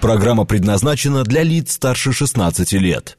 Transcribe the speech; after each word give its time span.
Программа 0.00 0.44
предназначена 0.44 1.24
для 1.24 1.42
лиц 1.42 1.72
старше 1.72 2.12
16 2.12 2.72
лет. 2.74 3.18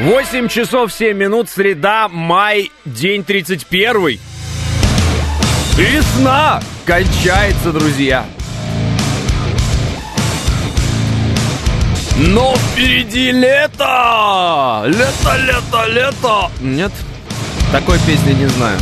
8 0.00 0.48
часов 0.48 0.92
7 0.92 1.16
минут, 1.16 1.48
среда, 1.48 2.08
май, 2.08 2.72
день 2.84 3.22
31. 3.22 4.18
Весна 5.76 6.60
кончается, 6.84 7.72
друзья. 7.72 8.26
Но 12.16 12.54
впереди 12.56 13.30
лето! 13.30 14.82
Лето, 14.86 15.36
лето, 15.38 15.84
лето! 15.88 16.50
Нет, 16.60 16.92
такой 17.70 17.98
песни 18.00 18.32
не 18.32 18.48
знаю. 18.48 18.78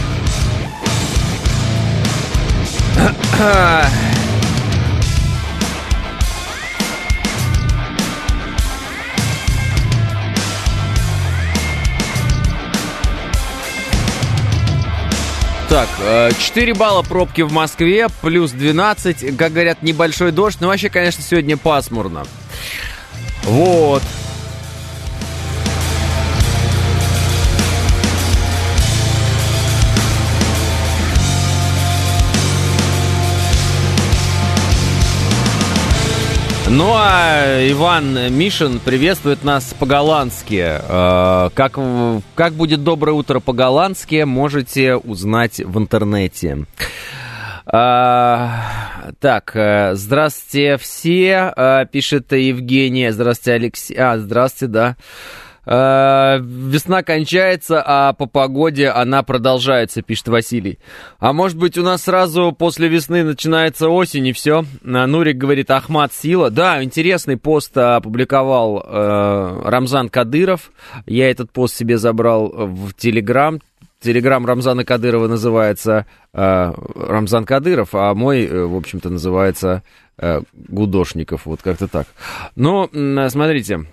Так, 15.69 15.89
4 16.37 16.75
балла 16.75 17.03
пробки 17.03 17.43
в 17.43 17.53
Москве, 17.53 18.09
плюс 18.23 18.51
12, 18.51 19.37
как 19.37 19.53
говорят, 19.53 19.83
небольшой 19.83 20.33
дождь, 20.33 20.59
но 20.61 20.67
вообще, 20.67 20.91
конечно, 20.91 21.23
сегодня 21.23 21.57
пасмурно. 21.57 22.25
Вот. 23.45 24.03
Ну 36.73 36.93
а 36.95 37.69
Иван 37.69 38.33
Мишин 38.33 38.79
приветствует 38.79 39.43
нас 39.43 39.75
по-голландски. 39.75 40.79
Э, 40.81 41.51
как, 41.53 41.77
как 42.37 42.53
будет 42.53 42.85
доброе 42.85 43.11
утро 43.11 43.41
по-голландски, 43.41 44.23
можете 44.23 44.95
узнать 44.95 45.59
в 45.59 45.77
интернете. 45.79 46.67
А, 47.67 49.11
так, 49.19 49.51
э, 49.55 49.95
здравствуйте 49.97 50.77
все, 50.77 51.89
пишет 51.91 52.31
Евгения. 52.31 53.13
Здравствуйте, 53.13 53.55
Алексей. 53.57 53.97
А, 53.97 54.17
здравствуйте, 54.19 54.73
да. 54.73 54.97
Э, 55.67 56.39
весна 56.41 57.03
кончается, 57.03 57.83
а 57.85 58.13
по 58.13 58.27
погоде 58.27 58.89
она 58.89 59.23
продолжается, 59.23 60.03
пишет 60.03 60.29
Василий. 60.29 60.79
А 61.19 61.33
может 61.33 61.59
быть 61.59 61.77
у 61.79 61.83
нас 61.83 62.03
сразу 62.03 62.53
после 62.53 62.89
весны 62.89 63.23
начинается 63.23 63.89
осень 63.89 64.27
и 64.27 64.33
все? 64.33 64.65
Нурик 64.83 65.37
говорит, 65.37 65.71
Ахмат 65.71 66.13
сила. 66.13 66.51
Да, 66.51 66.83
интересный 66.83 67.37
пост 67.37 67.77
опубликовал 67.77 68.85
э, 68.85 69.63
Рамзан 69.65 70.09
Кадыров. 70.09 70.73
Я 71.07 71.31
этот 71.31 71.51
пост 71.51 71.77
себе 71.77 71.99
забрал 71.99 72.49
в 72.49 72.95
Телеграм. 72.95 73.61
Телеграм 74.01 74.47
Рамзана 74.47 74.85
Кадырова 74.85 75.29
называется 75.29 76.07
э, 76.33 76.73
Рамзан 76.95 77.45
Кадыров, 77.45 77.91
а 77.95 78.15
мой, 78.15 78.47
э, 78.47 78.65
в 78.65 78.75
общем-то, 78.75 79.11
называется 79.11 79.83
э, 80.17 80.41
Гудошников. 80.55 81.45
Вот 81.45 81.61
как-то 81.63 81.87
так. 81.87 82.07
Но, 82.57 82.89
смотрите, 83.29 83.75
а, 83.77 83.85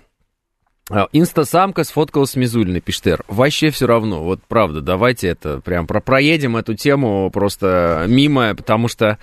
инстасамка 1.12 1.84
сфоткалась 1.84 2.30
с 2.30 2.36
Мизулиной, 2.36 2.80
пишет 2.80 3.20
Вообще 3.28 3.70
все 3.70 3.86
равно, 3.86 4.22
вот 4.22 4.40
правда, 4.48 4.80
давайте 4.80 5.28
это 5.28 5.60
прям 5.60 5.86
про 5.86 6.00
проедем 6.00 6.56
эту 6.56 6.74
тему 6.74 7.30
просто 7.30 8.04
мимо, 8.08 8.54
потому 8.54 8.88
что 8.88 9.18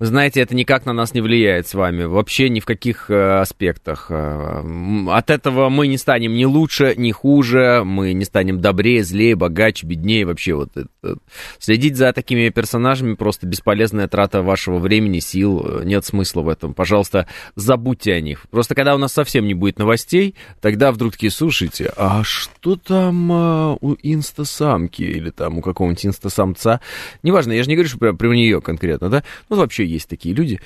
вы 0.00 0.06
знаете, 0.06 0.40
это 0.40 0.54
никак 0.54 0.86
на 0.86 0.94
нас 0.94 1.12
не 1.12 1.20
влияет 1.20 1.68
с 1.68 1.74
вами, 1.74 2.04
вообще 2.04 2.48
ни 2.48 2.60
в 2.60 2.64
каких 2.64 3.10
э, 3.10 3.40
аспектах. 3.40 4.06
Э, 4.08 4.62
от 5.08 5.28
этого 5.28 5.68
мы 5.68 5.88
не 5.88 5.98
станем 5.98 6.32
ни 6.32 6.46
лучше, 6.46 6.94
ни 6.96 7.12
хуже, 7.12 7.82
мы 7.84 8.14
не 8.14 8.24
станем 8.24 8.62
добрее, 8.62 9.04
злее, 9.04 9.36
богаче, 9.36 9.86
беднее, 9.86 10.24
вообще 10.24 10.54
вот 10.54 10.70
это. 10.74 11.18
Следить 11.58 11.98
за 11.98 12.14
такими 12.14 12.48
персонажами 12.48 13.12
просто 13.12 13.46
бесполезная 13.46 14.08
трата 14.08 14.40
вашего 14.40 14.78
времени, 14.78 15.18
сил, 15.18 15.82
нет 15.84 16.02
смысла 16.06 16.40
в 16.40 16.48
этом. 16.48 16.72
Пожалуйста, 16.72 17.26
забудьте 17.54 18.14
о 18.14 18.22
них. 18.22 18.46
Просто 18.50 18.74
когда 18.74 18.94
у 18.94 18.98
нас 18.98 19.12
совсем 19.12 19.46
не 19.46 19.52
будет 19.52 19.78
новостей, 19.78 20.34
тогда 20.62 20.92
вдруг 20.92 21.12
такие, 21.12 21.30
слушайте, 21.30 21.92
а 21.98 22.24
что 22.24 22.76
там 22.76 23.30
а, 23.30 23.76
у 23.78 23.96
инстасамки 24.02 25.02
или 25.02 25.28
там 25.28 25.58
у 25.58 25.60
какого-нибудь 25.60 26.06
инстасамца? 26.06 26.80
Неважно, 27.22 27.52
я 27.52 27.62
же 27.62 27.68
не 27.68 27.74
говорю, 27.74 27.90
что 27.90 27.98
про, 27.98 28.14
про 28.14 28.34
нее 28.34 28.62
конкретно, 28.62 29.10
да? 29.10 29.24
Ну, 29.50 29.56
вообще 29.56 29.89
есть 29.90 30.08
такие 30.08 30.34
люди, 30.34 30.60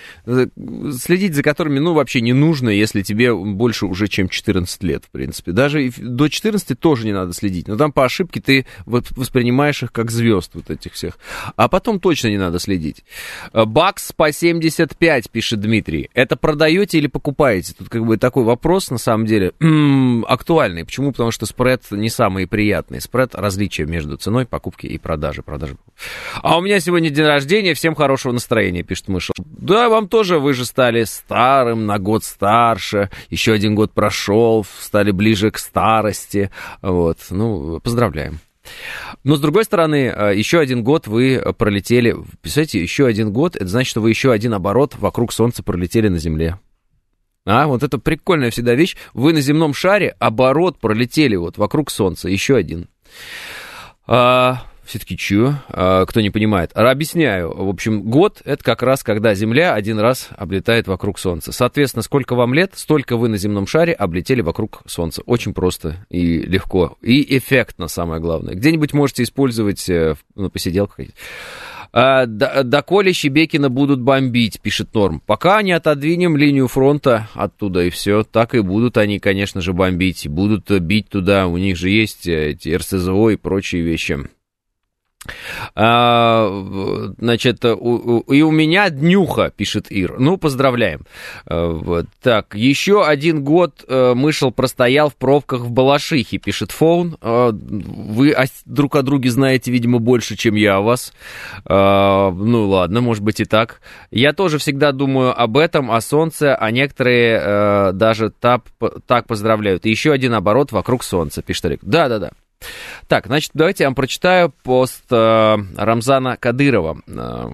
следить 0.93 1.35
за 1.35 1.43
которыми, 1.43 1.79
ну, 1.79 1.95
вообще 1.95 2.21
не 2.21 2.33
нужно, 2.33 2.69
если 2.69 3.03
тебе 3.03 3.35
больше 3.35 3.87
уже, 3.87 4.09
чем 4.09 4.29
14 4.29 4.83
лет, 4.83 5.05
в 5.05 5.11
принципе. 5.11 5.53
Даже 5.53 5.91
до 5.97 6.29
14 6.29 6.79
тоже 6.79 7.07
не 7.07 7.12
надо 7.12 7.33
следить, 7.33 7.69
но 7.69 7.77
там 7.77 7.93
по 7.93 8.05
ошибке 8.05 8.41
ты 8.41 8.67
воспринимаешь 8.87 9.83
их 9.83 9.93
как 9.93 10.11
звезд, 10.11 10.51
вот 10.55 10.71
этих 10.71 10.93
всех. 10.93 11.19
А 11.57 11.69
потом 11.69 12.01
точно 12.01 12.29
не 12.29 12.39
надо 12.39 12.59
следить. 12.59 13.05
Э, 13.53 13.65
бакс 13.65 14.12
по 14.12 14.33
75, 14.33 15.31
пишет 15.31 15.61
Дмитрий. 15.61 16.11
Это 16.15 16.37
продаете 16.37 16.99
или 16.99 17.06
покупаете? 17.06 17.75
Тут 17.77 17.89
как 17.89 18.05
бы 18.05 18.17
такой 18.17 18.45
вопрос, 18.45 18.91
на 18.91 18.99
самом 18.99 19.27
деле, 19.27 19.53
актуальный. 20.27 20.85
Почему? 20.85 21.12
Потому 21.12 21.31
что 21.31 21.47
спред 21.47 21.83
не 21.91 22.09
самый 22.09 22.47
приятный. 22.47 23.01
Спред— 23.01 23.35
различие 23.35 23.87
между 23.87 24.17
ценой 24.17 24.47
покупки 24.47 24.87
и 24.87 24.99
продажи. 24.99 25.43
продажи. 25.43 25.77
А 26.43 26.59
у 26.59 26.61
меня 26.61 26.81
сегодня 26.81 27.11
день 27.11 27.25
рождения, 27.25 27.75
всем 27.75 27.95
хорошего 27.95 28.33
настроения, 28.33 28.83
пишет 28.83 29.09
Мышел. 29.15 29.35
Да, 29.39 29.89
вам 29.89 30.09
тоже, 30.09 30.41
вы 30.41 30.55
же 30.55 30.65
стали 30.65 31.05
старым, 31.05 31.87
на 31.87 32.01
год 32.01 32.25
старше, 32.25 33.11
еще 33.31 33.53
один 33.53 33.77
год 33.77 33.93
прошел, 33.93 34.67
стали 34.81 35.13
ближе 35.13 35.53
к 35.53 35.59
старости. 35.59 36.51
Вот, 36.83 37.19
ну, 37.31 37.79
поздравляем. 37.79 38.41
Но, 39.23 39.37
с 39.37 39.41
другой 39.41 39.65
стороны, 39.65 40.13
э, 40.13 40.37
еще 40.37 40.59
один 40.59 40.83
год 40.83 41.07
вы 41.07 41.41
пролетели, 41.57 42.17
представляете, 42.43 42.83
еще 42.83 43.07
один 43.07 43.33
год, 43.33 43.55
это 43.55 43.69
значит, 43.69 43.91
что 43.91 44.01
вы 44.01 44.11
еще 44.11 44.33
один 44.33 44.53
оборот 44.53 44.97
вокруг 44.99 45.33
Солнца 45.33 45.63
пролетели 45.63 46.09
на 46.09 46.19
Земле. 46.19 46.59
А, 47.47 47.69
вот 47.69 47.85
это 47.85 47.99
прикольная 47.99 48.51
всегда 48.51 48.75
вещь. 48.75 48.97
Вы 49.13 49.33
на 49.33 49.41
земном 49.41 49.75
шаре 49.75 50.17
оборот 50.19 50.79
пролетели 50.81 51.37
вот 51.37 51.59
вокруг 51.59 51.91
Солнца, 51.91 52.29
еще 52.29 52.57
один. 52.57 52.89
А, 54.07 54.65
все-таки 54.87 55.17
чё? 55.17 55.55
А, 55.69 56.05
кто 56.06 56.21
не 56.21 56.31
понимает. 56.31 56.71
Объясняю. 56.75 57.55
В 57.55 57.69
общем, 57.69 58.03
год— 58.03 58.43
это 58.45 58.62
как 58.62 58.83
раз, 58.83 59.03
когда 59.03 59.34
Земля 59.34 59.75
один 59.75 59.99
раз 59.99 60.28
облетает 60.37 60.87
вокруг 60.87 61.19
Солнца. 61.19 61.53
Соответственно, 61.53 62.03
сколько 62.03 62.34
вам 62.34 62.55
лет, 62.55 62.72
столько 62.75 63.17
вы 63.17 63.28
на 63.28 63.37
земном 63.37 63.67
шаре 63.67 63.93
облетели 63.93 64.41
вокруг 64.41 64.83
Солнца. 64.87 65.23
Очень 65.27 65.55
просто 65.55 66.06
и 66.09 66.39
легко. 66.41 66.97
И 67.03 67.39
эффектно, 67.39 67.89
самое 67.89 68.21
главное. 68.21 68.55
Где-нибудь 68.55 68.93
можете 68.93 69.23
использовать 69.23 69.89
э, 69.89 70.15
на 70.34 70.50
посиделках. 70.50 71.06
А, 71.97 72.27
доколе 72.27 73.12
Щебекина 73.12 73.71
будут 73.71 74.00
бомбить, 74.00 74.61
пишет 74.61 74.93
Норм. 74.94 75.23
Пока 75.25 75.62
не 75.62 75.71
отодвинем 75.71 76.37
линию 76.37 76.67
фронта 76.67 77.28
оттуда 77.34 77.84
и 77.84 77.91
все, 77.91 78.25
так 78.25 78.56
и 78.56 78.61
будут 78.62 78.99
они, 78.99 79.21
конечно 79.21 79.61
же, 79.61 79.73
бомбить. 79.73 80.27
Будут 80.27 80.69
бить 80.81 81.09
туда, 81.09 81.47
у 81.47 81.56
них 81.56 81.77
же 81.77 81.91
есть 81.91 82.27
э, 82.27 82.50
эти 82.50 82.75
РСЗО 82.75 83.31
и 83.31 83.37
прочие 83.37 83.83
вещи. 83.83 84.19
А, 85.75 87.15
значит, 87.19 87.65
и 87.65 88.43
у 88.43 88.51
меня 88.51 88.91
днюха, 88.91 89.51
пишет 89.51 89.91
Ир. 89.91 90.19
Ну, 90.19 90.37
поздравляем. 90.37 91.07
А, 91.47 91.73
вот. 91.73 92.07
Так, 92.23 92.55
еще 92.55 93.05
один 93.07 93.43
год 93.43 93.85
а, 93.89 94.15
мышел 94.15 94.51
простоял 94.51 95.11
в 95.11 95.17
пробках 95.17 95.61
в 95.61 95.71
Балашихе, 95.71 96.39
пишет 96.39 96.71
Фоун. 96.73 97.17
А, 97.21 97.51
вы 97.53 98.35
друг 98.65 98.97
о 98.97 99.03
друге 99.03 99.31
знаете, 99.31 99.71
видимо, 99.71 99.99
больше, 99.99 100.37
чем 100.37 100.55
я 100.55 100.77
о 100.77 100.81
вас. 100.83 101.12
Ну, 101.67 102.69
ладно, 102.69 103.01
может 103.01 103.23
быть 103.23 103.41
и 103.41 103.45
так. 103.45 103.81
Я 104.11 104.33
тоже 104.33 104.59
всегда 104.59 104.93
думаю 104.93 105.41
об 105.41 105.56
этом, 105.56 105.91
о 105.91 106.00
солнце, 106.00 106.55
а 106.55 106.71
некоторые 106.71 107.41
а, 107.41 107.93
даже 107.93 108.31
так 108.31 108.65
поздравляют. 109.26 109.87
И 109.87 109.91
еще 109.91 110.12
один 110.12 110.35
оборот 110.35 110.73
вокруг 110.73 111.03
солнца, 111.03 111.43
пишет 111.43 111.65
Олег. 111.67 111.81
Да-да-да. 111.82 112.31
Так, 113.08 113.26
значит, 113.26 113.50
давайте 113.55 113.84
я 113.84 113.88
вам 113.88 113.94
прочитаю 113.94 114.52
пост 114.62 115.05
э, 115.11 115.56
Рамзана 115.76 116.37
Кадырова. 116.37 117.00
Э, 117.06 117.50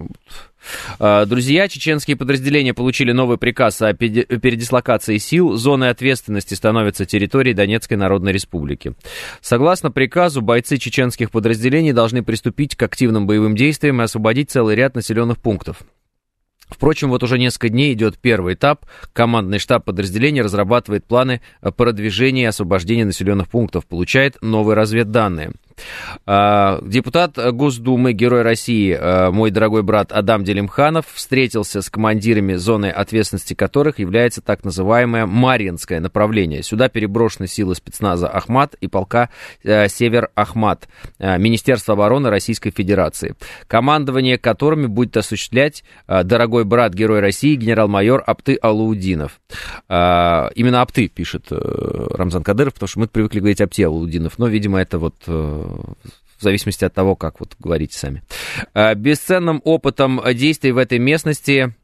э, 0.98 1.26
Друзья, 1.26 1.68
чеченские 1.68 2.16
подразделения 2.16 2.74
получили 2.74 3.12
новый 3.12 3.38
приказ 3.38 3.82
о 3.82 3.92
передислокации 3.94 5.18
сил. 5.18 5.56
Зоной 5.56 5.90
ответственности 5.90 6.54
становятся 6.54 7.04
территории 7.04 7.52
Донецкой 7.52 7.96
Народной 7.96 8.32
Республики. 8.32 8.94
Согласно 9.40 9.90
приказу, 9.90 10.40
бойцы 10.40 10.76
чеченских 10.76 11.30
подразделений 11.30 11.92
должны 11.92 12.22
приступить 12.22 12.76
к 12.76 12.82
активным 12.82 13.26
боевым 13.26 13.56
действиям 13.56 14.00
и 14.00 14.04
освободить 14.04 14.50
целый 14.50 14.76
ряд 14.76 14.94
населенных 14.94 15.38
пунктов. 15.38 15.82
Впрочем, 16.70 17.10
вот 17.10 17.22
уже 17.22 17.38
несколько 17.38 17.68
дней 17.68 17.92
идет 17.92 18.18
первый 18.18 18.54
этап. 18.54 18.86
Командный 19.12 19.58
штаб 19.58 19.84
подразделения 19.84 20.42
разрабатывает 20.42 21.04
планы 21.04 21.40
продвижения 21.76 22.42
и 22.42 22.46
освобождения 22.46 23.04
населенных 23.04 23.48
пунктов, 23.48 23.86
получает 23.86 24.36
новые 24.40 24.76
разведданные. 24.76 25.52
Депутат 26.26 27.36
Госдумы, 27.36 28.12
Герой 28.12 28.42
России, 28.42 29.30
мой 29.30 29.50
дорогой 29.50 29.82
брат 29.82 30.12
Адам 30.12 30.44
Делимханов 30.44 31.06
встретился 31.12 31.82
с 31.82 31.90
командирами 31.90 32.54
зоны 32.54 32.86
ответственности 32.86 33.54
которых 33.54 33.98
является 33.98 34.40
так 34.40 34.64
называемое 34.64 35.26
Марьинское 35.26 36.00
направление. 36.00 36.62
Сюда 36.62 36.88
переброшены 36.88 37.46
силы 37.46 37.74
спецназа 37.74 38.28
Ахмат 38.28 38.74
и 38.80 38.88
полка 38.88 39.30
Север 39.62 40.30
Ахмат, 40.34 40.88
Министерства 41.18 41.94
обороны 41.94 42.30
Российской 42.30 42.70
Федерации, 42.70 43.34
командование 43.66 44.38
которыми 44.38 44.86
будет 44.86 45.16
осуществлять 45.16 45.84
дорогой 46.06 46.64
брат 46.64 46.94
Герой 46.94 47.20
России 47.20 47.54
генерал-майор 47.54 48.22
Апты 48.26 48.58
Алаудинов. 48.60 49.40
Именно 49.88 50.82
Апты 50.82 51.08
пишет 51.08 51.46
Рамзан 51.50 52.42
Кадыров, 52.42 52.74
потому 52.74 52.88
что 52.88 53.00
мы 53.00 53.06
привыкли 53.08 53.40
говорить 53.40 53.60
Апти 53.60 53.82
Алаудинов, 53.82 54.38
но, 54.38 54.46
видимо, 54.46 54.80
это 54.80 54.98
вот 54.98 55.16
э, 55.26 55.69
в 55.70 56.42
зависимости 56.42 56.84
от 56.84 56.94
того, 56.94 57.16
как 57.16 57.40
вот 57.40 57.54
говорите 57.58 57.98
сами. 57.98 58.22
Э, 58.74 58.94
бесценным 58.94 59.60
опытом 59.64 60.20
действий 60.34 60.72
в 60.72 60.78
этой 60.78 60.98
местности 60.98 61.74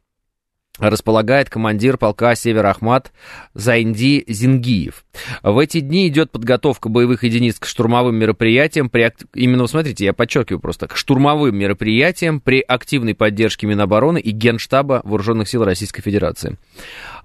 располагает 0.78 1.48
командир 1.48 1.96
полка 1.96 2.34
Север 2.34 2.66
Ахмат 2.66 3.12
Зайнди 3.54 4.24
Зингиев. 4.26 5.04
В 5.42 5.58
эти 5.58 5.80
дни 5.80 6.08
идет 6.08 6.30
подготовка 6.30 6.88
боевых 6.88 7.24
единиц 7.24 7.58
к 7.58 7.66
штурмовым 7.66 8.16
мероприятиям, 8.16 8.90
при, 8.90 9.10
именно, 9.34 9.66
смотрите, 9.66 10.04
я 10.04 10.12
подчеркиваю 10.12 10.60
просто, 10.60 10.86
к 10.88 10.96
штурмовым 10.96 11.56
мероприятиям 11.56 12.40
при 12.40 12.60
активной 12.60 13.14
поддержке 13.14 13.66
Минобороны 13.66 14.18
и 14.18 14.30
Генштаба 14.30 15.00
Вооруженных 15.04 15.48
сил 15.48 15.64
Российской 15.64 16.02
Федерации. 16.02 16.58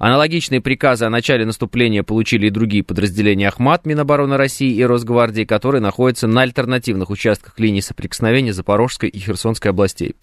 Аналогичные 0.02 0.62
приказы 0.62 1.06
о 1.06 1.12
начале 1.12 1.46
наступления 1.46 2.02
получили 2.02 2.48
и 2.48 2.50
другие 2.50 2.84
подразделения 2.84 3.50
Ахмат, 3.50 3.86
Минобороны 3.86 4.36
России 4.36 4.74
и 4.74 4.84
Росгвардии, 4.84 5.44
которые 5.44 5.80
находятся 5.80 6.26
на 6.26 6.42
альтернативных 6.42 7.12
участках 7.12 7.60
линии 7.60 7.82
соприкосновения 7.82 8.52
Запорожской 8.52 9.10
и 9.10 9.20
Херсонской 9.20 9.70
областей. 9.70 10.16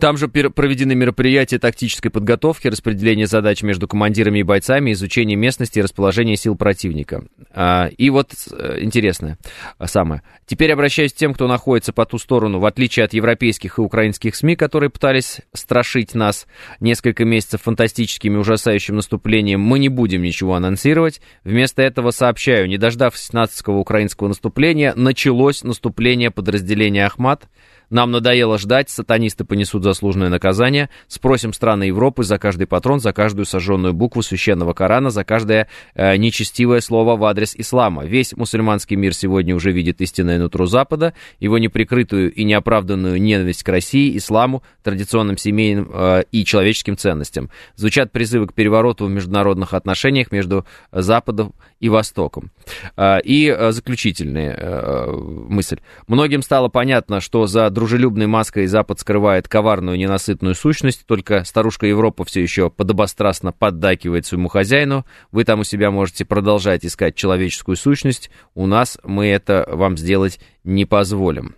Там 0.00 0.16
же 0.16 0.26
проведены 0.26 0.96
мероприятия 0.96 1.60
тактической 1.60 2.10
подготовки, 2.10 2.66
распределение 2.66 3.28
задач 3.28 3.62
между 3.62 3.86
командирами 3.86 4.40
и 4.40 4.42
бойцами, 4.42 4.90
изучение 4.90 5.36
местности 5.36 5.78
и 5.78 5.82
расположение 5.82 6.36
сил 6.36 6.56
противника. 6.56 7.22
А, 7.52 7.86
и 7.96 8.10
вот 8.10 8.32
э, 8.50 8.78
интересное 8.80 9.38
самое. 9.84 10.22
Теперь 10.44 10.72
обращаюсь 10.72 11.12
к 11.12 11.16
тем, 11.16 11.34
кто 11.34 11.46
находится 11.46 11.92
по 11.92 12.04
ту 12.04 12.18
сторону, 12.18 12.58
в 12.58 12.66
отличие 12.66 13.04
от 13.04 13.14
европейских 13.14 13.78
и 13.78 13.80
украинских 13.80 14.34
СМИ, 14.34 14.56
которые 14.56 14.90
пытались 14.90 15.40
страшить 15.52 16.16
нас 16.16 16.48
несколько 16.80 17.24
месяцев 17.24 17.62
фантастическими 17.62 18.36
ужасающими 18.38 19.03
наступлением 19.04 19.60
мы 19.60 19.78
не 19.78 19.88
будем 19.88 20.22
ничего 20.22 20.54
анонсировать. 20.54 21.20
Вместо 21.44 21.82
этого 21.82 22.10
сообщаю, 22.10 22.68
не 22.68 22.78
дождавшись 22.78 23.32
нацистского 23.32 23.78
украинского 23.78 24.28
наступления, 24.28 24.94
началось 24.96 25.62
наступление 25.62 26.30
подразделения 26.30 27.06
«Ахмат», 27.06 27.48
нам 27.94 28.10
надоело 28.10 28.58
ждать, 28.58 28.90
сатанисты 28.90 29.44
понесут 29.44 29.84
заслуженное 29.84 30.28
наказание. 30.28 30.90
Спросим 31.06 31.52
страны 31.52 31.84
Европы 31.84 32.24
за 32.24 32.38
каждый 32.38 32.66
патрон, 32.66 32.98
за 32.98 33.12
каждую 33.12 33.46
сожженную 33.46 33.94
букву 33.94 34.20
священного 34.20 34.72
Корана, 34.72 35.10
за 35.10 35.22
каждое 35.22 35.68
э, 35.94 36.16
нечестивое 36.16 36.80
слово 36.80 37.16
в 37.16 37.24
адрес 37.24 37.54
ислама. 37.56 38.04
Весь 38.04 38.36
мусульманский 38.36 38.96
мир 38.96 39.14
сегодня 39.14 39.54
уже 39.54 39.70
видит 39.70 40.00
истинное 40.00 40.40
нутро 40.40 40.66
Запада, 40.66 41.14
его 41.38 41.56
неприкрытую 41.58 42.32
и 42.32 42.42
неоправданную 42.42 43.22
ненависть 43.22 43.62
к 43.62 43.68
России, 43.68 44.16
исламу, 44.16 44.64
традиционным 44.82 45.38
семейным 45.38 45.88
э, 45.94 46.24
и 46.32 46.44
человеческим 46.44 46.96
ценностям. 46.96 47.48
Звучат 47.76 48.10
призывы 48.10 48.48
к 48.48 48.54
перевороту 48.54 49.06
в 49.06 49.10
международных 49.10 49.72
отношениях 49.72 50.32
между 50.32 50.66
Западом 50.90 51.54
и 51.78 51.88
Востоком. 51.88 52.50
Э, 52.96 53.20
и 53.20 53.46
э, 53.46 53.70
заключительная 53.70 54.56
э, 54.58 55.12
мысль. 55.12 55.78
Многим 56.08 56.42
стало 56.42 56.68
понятно, 56.68 57.20
что 57.20 57.46
за 57.46 57.70
дружелюбной 57.84 58.26
маской 58.26 58.64
Запад 58.64 58.98
скрывает 58.98 59.46
коварную 59.46 59.98
ненасытную 59.98 60.54
сущность, 60.54 61.04
только 61.04 61.44
старушка 61.44 61.86
Европа 61.86 62.24
все 62.24 62.40
еще 62.40 62.70
подобострастно 62.70 63.52
поддакивает 63.52 64.24
своему 64.24 64.48
хозяину. 64.48 65.04
Вы 65.32 65.44
там 65.44 65.60
у 65.60 65.64
себя 65.64 65.90
можете 65.90 66.24
продолжать 66.24 66.86
искать 66.86 67.14
человеческую 67.14 67.76
сущность, 67.76 68.30
у 68.54 68.64
нас 68.64 68.98
мы 69.04 69.26
это 69.26 69.68
вам 69.70 69.98
сделать 69.98 70.40
не 70.64 70.86
позволим. 70.86 71.56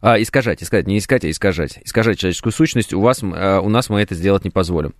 А, 0.00 0.18
искажать, 0.20 0.62
искать, 0.62 0.86
не 0.86 0.96
искать, 0.96 1.26
а 1.26 1.30
искажать. 1.30 1.80
Искажать 1.84 2.18
человеческую 2.18 2.54
сущность 2.54 2.94
у 2.94 3.02
вас, 3.02 3.20
а, 3.22 3.60
у 3.60 3.68
нас 3.68 3.90
мы 3.90 4.00
это 4.00 4.14
сделать 4.14 4.44
не 4.44 4.50
позволим. 4.50 4.94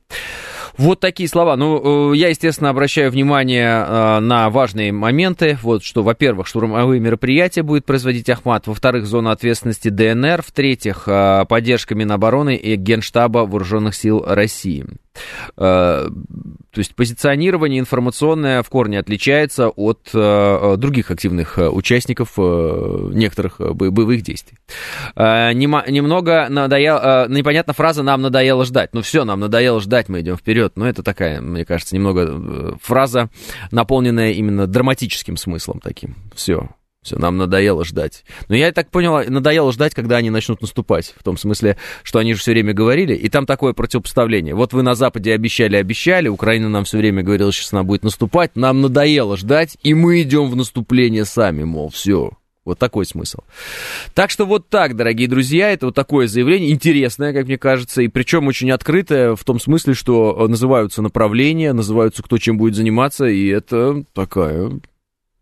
Вот 0.77 1.01
такие 1.01 1.29
слова. 1.29 1.57
Ну, 1.57 2.13
э, 2.13 2.17
я, 2.17 2.29
естественно, 2.29 2.71
обращаю 2.71 3.11
внимание 3.11 3.85
э, 3.87 4.19
на 4.21 4.51
важные 4.51 4.93
моменты. 4.93 5.57
Вот 5.63 5.85
что, 5.85 6.03
во-первых, 6.03 6.47
штурмовые 6.47 7.01
мероприятия 7.01 7.63
будет 7.63 7.85
производить 7.85 8.29
Ахмат. 8.29 8.67
Во-вторых, 8.67 9.07
зона 9.07 9.31
ответственности 9.31 9.89
ДНР. 9.89 10.43
В-третьих, 10.43 11.05
э, 11.07 11.45
поддержка 11.49 11.95
Минобороны 11.95 12.57
и 12.57 12.75
Генштаба 12.77 13.41
Вооруженных 13.41 13.95
сил 13.95 14.25
России. 14.27 14.85
То 15.57 16.11
есть 16.77 16.95
позиционирование 16.95 17.79
информационное 17.81 18.63
в 18.63 18.69
корне 18.69 18.99
отличается 18.99 19.69
от 19.69 20.11
других 20.13 21.11
активных 21.11 21.59
участников 21.59 22.37
некоторых 22.37 23.61
боевых 23.61 24.23
действий. 24.23 24.59
Немного 25.17 26.47
надоело, 26.49 27.29
непонятна 27.29 27.73
фраза 27.73 28.03
«нам 28.03 28.23
надоело 28.23 28.65
ждать». 28.65 28.91
Ну 28.93 29.03
все, 29.03 29.25
нам 29.25 29.41
надоело 29.41 29.81
ждать, 29.81 30.09
мы 30.09 30.21
идем 30.21 30.37
вперед. 30.37 30.73
Но 30.77 30.89
это 30.89 31.03
такая, 31.03 31.41
мне 31.41 31.65
кажется, 31.65 31.95
немного 31.95 32.77
фраза, 32.83 33.31
наполненная 33.71 34.33
именно 34.33 34.67
драматическим 34.67 35.37
смыслом 35.37 35.81
таким. 35.81 36.17
Все, 36.35 36.69
все, 37.05 37.17
нам 37.19 37.37
надоело 37.37 37.85
ждать. 37.85 38.25
Но 38.49 38.57
я 38.57 38.73
так 38.73 38.91
понял, 38.91 39.23
надоело 39.29 39.73
ждать, 39.73 39.95
когда 39.95 40.17
они 40.17 40.31
начнут 40.31 40.61
наступать. 40.61 41.15
В 41.17 41.23
том 41.23 41.37
смысле, 41.37 41.77
что 42.03 42.19
они 42.19 42.35
же 42.35 42.41
все 42.41 42.53
время 42.53 42.73
говорили, 42.73 43.15
и 43.15 43.29
там 43.29 43.47
такое 43.47 43.73
противопоставление. 43.75 44.55
Вот 44.55 44.73
вы 44.73 44.83
на 44.83 44.95
Западе 44.95 45.33
обещали, 45.33 45.77
обещали, 45.77 46.29
Украина 46.29 46.69
нам 46.69 46.85
все 46.85 46.99
время 46.99 47.23
говорила, 47.23 47.53
сейчас 47.53 47.73
она 47.73 47.85
будет 47.85 48.03
наступать, 48.03 48.57
нам 48.57 48.81
надоело 48.81 49.37
ждать, 49.37 49.77
и 49.83 49.95
мы 49.95 50.23
идем 50.23 50.51
в 50.51 50.57
наступление 50.57 51.25
сами, 51.25 51.65
мол, 51.65 51.91
все. 51.91 52.33
Вот 52.65 52.79
такой 52.79 53.05
смысл. 53.05 53.41
Так 54.15 54.31
что 54.31 54.47
вот 54.47 54.71
так, 54.71 54.97
дорогие 54.97 55.29
друзья, 55.29 55.71
это 55.71 55.87
вот 55.87 55.95
такое 55.95 56.27
заявление, 56.27 56.71
интересное, 56.71 57.35
как 57.35 57.45
мне 57.45 57.59
кажется, 57.59 58.01
и 58.01 58.09
причем 58.09 58.47
очень 58.47 58.71
открытое 58.71 59.37
в 59.37 59.45
том 59.45 59.61
смысле, 59.61 59.93
что 59.93 60.47
называются 60.49 61.03
направления, 61.03 61.75
называются 61.75 62.23
кто 62.23 62.39
чем 62.39 62.57
будет 62.57 62.75
заниматься, 62.75 63.27
и 63.27 63.49
это 63.49 64.03
такая 64.15 64.81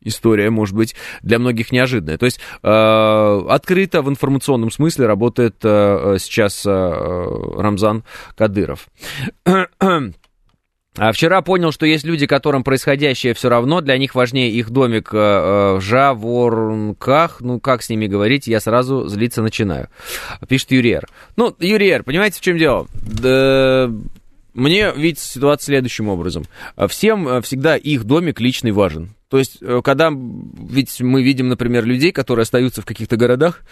история, 0.02 0.50
может 0.50 0.74
быть, 0.74 0.94
для 1.22 1.38
многих 1.38 1.72
неожиданная. 1.72 2.18
То 2.18 2.26
есть 2.26 2.40
э, 2.62 3.42
открыто 3.48 4.02
в 4.02 4.08
информационном 4.08 4.70
смысле 4.70 5.06
работает 5.06 5.56
э, 5.62 6.16
сейчас 6.18 6.64
э, 6.66 6.70
Рамзан 6.70 8.04
Кадыров. 8.36 8.88
А 10.98 11.12
вчера 11.12 11.40
понял, 11.40 11.72
что 11.72 11.86
есть 11.86 12.04
люди, 12.04 12.26
которым 12.26 12.64
происходящее 12.64 13.32
все 13.32 13.48
равно, 13.48 13.80
для 13.80 13.96
них 13.96 14.14
важнее 14.14 14.50
их 14.50 14.68
домик 14.68 15.08
э, 15.14 15.16
э, 15.16 15.76
в 15.76 15.80
Жаворнках. 15.80 17.40
Ну, 17.40 17.60
как 17.60 17.82
с 17.82 17.88
ними 17.88 18.06
говорить, 18.06 18.46
я 18.46 18.60
сразу 18.60 19.08
злиться 19.08 19.40
начинаю. 19.40 19.88
Пишет 20.48 20.70
Юриер. 20.70 21.08
Ну, 21.36 21.56
Юриер, 21.58 22.02
понимаете, 22.02 22.40
в 22.40 22.42
чем 22.42 22.58
дело? 22.58 22.88
Да, 22.92 23.90
мне 24.52 24.92
видится 24.94 25.26
ситуация 25.26 25.66
следующим 25.66 26.08
образом. 26.08 26.44
Всем 26.88 27.26
э, 27.26 27.40
всегда 27.40 27.76
их 27.76 28.04
домик 28.04 28.38
личный 28.38 28.72
важен. 28.72 29.14
То 29.32 29.38
есть, 29.38 29.56
э, 29.62 29.80
когда 29.82 30.12
ведь 30.12 31.00
мы 31.00 31.22
видим, 31.22 31.48
например, 31.48 31.86
людей, 31.86 32.12
которые 32.12 32.42
остаются 32.42 32.82
в 32.82 32.84
каких-то 32.84 33.16
городах, 33.16 33.62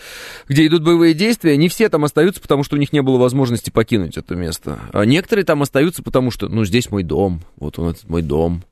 где 0.48 0.66
идут 0.66 0.82
боевые 0.82 1.12
действия, 1.12 1.54
не 1.58 1.68
все 1.68 1.90
там 1.90 2.02
остаются, 2.02 2.40
потому 2.40 2.64
что 2.64 2.76
у 2.76 2.78
них 2.78 2.94
не 2.94 3.02
было 3.02 3.18
возможности 3.18 3.68
покинуть 3.68 4.16
это 4.16 4.36
место. 4.36 4.78
А 4.94 5.04
некоторые 5.04 5.44
там 5.44 5.60
остаются, 5.60 6.02
потому 6.02 6.30
что, 6.30 6.48
ну, 6.48 6.64
здесь 6.64 6.90
мой 6.90 7.02
дом, 7.02 7.42
вот 7.56 7.78
он, 7.78 7.90
этот 7.90 8.08
мой 8.08 8.22
дом. 8.22 8.62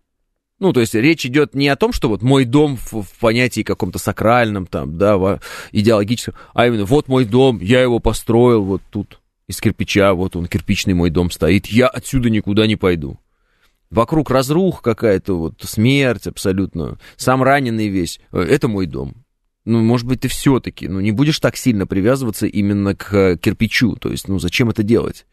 Ну, 0.61 0.73
то 0.73 0.81
есть 0.81 0.95
речь 0.95 1.27
идет 1.27 1.55
не 1.55 1.69
о 1.69 1.77
том, 1.77 1.93
что 1.93 2.09
вот 2.09 2.23
мой 2.23 2.47
дом 2.47 2.79
в, 2.79 3.03
в 3.03 3.19
понятии 3.21 3.61
каком-то 3.65 3.99
сакральном, 3.99 4.65
там, 4.65 4.97
да, 4.97 5.41
идеологическом, 5.73 6.37
а 6.55 6.69
именно 6.69 6.87
вот 6.87 7.07
мой 7.07 7.27
дом, 7.27 7.61
я 7.61 7.83
его 7.83 7.99
построил 7.99 8.63
вот 8.63 8.81
тут 8.89 9.21
из 9.47 9.61
кирпича, 9.61 10.15
вот 10.15 10.37
он, 10.37 10.47
кирпичный 10.47 10.95
мой 10.95 11.11
дом 11.11 11.31
стоит, 11.31 11.67
я 11.67 11.87
отсюда 11.87 12.31
никуда 12.31 12.67
не 12.67 12.77
пойду. 12.77 13.19
Вокруг 13.91 14.31
разрух 14.31 14.83
какая-то, 14.83 15.39
вот 15.39 15.63
смерть 15.63 16.27
абсолютно. 16.27 16.99
Сам 17.17 17.43
раненый 17.43 17.89
весь. 17.89 18.21
Э, 18.33 18.41
это 18.41 18.69
мой 18.69 18.87
дом. 18.87 19.25
Ну, 19.65 19.81
может 19.81 20.07
быть, 20.07 20.21
ты 20.21 20.29
все-таки, 20.29 20.89
ну, 20.89 21.01
не 21.01 21.13
будешь 21.13 21.41
так 21.41 21.57
сильно 21.57 21.87
привязываться 21.87 22.47
именно 22.47 22.95
к 22.95 23.15
э, 23.15 23.37
кирпичу. 23.37 23.97
То 23.97 24.11
есть, 24.11 24.29
ну, 24.29 24.39
зачем 24.39 24.71
это 24.71 24.83
делать? 24.83 25.27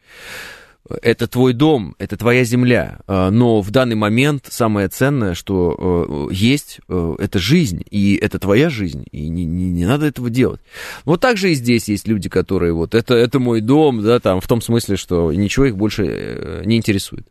Это 1.02 1.28
твой 1.28 1.54
дом, 1.54 1.96
это 1.98 2.18
твоя 2.18 2.44
земля, 2.44 3.00
а, 3.08 3.32
но 3.32 3.62
в 3.62 3.72
данный 3.72 3.96
момент 3.96 4.48
самое 4.50 4.88
ценное, 4.88 5.34
что 5.34 6.28
э, 6.30 6.34
есть, 6.34 6.80
э, 6.88 7.16
это 7.20 7.40
жизнь, 7.40 7.84
и 7.90 8.16
это 8.16 8.38
твоя 8.40 8.70
жизнь, 8.70 9.06
и 9.12 9.30
не, 9.30 9.46
не, 9.46 9.72
не 9.72 9.86
надо 9.86 10.06
этого 10.06 10.30
делать. 10.30 10.62
Вот 11.04 11.22
так 11.22 11.38
же 11.38 11.52
и 11.52 11.56
здесь 11.56 11.90
есть 11.90 12.08
люди, 12.08 12.30
которые 12.30 12.74
вот, 12.74 12.94
это, 12.94 13.16
это 13.16 13.40
мой 13.40 13.62
дом, 13.62 14.04
да, 14.04 14.20
там, 14.20 14.42
в 14.42 14.48
том 14.48 14.62
смысле, 14.62 14.96
что 14.96 15.34
ничего 15.34 15.66
их 15.66 15.76
больше 15.76 16.06
э, 16.06 16.62
не 16.66 16.78
интересует. 16.78 17.28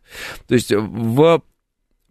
То 0.47 0.55
есть 0.55 0.71
в 0.71 1.41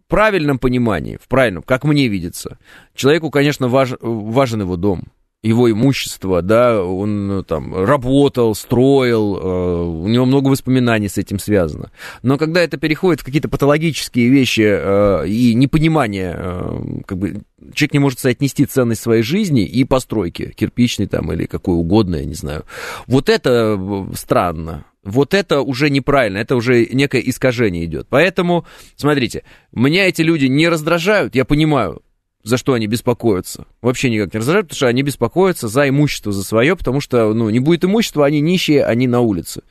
правильном 0.07 0.57
понимании, 0.57 1.17
в 1.21 1.27
правильном, 1.27 1.63
как 1.63 1.83
мне 1.83 2.07
видится, 2.07 2.57
человеку, 2.95 3.29
конечно, 3.29 3.67
важ, 3.67 3.93
важен 4.01 4.61
его 4.61 4.77
дом 4.77 5.03
его 5.43 5.69
имущество, 5.71 6.41
да, 6.41 6.83
он 6.83 7.27
ну, 7.27 7.43
там 7.43 7.75
работал, 7.75 8.55
строил, 8.55 9.37
э, 9.37 9.83
у 9.83 10.07
него 10.07 10.25
много 10.25 10.47
воспоминаний 10.47 11.07
с 11.07 11.19
этим 11.19 11.37
связано. 11.37 11.91
Но 12.23 12.37
когда 12.37 12.61
это 12.61 12.77
переходит 12.77 13.21
в 13.21 13.25
какие-то 13.25 13.47
патологические 13.47 14.29
вещи 14.29 14.65
э, 14.65 15.27
и 15.27 15.53
непонимание, 15.53 16.35
э, 16.35 16.79
как 17.05 17.19
бы 17.19 17.41
человек 17.73 17.93
не 17.93 17.99
может 17.99 18.19
соотнести 18.19 18.65
ценность 18.65 19.01
своей 19.01 19.21
жизни 19.21 19.65
и 19.65 19.83
постройки, 19.83 20.51
кирпичной 20.55 21.05
там 21.05 21.31
или 21.31 21.45
какой 21.45 21.75
угодно, 21.75 22.15
я 22.15 22.25
не 22.25 22.33
знаю. 22.33 22.65
Вот 23.05 23.29
это 23.29 23.79
странно. 24.15 24.85
Вот 25.03 25.35
это 25.35 25.61
уже 25.61 25.91
неправильно, 25.91 26.39
это 26.39 26.55
уже 26.55 26.87
некое 26.87 27.19
искажение 27.19 27.85
идет. 27.85 28.07
Поэтому, 28.09 28.65
смотрите, 28.95 29.43
меня 29.71 30.07
эти 30.07 30.23
люди 30.23 30.47
не 30.47 30.67
раздражают, 30.67 31.35
я 31.35 31.45
понимаю, 31.45 32.01
за 32.45 32.57
что 32.57 32.73
они 32.73 32.85
беспокоятся. 32.85 33.65
Вообще 33.81 34.11
никак 34.11 34.33
не 34.33 34.37
раздражают, 34.37 34.67
потому 34.67 34.77
что 34.77 34.87
они 34.87 35.01
беспокоятся 35.01 35.67
за 35.67 35.89
имущество, 35.89 36.31
за 36.31 36.43
свое, 36.43 36.75
потому 36.75 37.01
что, 37.01 37.33
ну, 37.33 37.49
не 37.49 37.59
будет 37.59 37.83
имущества, 37.83 38.23
они 38.23 38.39
нищие, 38.39 38.85
они 38.85 39.07
на 39.07 39.19
улице. 39.19 39.63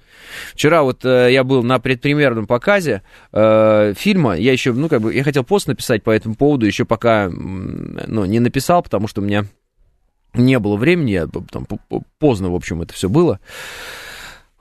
Вчера 0.52 0.83
вот 0.83 1.04
э, 1.04 1.33
я 1.33 1.45
был 1.45 1.62
на 1.62 1.78
предпремьерном 1.78 2.49
показе 2.49 3.02
э, 3.33 3.95
фильма, 3.97 4.35
я 4.35 4.50
еще, 4.50 4.73
ну, 4.73 4.88
как 4.88 5.02
бы, 5.02 5.14
я 5.14 5.23
хотел 5.23 5.45
пост 5.45 5.69
написать 5.69 6.02
по 6.02 6.11
этому 6.11 6.35
поводу, 6.35 6.66
еще 6.66 6.85
пока, 6.85 7.31
ну, 7.31 8.25
не 8.25 8.40
написал, 8.40 8.83
потому 8.83 9.07
что 9.07 9.21
у 9.21 9.25
меня 9.25 9.45
не 10.35 10.59
было 10.59 10.76
времени, 10.76 11.12
я, 11.12 11.28
там, 11.28 11.69
поздно, 12.19 12.50
в 12.50 12.57
общем, 12.57 12.83
это 12.83 12.93
все 12.93 13.09
было. 13.09 13.38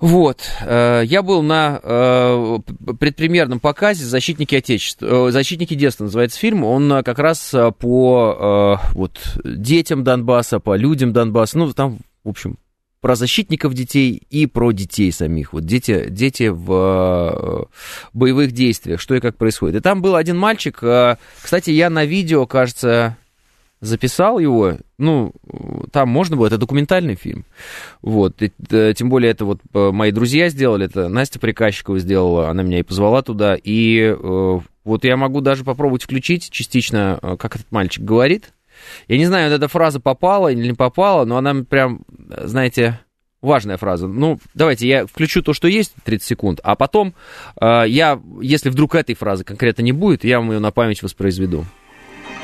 Вот, 0.04 0.42
э, 0.60 1.04
я 1.06 1.22
был 1.24 1.42
на 1.44 1.80
э, 1.82 2.58
предпремьерном 3.00 3.62
показе 3.62 4.04
«Защитники 4.04 4.54
Отечества», 4.54 5.30
э, 5.30 5.32
«Защитники 5.32 5.76
детства» 5.76 6.04
называется 6.04 6.38
фильм, 6.38 6.66
он 6.66 6.90
как 7.06 7.20
раз 7.20 7.56
по 7.80 8.82
вот, 8.96 9.18
детям 9.46 10.04
Донбасса, 10.04 10.60
по 10.60 10.76
людям 10.76 11.14
Донбасса, 11.14 11.58
ну, 11.58 11.72
там, 11.72 12.00
в 12.26 12.30
общем, 12.30 12.58
про 13.00 13.16
защитников 13.16 13.76
детей 13.76 14.22
и 14.30 14.46
про 14.46 14.74
детей 14.74 15.10
самих. 15.10 15.54
Вот 15.54 15.64
дети, 15.64 16.08
дети 16.10 16.50
в 16.50 17.70
боевых 18.12 18.52
действиях, 18.52 19.00
что 19.00 19.16
и 19.16 19.22
как 19.22 19.38
происходит. 19.38 19.78
И 19.78 19.80
там 19.80 20.02
был 20.02 20.18
один 20.18 20.38
мальчик, 20.38 20.84
кстати, 21.42 21.70
я 21.70 21.90
на 21.90 22.04
видео, 22.04 22.46
кажется, 22.46 23.16
записал 23.84 24.40
его, 24.40 24.78
ну, 24.98 25.34
там 25.92 26.10
можно 26.10 26.36
было, 26.36 26.48
это 26.48 26.58
документальный 26.58 27.16
фильм, 27.16 27.46
вот, 28.02 28.42
и, 28.42 28.52
э, 28.70 28.94
тем 28.96 29.10
более 29.10 29.32
это 29.32 29.46
вот 29.46 29.60
э, 29.74 29.92
мои 29.92 30.12
друзья 30.12 30.50
сделали, 30.50 30.86
это 30.86 31.10
Настя 31.10 31.40
Приказчикова 31.40 32.00
сделала, 32.00 32.50
она 32.50 32.64
меня 32.64 32.80
и 32.80 32.84
позвала 32.84 33.22
туда, 33.22 33.56
и 33.56 34.16
э, 34.18 34.60
вот 34.84 35.04
я 35.04 35.18
могу 35.18 35.42
даже 35.42 35.64
попробовать 35.64 36.04
включить 36.04 36.50
частично, 36.50 37.20
как 37.40 37.56
этот 37.56 37.72
мальчик 37.72 38.04
говорит, 38.04 38.54
я 39.08 39.18
не 39.18 39.26
знаю, 39.26 39.52
эта 39.52 39.68
фраза 39.68 40.00
попала 40.00 40.50
или 40.50 40.68
не 40.68 40.74
попала, 40.74 41.26
но 41.26 41.38
она 41.38 41.54
прям, 41.64 42.02
знаете, 42.44 43.00
важная 43.44 43.78
фраза. 43.78 44.08
Ну, 44.08 44.40
давайте 44.56 44.88
я 44.88 45.06
включу 45.06 45.44
то, 45.44 45.54
что 45.54 45.68
есть, 45.68 45.94
30 46.06 46.28
секунд, 46.28 46.60
а 46.64 46.76
потом 46.76 47.14
э, 47.62 47.84
я, 47.88 48.20
если 48.42 48.70
вдруг 48.70 48.96
этой 48.96 49.16
фразы 49.16 49.44
конкретно 49.44 49.84
не 49.84 49.92
будет, 49.92 50.24
я 50.24 50.40
вам 50.40 50.52
ее 50.52 50.60
на 50.60 50.72
память 50.72 51.04
воспроизведу. 51.04 51.66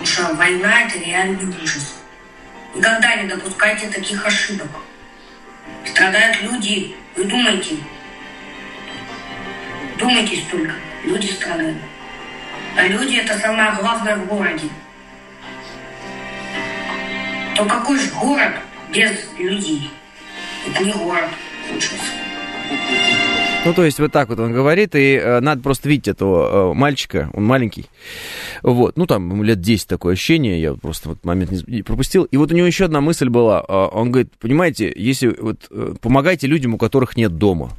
Что 0.03 0.33
война– 0.33 0.81
это 0.83 0.99
реальный 0.99 1.45
ужас. 1.61 2.01
Никогда 2.73 3.15
не 3.15 3.27
допускайте 3.27 3.87
таких 3.87 4.25
ошибок. 4.25 4.69
Страдают 5.85 6.41
люди. 6.41 6.95
Вы 7.15 7.25
думайте. 7.25 7.77
Думайте 9.97 10.41
столько. 10.41 10.73
Люди 11.03 11.27
страдают. 11.27 11.77
А 12.77 12.87
люди– 12.87 13.15
это 13.17 13.37
самое 13.39 13.71
главное 13.73 14.15
в 14.15 14.25
городе. 14.27 14.69
То 17.55 17.65
какой 17.65 17.99
же 17.99 18.09
город 18.11 18.53
без 18.89 19.11
людей? 19.37 19.91
Это 20.67 20.83
не 20.83 20.93
город, 20.93 21.29
лучше 21.71 21.95
ну, 23.65 23.73
то 23.73 23.83
есть 23.83 23.99
вот 23.99 24.11
так 24.11 24.29
вот 24.29 24.39
он 24.39 24.53
говорит, 24.53 24.95
и 24.95 25.15
э, 25.15 25.39
надо 25.39 25.61
просто 25.61 25.89
видеть 25.89 26.07
этого 26.07 26.71
э, 26.71 26.73
мальчика, 26.73 27.29
он 27.33 27.45
маленький, 27.45 27.85
вот, 28.63 28.97
ну, 28.97 29.05
там, 29.05 29.29
ему 29.29 29.43
лет 29.43 29.61
10 29.61 29.87
такое 29.87 30.13
ощущение, 30.13 30.61
я 30.61 30.73
просто 30.73 31.09
вот 31.09 31.23
момент 31.25 31.51
не 31.67 31.81
пропустил, 31.81 32.23
и 32.23 32.37
вот 32.37 32.51
у 32.51 32.55
него 32.55 32.67
еще 32.67 32.85
одна 32.85 33.01
мысль 33.01 33.29
была, 33.29 33.63
э, 33.67 33.73
он 33.73 34.11
говорит, 34.11 34.31
понимаете, 34.39 34.91
если 34.95 35.27
вот 35.27 35.67
э, 35.69 35.95
помогайте 36.01 36.47
людям, 36.47 36.73
у 36.73 36.77
которых 36.77 37.17
нет 37.17 37.37
дома, 37.37 37.71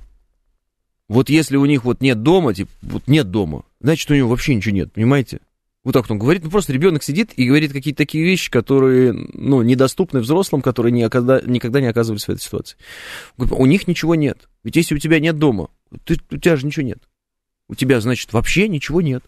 вот 1.09 1.29
если 1.29 1.57
у 1.57 1.65
них 1.65 1.85
вот 1.85 2.03
нет 2.03 2.23
дома, 2.23 2.55
типа, 2.55 2.71
вот 2.83 3.09
нет 3.09 3.31
дома, 3.31 3.65
значит, 3.81 4.11
у 4.11 4.15
него 4.15 4.29
вообще 4.29 4.55
ничего 4.55 4.75
нет, 4.75 4.93
понимаете? 4.93 5.41
Вот 5.83 5.93
так 5.93 6.05
вот 6.05 6.11
он 6.11 6.19
говорит, 6.19 6.45
ну 6.45 6.51
просто 6.51 6.75
ребенок 6.75 7.03
сидит 7.03 7.33
и 7.37 7.47
говорит 7.47 7.73
какие-то 7.73 7.97
такие 7.99 8.23
вещи, 8.23 8.51
которые, 8.51 9.15
ну, 9.33 9.63
недоступны 9.63 10.21
взрослым, 10.21 10.61
которые 10.61 10.93
никогда, 10.93 11.41
никогда 11.41 11.81
не 11.81 11.87
оказывались 11.87 12.27
в 12.27 12.29
этой 12.29 12.43
ситуации. 12.43 12.77
У 13.39 13.65
них 13.65 13.89
ничего 13.89 14.15
нет. 14.15 14.50
Ведь 14.63 14.77
если 14.77 14.95
у 14.95 14.99
тебя 14.99 15.21
нет 15.21 15.39
дома, 15.39 15.71
ты, 16.05 16.17
у 16.31 16.37
тебя 16.37 16.57
же 16.57 16.67
ничего 16.67 16.85
нет. 16.85 17.09
У 17.69 17.75
тебя, 17.75 18.01
значит, 18.01 18.33
вообще 18.33 18.69
ничего 18.69 19.01
нет. 19.01 19.25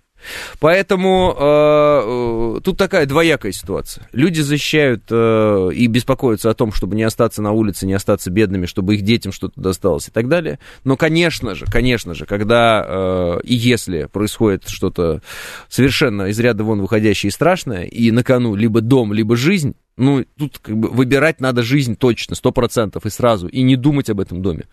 Поэтому 0.61 1.35
э, 1.39 2.57
э, 2.57 2.61
тут 2.63 2.79
такая 2.79 3.07
двоякая 3.07 3.53
ситуация. 3.53 4.09
Люди 4.13 4.41
защищают 4.41 5.05
э, 5.11 5.71
и 5.75 5.87
беспокоятся 5.87 6.51
о 6.51 6.55
том, 6.55 6.73
чтобы 6.73 6.97
не 6.97 7.03
остаться 7.03 7.43
на 7.43 7.53
улице, 7.53 7.87
не 7.87 7.95
остаться 7.95 8.31
бедными, 8.31 8.67
чтобы 8.67 8.95
их 8.95 9.03
детям 9.03 9.33
что-то 9.33 9.61
досталось 9.61 10.09
и 10.09 10.11
так 10.11 10.29
далее. 10.29 10.59
Но, 10.85 10.97
конечно 10.97 11.55
же, 11.55 11.67
конечно 11.67 12.15
же, 12.15 12.27
когда 12.27 12.85
э, 12.87 13.41
и 13.45 13.55
если 13.55 14.09
происходит 14.13 14.69
что-то 14.69 15.23
совершенно 15.69 16.25
из 16.25 16.39
ряда 16.39 16.65
вон 16.65 16.81
выходящее 16.81 17.29
и 17.29 17.33
страшное, 17.33 17.85
и 17.85 18.11
на 18.11 18.23
кону 18.23 18.55
либо 18.55 18.81
дом, 18.81 19.13
либо 19.13 19.37
жизнь, 19.37 19.75
ну, 19.97 20.25
тут 20.39 20.59
как 20.59 20.77
бы 20.77 20.89
выбирать 20.89 21.41
надо 21.41 21.63
жизнь 21.63 21.97
точно, 21.97 22.35
сто 22.35 22.51
процентов 22.51 23.07
и 23.07 23.11
сразу, 23.11 23.49
и 23.49 23.63
не 23.63 23.77
думать 23.77 24.09
об 24.11 24.21
этом 24.21 24.43
доме. 24.43 24.65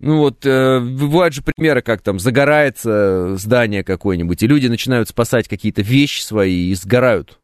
Ну 0.00 0.18
вот, 0.18 0.46
э, 0.46 0.78
бывают 0.80 1.34
же 1.34 1.42
примеры, 1.42 1.82
как 1.82 2.02
там 2.02 2.20
загорается 2.20 3.36
здание 3.36 3.82
какое-нибудь, 3.82 4.42
и 4.42 4.46
люди 4.46 4.68
начинают 4.68 5.08
спасать 5.08 5.48
какие-то 5.48 5.82
вещи 5.82 6.22
свои 6.22 6.70
и 6.70 6.74
сгорают 6.74 7.40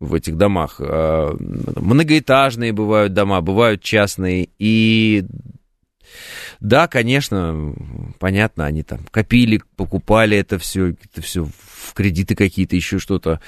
в 0.00 0.14
этих 0.14 0.36
домах. 0.36 0.76
Э, 0.80 1.30
многоэтажные 1.38 2.72
бывают 2.72 3.14
дома, 3.14 3.40
бывают 3.40 3.82
частные, 3.82 4.48
и 4.58 5.24
да, 6.62 6.86
конечно, 6.86 7.74
понятно, 8.20 8.66
они 8.66 8.84
там 8.84 9.00
копили, 9.10 9.60
покупали 9.74 10.36
это 10.36 10.60
все, 10.60 10.90
это 10.90 11.20
все 11.20 11.44
в 11.44 11.92
кредиты 11.92 12.36
какие-то, 12.36 12.76
еще 12.76 13.00
что-то. 13.00 13.40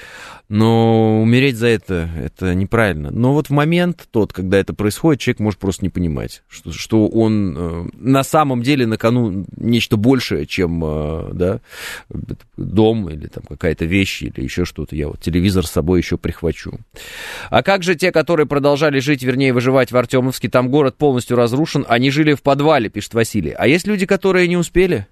Но 0.49 1.21
умереть 1.21 1.55
за 1.55 1.67
это, 1.67 2.09
это 2.17 2.53
неправильно. 2.53 3.11
Но 3.11 3.33
вот 3.33 3.47
в 3.47 3.51
момент 3.51 4.07
тот, 4.11 4.33
когда 4.33 4.57
это 4.57 4.73
происходит, 4.73 5.21
человек 5.21 5.39
может 5.39 5.59
просто 5.59 5.85
не 5.85 5.89
понимать, 5.89 6.43
что, 6.49 6.73
что 6.73 7.07
он 7.07 7.55
э, 7.57 7.85
на 7.93 8.23
самом 8.23 8.61
деле 8.61 8.85
на 8.85 8.97
кону 8.97 9.45
нечто 9.55 9.95
большее, 9.95 10.45
чем 10.45 10.83
э, 10.83 11.29
да, 11.33 11.61
дом 12.57 13.09
или 13.09 13.27
там 13.27 13.45
какая-то 13.47 13.85
вещь 13.85 14.23
или 14.23 14.41
еще 14.41 14.65
что-то. 14.65 14.95
Я 14.95 15.07
вот 15.07 15.21
телевизор 15.21 15.65
с 15.65 15.71
собой 15.71 16.01
еще 16.01 16.17
прихвачу. 16.17 16.79
А 17.49 17.63
как 17.63 17.81
же 17.81 17.95
те, 17.95 18.11
которые 18.11 18.45
продолжали 18.45 18.99
жить, 18.99 19.23
вернее, 19.23 19.53
выживать 19.53 19.93
в 19.93 19.97
Артемовске? 19.97 20.49
Там 20.49 20.69
город 20.69 20.97
полностью 20.97 21.37
разрушен, 21.37 21.85
они 21.87 22.11
жили 22.11 22.33
в 22.33 22.41
подвале, 22.41 22.89
пишет 22.89 23.04
Василий. 23.13 23.51
А 23.51 23.67
есть 23.67 23.87
люди, 23.87 24.05
которые 24.05 24.47
не 24.47 24.57
успели? 24.57 25.07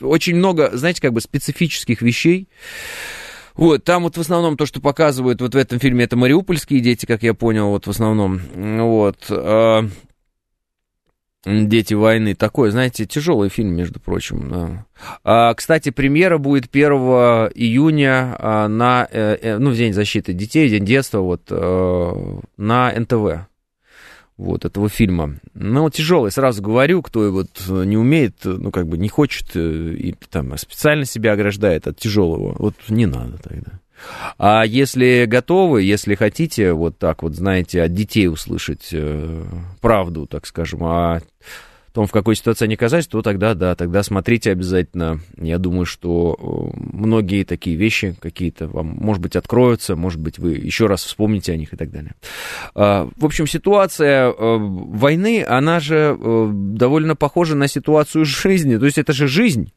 очень 0.00 0.36
много, 0.36 0.76
знаете, 0.76 1.00
как 1.00 1.14
бы 1.14 1.20
специфических 1.22 2.02
вещей. 2.02 2.48
Вот, 3.54 3.84
там 3.84 4.02
вот 4.02 4.16
в 4.16 4.20
основном 4.20 4.56
то, 4.56 4.66
что 4.66 4.80
показывают 4.80 5.40
вот 5.40 5.54
в 5.54 5.56
этом 5.56 5.78
фильме, 5.78 6.04
это 6.04 6.16
мариупольские 6.16 6.80
дети, 6.80 7.06
как 7.06 7.22
я 7.22 7.32
понял, 7.34 7.68
вот 7.68 7.86
в 7.86 7.90
основном. 7.90 8.40
Вот. 8.54 9.26
Э, 9.30 9.88
Дети 11.46 11.92
войны. 11.92 12.34
Такой, 12.34 12.70
знаете, 12.70 13.04
тяжелый 13.04 13.50
фильм, 13.50 13.74
между 13.76 14.00
прочим. 14.00 14.48
Да. 14.50 14.86
А, 15.24 15.52
кстати, 15.54 15.90
премьера 15.90 16.38
будет 16.38 16.70
1 16.72 16.90
июня 17.54 18.34
а, 18.38 18.68
на, 18.68 19.06
э, 19.10 19.36
э, 19.40 19.58
ну, 19.58 19.70
в 19.70 19.76
День 19.76 19.92
защиты 19.92 20.32
детей, 20.32 20.70
День 20.70 20.86
детства, 20.86 21.18
вот, 21.20 21.42
э, 21.50 22.40
на 22.56 22.92
НТВ 22.98 23.46
вот, 24.36 24.64
этого 24.64 24.88
фильма. 24.88 25.36
Ну, 25.54 25.88
тяжелый, 25.90 26.30
сразу 26.30 26.62
говорю, 26.62 27.02
кто 27.02 27.30
вот 27.30 27.48
не 27.68 27.96
умеет, 27.96 28.36
ну, 28.44 28.70
как 28.70 28.88
бы 28.88 28.98
не 28.98 29.08
хочет 29.08 29.54
и 29.56 30.14
там 30.30 30.56
специально 30.58 31.04
себя 31.04 31.32
ограждает 31.32 31.86
от 31.86 31.98
тяжелого, 31.98 32.56
вот 32.58 32.74
не 32.88 33.06
надо 33.06 33.38
тогда. 33.38 33.80
А 34.38 34.64
если 34.64 35.24
готовы, 35.26 35.82
если 35.82 36.14
хотите, 36.14 36.72
вот 36.72 36.98
так 36.98 37.22
вот, 37.22 37.34
знаете, 37.34 37.82
от 37.82 37.94
детей 37.94 38.28
услышать 38.28 38.88
э, 38.92 39.44
правду, 39.80 40.26
так 40.26 40.46
скажем, 40.46 40.84
о 40.84 41.20
том, 41.94 42.06
в 42.08 42.12
какой 42.12 42.34
ситуации 42.34 42.64
они 42.64 42.74
оказались, 42.74 43.06
то 43.06 43.22
тогда, 43.22 43.54
да, 43.54 43.76
тогда 43.76 44.02
смотрите 44.02 44.50
обязательно. 44.50 45.20
Я 45.40 45.58
думаю, 45.58 45.86
что 45.86 46.36
э, 46.36 46.80
многие 46.92 47.44
такие 47.44 47.76
вещи 47.76 48.16
какие-то 48.20 48.66
вам, 48.66 48.86
может 48.98 49.22
быть, 49.22 49.36
откроются, 49.36 49.94
может 49.94 50.20
быть, 50.20 50.38
вы 50.38 50.54
еще 50.54 50.88
раз 50.88 51.04
вспомните 51.04 51.52
о 51.52 51.56
них 51.56 51.72
и 51.72 51.76
так 51.76 51.92
далее. 51.92 52.14
А, 52.74 53.08
в 53.16 53.24
общем, 53.24 53.46
ситуация 53.46 54.28
э, 54.28 54.34
войны, 54.36 55.44
она 55.48 55.78
же 55.78 56.18
э, 56.18 56.50
довольно 56.52 57.14
похожа 57.14 57.54
на 57.54 57.68
ситуацию 57.68 58.24
жизни. 58.24 58.76
То 58.76 58.86
есть 58.86 58.98
это 58.98 59.12
же 59.12 59.28
жизнь. 59.28 59.72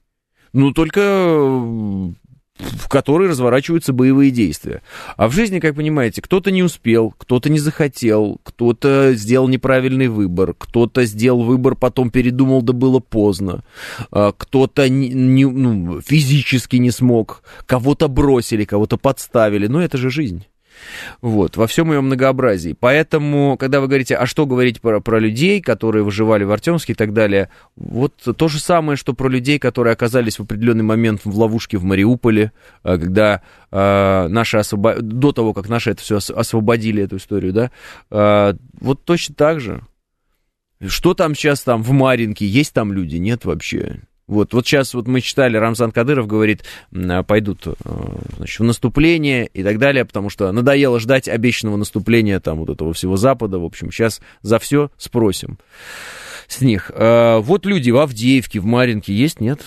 Ну, 0.54 0.72
только 0.72 2.12
в 2.60 2.90
которой 2.90 3.30
разворачиваются 3.30 3.94
боевые 3.94 4.32
действия. 4.32 4.82
А 5.16 5.28
в 5.28 5.34
жизни, 5.34 5.60
как 5.60 5.76
понимаете, 5.76 6.22
кто-то 6.22 6.52
не 6.52 6.64
успел, 6.64 7.14
кто-то 7.18 7.50
не 7.50 7.60
захотел, 7.60 8.40
кто-то 8.44 9.14
сделал 9.14 9.48
неправильный 9.48 10.08
выбор, 10.08 10.56
кто-то 10.58 11.06
сделал 11.06 11.44
выбор, 11.44 11.76
потом 11.76 12.10
передумал, 12.10 12.62
да 12.62 12.74
было 12.74 13.00
поздно, 13.00 13.64
а, 14.12 14.32
кто-то 14.32 14.90
не, 14.90 15.10
не, 15.10 15.46
ну, 15.46 16.02
физически 16.02 16.78
не 16.78 16.92
смог, 16.92 17.44
кого-то 17.66 18.08
бросили, 18.08 18.66
кого-то 18.66 18.98
подставили, 18.98 19.68
но 19.68 19.82
это 19.82 19.98
же 19.98 20.10
жизнь. 20.10 20.46
Вот, 21.22 21.58
во 21.58 21.68
всем 21.68 21.92
ее 21.92 22.02
многообразии. 22.02 22.76
Поэтому, 22.80 23.58
когда 23.58 23.80
вы 23.82 23.88
говорите, 23.88 24.16
а 24.16 24.26
что 24.26 24.46
говорить 24.46 24.82
про, 24.82 25.00
про 25.00 25.20
людей, 25.20 25.62
которые 25.62 26.04
выживали 26.04 26.44
в 26.44 26.52
Артемске 26.52 26.94
и 26.94 26.96
так 26.96 27.14
далее, 27.14 27.50
вот 27.76 28.14
то 28.16 28.48
же 28.48 28.60
самое, 28.60 28.98
что 28.98 29.14
про 29.14 29.30
людей, 29.30 29.60
которые 29.60 29.94
оказались 29.94 30.40
в 30.40 30.44
определенный 30.44 30.84
момент 30.84 31.22
в 31.24 31.38
ловушке 31.38 31.78
в 31.78 31.84
Мариуполе, 31.84 32.52
а, 32.84 32.98
когда 32.98 33.42
э, 33.72 34.28
наши 34.28 34.58
освобо... 34.58 34.96
до 35.02 35.32
того, 35.32 35.54
как 35.54 35.70
наши 35.70 35.92
это 35.92 36.02
все 36.02 36.18
освободили, 36.18 37.04
эту 37.04 37.18
историю, 37.18 37.54
да, 37.54 37.72
э, 38.12 38.54
вот 38.80 39.04
точно 39.04 39.36
так 39.36 39.60
же. 39.60 39.82
Что 40.86 41.14
там 41.14 41.34
сейчас 41.34 41.62
там 41.62 41.82
в 41.82 41.92
Маринке? 41.92 42.46
Есть 42.46 42.74
там 42.74 42.94
люди? 42.94 43.16
Нет 43.16 43.46
вообще. 43.46 44.02
Вот, 44.28 44.54
вот 44.54 44.68
сейчас 44.68 44.94
вот 44.94 45.08
мы 45.08 45.22
читали, 45.22 45.56
Рамзан 45.56 45.92
Кадыров 45.92 46.28
говорит, 46.28 46.64
а, 46.94 47.24
пойдут 47.24 47.66
э, 47.66 47.74
значит, 48.36 48.60
в 48.60 48.64
наступление 48.64 49.48
и 49.48 49.64
так 49.64 49.80
далее, 49.80 50.04
потому 50.04 50.30
что 50.30 50.52
надоело 50.52 51.00
ждать 51.00 51.30
обещанного 51.30 51.78
наступления 51.78 52.42
там 52.42 52.60
вот 52.60 52.70
этого 52.70 52.94
всего 52.94 53.16
Запада. 53.16 53.58
В 53.58 53.64
общем, 53.64 53.90
сейчас 53.90 54.20
за 54.42 54.60
все 54.60 54.92
спросим 54.98 55.58
с 56.48 56.60
них. 56.60 56.92
А, 56.94 57.40
вот 57.40 57.66
люди 57.66 57.90
в 57.90 57.98
Авдеевке, 57.98 58.60
в 58.60 58.66
Маринке 58.66 59.14
есть, 59.14 59.40
нет? 59.40 59.62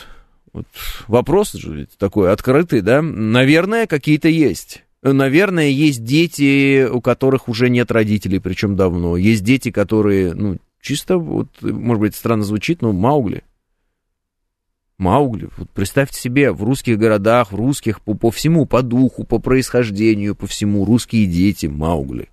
Вот 0.53 0.67
вопрос 1.07 1.53
же 1.53 1.89
такой 1.97 2.31
открытый, 2.31 2.83
да? 2.83 3.01
Наверное, 3.01 3.87
какие-то 3.87 4.29
есть. 4.29 4.85
Наверное, 5.03 5.69
есть 5.69 6.05
дети, 6.05 6.85
у 6.85 7.01
которых 7.01 7.49
уже 7.49 7.71
нет 7.71 7.91
родителей, 7.91 8.41
причем 8.41 8.77
давно. 8.77 9.17
Есть 9.17 9.43
дети, 9.43 9.71
которые, 9.71 10.35
ну, 10.35 10.59
чисто, 10.83 11.17
вот, 11.17 11.49
может 11.63 12.01
быть, 12.01 12.15
странно 12.15 12.43
звучит, 12.43 12.83
но 12.83 12.93
Маугли. 12.93 13.43
Маугли, 15.01 15.49
вот 15.57 15.71
представьте 15.71 16.21
себе, 16.21 16.53
в 16.53 16.63
русских 16.63 16.99
городах, 16.99 17.53
в 17.53 17.57
русских, 17.57 18.03
по, 18.03 18.13
по 18.13 18.31
всему, 18.31 18.67
по 18.67 18.83
духу, 18.83 19.25
по 19.25 19.39
происхождению, 19.39 20.35
по 20.35 20.47
всему, 20.47 20.85
русские 20.85 21.25
дети, 21.25 21.67
Маугли. 21.67 22.29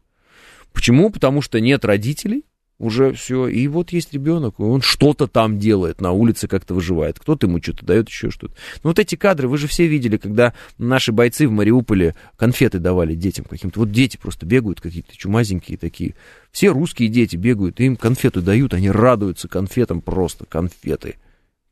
Почему? 0.73 1.09
Потому 1.09 1.41
что 1.41 1.61
нет 1.61 1.85
родителей, 1.85 2.43
уже 2.77 3.13
все, 3.13 3.47
и 3.47 3.69
вот 3.69 3.91
есть 3.91 4.13
ребенок, 4.13 4.59
он 4.59 4.81
что-то 4.81 5.27
там 5.27 5.59
делает, 5.59 6.01
на 6.01 6.11
улице 6.11 6.49
как-то 6.49 6.73
выживает, 6.73 7.17
кто-то 7.19 7.47
ему 7.47 7.63
что-то 7.63 7.85
дает, 7.85 8.09
еще 8.09 8.31
что-то. 8.31 8.53
Ну 8.83 8.89
вот 8.89 8.99
эти 8.99 9.15
кадры, 9.15 9.47
вы 9.47 9.57
же 9.57 9.67
все 9.67 9.87
видели, 9.87 10.17
когда 10.17 10.53
наши 10.77 11.13
бойцы 11.13 11.47
в 11.47 11.51
Мариуполе 11.51 12.15
конфеты 12.35 12.79
давали 12.79 13.15
детям 13.15 13.45
каким-то, 13.45 13.79
вот 13.79 13.91
дети 13.91 14.17
просто 14.17 14.45
бегают 14.45 14.81
какие-то 14.81 15.15
чумазенькие 15.15 15.77
такие, 15.77 16.15
все 16.51 16.69
русские 16.71 17.07
дети 17.07 17.37
бегают, 17.37 17.79
им 17.79 17.95
конфеты 17.95 18.41
дают, 18.41 18.73
они 18.73 18.91
радуются 18.91 19.47
конфетам 19.47 20.01
просто, 20.01 20.45
конфеты. 20.45 21.15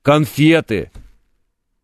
Конфеты! 0.06 0.92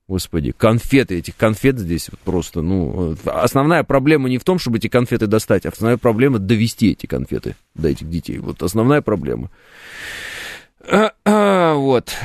Господи, 0.07 0.51
конфеты, 0.51 1.17
этих 1.17 1.35
конфет 1.35 1.79
здесь 1.79 2.09
вот 2.11 2.19
просто, 2.19 2.61
ну, 2.61 3.15
основная 3.25 3.83
проблема 3.83 4.29
не 4.29 4.37
в 4.37 4.43
том, 4.43 4.59
чтобы 4.59 4.77
эти 4.77 4.87
конфеты 4.89 5.25
достать, 5.25 5.65
а 5.65 5.69
основная 5.69 5.97
проблема 5.97 6.37
довести 6.37 6.91
эти 6.91 7.07
конфеты 7.07 7.55
до 7.73 7.89
этих 7.89 8.07
детей. 8.07 8.37
Вот 8.37 8.61
основная 8.61 9.01
проблема. 9.01 9.49
Вот. 11.25 12.15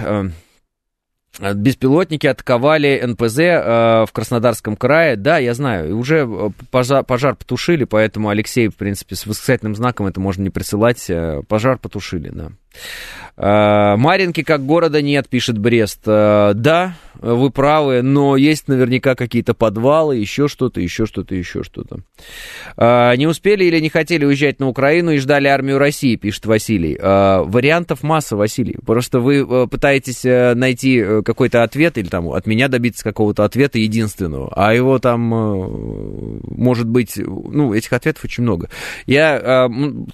Э, 1.38 1.54
беспилотники 1.54 2.26
атаковали 2.26 3.02
НПЗ 3.02 3.38
э, 3.38 4.04
в 4.06 4.08
Краснодарском 4.12 4.76
крае. 4.76 5.16
Да, 5.16 5.38
я 5.38 5.54
знаю, 5.54 5.96
уже 5.96 6.26
э, 6.28 6.50
пожар, 6.70 7.04
пожар 7.04 7.36
потушили, 7.36 7.84
поэтому 7.84 8.28
Алексей, 8.28 8.68
в 8.68 8.76
принципе, 8.76 9.16
с 9.16 9.26
восклицательным 9.26 9.74
знаком 9.74 10.06
это 10.06 10.20
можно 10.20 10.42
не 10.42 10.50
присылать. 10.50 11.10
Пожар 11.48 11.78
потушили, 11.78 12.30
да. 12.30 12.52
Маринки 13.38 14.42
как 14.42 14.64
города 14.64 15.02
нет, 15.02 15.28
пишет 15.28 15.58
Брест. 15.58 16.00
Да, 16.04 16.94
вы 17.20 17.50
правы, 17.50 18.02
но 18.02 18.36
есть 18.36 18.68
наверняка 18.68 19.14
какие-то 19.14 19.54
подвалы, 19.54 20.16
еще 20.16 20.48
что-то, 20.48 20.80
еще 20.80 21.06
что-то, 21.06 21.34
еще 21.34 21.62
что-то. 21.62 22.00
А, 22.76 23.14
не 23.16 23.26
успели 23.26 23.64
или 23.64 23.80
не 23.80 23.88
хотели 23.88 24.24
уезжать 24.24 24.60
на 24.60 24.68
Украину 24.68 25.12
и 25.12 25.18
ждали 25.18 25.48
армию 25.48 25.78
России, 25.78 26.16
пишет 26.16 26.46
Василий. 26.46 26.96
Вариантов 26.98 28.02
масса, 28.02 28.36
Василий. 28.36 28.76
Просто 28.84 29.20
вы 29.20 29.38
э, 29.38 29.66
пытаетесь 29.66 30.24
э, 30.24 30.54
найти 30.54 30.98
э, 30.98 31.22
какой-то 31.22 31.62
ответ 31.62 31.98
или 31.98 32.08
там 32.08 32.28
от 32.28 32.46
меня 32.46 32.68
добиться 32.68 33.04
какого-то 33.04 33.44
ответа 33.44 33.78
единственного, 33.78 34.52
а 34.54 34.74
его 34.74 34.98
там 34.98 35.16
может 35.26 36.88
быть, 36.88 37.16
ну, 37.16 37.74
этих 37.74 37.92
ответов 37.92 38.24
очень 38.24 38.42
много. 38.42 38.68
Я, 39.06 39.68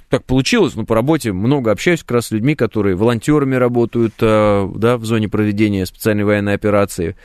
так 0.09 0.25
получилось, 0.25 0.75
ну, 0.75 0.85
по 0.85 0.95
работе 0.95 1.33
много 1.33 1.71
общаюсь 1.71 2.01
как 2.01 2.13
раз 2.13 2.27
с 2.27 2.31
людьми, 2.31 2.52
которые 2.55 2.97
волонтерами 2.97 3.57
работают, 3.57 4.15
да, 4.19 4.97
в 4.97 5.05
зоне 5.05 5.29
проведения 5.29 5.87
специальной 5.87 6.25
военной 6.25 6.55
операции. 6.55 7.17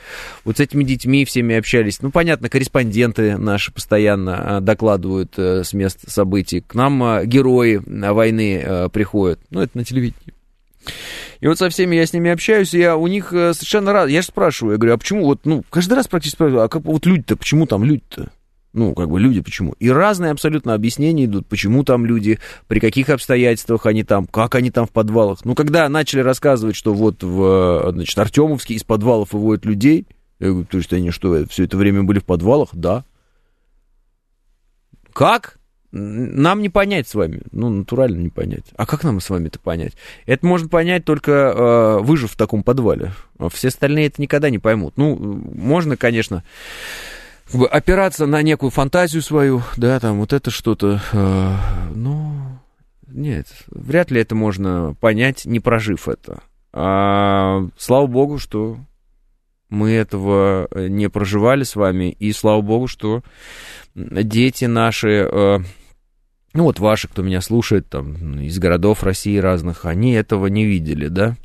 Вот 0.44 0.58
с 0.58 0.60
этими 0.60 0.84
детьми 0.84 1.24
всеми 1.24 1.56
общались. 1.56 2.00
Ну, 2.02 2.10
понятно, 2.10 2.48
корреспонденты 2.48 3.36
наши 3.36 3.72
постоянно 3.72 4.56
а, 4.56 4.60
докладывают 4.60 5.34
э, 5.36 5.64
с 5.64 5.72
мест 5.72 6.08
событий. 6.08 6.60
К 6.60 6.74
нам 6.74 7.24
герои 7.24 7.80
войны 7.84 8.62
э, 8.64 8.88
приходят. 8.90 9.40
Ну, 9.50 9.60
это 9.60 9.76
на 9.76 9.84
телевидении. 9.84 10.34
И 11.40 11.46
вот 11.46 11.58
со 11.58 11.68
всеми 11.68 11.96
я 11.96 12.06
с 12.06 12.12
ними 12.12 12.30
общаюсь, 12.30 12.74
я 12.74 12.96
у 12.96 13.06
них 13.06 13.32
э, 13.32 13.52
совершенно 13.54 13.92
рад. 13.92 14.08
Я 14.08 14.22
же 14.22 14.28
спрашиваю, 14.28 14.72
я 14.72 14.78
говорю, 14.78 14.94
а 14.94 14.98
почему 14.98 15.24
вот, 15.24 15.40
ну, 15.44 15.64
каждый 15.70 15.94
раз 15.94 16.08
практически 16.08 16.36
спрашиваю, 16.36 16.64
а 16.64 16.68
как 16.68 16.82
вот 16.84 17.06
люди-то, 17.06 17.36
почему 17.36 17.66
там 17.66 17.84
люди-то? 17.84 18.30
Ну, 18.74 18.94
как 18.94 19.08
бы 19.08 19.18
люди 19.18 19.40
почему? 19.40 19.72
И 19.78 19.88
разные 19.88 20.30
абсолютно 20.30 20.74
объяснения 20.74 21.24
идут, 21.24 21.46
почему 21.46 21.84
там 21.84 22.04
люди, 22.04 22.38
при 22.66 22.80
каких 22.80 23.08
обстоятельствах 23.08 23.86
они 23.86 24.04
там, 24.04 24.26
как 24.26 24.54
они 24.54 24.70
там 24.70 24.86
в 24.86 24.90
подвалах. 24.90 25.44
Ну, 25.44 25.54
когда 25.54 25.88
начали 25.88 26.20
рассказывать, 26.20 26.76
что 26.76 26.92
вот 26.92 27.22
в, 27.22 27.92
значит, 27.92 28.18
Артемовске 28.18 28.74
из 28.74 28.84
подвалов 28.84 29.32
выводят 29.32 29.64
людей, 29.64 30.06
я 30.38 30.48
говорю, 30.48 30.66
то 30.66 30.78
есть 30.78 30.92
они 30.92 31.10
что, 31.10 31.46
все 31.46 31.64
это 31.64 31.76
время 31.76 32.02
были 32.02 32.18
в 32.18 32.24
подвалах? 32.24 32.68
Да. 32.72 33.04
Как? 35.12 35.58
Нам 35.90 36.60
не 36.60 36.68
понять 36.68 37.08
с 37.08 37.14
вами, 37.14 37.40
ну, 37.50 37.70
натурально 37.70 38.18
не 38.18 38.28
понять. 38.28 38.64
А 38.76 38.84
как 38.84 39.04
нам 39.04 39.20
с 39.20 39.30
вами 39.30 39.48
это 39.48 39.58
понять? 39.58 39.94
Это 40.26 40.44
можно 40.44 40.68
понять 40.68 41.06
только 41.06 41.32
э, 41.32 41.98
выжив 42.02 42.32
в 42.32 42.36
таком 42.36 42.62
подвале. 42.62 43.12
Все 43.50 43.68
остальные 43.68 44.08
это 44.08 44.20
никогда 44.20 44.50
не 44.50 44.58
поймут. 44.58 44.98
Ну, 44.98 45.16
можно, 45.16 45.96
конечно, 45.96 46.44
как 47.50 47.60
бы 47.60 47.66
опираться 47.66 48.26
на 48.26 48.42
некую 48.42 48.70
фантазию 48.70 49.22
свою, 49.22 49.62
да, 49.76 49.98
там 50.00 50.20
вот 50.20 50.32
это 50.32 50.50
что-то, 50.50 51.00
э, 51.12 51.54
ну, 51.94 52.32
нет, 53.06 53.46
вряд 53.68 54.10
ли 54.10 54.20
это 54.20 54.34
можно 54.34 54.94
понять, 55.00 55.46
не 55.46 55.58
прожив 55.58 56.08
это. 56.08 56.42
А, 56.72 57.66
слава 57.78 58.06
богу, 58.06 58.38
что 58.38 58.78
мы 59.70 59.92
этого 59.92 60.68
не 60.74 61.08
проживали 61.08 61.64
с 61.64 61.74
вами, 61.74 62.10
и 62.10 62.32
слава 62.32 62.60
богу, 62.60 62.86
что 62.86 63.22
дети 63.94 64.66
наши, 64.66 65.26
э, 65.30 65.58
ну 66.52 66.64
вот 66.64 66.80
ваши, 66.80 67.08
кто 67.08 67.22
меня 67.22 67.40
слушает, 67.40 67.88
там, 67.88 68.40
из 68.40 68.58
городов 68.58 69.02
России 69.02 69.38
разных, 69.38 69.86
они 69.86 70.12
этого 70.12 70.48
не 70.48 70.66
видели, 70.66 71.08
да, 71.08 71.36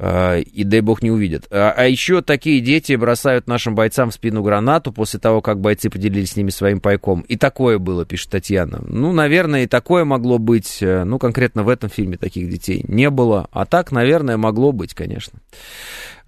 и 0.00 0.64
дай 0.64 0.80
бог 0.80 1.02
не 1.02 1.10
увидят. 1.10 1.46
А, 1.50 1.74
а 1.76 1.84
еще 1.84 2.22
такие 2.22 2.60
дети 2.60 2.94
бросают 2.94 3.46
нашим 3.46 3.74
бойцам 3.74 4.10
в 4.10 4.14
спину 4.14 4.42
гранату 4.42 4.92
после 4.92 5.20
того, 5.20 5.42
как 5.42 5.60
бойцы 5.60 5.90
поделились 5.90 6.32
с 6.32 6.36
ними 6.36 6.50
своим 6.50 6.80
пайком. 6.80 7.20
И 7.22 7.36
такое 7.36 7.78
было, 7.78 8.06
пишет 8.06 8.30
Татьяна. 8.30 8.80
Ну, 8.86 9.12
наверное, 9.12 9.64
и 9.64 9.66
такое 9.66 10.04
могло 10.04 10.38
быть. 10.38 10.78
Э, 10.80 11.04
ну, 11.04 11.18
конкретно 11.18 11.64
в 11.64 11.68
этом 11.68 11.90
фильме 11.90 12.16
таких 12.16 12.48
детей 12.48 12.82
не 12.88 13.10
было. 13.10 13.48
А 13.52 13.66
так, 13.66 13.92
наверное, 13.92 14.38
могло 14.38 14.72
быть, 14.72 14.94
конечно. 14.94 15.38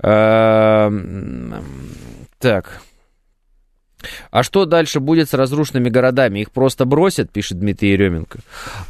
А, 0.00 0.92
так. 2.38 2.82
А 4.30 4.42
что 4.42 4.64
дальше 4.64 5.00
будет 5.00 5.30
с 5.30 5.34
разрушенными 5.34 5.88
городами? 5.88 6.40
Их 6.40 6.50
просто 6.50 6.84
бросят, 6.84 7.30
пишет 7.30 7.58
Дмитрий 7.58 7.92
Еременко. 7.92 8.40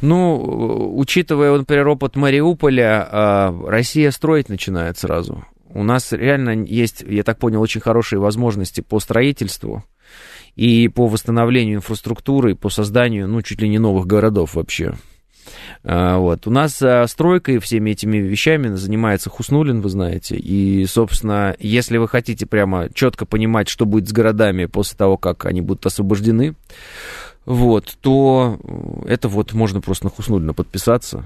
Ну, 0.01 0.93
учитывая, 0.95 1.57
например, 1.57 1.87
опыт 1.89 2.15
Мариуполя, 2.15 3.07
а, 3.09 3.55
Россия 3.67 4.11
строить 4.11 4.49
начинает 4.49 4.97
сразу. 4.97 5.45
У 5.69 5.83
нас 5.83 6.11
реально 6.11 6.63
есть, 6.63 7.03
я 7.07 7.23
так 7.23 7.39
понял, 7.39 7.61
очень 7.61 7.81
хорошие 7.81 8.19
возможности 8.19 8.81
по 8.81 8.99
строительству 8.99 9.83
и 10.55 10.87
по 10.87 11.07
восстановлению 11.07 11.77
инфраструктуры, 11.77 12.51
и 12.51 12.55
по 12.55 12.69
созданию, 12.69 13.27
ну, 13.27 13.41
чуть 13.41 13.59
ли 13.59 13.69
не 13.69 13.79
новых 13.79 14.05
городов 14.05 14.53
вообще. 14.53 14.93
А, 15.83 16.17
вот. 16.17 16.47
У 16.47 16.51
нас 16.51 16.81
а, 16.81 17.05
стройкой 17.07 17.59
всеми 17.59 17.91
этими 17.91 18.17
вещами 18.17 18.75
занимается 18.75 19.29
Хуснулин, 19.29 19.81
вы 19.81 19.89
знаете. 19.89 20.35
И, 20.35 20.85
собственно, 20.85 21.55
если 21.59 21.97
вы 21.97 22.07
хотите 22.07 22.45
прямо 22.45 22.89
четко 22.93 23.25
понимать, 23.25 23.69
что 23.69 23.85
будет 23.85 24.09
с 24.09 24.13
городами 24.13 24.65
после 24.65 24.97
того, 24.97 25.17
как 25.17 25.45
они 25.45 25.61
будут 25.61 25.85
освобождены, 25.85 26.55
вот, 27.45 27.97
то 27.99 28.57
это 29.05 29.27
вот 29.27 29.51
можно 29.53 29.81
просто 29.81 30.05
на 30.05 30.11
Хуснулина 30.11 30.53
подписаться. 30.53 31.25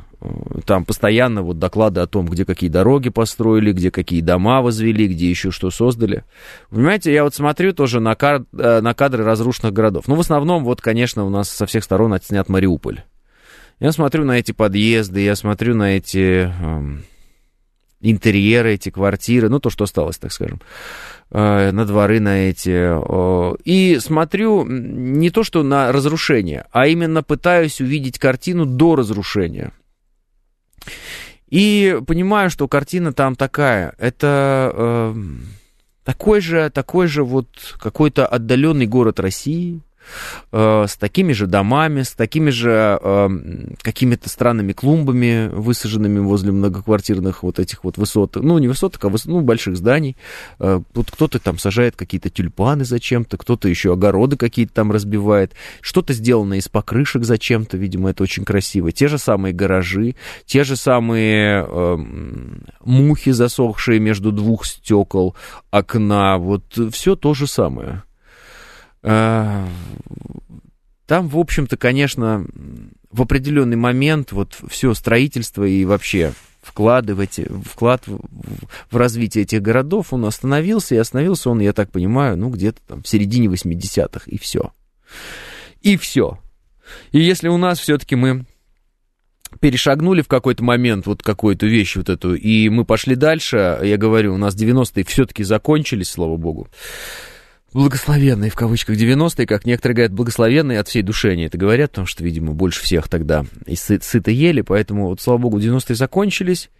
Там 0.65 0.84
постоянно 0.84 1.43
вот 1.43 1.60
доклады 1.60 2.01
о 2.01 2.08
том, 2.08 2.25
где 2.27 2.43
какие 2.43 2.71
дороги 2.71 3.10
построили, 3.10 3.71
где 3.71 3.91
какие 3.91 4.21
дома 4.21 4.63
возвели, 4.63 5.08
где 5.08 5.30
еще 5.30 5.51
что 5.51 5.69
создали. 5.69 6.23
Понимаете, 6.71 7.13
я 7.13 7.23
вот 7.23 7.36
смотрю 7.36 7.71
тоже 7.73 7.99
на, 7.99 8.15
кар... 8.15 8.45
Э, 8.58 8.82
на 8.82 8.95
кадры 8.95 9.23
разрушенных 9.23 9.73
городов. 9.73 10.06
Ну, 10.08 10.15
в 10.15 10.19
основном, 10.19 10.63
вот, 10.63 10.82
конечно, 10.82 11.23
у 11.23 11.30
нас 11.30 11.49
со 11.49 11.67
всех 11.67 11.84
сторон 11.84 12.13
отснят 12.13 12.49
Мариуполь. 12.49 13.03
Я 13.80 13.92
смотрю 13.92 14.26
на 14.26 14.40
эти 14.40 14.52
подъезды, 14.52 15.22
я 15.22 15.36
смотрю 15.36 15.76
на 15.76 15.98
эти 15.98 16.52
э, 16.52 16.98
интерьеры, 18.02 18.74
эти 18.74 18.90
квартиры, 18.90 19.50
ну, 19.50 19.60
то, 19.60 19.70
что 19.70 19.84
осталось, 19.84 20.18
так 20.18 20.32
скажем. 20.32 20.62
Э, 21.30 21.72
на 21.72 21.86
дворы 21.86 22.20
на 22.20 22.50
эти. 22.50 22.90
И 23.63 24.00
смотрю 24.00 24.66
не 24.66 25.30
то, 25.30 25.44
что 25.44 25.62
на 25.62 25.92
разрушение, 25.92 26.66
а 26.72 26.88
именно 26.88 27.22
пытаюсь 27.22 27.80
увидеть 27.80 28.18
картину 28.18 28.66
до 28.66 28.96
разрушения. 28.96 29.72
И 31.50 32.00
понимаю, 32.06 32.50
что 32.50 32.68
картина 32.68 33.13
там 33.13 33.36
такая. 33.36 33.94
Это 33.98 34.72
э, 34.74 35.16
такой 36.04 36.42
же, 36.42 36.70
такой 36.72 37.08
же 37.08 37.24
вот 37.24 37.48
какой-то 37.80 38.26
отдаленный 38.26 38.88
город 38.88 39.20
России, 39.20 39.82
Э, 40.52 40.86
с 40.88 40.96
такими 40.96 41.34
же 41.34 41.48
домами, 41.48 42.02
с 42.02 42.12
такими 42.12 42.50
же 42.50 43.00
э, 43.02 43.30
какими-то 43.82 44.30
странными 44.30 44.74
клумбами, 44.74 45.50
высаженными 45.54 46.20
возле 46.20 46.52
многоквартирных 46.52 47.43
вот 47.43 47.60
этих 47.60 47.84
вот 47.84 47.98
высот, 47.98 48.36
ну, 48.36 48.58
не 48.58 48.67
высоток, 48.67 49.04
а 49.06 49.10
выс... 49.10 49.26
ну, 49.26 49.41
больших 49.41 49.78
зданий. 49.78 50.15
Э, 50.60 50.82
вот 50.93 51.12
кто-то 51.12 51.39
там 51.39 51.58
сажает 51.58 51.96
какие-то 51.96 52.30
тюльпаны 52.30 52.86
зачем-то, 52.86 53.38
кто-то 53.38 53.67
еще 53.67 53.93
огороды 53.93 54.38
какие-то 54.38 54.74
там 54.74 54.91
разбивает, 54.91 55.54
что-то 55.82 56.13
сделано 56.13 56.56
из 56.56 56.67
покрышек 56.70 57.24
зачем-то, 57.24 57.78
видимо, 57.78 58.12
это 58.12 58.24
очень 58.24 58.46
красиво. 58.46 58.91
Те 58.91 59.08
же 59.08 59.17
самые 59.17 59.54
гаражи, 59.54 60.15
те 60.46 60.63
же 60.63 60.76
самые 60.76 61.65
э, 61.67 61.98
мухи, 62.84 63.32
засохшие 63.32 64.00
между 64.00 64.32
двух 64.32 64.65
стекол 64.65 65.36
окна, 65.72 66.38
вот 66.38 66.63
все 66.91 67.15
то 67.15 67.34
же 67.34 67.48
самое. 67.48 68.04
А, 69.10 69.67
там, 71.06 71.30
в 71.30 71.38
общем-то, 71.38 71.78
конечно, 71.78 72.46
в 73.10 73.22
определенный 73.22 73.78
момент 73.78 74.34
вот 74.34 74.58
все 74.67 74.93
строительство 74.93 75.63
и 75.63 75.86
вообще 75.86 76.34
вклады 76.62 77.15
вклад 77.63 78.06
в, 78.08 78.20
в 78.91 78.98
развитие 78.98 79.43
этих 79.43 79.62
городов, 79.62 80.12
он 80.12 80.26
остановился, 80.26 80.96
и 80.96 80.98
остановился 80.98 81.50
он, 81.50 81.62
я 81.62 81.72
так 81.72 81.91
понимаю, 81.91 82.38
ну, 82.38 82.50
где-то 82.50 82.80
там 82.86 83.04
в 83.04 83.08
середине 83.08 83.48
80-х, 83.48 84.24
и 84.26 84.38
все. 84.38 84.74
И 85.82 85.96
все. 85.96 86.39
И 87.12 87.22
если 87.22 87.48
у 87.48 87.58
нас 87.58 87.80
все-таки 87.80 88.15
мы 88.15 88.46
перешагнули 89.62 90.22
в 90.22 90.28
какой-то 90.28 90.63
момент 90.63 91.06
вот 91.06 91.24
какую-то 91.24 91.65
вещь 91.65 91.96
вот 91.96 92.10
эту, 92.10 92.36
и 92.36 92.67
мы 92.67 92.84
пошли 92.84 93.15
дальше, 93.15 93.80
я 93.82 93.96
говорю, 93.96 94.34
у 94.34 94.38
нас 94.38 94.56
90-е 94.56 95.06
все-таки 95.06 95.46
закончились, 95.46 96.10
слава 96.10 96.36
богу, 96.36 96.67
благословенные, 97.78 98.50
в 98.50 98.56
кавычках, 98.56 98.98
90-е, 98.98 99.46
как 99.46 99.66
некоторые 99.66 99.96
говорят, 99.96 100.13
благословенные 100.13 100.80
от 100.80 100.88
всей 100.88 101.04
души 101.04 101.30
они 101.30 101.44
это 101.44 101.60
говорят, 101.60 101.92
потому 101.92 102.08
что, 102.08 102.24
видимо, 102.24 102.54
больше 102.54 102.82
всех 102.82 103.08
тогда 103.08 103.46
и 103.68 103.76
сы 103.76 104.00
сыто 104.02 104.32
ели, 104.32 104.62
поэтому, 104.62 105.10
вот, 105.10 105.22
слава 105.22 105.38
богу, 105.38 105.60
90-е 105.60 105.96
закончились, 105.96 106.72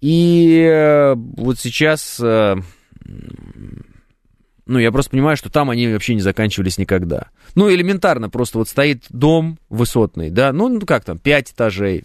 и 0.00 0.68
э, 0.68 1.14
вот 1.14 1.60
сейчас, 1.60 2.18
э, 2.20 2.56
ну, 4.66 4.78
я 4.80 4.90
просто 4.90 5.12
понимаю, 5.12 5.36
что 5.36 5.50
там 5.50 5.70
они 5.70 5.86
вообще 5.86 6.14
не 6.14 6.20
заканчивались 6.20 6.78
никогда. 6.78 7.28
Ну, 7.54 7.72
элементарно, 7.72 8.28
просто 8.28 8.58
вот 8.58 8.68
стоит 8.68 9.04
дом 9.08 9.56
высотный, 9.68 10.30
да, 10.30 10.52
ну, 10.52 10.68
ну 10.68 10.80
как 10.80 11.04
там, 11.04 11.18
5 11.18 11.52
этажей, 11.52 12.02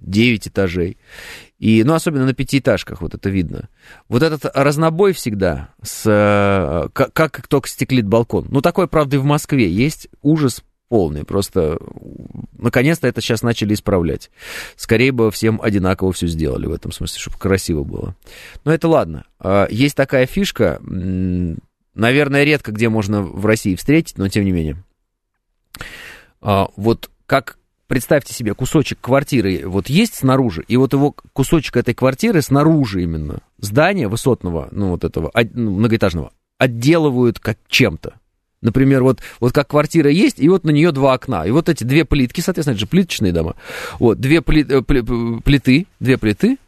9 0.00 0.48
этажей. 0.48 0.98
И, 1.58 1.82
ну, 1.84 1.94
особенно 1.94 2.24
на 2.24 2.34
пятиэтажках 2.34 3.02
вот 3.02 3.14
это 3.14 3.30
видно. 3.30 3.68
Вот 4.08 4.22
этот 4.22 4.50
разнобой 4.54 5.12
всегда, 5.12 5.70
с, 5.82 6.04
э, 6.06 6.88
как, 6.92 7.12
как 7.12 7.48
только 7.48 7.68
стеклит 7.68 8.06
балкон. 8.06 8.46
Ну, 8.50 8.60
такое, 8.60 8.86
правда, 8.86 9.16
и 9.16 9.18
в 9.18 9.24
Москве 9.24 9.68
есть 9.68 10.08
ужас 10.22 10.62
полный. 10.88 11.24
Просто, 11.24 11.78
наконец-то 12.56 13.06
это 13.06 13.20
сейчас 13.20 13.42
начали 13.42 13.74
исправлять. 13.74 14.30
Скорее 14.76 15.12
бы 15.12 15.30
всем 15.30 15.60
одинаково 15.62 16.12
все 16.12 16.26
сделали 16.26 16.66
в 16.66 16.72
этом 16.72 16.92
смысле, 16.92 17.20
чтобы 17.20 17.38
красиво 17.38 17.84
было. 17.84 18.16
Но 18.64 18.72
это 18.72 18.88
ладно. 18.88 19.24
А, 19.38 19.66
есть 19.70 19.96
такая 19.96 20.26
фишка, 20.26 20.80
наверное, 20.82 22.44
редко 22.44 22.72
где 22.72 22.88
можно 22.88 23.22
в 23.22 23.44
России 23.46 23.74
встретить, 23.74 24.18
но 24.18 24.28
тем 24.28 24.44
не 24.44 24.52
менее. 24.52 24.82
А, 26.40 26.68
вот 26.76 27.10
как 27.26 27.57
представьте 27.88 28.32
себе, 28.32 28.54
кусочек 28.54 28.98
квартиры 29.00 29.62
вот 29.66 29.88
есть 29.88 30.14
снаружи, 30.14 30.64
и 30.68 30.76
вот 30.76 30.92
его 30.92 31.14
кусочек 31.32 31.76
этой 31.76 31.94
квартиры 31.94 32.40
снаружи 32.42 33.02
именно, 33.02 33.40
здания 33.58 34.06
высотного, 34.06 34.68
ну 34.70 34.90
вот 34.90 35.02
этого, 35.02 35.32
ну, 35.54 35.72
многоэтажного, 35.72 36.30
отделывают 36.58 37.40
как 37.40 37.58
чем-то. 37.68 38.14
Например, 38.60 39.02
вот, 39.02 39.20
вот 39.40 39.52
как 39.52 39.68
квартира 39.68 40.10
есть, 40.10 40.40
и 40.40 40.48
вот 40.48 40.64
на 40.64 40.70
нее 40.70 40.90
два 40.90 41.14
окна. 41.14 41.46
И 41.46 41.50
вот 41.50 41.68
эти 41.68 41.84
две 41.84 42.04
плитки, 42.04 42.40
соответственно, 42.40 42.72
это 42.72 42.80
же 42.80 42.86
плиточные 42.88 43.32
дома. 43.32 43.54
Вот, 44.00 44.18
две 44.18 44.38
э, 44.38 44.42
плиты, 44.42 45.86
две 46.00 46.18
плиты, 46.18 46.58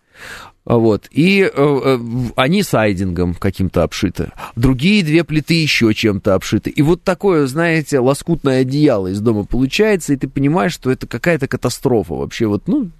вот. 0.79 1.09
И 1.11 1.43
э, 1.43 1.51
э, 1.53 1.99
они 2.37 2.63
сайдингом 2.63 3.35
каким-то 3.35 3.83
обшиты. 3.83 4.31
Другие 4.57 5.03
две 5.03 5.25
плиты 5.25 5.55
еще 5.55 5.93
чем-то 5.93 6.35
обшиты. 6.35 6.71
И 6.71 6.83
вот 6.83 7.03
такое, 7.03 7.47
знаете, 7.47 7.99
лоскутное 7.99 8.61
одеяло 8.61 9.09
из 9.09 9.21
дома 9.21 9.45
получается, 9.45 10.13
и 10.13 10.17
ты 10.17 10.29
понимаешь, 10.29 10.73
что 10.73 10.91
это 10.91 11.07
какая-то 11.07 11.49
катастрофа 11.49 12.15
вообще. 12.15 12.47
Вот, 12.47 12.69
ну, 12.69 12.91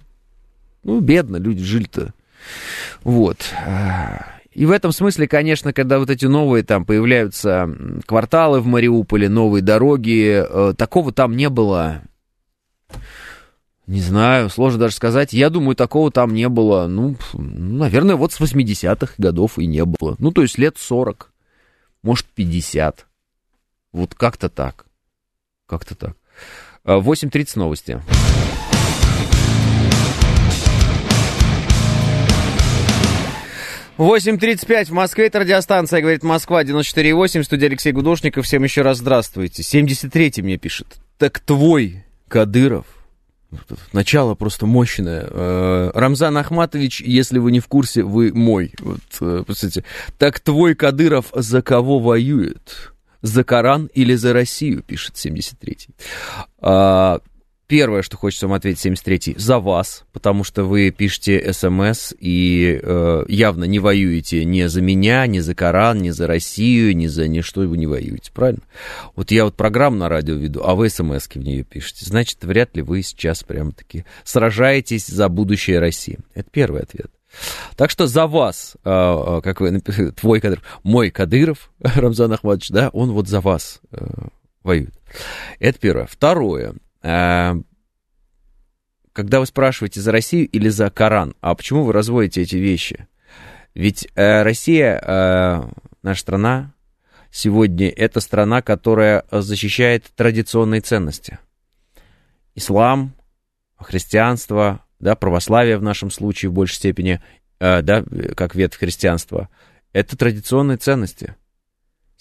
ну 0.83 0.99
бедно 0.99 1.37
люди 1.37 1.63
жили-то. 1.63 2.13
Вот. 3.03 3.37
И 4.53 4.65
в 4.65 4.71
этом 4.71 4.91
смысле, 4.91 5.27
конечно, 5.27 5.71
когда 5.71 5.97
вот 5.97 6.09
эти 6.09 6.25
новые 6.25 6.63
там 6.63 6.83
появляются 6.83 7.69
кварталы 8.05 8.59
в 8.59 8.65
Мариуполе, 8.65 9.29
новые 9.29 9.61
дороги, 9.61 10.43
э, 10.45 10.73
такого 10.77 11.13
там 11.13 11.37
не 11.37 11.47
было 11.47 12.01
не 13.91 13.99
знаю, 13.99 14.49
сложно 14.49 14.79
даже 14.79 14.95
сказать. 14.95 15.33
Я 15.33 15.49
думаю, 15.49 15.75
такого 15.75 16.11
там 16.11 16.33
не 16.33 16.47
было. 16.47 16.87
Ну, 16.87 17.17
наверное, 17.33 18.15
вот 18.15 18.31
с 18.31 18.39
80-х 18.39 19.15
годов 19.17 19.59
и 19.59 19.65
не 19.65 19.83
было. 19.83 20.15
Ну, 20.17 20.31
то 20.31 20.43
есть 20.43 20.57
лет 20.57 20.77
40, 20.79 21.29
может, 22.01 22.25
50. 22.27 23.05
Вот 23.91 24.15
как-то 24.15 24.47
так. 24.47 24.85
Как-то 25.65 25.95
так. 25.95 26.15
8.30 26.85 27.51
а, 27.55 27.59
новости. 27.59 28.01
Восемь 33.97 34.39
тридцать 34.39 34.67
пять 34.67 34.89
в 34.89 34.93
Москве, 34.93 35.27
это 35.27 35.39
радиостанция, 35.39 35.99
говорит 35.99 36.23
Москва, 36.23 36.63
94,8, 36.63 37.43
студия 37.43 37.67
Алексей 37.67 37.91
Гудошников, 37.91 38.45
всем 38.45 38.63
еще 38.63 38.83
раз 38.83 38.99
здравствуйте. 38.99 39.61
73-й 39.61 40.41
мне 40.41 40.57
пишет, 40.57 40.87
так 41.17 41.39
твой 41.41 42.05
Кадыров 42.29 43.00
Начало 43.93 44.35
просто 44.35 44.65
мощное. 44.65 45.27
Э, 45.29 45.91
Рамзан 45.93 46.37
Ахматович, 46.37 47.01
если 47.01 47.39
вы 47.39 47.51
не 47.51 47.59
в 47.59 47.67
курсе, 47.67 48.03
вы 48.03 48.33
мой. 48.33 48.73
Вот, 48.79 48.99
э, 49.19 49.43
представьте. 49.45 49.83
Так 50.17 50.39
твой 50.39 50.75
Кадыров 50.75 51.27
за 51.33 51.61
кого 51.61 51.99
воюет? 51.99 52.93
За 53.21 53.43
Коран 53.43 53.87
или 53.93 54.15
за 54.15 54.33
Россию, 54.33 54.81
пишет 54.81 55.15
73-й. 55.15 55.93
Первое, 57.71 58.01
что 58.01 58.17
хочется 58.17 58.47
вам 58.49 58.57
ответить, 58.57 58.85
73-й, 58.85 59.39
за 59.39 59.59
вас, 59.59 60.03
потому 60.11 60.43
что 60.43 60.65
вы 60.65 60.91
пишете 60.91 61.53
смс 61.53 62.13
и 62.19 62.77
э, 62.83 63.23
явно 63.29 63.63
не 63.63 63.79
воюете 63.79 64.43
ни 64.43 64.63
за 64.65 64.81
меня, 64.81 65.25
ни 65.25 65.39
за 65.39 65.55
Коран, 65.55 66.01
ни 66.01 66.09
за 66.09 66.27
Россию, 66.27 66.93
ни 66.97 67.07
за 67.07 67.29
ничто 67.29 67.61
вы 67.61 67.77
не 67.77 67.87
воюете, 67.87 68.29
правильно? 68.33 68.63
Вот 69.15 69.31
я 69.31 69.45
вот 69.45 69.55
программу 69.55 69.95
на 69.95 70.09
радио 70.09 70.35
веду, 70.35 70.61
а 70.65 70.75
вы 70.75 70.89
смс 70.89 71.29
в 71.29 71.35
нее 71.37 71.63
пишете. 71.63 72.05
Значит, 72.05 72.43
вряд 72.43 72.75
ли 72.75 72.81
вы 72.81 73.03
сейчас 73.03 73.41
прям-таки 73.41 74.03
сражаетесь 74.25 75.07
за 75.07 75.29
будущее 75.29 75.79
России. 75.79 76.19
Это 76.33 76.49
первый 76.51 76.81
ответ. 76.81 77.09
Так 77.77 77.89
что 77.89 78.05
за 78.05 78.27
вас, 78.27 78.75
э, 78.83 78.89
э 78.89 79.41
как 79.41 79.61
вы 79.61 79.79
твой 80.19 80.41
Кадыров, 80.41 80.63
мой 80.83 81.09
Кадыров, 81.09 81.71
Рамзан 81.79 82.33
Ахматович, 82.33 82.67
да, 82.67 82.89
он 82.89 83.13
вот 83.13 83.29
за 83.29 83.39
вас 83.39 83.79
э, 83.93 84.05
воюет. 84.61 84.93
Это 85.59 85.79
первое. 85.79 86.07
Второе. 86.07 86.75
Э, 87.01 87.55
когда 89.13 89.39
вы 89.39 89.45
спрашиваете 89.45 89.99
за 90.01 90.11
Россию 90.11 90.47
или 90.47 90.69
за 90.69 90.89
Коран, 90.89 91.35
а 91.41 91.55
почему 91.55 91.83
вы 91.83 91.93
разводите 91.93 92.41
эти 92.41 92.55
вещи? 92.55 93.07
Ведь 93.73 94.07
э, 94.15 94.43
Россия, 94.43 94.99
э, 94.99 95.63
наша 96.03 96.21
страна, 96.21 96.73
сегодня 97.31 97.89
это 97.89 98.19
страна, 98.19 98.61
которая 98.61 99.25
защищает 99.31 100.11
традиционные 100.15 100.81
ценности. 100.81 101.39
Ислам, 102.55 103.13
христианство, 103.77 104.85
да, 104.99 105.15
православие 105.15 105.77
в 105.77 105.83
нашем 105.83 106.11
случае 106.11 106.49
в 106.49 106.53
большей 106.53 106.75
степени, 106.75 107.21
да, 107.59 108.03
как 108.35 108.55
ветвь 108.55 108.77
христианства, 108.77 109.47
это 109.93 110.17
традиционные 110.17 110.77
ценности. 110.77 111.35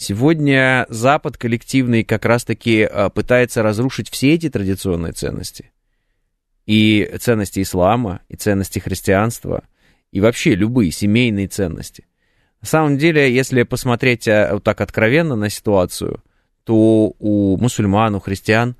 Сегодня 0.02 0.86
Запад 0.88 1.36
коллективный 1.36 2.04
как 2.04 2.24
раз-таки 2.24 2.84
а, 2.84 3.10
пытается 3.10 3.62
разрушить 3.62 4.08
все 4.08 4.32
эти 4.32 4.48
традиционные 4.48 5.12
ценности. 5.12 5.72
И 6.64 7.14
ценности 7.20 7.60
ислама, 7.60 8.22
и 8.30 8.36
ценности 8.36 8.78
христианства, 8.78 9.62
и 10.10 10.20
вообще 10.22 10.54
любые 10.54 10.90
семейные 10.90 11.48
ценности. 11.48 12.06
На 12.62 12.66
самом 12.66 12.96
деле, 12.96 13.30
если 13.30 13.62
посмотреть 13.62 14.26
а, 14.26 14.54
вот 14.54 14.64
так 14.64 14.80
откровенно 14.80 15.36
на 15.36 15.50
ситуацию, 15.50 16.24
то 16.64 17.14
у 17.18 17.58
мусульман, 17.58 18.14
у 18.14 18.20
христиан 18.20 18.76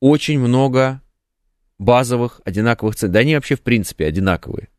очень 0.00 0.40
много 0.40 1.00
базовых 1.78 2.40
одинаковых 2.44 2.96
ценностей. 2.96 3.14
Да 3.14 3.20
они 3.20 3.36
вообще 3.36 3.54
в 3.54 3.60
принципе 3.60 4.06
одинаковые. 4.06 4.70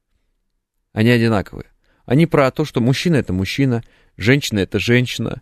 Они 0.91 1.09
одинаковые. 1.09 1.67
Они 2.05 2.25
про 2.25 2.51
то, 2.51 2.65
что 2.65 2.81
мужчина 2.81 3.15
это 3.15 3.31
мужчина, 3.31 3.81
женщина 4.17 4.59
это 4.59 4.77
женщина, 4.77 5.41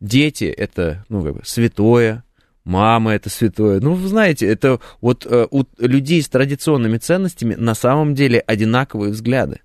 Дети 0.00 0.44
это, 0.44 1.04
ну, 1.08 1.22
как 1.22 1.34
бы, 1.34 1.40
святое, 1.44 2.24
мама 2.64 3.14
это 3.14 3.30
святое. 3.30 3.80
Ну, 3.80 3.94
вы 3.94 4.08
знаете, 4.08 4.46
это 4.46 4.80
вот 5.00 5.24
э, 5.24 5.46
у 5.50 5.64
людей 5.78 6.20
с 6.20 6.28
традиционными 6.28 6.98
ценностями 6.98 7.54
на 7.54 7.74
самом 7.74 8.14
деле 8.14 8.40
одинаковые 8.40 9.12
взгляды. 9.12 9.60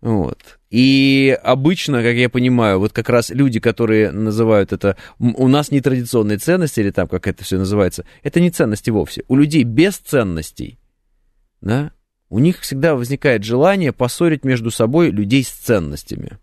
Вот. 0.00 0.58
И 0.70 1.38
обычно, 1.42 2.02
как 2.02 2.14
я 2.16 2.28
понимаю, 2.28 2.80
вот 2.80 2.92
как 2.92 3.08
раз 3.08 3.30
люди, 3.30 3.60
которые 3.60 4.10
называют 4.10 4.72
это 4.72 4.96
у 5.18 5.48
нас 5.48 5.70
нетрадиционные 5.70 6.38
ценности, 6.38 6.80
или 6.80 6.90
там 6.90 7.06
как 7.06 7.26
это 7.26 7.44
все 7.44 7.58
называется, 7.58 8.04
это 8.22 8.40
не 8.40 8.50
ценности 8.50 8.90
вовсе. 8.90 9.24
У 9.28 9.36
людей 9.36 9.62
без 9.62 9.96
ценностей, 9.96 10.78
да, 11.60 11.92
у 12.28 12.38
них 12.40 12.60
всегда 12.60 12.94
возникает 12.94 13.44
желание 13.44 13.92
поссорить 13.92 14.44
между 14.44 14.70
собой 14.70 15.10
людей 15.10 15.44
с 15.44 15.50
ценностями. 15.50 16.38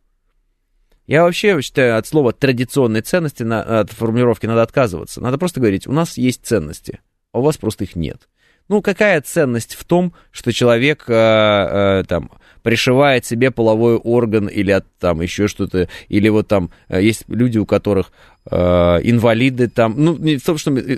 Я 1.06 1.24
вообще 1.24 1.62
считаю, 1.62 1.98
от 1.98 2.08
слова 2.08 2.32
традиционные 2.32 3.02
ценности, 3.02 3.44
от 3.44 3.92
формулировки 3.92 4.46
надо 4.46 4.62
отказываться. 4.62 5.22
Надо 5.22 5.38
просто 5.38 5.60
говорить, 5.60 5.88
у 5.88 5.92
нас 5.92 6.18
есть 6.18 6.46
ценности, 6.46 7.02
а 7.32 7.40
у 7.40 7.42
вас 7.42 7.58
просто 7.58 7.84
их 7.84 7.96
нет. 7.96 8.30
Ну, 8.70 8.82
какая 8.82 9.20
ценность 9.22 9.76
в 9.76 9.84
том, 9.84 10.14
что 10.32 10.54
человек 10.54 11.04
э, 11.08 11.14
э, 11.14 12.04
там 12.08 12.32
пришивает 12.62 13.26
себе 13.26 13.52
половой 13.52 13.98
орган 13.98 14.48
или 14.48 14.72
от, 14.72 14.86
там 15.00 15.20
еще 15.22 15.50
что-то, 15.50 15.90
или 16.08 16.30
вот 16.30 16.48
там 16.48 16.72
э, 16.88 17.04
есть 17.04 17.26
люди, 17.28 17.58
у 17.58 17.66
которых 17.66 18.14
инвалиды 18.50 19.70
там, 19.70 19.96
ну, 19.98 20.16
в 20.16 20.42
том, 20.42 20.58
что 20.58 20.72
э, 20.78 20.98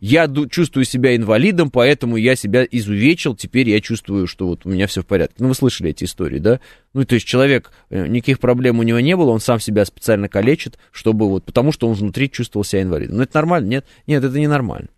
я 0.00 0.30
чувствую 0.50 0.84
себя 0.84 1.16
инвалидом, 1.16 1.70
поэтому 1.70 2.16
я 2.16 2.36
себя 2.36 2.64
изувечил, 2.70 3.34
теперь 3.34 3.68
я 3.68 3.80
чувствую, 3.80 4.28
что 4.28 4.46
вот 4.46 4.66
у 4.66 4.68
меня 4.68 4.86
все 4.86 5.02
в 5.02 5.06
порядке. 5.06 5.36
Ну, 5.38 5.48
вы 5.48 5.54
слышали 5.54 5.90
эти 5.90 6.04
истории, 6.04 6.38
да? 6.38 6.60
Ну, 6.94 7.04
то 7.04 7.16
есть 7.16 7.26
человек, 7.26 7.72
э, 7.90 8.06
никаких 8.06 8.38
проблем 8.38 8.78
у 8.78 8.84
него 8.84 9.00
не 9.00 9.16
было, 9.16 9.30
он 9.30 9.40
сам 9.40 9.58
себя 9.58 9.84
специально 9.84 10.28
калечит, 10.28 10.78
чтобы 10.92 11.28
вот, 11.28 11.44
потому 11.44 11.72
что 11.72 11.88
он 11.88 11.94
внутри 11.94 12.30
чувствовал 12.30 12.64
себя 12.64 12.82
инвалидом. 12.82 13.16
Ну, 13.16 13.22
это 13.24 13.36
нормально? 13.36 13.68
Нет, 13.68 13.86
нет, 14.06 14.22
это 14.22 14.38
не 14.38 14.46
нормально. 14.46 14.88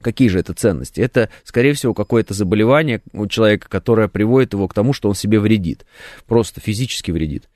Какие 0.00 0.28
же 0.28 0.40
это 0.40 0.52
ценности? 0.52 1.00
Это, 1.00 1.30
скорее 1.44 1.74
всего, 1.74 1.94
какое-то 1.94 2.34
заболевание 2.34 3.02
у 3.12 3.28
человека, 3.28 3.68
которое 3.68 4.08
приводит 4.08 4.52
его 4.52 4.66
к 4.66 4.74
тому, 4.74 4.92
что 4.92 5.08
он 5.08 5.14
себе 5.14 5.38
вредит. 5.38 5.86
Просто 6.26 6.60
физически 6.60 7.12
вредит. 7.12 7.48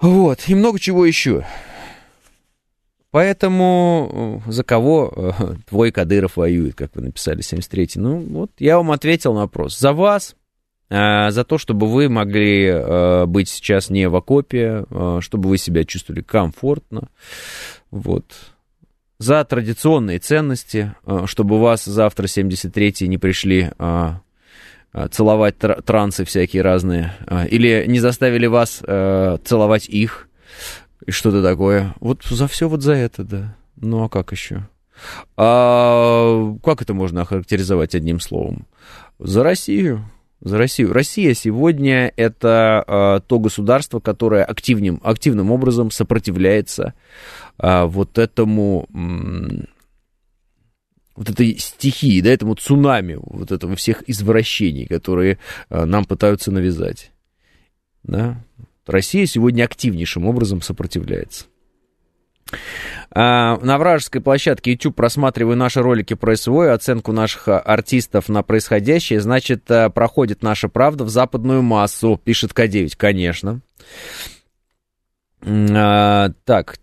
Вот, 0.00 0.44
и 0.46 0.54
много 0.54 0.78
чего 0.78 1.04
еще. 1.04 1.44
Поэтому 3.12 4.42
э, 4.46 4.50
за 4.50 4.64
кого 4.64 5.12
э, 5.14 5.54
твой 5.68 5.92
Кадыров 5.92 6.38
воюет, 6.38 6.74
как 6.74 6.96
вы 6.96 7.02
написали, 7.02 7.40
73-й? 7.40 8.00
Ну, 8.00 8.18
вот 8.20 8.50
я 8.58 8.78
вам 8.78 8.90
ответил 8.90 9.34
на 9.34 9.42
вопрос. 9.42 9.78
За 9.78 9.92
вас, 9.92 10.34
э, 10.88 11.30
за 11.30 11.44
то, 11.44 11.58
чтобы 11.58 11.88
вы 11.88 12.08
могли 12.08 12.72
быть 13.26 13.50
сейчас 13.50 13.90
не 13.90 14.08
в 14.08 14.16
окопе, 14.16 14.86
чтобы 15.20 15.50
вы 15.50 15.58
себя 15.58 15.84
чувствовали 15.84 16.22
комфортно. 16.22 17.08
Вот 17.90 18.24
за 19.18 19.44
традиционные 19.44 20.18
ценности, 20.18 20.94
чтобы 21.26 21.60
вас 21.60 21.84
завтра 21.84 22.24
73-й 22.24 23.06
не 23.08 23.18
пришли 23.18 23.70
целовать 25.10 25.56
трансы 25.58 26.24
всякие 26.24 26.62
разные, 26.62 27.12
или 27.48 27.84
не 27.86 28.00
заставили 28.00 28.46
вас 28.46 28.78
целовать 28.78 29.88
их, 29.88 30.28
и 31.06 31.10
что-то 31.10 31.42
такое. 31.42 31.94
Вот 32.00 32.22
за 32.24 32.46
все 32.46 32.68
вот 32.68 32.82
за 32.82 32.92
это, 32.92 33.24
да. 33.24 33.56
Ну 33.76 34.04
а 34.04 34.08
как 34.08 34.32
еще? 34.32 34.68
А, 35.36 36.54
как 36.62 36.82
это 36.82 36.94
можно 36.94 37.22
охарактеризовать 37.22 37.94
одним 37.94 38.20
словом? 38.20 38.66
За 39.18 39.42
Россию. 39.42 40.04
За 40.40 40.58
Россию. 40.58 40.92
Россия 40.92 41.34
сегодня 41.34 42.12
это 42.16 42.84
а, 42.86 43.20
то 43.20 43.38
государство, 43.38 44.00
которое 44.00 44.44
активным, 44.44 45.00
активным 45.02 45.50
образом 45.50 45.90
сопротивляется 45.90 46.94
а, 47.58 47.86
вот 47.86 48.18
этому 48.18 48.88
вот 51.14 51.28
этой 51.28 51.58
стихии, 51.58 52.20
да, 52.20 52.30
этому 52.30 52.54
цунами, 52.54 53.18
вот 53.20 53.52
этого 53.52 53.76
всех 53.76 54.02
извращений, 54.08 54.86
которые 54.86 55.38
а, 55.68 55.86
нам 55.86 56.04
пытаются 56.04 56.50
навязать. 56.50 57.12
Да? 58.02 58.42
Россия 58.86 59.26
сегодня 59.26 59.64
активнейшим 59.64 60.26
образом 60.26 60.62
сопротивляется. 60.62 61.46
А, 63.10 63.58
на 63.58 63.78
вражеской 63.78 64.20
площадке 64.20 64.72
YouTube 64.72 64.96
просматриваю 64.96 65.56
наши 65.56 65.80
ролики 65.80 66.14
про 66.14 66.36
СВО, 66.36 66.72
оценку 66.72 67.12
наших 67.12 67.48
артистов 67.48 68.28
на 68.28 68.42
происходящее. 68.42 69.20
Значит, 69.20 69.64
проходит 69.94 70.42
наша 70.42 70.68
правда 70.68 71.04
в 71.04 71.08
западную 71.08 71.62
массу, 71.62 72.20
пишет 72.22 72.52
К9. 72.52 72.94
Конечно. 72.96 73.60
А, 75.44 76.30
так, 76.44 76.76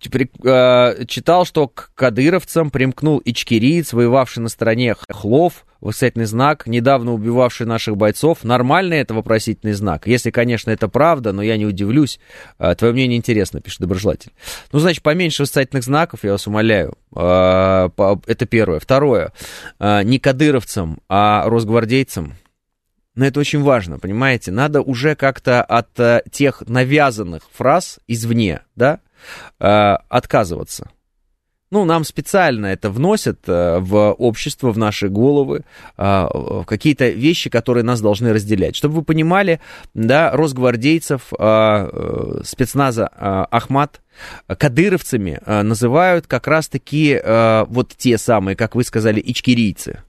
а, 0.46 1.06
читал, 1.06 1.46
что 1.46 1.68
к 1.68 1.92
кадыровцам 1.96 2.72
примкнул 2.72 3.22
ичкириец, 3.24 3.94
воевавший 3.94 4.44
на 4.44 4.50
стороне 4.50 4.96
хлов, 5.10 5.66
восклицательный 5.82 6.26
знак, 6.26 6.68
недавно 6.68 7.14
убивавший 7.14 7.66
наших 7.66 7.98
бойцов. 7.98 8.44
Нормальный 8.44 8.98
это 8.98 9.14
вопросительный 9.14 9.74
знак? 9.74 10.08
Если, 10.08 10.32
конечно, 10.32 10.72
это 10.72 10.88
правда, 10.88 11.32
но 11.32 11.42
я 11.42 11.58
не 11.58 11.66
удивлюсь. 11.66 12.20
А, 12.58 12.76
твое 12.76 12.94
мнение 12.94 13.18
интересно, 13.18 13.62
пишет 13.62 13.82
доброжелатель. 13.82 14.32
Ну, 14.72 14.80
значит, 14.80 15.04
поменьше 15.04 15.44
восклицательных 15.44 15.84
знаков, 15.84 16.24
я 16.24 16.34
вас 16.34 16.48
умоляю. 16.48 16.98
А, 17.16 17.90
это 18.28 18.46
первое. 18.46 18.80
Второе. 18.80 19.32
А, 19.80 20.04
не 20.04 20.20
кадыровцам, 20.20 21.00
а 21.08 21.44
росгвардейцам 21.48 22.34
но 23.16 23.26
это 23.26 23.42
очень 23.42 23.62
важно, 23.62 24.00
понимаете? 24.00 24.52
Надо 24.52 24.82
уже 24.82 25.14
как-то 25.14 25.62
от 25.62 26.00
э, 26.00 26.22
тех 26.32 26.64
навязанных 26.68 27.44
фраз 27.52 28.00
извне, 28.08 28.62
да, 28.78 29.02
э, 29.60 29.66
отказываться. 30.08 30.90
Ну, 31.72 31.86
нам 31.86 32.04
специально 32.04 32.66
это 32.66 32.90
вносят 32.90 33.42
э, 33.48 33.78
в 33.80 34.14
общество, 34.14 34.72
в 34.72 34.78
наши 34.80 35.08
головы, 35.08 35.66
э, 35.98 36.28
какие-то 36.66 37.10
вещи, 37.10 37.52
которые 37.52 37.84
нас 37.84 38.02
должны 38.02 38.34
разделять. 38.34 38.76
Чтобы 38.76 38.96
вы 38.96 39.02
понимали, 39.04 39.60
да, 39.94 40.32
росгвардейцев, 40.32 41.32
э, 41.38 42.42
спецназа 42.44 43.08
Ахмат, 43.52 44.02
кадыровцами 44.48 45.40
называют 45.46 46.28
как 46.28 46.48
раз-таки 46.48 47.22
вот 47.70 47.94
те 47.96 48.18
самые, 48.18 48.58
как 48.58 48.76
вы 48.76 48.84
сказали, 48.84 49.22
ичкирийцы 49.26 50.04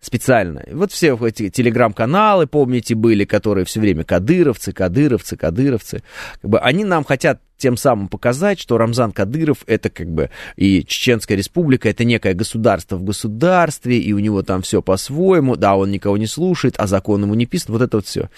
специально. 0.00 0.64
Вот 0.70 0.92
все 0.92 1.18
эти 1.20 1.50
телеграм-каналы, 1.50 2.46
помните, 2.46 2.94
были, 2.94 3.24
которые 3.24 3.64
все 3.64 3.80
время 3.80 4.04
кадыровцы, 4.04 4.72
кадыровцы, 4.72 5.36
кадыровцы. 5.36 6.02
Как 6.40 6.50
бы 6.50 6.58
они 6.60 6.84
нам 6.84 7.04
хотят 7.04 7.40
тем 7.56 7.76
самым 7.76 8.08
показать, 8.08 8.60
что 8.60 8.78
Рамзан 8.78 9.10
Кадыров 9.10 9.64
это 9.66 9.90
как 9.90 10.08
бы 10.08 10.30
и 10.56 10.84
Чеченская 10.84 11.36
республика, 11.36 11.88
это 11.88 12.04
некое 12.04 12.32
государство 12.34 12.96
в 12.96 13.02
государстве, 13.02 13.98
и 13.98 14.12
у 14.12 14.20
него 14.20 14.42
там 14.42 14.62
все 14.62 14.80
по-своему, 14.80 15.56
да, 15.56 15.76
он 15.76 15.90
никого 15.90 16.16
не 16.16 16.28
слушает, 16.28 16.76
а 16.78 16.86
закон 16.86 17.22
ему 17.22 17.34
не 17.34 17.46
писан, 17.46 17.72
вот 17.72 17.82
это 17.82 17.96
вот 17.96 18.06
все. 18.06 18.30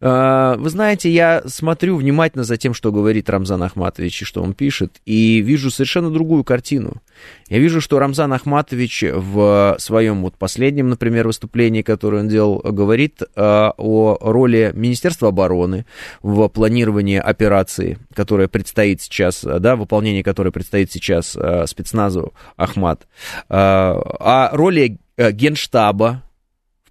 А, 0.00 0.56
вы 0.56 0.70
знаете, 0.70 1.10
я 1.10 1.42
смотрю 1.46 1.96
внимательно 1.96 2.44
за 2.44 2.56
тем, 2.56 2.74
что 2.74 2.92
говорит 2.92 3.30
Рамзан 3.30 3.62
Ахматович 3.62 4.22
и 4.22 4.24
что 4.24 4.42
он 4.42 4.52
пишет, 4.52 5.00
и 5.06 5.40
вижу 5.40 5.70
совершенно 5.70 6.10
другую 6.10 6.44
картину. 6.44 7.02
Я 7.48 7.58
вижу, 7.58 7.80
что 7.80 7.98
Рамзан 7.98 8.32
Ахматович 8.32 9.04
в 9.12 9.76
своем 9.78 10.22
вот 10.22 10.36
последнем, 10.36 10.88
например, 10.88 11.26
выступлении, 11.26 11.82
которое 11.82 12.22
он 12.22 12.28
делал, 12.28 12.58
говорит 12.58 13.22
а, 13.36 13.72
о 13.76 14.18
роли 14.20 14.72
Министерства 14.74 15.28
обороны 15.28 15.86
в 16.22 16.48
планировании 16.48 17.18
операции, 17.18 17.98
которая 18.14 18.48
предстоит 18.48 19.00
сейчас, 19.00 19.42
да, 19.42 19.76
выполнение 19.76 20.22
которой 20.22 20.52
предстоит 20.52 20.90
сейчас 20.92 21.36
спецназу 21.66 22.34
Ахмат, 22.56 23.06
о 23.48 24.50
роли 24.52 24.98
э, 25.16 25.32
Генштаба 25.32 26.22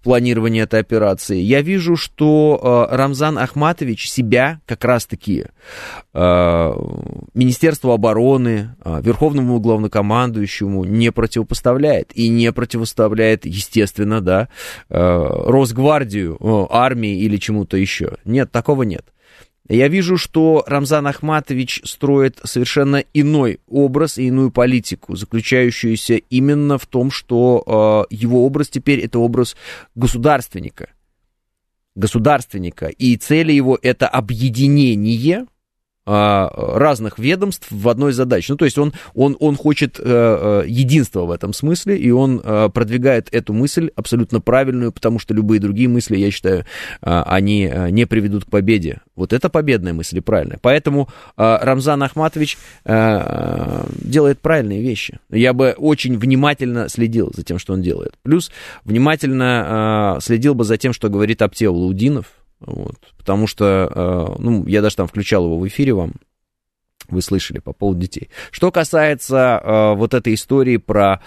планировании 0.04 0.62
этой 0.62 0.80
операции, 0.80 1.38
я 1.38 1.62
вижу, 1.62 1.96
что 1.96 2.88
э, 2.90 2.94
Рамзан 2.96 3.38
Ахматович 3.38 4.08
себя 4.08 4.60
как 4.66 4.84
раз-таки 4.84 5.46
э, 6.12 6.72
Министерству 7.34 7.90
обороны, 7.90 8.76
э, 8.84 9.00
Верховному 9.02 9.58
главнокомандующему 9.58 10.84
не 10.84 11.10
противопоставляет. 11.10 12.12
И 12.14 12.28
не 12.28 12.52
противопоставляет, 12.52 13.46
естественно, 13.46 14.20
да, 14.20 14.48
э, 14.90 14.96
Росгвардию, 14.96 16.36
э, 16.38 16.66
армии 16.70 17.18
или 17.18 17.36
чему-то 17.38 17.76
еще. 17.76 18.18
Нет, 18.24 18.52
такого 18.52 18.82
нет. 18.84 19.06
Я 19.68 19.88
вижу, 19.88 20.18
что 20.18 20.62
Рамзан 20.66 21.06
Ахматович 21.06 21.80
строит 21.84 22.38
совершенно 22.44 23.02
иной 23.14 23.60
образ 23.66 24.18
и 24.18 24.26
иную 24.26 24.50
политику, 24.50 25.16
заключающуюся 25.16 26.16
именно 26.16 26.76
в 26.76 26.86
том, 26.86 27.10
что 27.10 28.06
э, 28.10 28.14
его 28.14 28.44
образ 28.44 28.68
теперь 28.68 29.00
это 29.00 29.18
образ 29.18 29.56
государственника. 29.94 30.90
Государственника. 31.94 32.88
И 32.88 33.16
цель 33.16 33.52
его 33.52 33.78
это 33.80 34.06
объединение 34.06 35.46
разных 36.06 37.18
ведомств 37.18 37.66
в 37.70 37.88
одной 37.88 38.12
задаче. 38.12 38.52
Ну, 38.52 38.56
то 38.56 38.64
есть 38.66 38.76
он, 38.78 38.92
он, 39.14 39.36
он 39.40 39.56
хочет 39.56 39.98
э, 39.98 40.02
э, 40.04 40.64
единства 40.66 41.22
в 41.22 41.30
этом 41.30 41.52
смысле, 41.52 41.96
и 41.96 42.10
он 42.10 42.40
э, 42.44 42.68
продвигает 42.72 43.28
эту 43.32 43.54
мысль 43.54 43.90
абсолютно 43.96 44.40
правильную, 44.40 44.92
потому 44.92 45.18
что 45.18 45.32
любые 45.32 45.60
другие 45.60 45.88
мысли, 45.88 46.16
я 46.16 46.30
считаю, 46.30 46.64
они 47.00 47.72
не 47.90 48.06
приведут 48.06 48.44
к 48.44 48.50
победе. 48.50 49.00
Вот 49.16 49.32
это 49.32 49.48
победная 49.48 49.92
мысль 49.92 50.18
и 50.18 50.20
правильная. 50.20 50.58
Поэтому 50.60 51.08
Рамзан 51.36 52.02
Ахматович 52.02 52.58
делает 52.84 54.40
правильные 54.40 54.82
вещи. 54.82 55.18
Я 55.30 55.52
бы 55.52 55.74
очень 55.76 56.18
внимательно 56.18 56.88
следил 56.88 57.32
за 57.34 57.42
тем, 57.42 57.58
что 57.58 57.72
он 57.72 57.82
делает. 57.82 58.14
Плюс 58.22 58.50
внимательно 58.84 60.18
следил 60.20 60.54
бы 60.54 60.64
за 60.64 60.76
тем, 60.76 60.92
что 60.92 61.08
говорит 61.08 61.42
Аптео 61.42 61.72
Лаудинов, 61.72 62.26
вот, 62.66 62.96
потому 63.16 63.46
что, 63.46 63.90
э, 63.94 64.36
ну, 64.38 64.66
я 64.66 64.82
даже 64.82 64.96
там 64.96 65.06
включал 65.06 65.44
его 65.44 65.58
в 65.58 65.66
эфире 65.66 65.94
вам, 65.94 66.12
вы 67.08 67.22
слышали 67.22 67.58
по 67.58 67.72
поводу 67.72 68.00
детей. 68.00 68.30
Что 68.50 68.70
касается 68.70 69.60
э, 69.62 69.94
вот 69.94 70.14
этой 70.14 70.34
истории 70.34 70.78
про, 70.78 71.20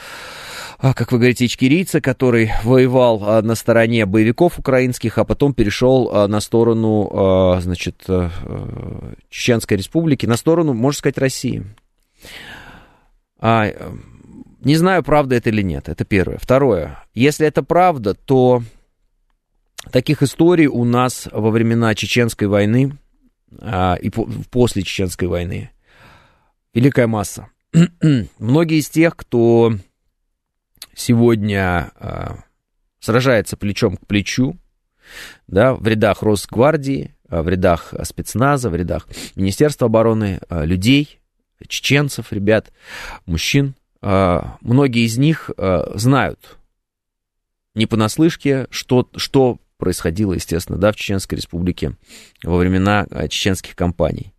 э, 0.81 0.93
как 0.93 1.11
вы 1.11 1.19
говорите, 1.19 1.45
ичкирийца, 1.45 2.01
который 2.01 2.51
воевал 2.63 3.23
э, 3.23 3.41
на 3.41 3.55
стороне 3.55 4.05
боевиков 4.05 4.59
украинских, 4.59 5.17
а 5.17 5.25
потом 5.25 5.53
перешел 5.53 6.27
на 6.27 6.39
сторону, 6.39 7.57
значит, 7.61 8.05
Чеченской 9.29 9.77
республики, 9.77 10.25
на 10.25 10.37
сторону, 10.37 10.73
можно 10.73 10.97
сказать, 10.97 11.17
России. 11.17 11.63
А, 13.39 13.67
не 14.61 14.75
знаю, 14.75 15.03
правда 15.03 15.35
это 15.35 15.49
или 15.49 15.61
нет, 15.61 15.89
это 15.89 16.05
первое. 16.05 16.37
Второе, 16.39 17.03
если 17.13 17.47
это 17.47 17.61
правда, 17.63 18.15
то 18.15 18.63
Таких 19.91 20.23
историй 20.23 20.67
у 20.67 20.83
нас 20.83 21.27
во 21.31 21.49
времена 21.49 21.95
Чеченской 21.95 22.47
войны 22.47 22.97
а, 23.59 23.95
и 23.95 24.09
по, 24.09 24.27
после 24.51 24.83
Чеченской 24.83 25.27
войны 25.27 25.71
великая 26.73 27.07
масса. 27.07 27.49
Многие 28.39 28.79
из 28.79 28.89
тех, 28.89 29.15
кто 29.15 29.73
сегодня 30.93 31.91
а, 31.95 32.37
сражается 32.99 33.57
плечом 33.57 33.97
к 33.97 34.05
плечу, 34.05 34.57
да, 35.47 35.73
в 35.73 35.87
рядах 35.87 36.23
Росгвардии, 36.23 37.15
а, 37.29 37.43
в 37.43 37.49
рядах 37.49 37.93
спецназа, 38.03 38.69
в 38.69 38.75
рядах 38.75 39.07
Министерства 39.35 39.87
обороны, 39.87 40.39
а, 40.49 40.63
людей, 40.63 41.19
чеченцев, 41.67 42.31
ребят, 42.31 42.71
мужчин, 43.25 43.75
а, 44.01 44.57
многие 44.61 45.05
из 45.05 45.17
них 45.17 45.49
знают 45.95 46.57
не 47.73 47.85
понаслышке, 47.85 48.67
что, 48.71 49.07
что 49.15 49.59
происходило, 49.77 50.33
естественно, 50.33 50.77
да, 50.77 50.91
в 50.91 50.95
Чеченской 50.95 51.37
республике 51.37 51.95
во 52.43 52.57
времена 52.57 53.05
а, 53.09 53.27
чеченских 53.27 53.75
кампаний. 53.75 54.33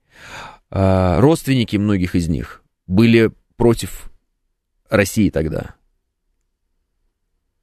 А, 0.71 1.21
родственники 1.21 1.77
многих 1.77 2.15
из 2.15 2.29
них 2.29 2.63
были 2.87 3.31
против 3.57 4.11
России 4.91 5.31
тогда. 5.31 5.75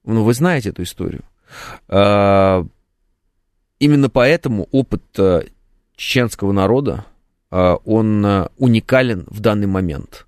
Ну, 0.04 0.24
вы 0.24 0.34
знаете 0.34 0.70
эту 0.70 0.84
историю. 0.84 1.24
А, 1.88 2.66
именно 3.80 4.10
поэтому 4.10 4.68
опыт 4.72 5.04
чеченского 5.96 6.52
народа, 6.52 7.06
он 7.50 8.50
уникален 8.58 9.26
в 9.30 9.40
данный 9.40 9.68
момент. 9.68 10.28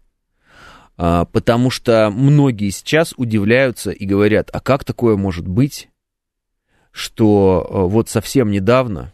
Потому 0.96 1.70
что 1.70 2.10
многие 2.10 2.70
сейчас 2.70 3.14
удивляются 3.18 3.92
и 3.92 4.06
говорят, 4.06 4.50
а 4.54 4.62
как 4.62 4.86
такое 4.86 5.18
может 5.18 5.46
быть, 5.46 5.90
что 6.98 7.64
э, 7.70 7.78
вот 7.90 8.10
совсем 8.10 8.50
недавно, 8.50 9.14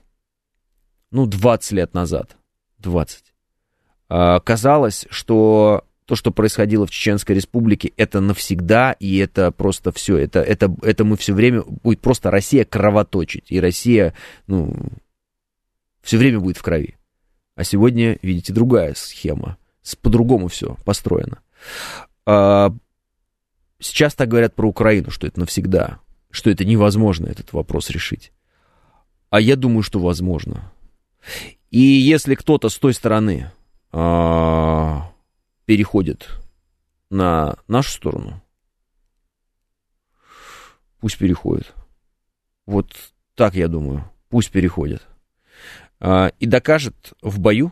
ну, 1.12 1.26
20 1.26 1.72
лет 1.74 1.94
назад, 1.94 2.38
20, 2.78 3.26
а, 4.08 4.40
казалось, 4.40 5.06
что 5.10 5.84
то, 6.06 6.16
что 6.16 6.32
происходило 6.32 6.88
в 6.88 6.92
Чеченской 6.92 7.36
Республике, 7.36 7.92
это 7.98 8.22
навсегда, 8.22 8.94
и 8.94 9.18
это 9.18 9.52
просто 9.52 9.92
все, 9.92 10.16
это, 10.16 10.40
это, 10.40 10.74
это 10.82 11.04
мы 11.04 11.18
все 11.18 11.34
время, 11.34 11.64
будет 11.64 12.00
просто 12.00 12.32
Россия 12.32 12.64
кровоточить, 12.64 13.52
и 13.52 13.60
Россия, 13.60 14.14
ну, 14.48 14.74
все 16.02 16.18
время 16.18 16.40
будет 16.40 16.56
в 16.56 16.64
крови. 16.64 16.96
А 17.56 17.66
сегодня, 17.66 18.18
видите, 18.22 18.54
другая 18.54 18.94
схема, 18.94 19.58
по-другому 20.02 20.48
все 20.48 20.78
построено. 20.86 21.40
А, 22.26 22.74
сейчас 23.80 24.16
так 24.16 24.30
говорят 24.30 24.56
про 24.56 24.70
Украину, 24.70 25.12
что 25.12 25.28
это 25.28 25.42
навсегда 25.42 26.00
что 26.34 26.50
это 26.50 26.66
невозможно, 26.66 27.28
этот 27.28 27.54
вопрос 27.54 27.92
решить. 27.92 28.34
А 29.30 29.40
я 29.40 29.56
думаю, 29.56 29.84
что 29.84 30.00
возможно. 30.00 30.72
И 31.70 31.80
если 31.80 32.34
кто-то 32.34 32.70
с 32.70 32.78
той 32.80 32.96
стороны 32.96 33.52
а, 33.92 35.12
переходит 35.66 36.28
на 37.12 37.56
нашу 37.68 37.92
сторону, 37.92 38.42
пусть 41.00 41.20
переходит. 41.20 41.72
Вот 42.66 42.92
так 43.36 43.54
я 43.54 43.68
думаю, 43.68 44.10
пусть 44.30 44.50
переходит. 44.50 45.04
А, 46.00 46.32
и 46.40 46.48
докажет 46.48 47.14
в 47.22 47.40
бою, 47.40 47.72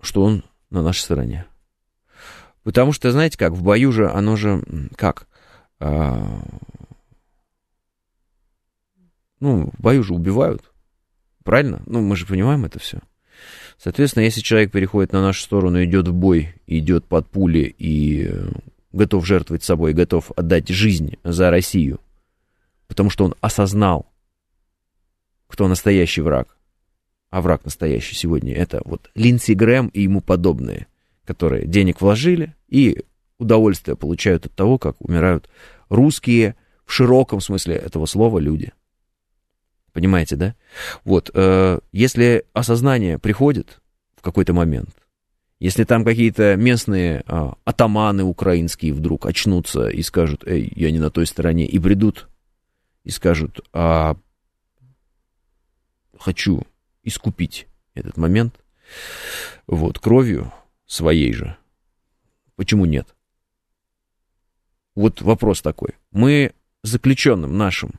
что 0.00 0.22
он 0.22 0.44
на 0.70 0.80
нашей 0.80 1.00
стороне. 1.00 1.46
Потому 2.62 2.92
что, 2.92 3.10
знаете 3.10 3.36
как, 3.36 3.52
в 3.52 3.64
бою 3.64 3.90
же, 3.90 4.08
оно 4.08 4.36
же, 4.36 4.62
как, 4.94 5.26
а, 5.80 6.40
ну, 9.44 9.70
в 9.76 9.82
бою 9.82 10.02
же 10.02 10.14
убивают. 10.14 10.72
Правильно? 11.42 11.82
Ну, 11.84 12.00
мы 12.00 12.16
же 12.16 12.24
понимаем 12.24 12.64
это 12.64 12.78
все. 12.78 13.00
Соответственно, 13.76 14.24
если 14.24 14.40
человек 14.40 14.72
переходит 14.72 15.12
на 15.12 15.20
нашу 15.20 15.42
сторону, 15.42 15.84
идет 15.84 16.08
в 16.08 16.14
бой, 16.14 16.54
идет 16.66 17.04
под 17.04 17.28
пули 17.28 17.74
и 17.78 18.26
э, 18.26 18.48
готов 18.92 19.26
жертвовать 19.26 19.62
собой, 19.62 19.92
готов 19.92 20.30
отдать 20.34 20.70
жизнь 20.70 21.18
за 21.24 21.50
Россию, 21.50 22.00
потому 22.88 23.10
что 23.10 23.26
он 23.26 23.34
осознал, 23.42 24.06
кто 25.46 25.68
настоящий 25.68 26.22
враг. 26.22 26.56
А 27.28 27.42
враг 27.42 27.66
настоящий 27.66 28.14
сегодня 28.14 28.54
это 28.54 28.80
вот 28.86 29.10
Линдси 29.14 29.52
Грэм 29.52 29.88
и 29.88 30.00
ему 30.00 30.22
подобные, 30.22 30.86
которые 31.26 31.66
денег 31.66 32.00
вложили 32.00 32.54
и 32.68 33.04
удовольствие 33.38 33.94
получают 33.94 34.46
от 34.46 34.54
того, 34.54 34.78
как 34.78 34.96
умирают 35.02 35.50
русские 35.90 36.56
в 36.86 36.92
широком 36.92 37.42
смысле 37.42 37.74
этого 37.74 38.06
слова 38.06 38.38
люди– 38.38 38.72
Понимаете, 39.94 40.34
да? 40.34 40.56
Вот, 41.04 41.30
э, 41.32 41.78
если 41.92 42.44
осознание 42.52 43.18
приходит 43.20 43.80
в 44.16 44.22
какой-то 44.22 44.52
момент, 44.52 44.90
если 45.60 45.84
там 45.84 46.04
какие-то 46.04 46.56
местные 46.56 47.22
э, 47.24 47.50
атаманы 47.64 48.24
украинские 48.24 48.92
вдруг 48.92 49.24
очнутся 49.24 49.86
и 49.86 50.02
скажут, 50.02 50.42
эй, 50.46 50.70
я 50.74 50.90
не 50.90 50.98
на 50.98 51.10
той 51.10 51.26
стороне, 51.26 51.64
и 51.64 51.78
придут 51.78 52.28
и 53.04 53.10
скажут, 53.10 53.60
а 53.72 54.16
хочу 56.18 56.66
искупить 57.04 57.68
этот 57.94 58.16
момент, 58.16 58.56
вот, 59.68 60.00
кровью 60.00 60.52
своей 60.86 61.32
же, 61.32 61.56
почему 62.56 62.84
нет? 62.84 63.14
Вот 64.96 65.22
вопрос 65.22 65.62
такой. 65.62 65.90
Мы 66.10 66.52
заключенным 66.82 67.56
нашим 67.56 67.92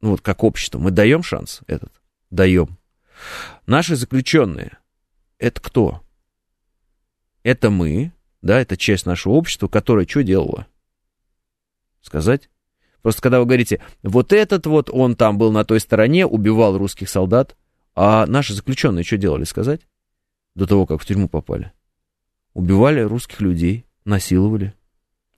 ну 0.00 0.10
вот 0.10 0.20
как 0.20 0.44
общество, 0.44 0.78
мы 0.78 0.90
даем 0.90 1.22
шанс 1.22 1.60
этот? 1.66 1.92
Даем. 2.30 2.78
Наши 3.66 3.96
заключенные, 3.96 4.78
это 5.38 5.60
кто? 5.60 6.02
Это 7.42 7.70
мы, 7.70 8.12
да, 8.42 8.60
это 8.60 8.76
часть 8.76 9.06
нашего 9.06 9.34
общества, 9.34 9.68
которая 9.68 10.06
что 10.06 10.22
делала? 10.22 10.66
Сказать? 12.00 12.48
Просто 13.02 13.22
когда 13.22 13.40
вы 13.40 13.46
говорите, 13.46 13.82
вот 14.02 14.32
этот 14.32 14.66
вот, 14.66 14.90
он 14.90 15.16
там 15.16 15.38
был 15.38 15.52
на 15.52 15.64
той 15.64 15.80
стороне, 15.80 16.26
убивал 16.26 16.76
русских 16.76 17.08
солдат, 17.08 17.56
а 17.94 18.26
наши 18.26 18.54
заключенные 18.54 19.04
что 19.04 19.16
делали, 19.16 19.44
сказать? 19.44 19.80
До 20.54 20.66
того, 20.66 20.86
как 20.86 21.00
в 21.00 21.06
тюрьму 21.06 21.28
попали. 21.28 21.72
Убивали 22.52 23.00
русских 23.00 23.40
людей, 23.40 23.86
насиловали 24.04 24.74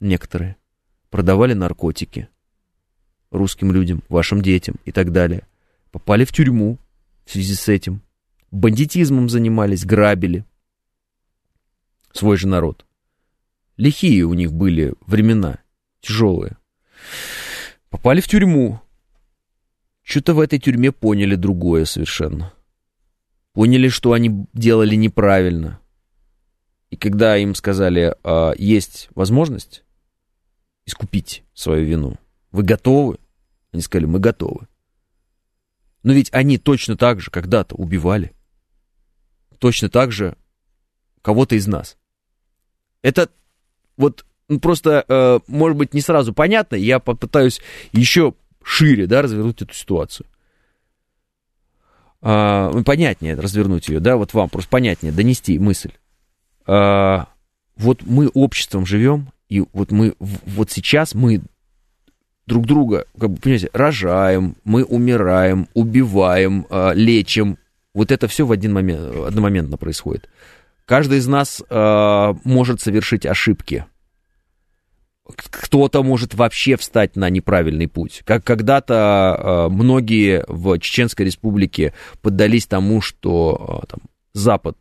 некоторые, 0.00 0.56
продавали 1.10 1.52
наркотики, 1.52 2.28
русским 3.32 3.72
людям, 3.72 4.02
вашим 4.08 4.42
детям 4.42 4.76
и 4.84 4.92
так 4.92 5.10
далее. 5.10 5.46
Попали 5.90 6.24
в 6.24 6.32
тюрьму 6.32 6.78
в 7.24 7.32
связи 7.32 7.54
с 7.54 7.68
этим. 7.68 8.02
Бандитизмом 8.50 9.28
занимались, 9.28 9.84
грабили 9.84 10.44
свой 12.12 12.36
же 12.36 12.46
народ. 12.46 12.84
Лихие 13.76 14.24
у 14.24 14.34
них 14.34 14.52
были 14.52 14.94
времена, 15.06 15.58
тяжелые. 16.00 16.56
Попали 17.88 18.20
в 18.20 18.28
тюрьму. 18.28 18.80
Что-то 20.02 20.34
в 20.34 20.40
этой 20.40 20.58
тюрьме 20.58 20.92
поняли 20.92 21.34
другое 21.34 21.84
совершенно. 21.84 22.52
поняли, 23.54 23.88
что 23.88 24.12
они 24.12 24.46
делали 24.54 24.94
неправильно. 24.94 25.78
И 26.90 26.96
когда 26.96 27.36
им 27.36 27.54
сказали, 27.54 28.14
э, 28.22 28.52
есть 28.56 29.08
возможность 29.14 29.84
искупить 30.86 31.44
свою 31.54 31.84
вину, 31.84 32.18
вы 32.50 32.62
готовы? 32.62 33.18
Они 33.72 33.82
сказали, 33.82 34.06
мы 34.06 34.18
готовы. 34.18 34.68
Но 36.02 36.12
ведь 36.12 36.32
они 36.32 36.58
точно 36.58 36.96
так 36.96 37.20
же 37.20 37.30
когда-то 37.30 37.74
убивали. 37.74 38.32
Точно 39.58 39.88
так 39.88 40.12
же 40.12 40.36
кого-то 41.22 41.54
из 41.54 41.66
нас. 41.66 41.96
Это 43.02 43.30
вот 43.96 44.24
ну, 44.48 44.60
просто, 44.60 45.04
э, 45.08 45.38
может 45.46 45.78
быть, 45.78 45.94
не 45.94 46.00
сразу 46.00 46.34
понятно. 46.34 46.76
Я 46.76 46.98
попытаюсь 46.98 47.60
еще 47.92 48.34
шире 48.62 49.06
да, 49.06 49.22
развернуть 49.22 49.62
эту 49.62 49.74
ситуацию. 49.74 50.26
А, 52.20 52.70
понятнее 52.84 53.34
развернуть 53.34 53.88
ее, 53.88 53.98
да, 53.98 54.16
вот 54.16 54.32
вам 54.32 54.48
просто 54.48 54.70
понятнее 54.70 55.12
донести 55.12 55.58
мысль. 55.58 55.92
А, 56.66 57.28
вот 57.76 58.02
мы 58.04 58.28
обществом 58.28 58.86
живем, 58.86 59.32
и 59.48 59.64
вот 59.72 59.90
мы 59.90 60.14
вот 60.18 60.70
сейчас 60.70 61.14
мы 61.14 61.42
друг 62.46 62.66
друга, 62.66 63.06
как 63.18 63.30
бы, 63.30 63.36
понимаете, 63.36 63.70
рожаем, 63.72 64.56
мы 64.64 64.84
умираем, 64.84 65.68
убиваем, 65.74 66.66
э, 66.68 66.92
лечим. 66.94 67.58
Вот 67.94 68.10
это 68.10 68.26
все 68.28 68.46
в 68.46 68.52
один 68.52 68.72
момент, 68.72 69.14
одномоментно 69.14 69.76
происходит. 69.76 70.28
Каждый 70.84 71.18
из 71.18 71.26
нас 71.26 71.62
э, 71.68 72.34
может 72.44 72.80
совершить 72.80 73.26
ошибки. 73.26 73.86
Кто-то 75.24 76.02
может 76.02 76.34
вообще 76.34 76.76
встать 76.76 77.16
на 77.16 77.30
неправильный 77.30 77.86
путь. 77.86 78.22
Как 78.24 78.44
когда-то 78.44 79.68
э, 79.68 79.72
многие 79.72 80.44
в 80.48 80.78
Чеченской 80.78 81.26
республике 81.26 81.94
поддались 82.20 82.66
тому, 82.66 83.00
что 83.00 83.82
э, 83.84 83.86
там, 83.86 84.00
Запад 84.34 84.76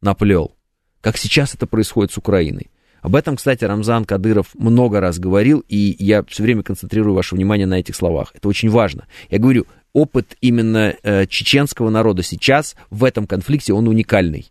наплел. 0.00 0.56
Как 1.00 1.16
сейчас 1.16 1.54
это 1.54 1.66
происходит 1.66 2.12
с 2.12 2.18
Украиной. 2.18 2.70
Об 3.04 3.16
этом, 3.16 3.36
кстати, 3.36 3.62
Рамзан 3.66 4.06
Кадыров 4.06 4.54
много 4.54 4.98
раз 4.98 5.18
говорил, 5.18 5.62
и 5.68 5.94
я 5.98 6.24
все 6.24 6.42
время 6.42 6.62
концентрирую 6.62 7.14
ваше 7.14 7.34
внимание 7.34 7.66
на 7.66 7.78
этих 7.78 7.94
словах. 7.94 8.32
Это 8.34 8.48
очень 8.48 8.70
важно. 8.70 9.06
Я 9.28 9.38
говорю, 9.38 9.66
опыт 9.92 10.38
именно 10.40 10.94
э, 11.02 11.26
чеченского 11.26 11.90
народа 11.90 12.22
сейчас 12.22 12.74
в 12.88 13.04
этом 13.04 13.26
конфликте, 13.26 13.74
он 13.74 13.88
уникальный. 13.88 14.50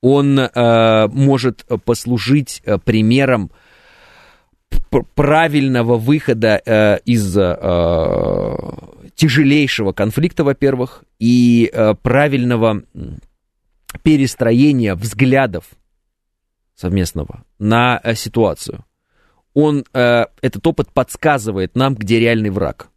Он 0.00 0.38
э, 0.38 1.08
может 1.08 1.66
послужить 1.84 2.62
э, 2.64 2.78
примером 2.78 3.50
правильного 5.14 5.98
выхода 5.98 6.62
э, 6.64 6.98
из 7.04 7.36
э, 7.36 8.58
тяжелейшего 9.16 9.92
конфликта, 9.92 10.44
во-первых, 10.44 11.04
и 11.18 11.70
э, 11.70 11.94
правильного 12.00 12.84
перестроения 14.02 14.94
взглядов 14.94 15.66
совместного 16.74 17.44
на 17.58 18.00
э, 18.02 18.14
ситуацию. 18.14 18.84
Он, 19.54 19.84
э, 19.92 20.26
этот 20.42 20.66
опыт 20.66 20.90
подсказывает 20.92 21.76
нам, 21.76 21.94
где 21.94 22.18
реальный 22.18 22.50
враг. 22.50 22.88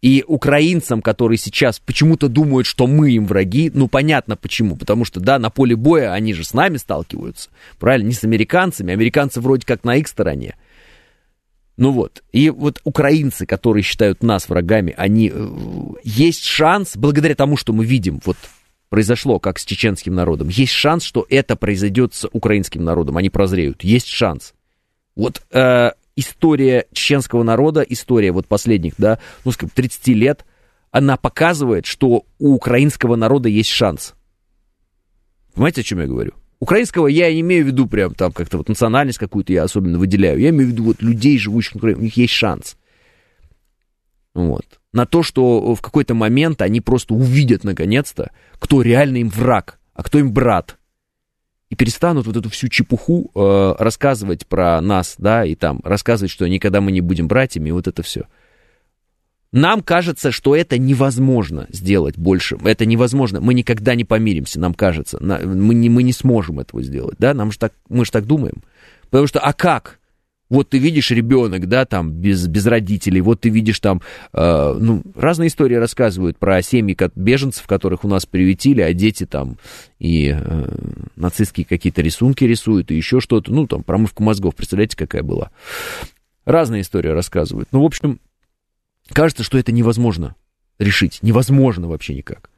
И 0.00 0.24
украинцам, 0.26 1.00
которые 1.00 1.38
сейчас 1.38 1.78
почему-то 1.78 2.28
думают, 2.28 2.66
что 2.66 2.88
мы 2.88 3.12
им 3.12 3.24
враги, 3.24 3.70
ну 3.72 3.86
понятно 3.86 4.36
почему, 4.36 4.76
потому 4.76 5.04
что, 5.04 5.20
да, 5.20 5.38
на 5.38 5.48
поле 5.48 5.76
боя 5.76 6.12
они 6.12 6.34
же 6.34 6.42
с 6.42 6.54
нами 6.54 6.76
сталкиваются, 6.76 7.50
правильно, 7.78 8.08
не 8.08 8.14
с 8.14 8.24
американцами, 8.24 8.92
американцы 8.92 9.40
вроде 9.40 9.64
как 9.64 9.84
на 9.84 9.94
их 9.94 10.08
стороне. 10.08 10.56
Ну 11.76 11.92
вот, 11.92 12.24
и 12.32 12.50
вот 12.50 12.80
украинцы, 12.82 13.46
которые 13.46 13.84
считают 13.84 14.24
нас 14.24 14.48
врагами, 14.48 14.92
они, 14.96 15.30
э, 15.32 15.48
есть 16.02 16.44
шанс, 16.44 16.96
благодаря 16.96 17.36
тому, 17.36 17.56
что 17.56 17.72
мы 17.72 17.84
видим, 17.84 18.20
вот 18.24 18.36
произошло, 18.92 19.38
как 19.38 19.58
с 19.58 19.64
чеченским 19.64 20.14
народом, 20.14 20.48
есть 20.48 20.72
шанс, 20.72 21.02
что 21.02 21.24
это 21.30 21.56
произойдет 21.56 22.12
с 22.12 22.28
украинским 22.30 22.84
народом, 22.84 23.16
они 23.16 23.30
прозреют, 23.30 23.82
есть 23.84 24.06
шанс. 24.06 24.52
Вот 25.16 25.40
э, 25.50 25.92
история 26.14 26.84
чеченского 26.92 27.42
народа, 27.42 27.80
история 27.80 28.32
вот 28.32 28.46
последних, 28.46 28.92
да, 28.98 29.18
ну, 29.46 29.52
скажем, 29.52 29.72
30 29.74 30.08
лет, 30.08 30.44
она 30.90 31.16
показывает, 31.16 31.86
что 31.86 32.26
у 32.38 32.52
украинского 32.52 33.16
народа 33.16 33.48
есть 33.48 33.70
шанс. 33.70 34.12
Понимаете, 35.54 35.80
о 35.80 35.84
чем 35.84 36.00
я 36.00 36.06
говорю? 36.06 36.32
Украинского 36.60 37.06
я 37.06 37.32
не 37.32 37.40
имею 37.40 37.64
в 37.64 37.68
виду 37.68 37.86
прям 37.86 38.12
там 38.12 38.30
как-то 38.30 38.58
вот 38.58 38.68
национальность 38.68 39.18
какую-то 39.18 39.54
я 39.54 39.62
особенно 39.62 39.98
выделяю. 39.98 40.38
Я 40.38 40.50
имею 40.50 40.68
в 40.68 40.72
виду 40.72 40.84
вот 40.84 41.00
людей, 41.00 41.38
живущих 41.38 41.76
на 41.76 41.78
Украине, 41.78 42.00
у 42.00 42.04
них 42.04 42.18
есть 42.18 42.34
шанс. 42.34 42.76
Вот 44.34 44.81
на 44.92 45.06
то, 45.06 45.22
что 45.22 45.74
в 45.74 45.80
какой-то 45.80 46.14
момент 46.14 46.62
они 46.62 46.80
просто 46.80 47.14
увидят 47.14 47.64
наконец-то, 47.64 48.30
кто 48.58 48.82
реально 48.82 49.18
им 49.18 49.28
враг, 49.28 49.78
а 49.94 50.02
кто 50.02 50.18
им 50.18 50.32
брат. 50.32 50.78
И 51.70 51.74
перестанут 51.74 52.26
вот 52.26 52.36
эту 52.36 52.50
всю 52.50 52.68
чепуху 52.68 53.30
э, 53.34 53.74
рассказывать 53.78 54.46
про 54.46 54.80
нас, 54.82 55.14
да, 55.16 55.44
и 55.46 55.54
там 55.54 55.80
рассказывать, 55.84 56.30
что 56.30 56.46
никогда 56.46 56.82
мы 56.82 56.92
не 56.92 57.00
будем 57.00 57.28
братьями, 57.28 57.70
и 57.70 57.72
вот 57.72 57.88
это 57.88 58.02
все. 58.02 58.24
Нам 59.52 59.82
кажется, 59.82 60.32
что 60.32 60.56
это 60.56 60.78
невозможно 60.78 61.66
сделать 61.70 62.16
больше. 62.16 62.58
Это 62.64 62.86
невозможно. 62.86 63.40
Мы 63.40 63.52
никогда 63.52 63.94
не 63.94 64.04
помиримся, 64.04 64.58
нам 64.58 64.72
кажется. 64.72 65.18
Мы 65.20 65.74
не, 65.74 65.90
мы 65.90 66.02
не 66.02 66.12
сможем 66.12 66.60
этого 66.60 66.82
сделать, 66.82 67.16
да? 67.18 67.34
Нам 67.34 67.52
же 67.52 67.58
так, 67.58 67.74
мы 67.90 68.06
же 68.06 68.10
так 68.10 68.26
думаем. 68.26 68.62
Потому 69.10 69.26
что, 69.26 69.40
а 69.40 69.52
как? 69.52 69.98
Вот 70.52 70.68
ты 70.68 70.76
видишь 70.76 71.10
ребенок, 71.10 71.66
да, 71.66 71.86
там, 71.86 72.10
без, 72.10 72.46
без 72.46 72.66
родителей, 72.66 73.22
вот 73.22 73.40
ты 73.40 73.48
видишь 73.48 73.80
там, 73.80 74.02
э, 74.34 74.76
ну, 74.78 75.02
разные 75.14 75.46
истории 75.46 75.76
рассказывают 75.76 76.36
про 76.36 76.60
семьи 76.60 76.94
беженцев, 77.14 77.66
которых 77.66 78.04
у 78.04 78.08
нас 78.08 78.26
приютили, 78.26 78.82
а 78.82 78.92
дети 78.92 79.24
там 79.24 79.56
и 79.98 80.36
э, 80.38 80.68
нацистские 81.16 81.64
какие-то 81.64 82.02
рисунки 82.02 82.44
рисуют, 82.44 82.90
и 82.90 82.94
еще 82.94 83.18
что-то, 83.20 83.50
ну, 83.50 83.66
там, 83.66 83.82
промывку 83.82 84.22
мозгов, 84.22 84.54
представляете, 84.54 84.94
какая 84.94 85.22
была. 85.22 85.52
Разные 86.44 86.82
истории 86.82 87.08
рассказывают. 87.08 87.70
Ну, 87.72 87.80
в 87.80 87.86
общем, 87.86 88.20
кажется, 89.08 89.44
что 89.44 89.56
это 89.56 89.72
невозможно 89.72 90.34
решить, 90.78 91.20
невозможно 91.22 91.88
вообще 91.88 92.14
никак. 92.14 92.50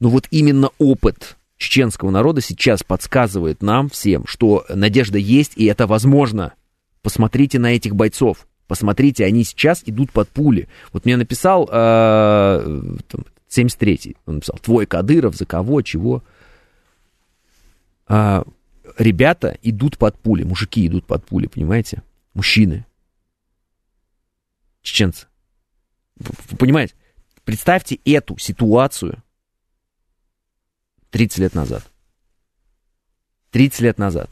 Но 0.00 0.10
вот 0.10 0.26
именно 0.30 0.68
опыт 0.76 1.38
чеченского 1.56 2.10
народа 2.10 2.42
сейчас 2.42 2.82
подсказывает 2.82 3.62
нам 3.62 3.88
всем, 3.88 4.26
что 4.26 4.66
надежда 4.68 5.16
есть, 5.16 5.52
и 5.56 5.64
это 5.64 5.86
возможно– 5.86 6.52
Посмотрите 7.02 7.58
на 7.58 7.74
этих 7.74 7.94
бойцов. 7.94 8.46
Посмотрите, 8.66 9.24
они 9.24 9.44
сейчас 9.44 9.82
идут 9.86 10.12
под 10.12 10.28
пули. 10.28 10.68
Вот 10.92 11.06
мне 11.06 11.16
написал 11.16 11.68
э, 11.72 12.96
73-й, 13.48 14.16
он 14.26 14.36
написал, 14.36 14.58
твой 14.58 14.86
Кадыров, 14.86 15.34
за 15.36 15.46
кого, 15.46 15.80
чего. 15.80 16.22
А, 18.06 18.44
ребята 18.98 19.58
идут 19.62 19.96
под 19.96 20.18
пули, 20.18 20.44
мужики 20.44 20.86
идут 20.86 21.06
под 21.06 21.24
пули, 21.24 21.46
понимаете? 21.46 22.02
Мужчины. 22.34 22.84
Чеченцы. 24.82 25.26
Вы 26.16 26.56
понимаете? 26.58 26.94
Представьте 27.44 27.98
эту 28.04 28.36
ситуацию 28.36 29.22
30 31.10 31.38
лет 31.38 31.54
назад. 31.54 31.82
30 33.50 33.80
лет 33.80 33.98
назад 33.98 34.30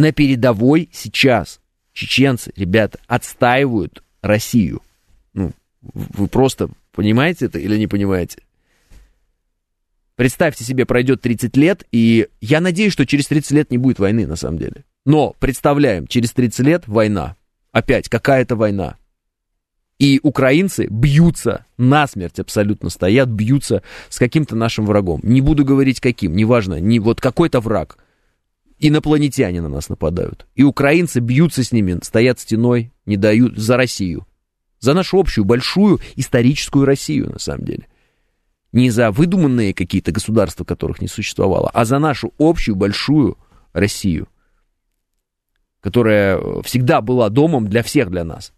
на 0.00 0.12
передовой 0.12 0.88
сейчас 0.92 1.60
чеченцы, 1.92 2.52
ребята, 2.56 2.98
отстаивают 3.06 4.02
Россию. 4.22 4.80
Ну, 5.34 5.52
вы 5.82 6.26
просто 6.26 6.70
понимаете 6.92 7.46
это 7.46 7.58
или 7.58 7.76
не 7.76 7.86
понимаете? 7.86 8.38
Представьте 10.16 10.64
себе, 10.64 10.86
пройдет 10.86 11.20
30 11.20 11.56
лет, 11.56 11.84
и 11.92 12.28
я 12.40 12.60
надеюсь, 12.60 12.92
что 12.92 13.06
через 13.06 13.26
30 13.26 13.50
лет 13.52 13.70
не 13.70 13.78
будет 13.78 13.98
войны, 13.98 14.26
на 14.26 14.36
самом 14.36 14.58
деле. 14.58 14.84
Но 15.04 15.34
представляем, 15.38 16.06
через 16.06 16.32
30 16.32 16.60
лет 16.60 16.88
война. 16.88 17.36
Опять 17.70 18.08
какая-то 18.08 18.56
война. 18.56 18.96
И 19.98 20.18
украинцы 20.22 20.86
бьются 20.86 21.66
насмерть 21.76 22.38
абсолютно 22.38 22.88
стоят, 22.88 23.28
бьются 23.28 23.82
с 24.08 24.18
каким-то 24.18 24.56
нашим 24.56 24.86
врагом. 24.86 25.20
Не 25.22 25.42
буду 25.42 25.64
говорить 25.64 26.00
каким, 26.00 26.34
неважно, 26.34 26.80
не 26.80 26.98
вот 27.00 27.20
какой-то 27.20 27.60
враг– 27.60 27.98
инопланетяне 28.80 29.60
на 29.60 29.68
нас 29.68 29.88
нападают. 29.88 30.46
И 30.54 30.64
украинцы 30.64 31.20
бьются 31.20 31.62
с 31.62 31.70
ними, 31.70 31.98
стоят 32.02 32.40
стеной, 32.40 32.92
не 33.06 33.16
дают 33.16 33.56
за 33.56 33.76
Россию. 33.76 34.26
За 34.80 34.94
нашу 34.94 35.20
общую, 35.20 35.44
большую 35.44 36.00
историческую 36.16 36.86
Россию, 36.86 37.30
на 37.30 37.38
самом 37.38 37.64
деле. 37.66 37.86
Не 38.72 38.90
за 38.90 39.10
выдуманные 39.10 39.74
какие-то 39.74 40.10
государства, 40.10 40.64
которых 40.64 41.02
не 41.02 41.08
существовало, 41.08 41.70
а 41.74 41.84
за 41.84 41.98
нашу 41.98 42.32
общую, 42.38 42.76
большую 42.76 43.36
Россию, 43.72 44.28
которая 45.80 46.62
всегда 46.62 47.00
была 47.02 47.28
домом 47.28 47.68
для 47.68 47.82
всех 47.82 48.10
для 48.10 48.24
нас. 48.24 48.52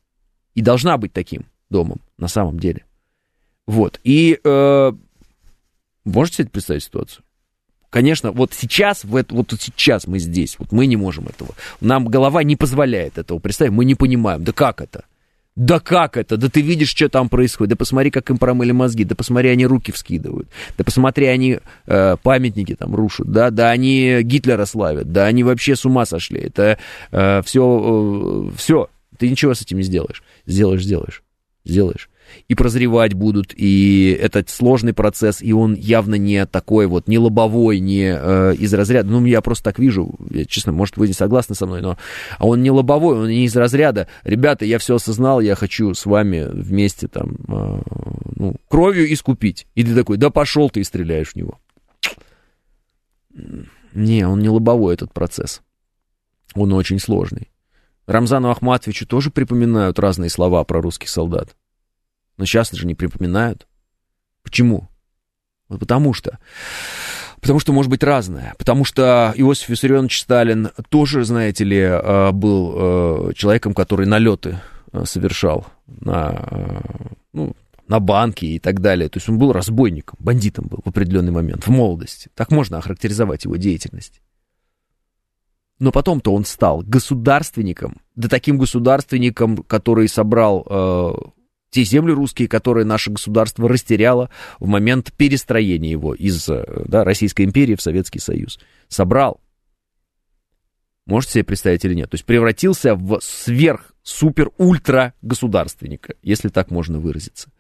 И 0.55 0.61
должна 0.61 0.97
быть 0.99 1.13
таким 1.13 1.47
домом, 1.71 2.01
на 2.19 2.29
самом 2.29 2.61
деле. 2.61 2.85
Вот. 3.67 4.01
И 4.05 4.39
э, 4.45 4.93
можете 6.05 6.39
себе 6.39 6.51
представить 6.51 6.85
ситуацию? 6.85 7.25
Конечно, 7.93 8.33
вот 8.33 8.55
сейчас, 8.55 9.05
вот 9.05 9.27
сейчас 9.61 10.07
мы 10.07 10.19
здесь, 10.19 10.57
вот 10.59 10.73
мы 10.73 10.87
не 10.87 10.97
можем 10.97 11.29
этого. 11.29 11.51
Нам 11.83 12.07
голова 12.07 12.43
не 12.43 12.57
позволяет 12.57 13.19
этого 13.19 13.39
представить, 13.39 13.73
мы 13.73 13.85
не 13.85 13.95
понимаем, 13.95 14.43
да 14.43 14.53
как 14.53 14.81
это? 14.81 15.05
Да 15.57 15.79
как 15.79 16.17
это? 16.17 16.39
Да 16.39 16.49
ты 16.49 16.63
видишь, 16.63 16.89
что 16.89 17.11
там 17.11 17.29
происходит. 17.29 17.73
Да 17.73 17.77
посмотри, 17.77 18.11
как 18.11 18.31
им 18.31 18.39
промыли 18.39 18.73
мозги. 18.73 19.05
Да 19.05 19.15
посмотри, 19.15 19.51
они 19.51 19.67
руки 19.67 19.93
вскидывают. 19.93 20.49
Да 20.79 20.85
посмотри, 20.85 21.27
они 21.27 21.59
э, 21.87 22.17
памятники 22.23 22.75
там 22.75 22.95
рушат. 22.95 23.31
Да, 23.31 23.51
да, 23.51 23.69
они 23.69 24.23
Гитлера 24.23 24.65
славят. 24.65 25.13
Да, 25.13 25.27
они 25.27 25.45
вообще 25.45 25.77
с 25.77 25.85
ума 25.85 26.07
сошли. 26.07 26.41
Это 26.41 26.79
э, 27.11 27.43
все, 27.45 28.49
э, 28.49 28.57
все. 28.57 28.89
Ты 29.19 29.29
ничего 29.29 29.53
с 29.53 29.61
этим 29.61 29.77
не 29.77 29.83
сделаешь. 29.83 30.23
Сделаешь, 30.47 30.83
сделаешь. 30.83 31.23
Сделаешь 31.67 32.09
и 32.49 32.55
прозревать 32.55 33.15
будут, 33.15 33.53
и 33.57 34.17
это 34.21 34.45
сложный 34.47 34.93
процесс, 34.93 35.43
и 35.43 35.53
он 35.53 35.75
явно 35.75 36.17
не 36.17 36.47
такой 36.47 36.87
вот, 36.87 37.09
не 37.09 37.19
лобовой, 37.19 37.79
не 37.81 38.15
э, 38.15 38.55
из 38.55 38.73
разряда, 38.75 39.09
ну, 39.09 39.25
я 39.27 39.41
просто 39.41 39.65
так 39.65 39.79
вижу, 39.79 40.15
я, 40.31 40.45
честно, 40.45 40.73
может, 40.73 40.97
вы 40.97 41.09
не 41.09 41.13
согласны 41.15 41.55
со 41.55 41.67
мной, 41.67 41.81
но 41.81 41.97
а 42.39 42.47
он 42.47 42.63
не 42.63 42.71
лобовой, 42.71 43.17
он 43.17 43.29
не 43.29 43.45
из 43.45 43.57
разряда, 43.57 44.09
ребята, 44.25 44.65
я 44.65 44.79
все 44.79 44.97
осознал, 44.97 45.41
я 45.41 45.55
хочу 45.55 45.95
с 45.95 46.07
вами 46.07 46.49
вместе 46.51 47.09
там, 47.09 47.37
э, 47.49 47.83
ну, 48.37 48.57
кровью 48.69 49.13
искупить. 49.13 49.67
И 49.75 49.85
ты 49.85 49.95
такой, 49.95 50.17
да 50.17 50.31
пошел 50.31 50.71
ты 50.71 50.81
и 50.81 50.85
стреляешь 50.85 51.33
в 51.33 51.37
него. 51.37 51.59
Не, 53.95 54.27
он 54.27 54.41
не 54.41 54.49
лобовой, 54.49 54.95
этот 54.95 55.13
процесс. 55.13 55.63
Он 56.55 56.73
очень 56.73 56.99
сложный. 56.99 57.51
Рамзану 58.07 58.51
Ахматовичу 58.51 59.07
тоже 59.07 59.31
припоминают 59.31 59.99
разные 59.99 60.29
слова 60.29 60.65
про 60.65 60.81
русских 60.81 61.09
солдат. 61.09 61.57
Но 62.37 62.45
сейчас 62.45 62.71
же 62.71 62.87
не 62.87 62.95
припоминают. 62.95 63.67
Почему? 64.43 64.89
Вот 65.69 65.81
потому 65.81 66.13
что. 66.13 66.39
Потому 67.41 67.59
что 67.59 67.73
может 67.73 67.91
быть 67.91 68.05
разное. 68.05 68.55
Потому 68.57 68.85
что 68.85 69.33
Иосиф 69.37 69.69
Виссарионович 69.69 70.21
Сталин 70.21 70.71
тоже, 70.91 71.25
знаете 71.25 71.65
ли, 71.65 71.79
э, 71.79 72.31
был 72.31 72.73
э, 72.75 73.33
человеком, 73.35 73.75
который 73.75 74.07
налеты 74.07 74.61
э, 74.93 75.05
совершал 75.05 75.67
на, 75.87 76.83
ну, 77.33 77.57
на 77.89 77.99
банки 77.99 78.45
и 78.45 78.59
так 78.61 78.81
далее. 78.81 79.09
То 79.09 79.17
есть 79.17 79.29
он 79.29 79.39
был 79.39 79.53
разбойником, 79.53 80.19
бандитом 80.21 80.67
был 80.67 80.83
в 80.85 80.89
определенный 80.89 81.33
момент, 81.33 81.67
в 81.67 81.71
молодости. 81.71 82.31
Так 82.37 82.53
можно 82.53 82.79
охарактеризовать 82.79 83.45
его 83.45 83.57
деятельность. 83.57 84.23
Но 85.81 85.91
потом-то 85.91 86.33
он 86.33 86.45
стал 86.45 86.83
государственником, 86.87 87.97
да 88.15 88.29
таким 88.29 88.57
государственником, 88.57 89.57
который 89.65 90.07
собрал 90.07 91.35
те 91.73 91.85
земли 91.85 92.13
русские, 92.13 92.49
которые 92.49 92.85
наше 92.85 93.11
государство 93.11 93.69
растеряло 93.69 94.31
в 94.61 94.69
момент 94.69 95.13
перестроения 95.17 95.91
его 95.91 96.15
из 96.15 96.47
э, 96.49 96.65
да, 96.87 97.03
Российской 97.03 97.47
империи 97.47 97.75
в 97.75 97.83
Советский 97.83 98.21
Союз. 98.21 98.61
Собрал. 98.89 99.41
Можете 101.07 101.33
себе 101.33 101.45
представить 101.45 101.85
или 101.85 101.95
нет? 101.95 102.11
То 102.11 102.17
есть 102.17 102.27
превратился 102.27 102.95
в 102.95 103.19
сверх-супер-ультра 103.21 105.15
государственника, 105.23 106.15
если 106.23 106.49
так 106.49 106.71
можно 106.71 107.01
выразиться. 107.01 107.51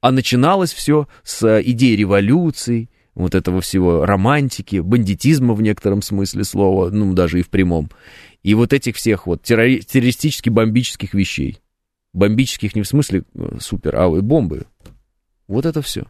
А 0.00 0.10
начиналось 0.10 0.72
все 0.72 1.06
с 1.22 1.62
идеи 1.62 1.94
революции, 1.94 2.90
вот 3.14 3.36
этого 3.36 3.60
всего 3.60 4.04
романтики, 4.04 4.80
бандитизма 4.80 5.54
в 5.54 5.62
некотором 5.62 6.02
смысле 6.02 6.42
слова, 6.42 6.90
ну, 6.90 7.14
даже 7.14 7.38
и 7.38 7.42
в 7.42 7.48
прямом. 7.48 7.90
И 8.42 8.54
вот 8.54 8.72
этих 8.72 8.96
всех 8.96 9.28
вот 9.28 9.42
террористически-бомбических 9.48 11.10
вещей. 11.12 11.61
Бомбических 12.12 12.74
не 12.74 12.82
в 12.82 12.88
смысле 12.88 13.24
э, 13.34 13.58
супер, 13.60 13.96
а 13.96 14.08
бомбы. 14.08 14.66
Вот 15.46 15.66
это 15.66 15.80
все. 15.82 16.04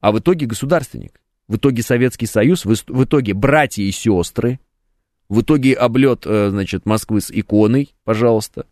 А 0.00 0.12
в 0.12 0.18
итоге 0.18 0.46
государственник. 0.46 1.20
В 1.48 1.56
итоге 1.56 1.82
Советский 1.82 2.26
Союз, 2.26 2.64
в, 2.64 2.70
в 2.70 3.04
итоге 3.04 3.34
братья 3.34 3.82
и 3.82 3.90
сестры, 3.90 4.60
в 5.28 5.40
итоге 5.40 5.74
облет, 5.74 6.22
э, 6.24 6.50
значит, 6.50 6.86
Москвы 6.86 7.20
с 7.20 7.30
иконой, 7.30 7.94
пожалуйста. 8.04 8.66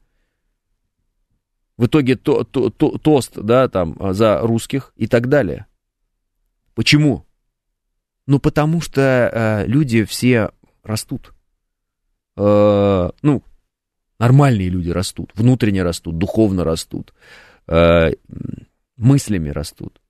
В 1.77 1.87
итоге 1.87 2.15
то, 2.17 2.45
то, 2.45 2.71
то, 2.71 2.99
тост, 2.99 3.37
да, 3.37 3.69
там, 3.69 3.97
э, 3.99 4.13
за 4.13 4.41
русских 4.41 4.93
и 4.97 5.07
так 5.09 5.29
далее. 5.29 5.67
Почему? 6.75 7.27
Ну, 8.27 8.39
потому 8.39 8.81
что 8.81 9.31
э, 9.33 9.67
люди 9.67 10.05
все 10.05 10.51
растут. 10.83 11.35
Э, 12.37 13.11
ну, 13.23 13.43
Нормальные 14.25 14.71
люди 14.71 14.89
растут, 14.89 15.33
внутренне 15.35 15.83
растут, 15.83 16.17
духовно 16.17 16.65
растут, 16.65 17.13
э, 17.67 18.13
мыслями 18.97 19.51
растут. 19.51 20.01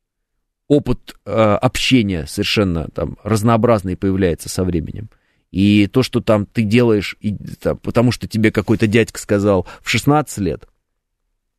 Опыт 0.69 1.17
э, 1.27 1.31
общения 1.33 2.25
совершенно 2.27 2.87
там 2.95 3.19
разнообразный 3.25 3.97
появляется 3.97 4.49
со 4.49 4.63
временем. 4.63 5.11
И 5.51 5.89
то, 5.89 6.05
что 6.05 6.21
там 6.21 6.47
ты 6.47 6.63
делаешь, 6.63 7.17
и, 7.19 7.35
там, 7.35 7.77
потому 7.79 8.13
что 8.13 8.29
тебе 8.29 8.53
какой-то 8.53 8.87
дядька 8.87 9.19
сказал 9.19 9.67
в 9.83 9.91
16 9.91 10.39
лет, 10.39 10.69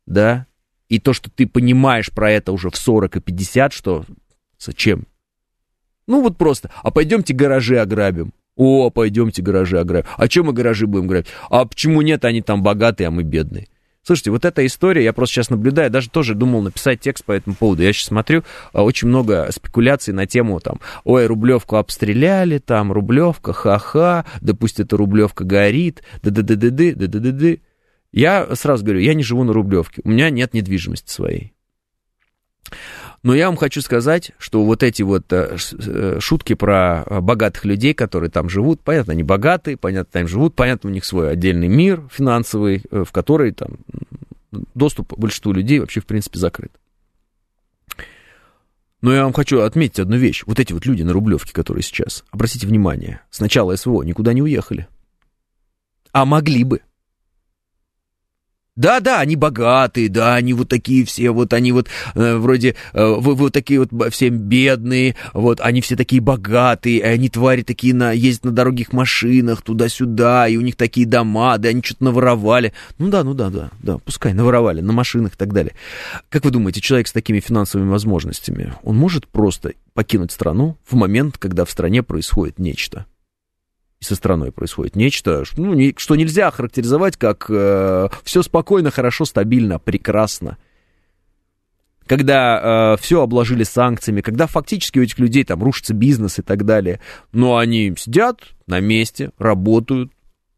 да, 0.06 0.47
и 0.88 0.99
то, 0.99 1.12
что 1.12 1.30
ты 1.30 1.47
понимаешь 1.47 2.10
про 2.10 2.32
это 2.32 2.53
уже 2.53 2.70
в 2.70 2.78
40 2.78 3.18
и 3.18 3.20
50, 3.20 3.74
что 3.74 4.06
зачем? 4.58 5.08
Ну 6.08 6.22
вот 6.22 6.38
просто, 6.38 6.72
а 6.84 6.89
пойдемте 6.89 7.34
гаражи 7.34 7.78
ограбим. 7.80 8.32
О, 8.56 8.89
пойдемте 8.89 9.41
гаражи 9.41 9.80
ограбим. 9.80 10.08
А 10.18 10.28
чем 10.28 10.47
мы 10.47 10.53
гаражи 10.53 10.88
будем 10.88 11.08
грабить? 11.08 11.28
А 11.49 11.66
почему 11.66 12.01
нет, 12.01 12.24
они 12.26 12.41
там 12.41 12.64
богатые, 12.64 13.08
а 13.08 13.12
мы 13.12 13.24
бедные? 13.24 13.68
Слушайте, 14.06 14.30
вот 14.30 14.45
эта 14.45 14.64
история, 14.64 15.03
я 15.03 15.14
просто 15.14 15.36
сейчас 15.36 15.49
наблюдаю, 15.49 15.89
даже 15.89 16.12
тоже 16.12 16.36
думал 16.36 16.62
написать 16.62 16.99
текст 16.99 17.26
по 17.26 17.32
этому 17.32 17.56
поводу. 17.56 17.82
Я 17.82 17.91
сейчас 17.91 18.10
смотрю, 18.10 18.43
а, 18.72 18.84
очень 18.84 19.08
много 19.08 19.49
спекуляций 19.51 20.14
на 20.14 20.28
тему 20.28 20.60
там, 20.60 20.80
ой, 21.06 21.26
Рублевку 21.26 21.78
обстреляли, 21.78 22.60
там, 22.60 22.91
Рублевка, 22.91 23.51
ха-ха, 23.51 24.26
да 24.41 24.53
пусть 24.53 24.80
эта 24.80 24.95
Рублевка 24.95 25.43
горит, 25.43 26.03
да-да-да-да-да, 26.22 26.93
да-да-да-да. 26.93 27.58
Я 28.12 28.56
сразу 28.56 28.84
говорю, 28.84 28.99
я 28.99 29.16
не 29.16 29.24
живу 29.24 29.43
на 29.43 29.53
Рублевке, 29.53 30.01
у 30.03 30.10
меня 30.10 30.30
нет 30.30 30.53
недвижимости 30.53 31.10
своей. 31.10 31.56
Но 33.26 33.34
я 33.34 33.47
вам 33.47 33.57
хочу 33.57 33.82
сказать, 33.82 34.34
что 34.38 34.63
вот 34.63 34.84
эти 34.84 35.01
вот 35.01 35.34
э, 35.34 35.57
э, 35.57 36.19
шутки 36.19 36.53
про 36.53 37.03
э, 37.07 37.21
богатых 37.21 37.65
людей, 37.65 37.95
которые 37.95 38.30
там 38.30 38.49
живут, 38.49 38.82
понятно, 38.82 39.13
они 39.13 39.23
богатые, 39.23 39.78
понятно, 39.78 40.11
там 40.11 40.28
живут, 40.28 40.53
понятно, 40.53 40.91
у 40.91 40.93
них 40.93 41.03
свой 41.03 41.32
отдельный 41.32 41.67
мир 41.67 42.03
финансовый, 42.11 42.84
в 42.91 43.11
который 43.11 43.51
там 43.51 43.78
доступ 44.76 45.17
большинству 45.17 45.53
людей 45.53 45.80
вообще, 45.80 46.01
в 46.01 46.05
принципе, 46.05 46.38
закрыт. 46.38 46.71
Но 49.01 49.11
я 49.11 49.23
вам 49.23 49.34
хочу 49.34 49.61
отметить 49.61 49.99
одну 49.99 50.17
вещь. 50.17 50.43
Вот 50.45 50.59
эти 50.59 50.73
вот 50.73 50.86
люди 50.86 51.01
на 51.01 51.11
Рублевке, 51.11 51.51
которые 51.51 51.82
сейчас, 51.82 52.23
обратите 52.30 52.67
внимание, 52.67 53.21
с 53.32 53.39
начала 53.39 53.76
СВО 53.76 54.03
никуда 54.03 54.34
не 54.34 54.43
уехали. 54.43 54.88
А 56.11 56.26
могли 56.26 56.63
бы. 56.63 56.82
Да-да, 58.76 59.21
они 59.21 59.38
богатые, 59.38 60.09
да, 60.09 60.36
они 60.36 60.53
вот 60.53 60.67
такие 60.67 61.05
все, 61.05 61.30
вот 61.32 61.53
они 61.53 61.71
вот 61.71 61.88
э, 62.13 62.36
вроде, 62.36 62.76
э, 62.91 63.05
вы, 63.05 63.34
вот 63.34 63.53
такие 63.53 63.80
вот 63.80 64.13
все 64.13 64.28
бедные, 64.28 65.15
вот 65.34 65.61
они 65.61 65.80
все 65.80 65.95
такие 65.95 66.21
богатые, 66.21 66.97
и 66.97 67.01
они 67.01 67.30
твари 67.30 67.61
такие 67.61 67.93
на, 67.93 68.11
ездят 68.11 68.43
на 68.43 68.51
дорогих 68.51 68.91
машинах 68.91 69.61
туда-сюда, 69.61 70.49
и 70.49 70.57
у 70.57 70.61
них 70.61 70.76
такие 70.76 71.07
дома, 71.07 71.57
да, 71.57 71.69
они 71.69 71.82
что-то 71.82 72.03
наворовали. 72.03 72.73
Ну 72.97 73.07
да, 73.07 73.23
ну 73.23 73.34
да, 73.34 73.49
да, 73.49 73.71
да, 73.82 73.97
пускай 73.99 74.34
наворовали 74.34 74.82
на 74.82 74.91
машинах 74.91 75.36
и 75.36 75.38
так 75.38 75.53
далее. 75.53 75.73
Как 76.28 76.43
вы 76.43 76.51
думаете, 76.51 76.82
человек 76.82 77.07
с 77.07 77.13
такими 77.13 77.39
финансовыми 77.39 77.89
возможностями, 77.89 78.73
он 78.84 78.97
может 78.97 79.26
просто 79.26 79.71
покинуть 79.93 80.34
страну 80.34 80.76
в 80.86 80.95
момент, 80.95 81.38
когда 81.38 81.63
в 81.63 81.71
стране 81.71 82.03
происходит 82.03 82.59
нечто? 82.59 83.05
Со 84.06 84.16
страной 84.16 84.51
происходит 84.51 84.95
нечто, 84.95 85.43
ну, 85.58 85.74
не, 85.74 85.93
что 85.97 86.16
нельзя 86.16 86.51
характеризовать 86.51 87.18
как 87.18 87.45
э, 87.49 88.08
все 88.24 88.43
спокойно, 88.43 88.91
хорошо, 88.91 89.26
стабильно, 89.26 89.80
прекрасно. 89.80 90.58
Когда 92.06 92.93
э, 92.93 93.01
все 93.01 93.22
обложили 93.22 93.64
санкциями, 93.64 94.22
когда 94.22 94.47
фактически 94.47 94.99
у 94.99 95.03
этих 95.03 95.18
людей 95.18 95.43
там 95.43 95.64
рушится 95.64 95.93
бизнес 95.93 96.38
и 96.39 96.43
так 96.43 96.64
далее, 96.64 96.99
но 97.32 97.58
они 97.58 97.93
сидят 97.97 98.41
на 98.68 98.80
месте, 98.80 99.32
работают, 99.39 100.12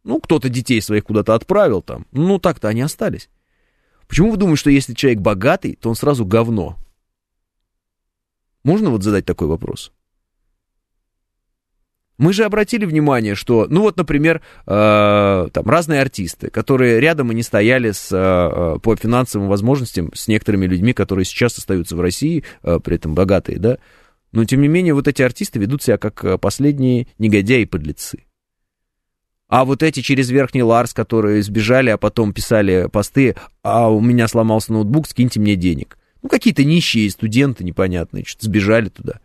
ну, 0.04 0.20
кто-то 0.20 0.50
детей 0.50 0.82
своих 0.82 1.06
куда-то 1.06 1.34
отправил 1.34 1.82
там, 1.82 2.06
ну, 2.12 2.40
так-то 2.40 2.68
они 2.68 2.82
остались. 2.82 3.30
Почему 4.08 4.32
вы 4.32 4.38
думаете, 4.38 4.60
что 4.62 4.70
если 4.70 4.94
человек 4.94 5.20
богатый, 5.20 5.78
то 5.82 5.90
он 5.90 5.96
сразу 5.96 6.26
говно? 6.26 6.78
Можно 8.64 8.90
вот 8.90 9.04
задать 9.04 9.26
такой 9.26 9.48
вопрос? 9.48 9.92
Мы 12.18 12.34
же 12.34 12.46
обратили 12.46 12.86
внимание, 12.86 13.36
что, 13.36 13.68
ну 13.70 13.82
вот, 13.82 13.98
например, 13.98 14.42
э, 14.66 15.48
там 15.54 15.66
разные 15.66 16.02
артисты, 16.02 16.50
которые 16.50 17.00
рядом 17.00 17.32
и 17.32 17.36
не 17.36 17.44
стояли 17.44 17.92
с, 17.92 18.10
э, 18.12 18.80
по 18.80 18.96
финансовым 18.96 19.48
возможностям 19.48 20.12
с 20.16 20.28
некоторыми 20.28 20.66
людьми, 20.66 20.94
которые 20.94 21.26
сейчас 21.26 21.60
остаются 21.60 21.96
в 21.96 22.02
России, 22.02 22.44
э, 22.64 22.80
при 22.84 22.96
этом 22.96 23.14
богатые, 23.14 23.60
да, 23.60 23.78
но 24.32 24.46
тем 24.46 24.62
не 24.62 24.68
менее 24.68 24.96
вот 24.96 25.08
эти 25.08 25.22
артисты 25.22 25.60
ведут 25.60 25.84
себя 25.84 26.00
как 26.00 26.24
э, 26.26 26.38
последние 26.40 27.08
негодяи 27.20 27.62
и 27.62 27.66
подлецы. 27.66 28.24
А 29.48 29.64
вот 29.64 29.82
эти 29.84 30.02
через 30.02 30.30
верхний 30.30 30.64
Ларс, 30.64 30.94
которые 30.94 31.42
сбежали, 31.44 31.92
а 31.92 31.98
потом 31.98 32.34
писали 32.34 32.90
посты, 32.92 33.36
а 33.62 33.90
у 33.90 34.02
меня 34.02 34.28
сломался 34.28 34.74
ноутбук, 34.74 35.08
скиньте 35.08 35.40
мне 35.40 35.56
денег. 35.56 35.98
Ну, 36.22 36.30
какие-то 36.30 36.64
нищие 36.64 37.10
студенты 37.10 37.64
непонятные, 37.64 38.26
что-то 38.26 38.46
сбежали 38.46 38.90
туда. 38.90 39.20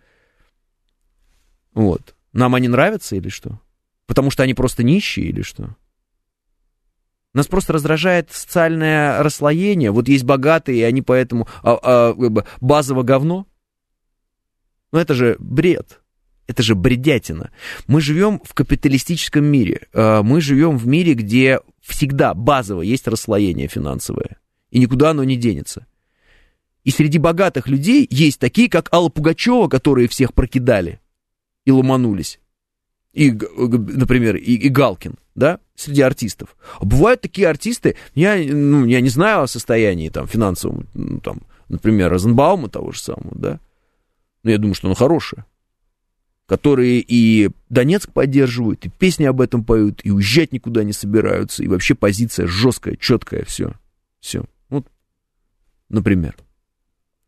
Вот. 1.75 2.15
Нам 2.33 2.55
они 2.55 2.69
нравятся 2.69 3.17
или 3.17 3.29
что? 3.29 3.61
Потому 4.07 4.31
что 4.31 4.43
они 4.43 4.55
просто 4.55 4.83
нищие 4.83 5.27
или 5.27 5.43
что? 5.43 5.77
Нас 7.35 7.47
просто 7.47 7.73
раздражает 7.73 8.31
социальное 8.31 9.23
расслоение. 9.23 9.91
Вот 9.91 10.09
есть 10.09 10.25
богатые, 10.25 10.81
и 10.81 10.83
они 10.83 11.01
поэтому 11.01 11.49
а, 11.63 11.79
а, 11.83 12.15
базово 12.61 13.03
говно. 13.03 13.47
Ну 14.93 14.99
это 14.99 15.15
же 15.15 15.37
бред. 15.39 16.01
Это 16.47 16.63
же 16.63 16.75
бредятина. 16.75 17.51
Мы 17.87 18.03
живем 18.03 18.41
в 18.45 18.53
капиталистическом 18.53 19.45
мире. 19.45 19.87
А, 19.95 20.23
мы 20.23 20.43
живем 20.43 20.77
в 20.77 20.87
мире, 20.87 21.15
где 21.15 21.61
всегда 21.81 22.35
базово 22.35 22.83
есть 22.83 23.09
расслоение 23.09 23.69
финансовое. 23.69 24.37
И 24.71 24.79
никуда 24.79 25.11
оно 25.11 25.25
не 25.25 25.37
денется. 25.37 25.87
И 26.85 26.91
среди 26.91 27.19
богатых 27.19 27.69
людей 27.69 28.07
есть 28.11 28.41
такие, 28.41 28.69
как 28.69 28.93
Алла 28.93 29.09
Пугачева, 29.09 29.69
которые 29.69 30.09
всех 30.09 30.35
прокидали 30.35 31.01
и 31.65 31.71
ломанулись. 31.71 32.41
И, 33.13 33.31
например, 33.31 34.37
и, 34.37 34.55
и 34.55 34.69
Галкин, 34.69 35.17
да, 35.35 35.61
среди 35.75 36.01
артистов. 36.01 36.57
А 36.81 36.85
бывают 36.85 37.21
такие 37.21 37.49
артисты, 37.49 37.97
я, 38.15 38.37
ну, 38.37 38.87
я 38.87 39.01
не 39.01 39.11
знаю 39.11 39.43
о 39.43 39.47
состоянии 39.49 40.09
там 40.09 40.27
финансовом, 40.27 40.87
ну, 40.95 41.21
там, 41.21 41.43
например, 41.69 42.11
Розенбаума 42.11 42.69
того 42.69 42.93
же 42.93 43.01
самого, 43.01 43.33
да, 43.35 43.61
но 44.43 44.51
я 44.51 44.59
думаю, 44.59 44.75
что 44.75 44.89
он 44.89 44.95
хороший 44.95 45.45
которые 46.53 47.01
и 47.01 47.49
Донецк 47.71 48.13
поддерживают, 48.13 48.85
и 48.85 48.91
песни 48.91 49.25
об 49.25 49.41
этом 49.41 49.65
поют, 49.65 50.03
и 50.05 50.11
уезжать 50.11 50.53
никуда 50.53 50.85
не 50.85 50.93
собираются, 50.93 51.63
и 51.63 51.67
вообще 51.67 51.95
позиция 51.95 52.47
жесткая, 52.47 52.97
четкая, 52.97 53.45
все. 53.45 53.73
Все. 54.21 54.45
Вот, 54.69 54.87
например. 55.89 56.37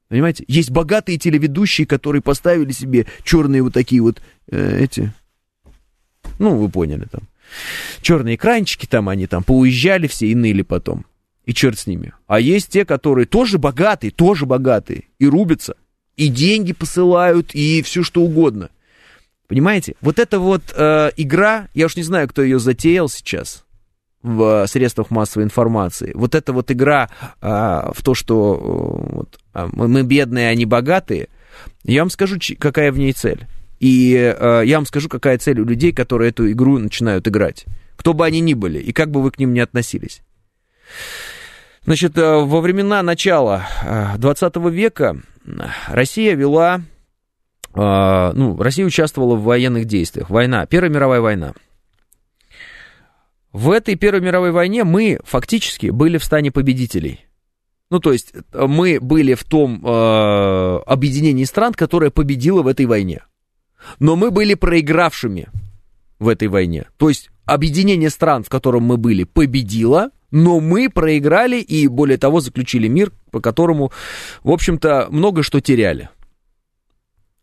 Понимаете? 0.08 0.44
Есть 0.48 0.70
богатые 0.70 1.18
телеведущие, 1.18 1.86
которые 1.86 2.22
поставили 2.22 2.72
себе 2.72 3.06
черные 3.24 3.62
вот 3.62 3.72
такие 3.72 4.02
вот 4.02 4.20
э, 4.50 4.78
эти. 4.82 5.12
Ну, 6.38 6.56
вы 6.56 6.68
поняли 6.68 7.06
там. 7.10 7.22
Черные 8.00 8.36
экранчики 8.36 8.86
там, 8.86 9.08
они 9.08 9.26
там 9.26 9.42
поуезжали 9.42 10.06
все 10.06 10.26
и 10.26 10.34
ныли 10.34 10.62
потом. 10.62 11.06
И 11.46 11.52
черт 11.52 11.78
с 11.78 11.86
ними. 11.86 12.12
А 12.26 12.40
есть 12.40 12.70
те, 12.70 12.84
которые 12.84 13.26
тоже 13.26 13.58
богатые, 13.58 14.10
тоже 14.10 14.46
богатые, 14.46 15.04
и 15.18 15.26
рубятся, 15.26 15.76
и 16.16 16.28
деньги 16.28 16.72
посылают, 16.72 17.54
и 17.54 17.82
все 17.82 18.02
что 18.02 18.22
угодно. 18.22 18.70
Понимаете? 19.46 19.94
Вот 20.00 20.18
эта 20.18 20.38
вот 20.38 20.62
э, 20.74 21.10
игра, 21.16 21.68
я 21.74 21.86
уж 21.86 21.96
не 21.96 22.02
знаю, 22.02 22.28
кто 22.28 22.42
ее 22.42 22.58
затеял 22.58 23.08
сейчас 23.08 23.64
в 24.24 24.66
средствах 24.66 25.10
массовой 25.10 25.44
информации. 25.44 26.10
Вот 26.14 26.34
эта 26.34 26.52
вот 26.52 26.70
игра 26.70 27.10
э, 27.40 27.46
в 27.46 28.02
то, 28.02 28.14
что 28.14 28.54
э, 28.54 29.14
вот, 29.16 29.38
э, 29.54 29.68
мы 29.72 30.02
бедные, 30.02 30.48
они 30.48 30.64
богатые, 30.64 31.28
я 31.84 32.00
вам 32.00 32.10
скажу, 32.10 32.38
какая 32.58 32.90
в 32.90 32.98
ней 32.98 33.12
цель. 33.12 33.46
И 33.80 34.14
э, 34.14 34.62
я 34.64 34.78
вам 34.78 34.86
скажу, 34.86 35.08
какая 35.08 35.36
цель 35.38 35.60
у 35.60 35.64
людей, 35.64 35.92
которые 35.92 36.30
эту 36.30 36.50
игру 36.50 36.78
начинают 36.78 37.28
играть. 37.28 37.66
Кто 37.96 38.14
бы 38.14 38.24
они 38.24 38.40
ни 38.40 38.54
были, 38.54 38.78
и 38.78 38.92
как 38.92 39.10
бы 39.10 39.22
вы 39.22 39.30
к 39.30 39.38
ним 39.38 39.52
ни 39.52 39.60
относились. 39.60 40.22
Значит, 41.84 42.16
э, 42.16 42.38
во 42.38 42.62
времена 42.62 43.02
начала 43.02 43.66
20 44.16 44.56
э, 44.56 44.70
века 44.70 45.18
Россия 45.88 46.34
вела 46.34 46.80
а, 47.76 48.32
ну, 48.34 48.56
Россия 48.56 48.86
участвовала 48.86 49.34
в 49.34 49.42
военных 49.42 49.84
действиях. 49.86 50.30
Война, 50.30 50.64
Первая 50.66 50.90
мировая 50.90 51.20
война. 51.20 51.52
В 53.54 53.70
этой 53.70 53.94
Первой 53.94 54.20
мировой 54.20 54.50
войне 54.50 54.82
мы 54.82 55.20
фактически 55.22 55.86
были 55.86 56.18
в 56.18 56.24
стане 56.24 56.50
победителей. 56.50 57.24
Ну, 57.88 58.00
то 58.00 58.12
есть 58.12 58.32
мы 58.52 58.98
были 59.00 59.34
в 59.34 59.44
том 59.44 59.80
э, 59.86 60.78
объединении 60.84 61.44
стран, 61.44 61.72
которое 61.72 62.10
победило 62.10 62.62
в 62.62 62.66
этой 62.66 62.86
войне. 62.86 63.22
Но 64.00 64.16
мы 64.16 64.32
были 64.32 64.54
проигравшими 64.54 65.50
в 66.18 66.26
этой 66.26 66.48
войне. 66.48 66.86
То 66.96 67.08
есть 67.08 67.30
объединение 67.44 68.10
стран, 68.10 68.42
в 68.42 68.48
котором 68.48 68.82
мы 68.82 68.96
были, 68.96 69.22
победило, 69.22 70.10
но 70.32 70.58
мы 70.58 70.90
проиграли 70.90 71.60
и, 71.60 71.86
более 71.86 72.18
того, 72.18 72.40
заключили 72.40 72.88
мир, 72.88 73.12
по 73.30 73.40
которому, 73.40 73.92
в 74.42 74.50
общем-то, 74.50 75.06
много 75.10 75.44
что 75.44 75.60
теряли. 75.60 76.08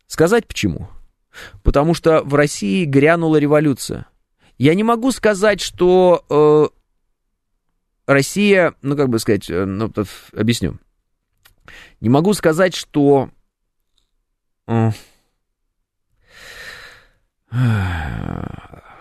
Сказать 0.08 0.46
почему? 0.46 0.90
Потому 1.64 1.94
что 1.94 2.22
в 2.22 2.36
России 2.36 2.84
грянула 2.84 3.38
революция. 3.38 4.08
Я 4.62 4.76
не 4.76 4.84
могу 4.84 5.12
сказать, 5.12 5.60
что 5.60 6.24
э, 6.30 6.68
Россия, 8.06 8.76
ну 8.84 8.96
как 8.96 9.10
бы 9.10 9.18
сказать, 9.18 9.50
э, 9.50 9.66
ну, 9.66 9.92
объясню. 10.38 10.78
Не 12.00 12.10
могу 12.10 12.36
сказать, 12.36 12.76
что 12.76 13.32
э, 14.68 14.92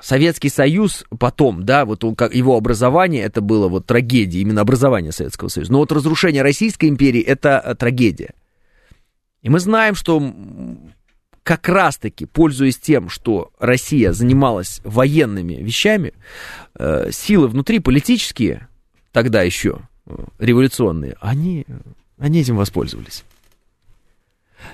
Советский 0.01 0.49
Союз 0.49 1.05
потом, 1.19 1.67
да, 1.67 1.85
вот 1.85 2.05
он, 2.05 2.17
как 2.17 2.35
его 2.35 2.57
образование, 2.57 3.23
это 3.25 3.43
было 3.43 3.69
вот 3.69 3.85
трагедия, 3.85 4.41
именно 4.41 4.63
образование 4.63 5.13
Советского 5.13 5.49
Союза. 5.49 5.73
Но 5.73 5.81
вот 5.81 5.93
разрушение 5.93 6.43
Российской 6.43 6.89
империи 6.89 7.21
это 7.21 7.61
э, 7.63 7.75
трагедия. 7.75 8.33
И 9.43 9.51
мы 9.51 9.61
знаем, 9.61 9.95
что 9.95 10.21
как 11.51 11.69
раз-таки, 11.69 12.27
пользуясь 12.27 12.79
тем, 12.79 13.09
что 13.09 13.51
Россия 13.59 14.13
занималась 14.13 14.81
военными 14.85 15.55
вещами, 15.55 16.13
э, 16.79 17.11
силы 17.11 17.49
внутри 17.49 17.81
политические, 17.81 18.69
тогда 19.11 19.43
еще 19.43 19.81
э, 20.07 20.15
революционные, 20.39 21.17
они, 21.21 21.67
они 22.19 22.43
этим 22.43 22.57
воспользовались. 22.57 23.25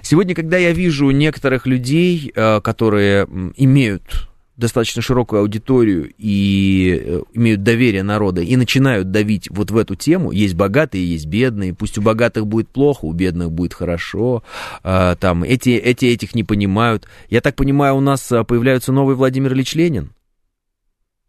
Сегодня, 0.02 0.34
когда 0.34 0.58
я 0.58 0.72
вижу 0.72 1.10
некоторых 1.12 1.64
людей, 1.66 2.30
э, 2.34 2.60
которые 2.60 3.24
имеют 3.56 4.28
достаточно 4.56 5.02
широкую 5.02 5.40
аудиторию 5.40 6.12
и 6.16 7.02
э, 7.04 7.22
имеют 7.34 7.62
доверие 7.62 8.02
народа 8.02 8.40
и 8.40 8.56
начинают 8.56 9.10
давить 9.10 9.48
вот 9.50 9.70
в 9.70 9.76
эту 9.76 9.96
тему. 9.96 10.32
Есть 10.32 10.54
богатые, 10.54 11.10
есть 11.10 11.26
бедные. 11.26 11.74
Пусть 11.74 11.98
у 11.98 12.02
богатых 12.02 12.46
будет 12.46 12.68
плохо, 12.68 13.04
у 13.04 13.12
бедных 13.12 13.52
будет 13.52 13.74
хорошо. 13.74 14.42
А, 14.82 15.14
там 15.16 15.42
эти, 15.42 15.70
эти 15.70 16.06
этих 16.06 16.34
не 16.34 16.42
понимают. 16.42 17.06
Я 17.28 17.40
так 17.42 17.54
понимаю, 17.54 17.96
у 17.96 18.00
нас 18.00 18.32
а, 18.32 18.44
появляется 18.44 18.92
новый 18.92 19.14
Владимир 19.14 19.52
Ильич 19.52 19.74
Ленин. 19.74 20.12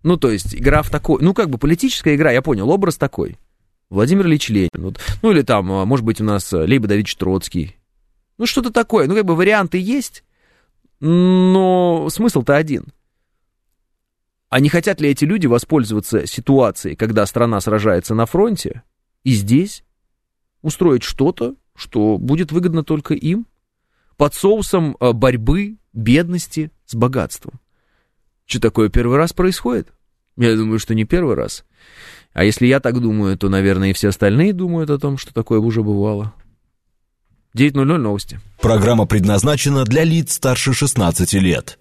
Ну, 0.03 0.15
то 0.15 0.31
есть 0.31 0.55
игра 0.55 0.81
в 0.81 0.89
такой... 0.89 1.21
Ну, 1.21 1.33
как 1.33 1.49
бы 1.49 1.57
политическая 1.57 2.15
игра, 2.15 2.31
я 2.31 2.41
понял, 2.41 2.69
образ 2.69 2.95
такой. 2.95 3.37
Владимир 3.89 4.25
Ильич 4.25 4.47
Ленин. 4.47 4.69
Вот. 4.73 4.99
Ну, 5.21 5.31
или 5.31 5.41
там, 5.41 5.69
а, 5.71 5.85
может 5.85 6.05
быть, 6.05 6.21
у 6.21 6.23
нас 6.23 6.53
Лейба 6.53 6.87
Давидович 6.87 7.15
Троцкий. 7.17 7.75
Ну, 8.37 8.45
что-то 8.45 8.71
такое. 8.71 9.07
Ну, 9.07 9.15
как 9.15 9.25
бы 9.25 9.35
варианты 9.35 9.79
есть, 9.79 10.23
но 11.01 12.07
смысл-то 12.09 12.55
один– 12.55 12.85
а 14.49 14.59
не 14.59 14.69
хотят 14.69 15.01
ли 15.01 15.09
эти 15.09 15.25
люди 15.25 15.47
воспользоваться 15.47 16.25
ситуацией, 16.25 16.95
когда 16.95 17.25
страна 17.25 17.59
сражается 17.59 18.15
на 18.15 18.25
фронте, 18.25 18.83
и 19.23 19.33
здесь 19.33 19.83
устроить 20.61 21.03
что-то, 21.03 21.55
что 21.75 22.17
будет 22.17 22.51
выгодно 22.51 22.83
только 22.83 23.13
им, 23.13 23.45
под 24.15 24.33
соусом 24.33 24.95
э, 24.99 25.11
борьбы, 25.11 25.77
бедности 25.93 26.71
с 26.85 26.95
богатством? 26.95 27.59
Что 28.45 28.61
такое 28.61 28.89
первый 28.89 29.17
раз 29.17 29.33
происходит? 29.33 29.93
Я 30.37 30.55
думаю, 30.55 30.79
что 30.79 30.95
не 30.95 31.03
первый 31.03 31.35
раз. 31.35 31.65
А 32.31 32.43
если 32.43 32.67
я 32.67 32.79
так 32.79 32.99
думаю, 33.01 33.37
то, 33.37 33.49
наверное, 33.49 33.89
и 33.89 33.93
все 33.93 34.09
остальные 34.09 34.53
думают 34.53 34.89
о 34.89 34.99
том, 34.99 35.17
что 35.17 35.33
такое 35.33 35.59
уже 35.59 35.83
бывало. 35.83 36.33
9.00 37.55 37.97
новости. 37.97 38.39
Программа 38.61 39.05
предназначена 39.05 39.83
для 39.83 40.03
лиц 40.03 40.33
старше 40.33 40.73
16 40.73 41.33
лет. 41.33 41.79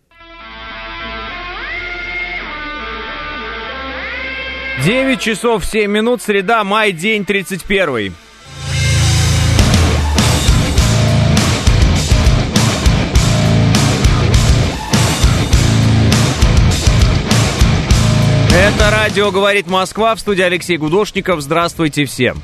9 4.85 5.21
часов 5.21 5.65
7 5.65 5.91
минут, 5.91 6.23
среда, 6.23 6.63
май, 6.63 6.93
день 6.93 7.25
31. 7.25 8.15
Это 18.53 18.91
радио 18.91 19.31
«Говорит 19.31 19.67
Москва» 19.67 20.15
в 20.15 20.21
студии 20.21 20.43
Алексей 20.43 20.77
Гудошников. 20.77 21.41
Здравствуйте 21.41 22.05
всем. 22.05 22.37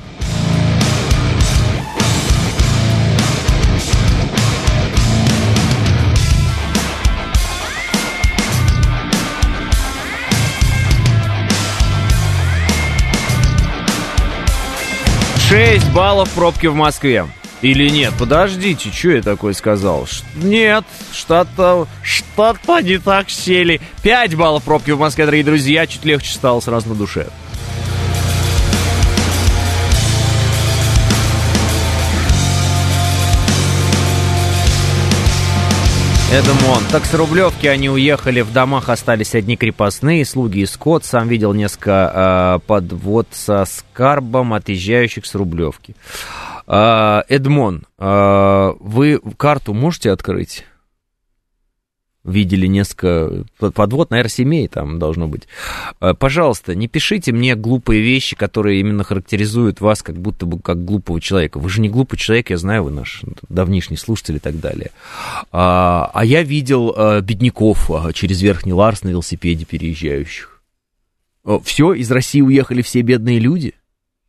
6 15.53 15.91
баллов 15.93 16.31
пробки 16.31 16.67
в 16.67 16.75
Москве. 16.75 17.27
Или 17.61 17.91
нет? 17.91 18.15
Подождите, 18.19 18.91
что 18.91 19.11
я 19.11 19.21
такое 19.21 19.53
сказал? 19.53 20.07
Ш- 20.07 20.25
нет, 20.37 20.83
что-то 21.13 21.87
что-то 22.03 22.81
не 22.81 22.97
так 22.97 23.29
сели. 23.29 23.83
5 24.03 24.35
баллов 24.35 24.63
пробки 24.63 24.93
в 24.93 24.99
Москве, 24.99 25.27
дорогие 25.27 25.45
друзья. 25.45 25.87
Чуть 25.87 26.07
легче 26.07 26.33
стало 26.33 26.61
сразу 26.61 26.89
на 26.89 26.95
душе. 26.95 27.27
Эдмон. 36.33 36.83
Так 36.91 37.05
с 37.05 37.13
Рублевки 37.13 37.67
они 37.67 37.91
уехали, 37.91 38.41
в 38.41 38.55
домах 38.55 38.89
остались 38.89 39.35
одни 39.35 39.59
крепостные, 39.59 40.25
слуги 40.25 40.61
и 40.61 40.67
скот. 40.67 41.05
Сам 41.05 41.29
видел 41.29 41.53
несколько 41.53 42.59
э, 42.63 42.67
подвод 42.67 43.27
со 43.33 43.67
скарбом 43.67 44.55
отъезжающих 44.55 45.27
с 45.27 45.35
Рублевки. 45.35 45.95
Э, 46.67 47.21
Эдмон, 47.29 47.83
э, 47.99 48.73
вы 48.81 49.21
карту 49.37 49.75
можете 49.75 50.11
открыть? 50.11 50.65
Видели 52.25 52.67
несколько 52.67 53.45
подвод, 53.75 54.11
наверное, 54.11 54.31
семей 54.31 54.69
там 54.69 54.99
должно 54.99 55.27
быть. 55.27 55.43
Э, 56.01 56.15
пожалуйста, 56.15 56.75
не 56.75 56.89
пишите 56.89 57.33
мне 57.33 57.55
глупые 57.57 58.01
вещи, 58.01 58.37
которые 58.37 58.81
именно 58.81 59.05
характеризуют 59.05 59.81
вас 59.81 60.03
как 60.03 60.17
будто 60.17 60.47
бы 60.47 60.61
как 60.61 60.85
глупого 60.85 61.21
человека. 61.21 61.59
Вы 61.59 61.69
же 61.69 61.81
не 61.81 61.89
глупый 61.89 62.19
человек, 62.19 62.51
я 62.51 62.59
знаю, 62.59 62.85
вы 62.85 62.91
наш 62.91 63.23
давнишний 63.49 63.97
слушатель 63.97 64.37
и 64.37 64.41
так 64.41 64.61
далее. 64.61 64.91
А, 65.51 66.11
а 66.15 66.25
я 66.25 66.43
видел 66.43 66.95
а, 66.97 67.21
бедняков 67.21 67.91
а, 67.91 68.13
через 68.13 68.41
Верхний 68.41 68.73
Ларс 68.73 69.03
на 69.03 69.09
велосипеде 69.09 69.65
переезжающих. 69.65 70.63
Все, 71.65 71.93
из 71.95 72.11
России 72.11 72.41
уехали 72.41 72.83
все 72.83 73.03
бедные 73.03 73.41
люди? 73.41 73.75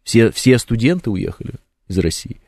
Все, 0.04 0.32
все 0.32 0.58
студенты 0.58 1.12
уехали 1.12 1.54
из 1.88 2.00
России? 2.00 2.42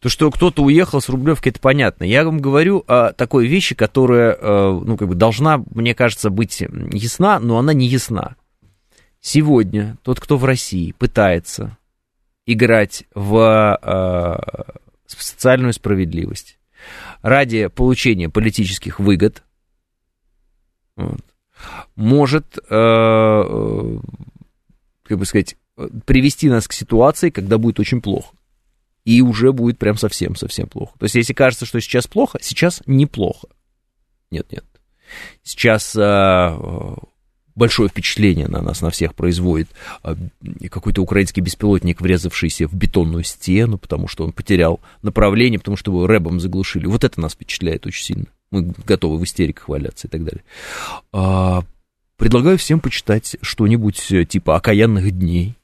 То, 0.00 0.08
что 0.08 0.30
кто-то 0.30 0.62
уехал 0.62 1.00
с 1.00 1.08
Рублевки, 1.08 1.48
это 1.48 1.58
понятно. 1.58 2.04
Я 2.04 2.24
вам 2.24 2.38
говорю 2.38 2.84
о 2.86 3.12
такой 3.12 3.48
вещи, 3.48 3.74
которая, 3.74 4.32
э, 4.32 4.80
ну, 4.84 4.96
как 4.96 5.08
бы 5.08 5.16
должна, 5.16 5.64
мне 5.74 5.94
кажется, 5.94 6.30
быть 6.30 6.60
ясна, 6.60 7.40
но 7.40 7.58
она 7.58 7.72
не 7.72 7.88
ясна. 7.88 8.36
Сегодня 9.20 9.98
тот, 10.02 10.20
кто 10.20 10.36
в 10.36 10.44
России 10.44 10.92
пытается 10.92 11.76
играть 12.46 13.04
в, 13.12 13.78
э, 13.82 14.78
социальную 15.06 15.72
справедливость 15.72 16.58
ради 17.22 17.66
получения 17.66 18.28
политических 18.28 19.00
выгод, 19.00 19.42
может, 21.96 22.56
э, 22.70 23.98
как 25.02 25.18
бы 25.18 25.26
сказать, 25.26 25.56
привести 26.06 26.48
нас 26.48 26.68
к 26.68 26.72
ситуации, 26.72 27.30
когда 27.30 27.58
будет 27.58 27.80
очень 27.80 28.00
плохо 28.00 28.37
и 29.08 29.22
уже 29.22 29.54
будет 29.54 29.78
прям 29.78 29.96
совсем-совсем 29.96 30.66
плохо. 30.66 30.92
То 30.98 31.04
есть, 31.04 31.14
если 31.14 31.32
кажется, 31.32 31.64
что 31.64 31.80
сейчас 31.80 32.06
плохо, 32.06 32.38
сейчас 32.42 32.82
неплохо. 32.84 33.48
Нет-нет. 34.30 34.66
Сейчас 35.42 35.96
а, 35.98 36.94
большое 37.54 37.88
впечатление 37.88 38.48
на 38.48 38.60
нас, 38.60 38.82
на 38.82 38.90
всех 38.90 39.14
производит 39.14 39.70
а, 40.02 40.14
какой-то 40.70 41.00
украинский 41.00 41.40
беспилотник, 41.40 42.02
врезавшийся 42.02 42.68
в 42.68 42.74
бетонную 42.74 43.24
стену, 43.24 43.78
потому 43.78 44.08
что 44.08 44.24
он 44.24 44.32
потерял 44.32 44.78
направление, 45.00 45.58
потому 45.58 45.78
что 45.78 45.90
его 45.90 46.06
рэбом 46.06 46.38
заглушили. 46.38 46.84
Вот 46.84 47.02
это 47.02 47.18
нас 47.18 47.32
впечатляет 47.32 47.86
очень 47.86 48.04
сильно. 48.04 48.26
Мы 48.50 48.74
готовы 48.84 49.16
в 49.16 49.24
истериках 49.24 49.70
валяться 49.70 50.06
и 50.06 50.10
так 50.10 50.22
далее. 50.22 50.44
А, 51.14 51.62
предлагаю 52.18 52.58
всем 52.58 52.80
почитать 52.80 53.38
что-нибудь 53.40 54.12
э, 54.12 54.26
типа 54.26 54.56
«Окаянных 54.56 55.10
дней», 55.12 55.54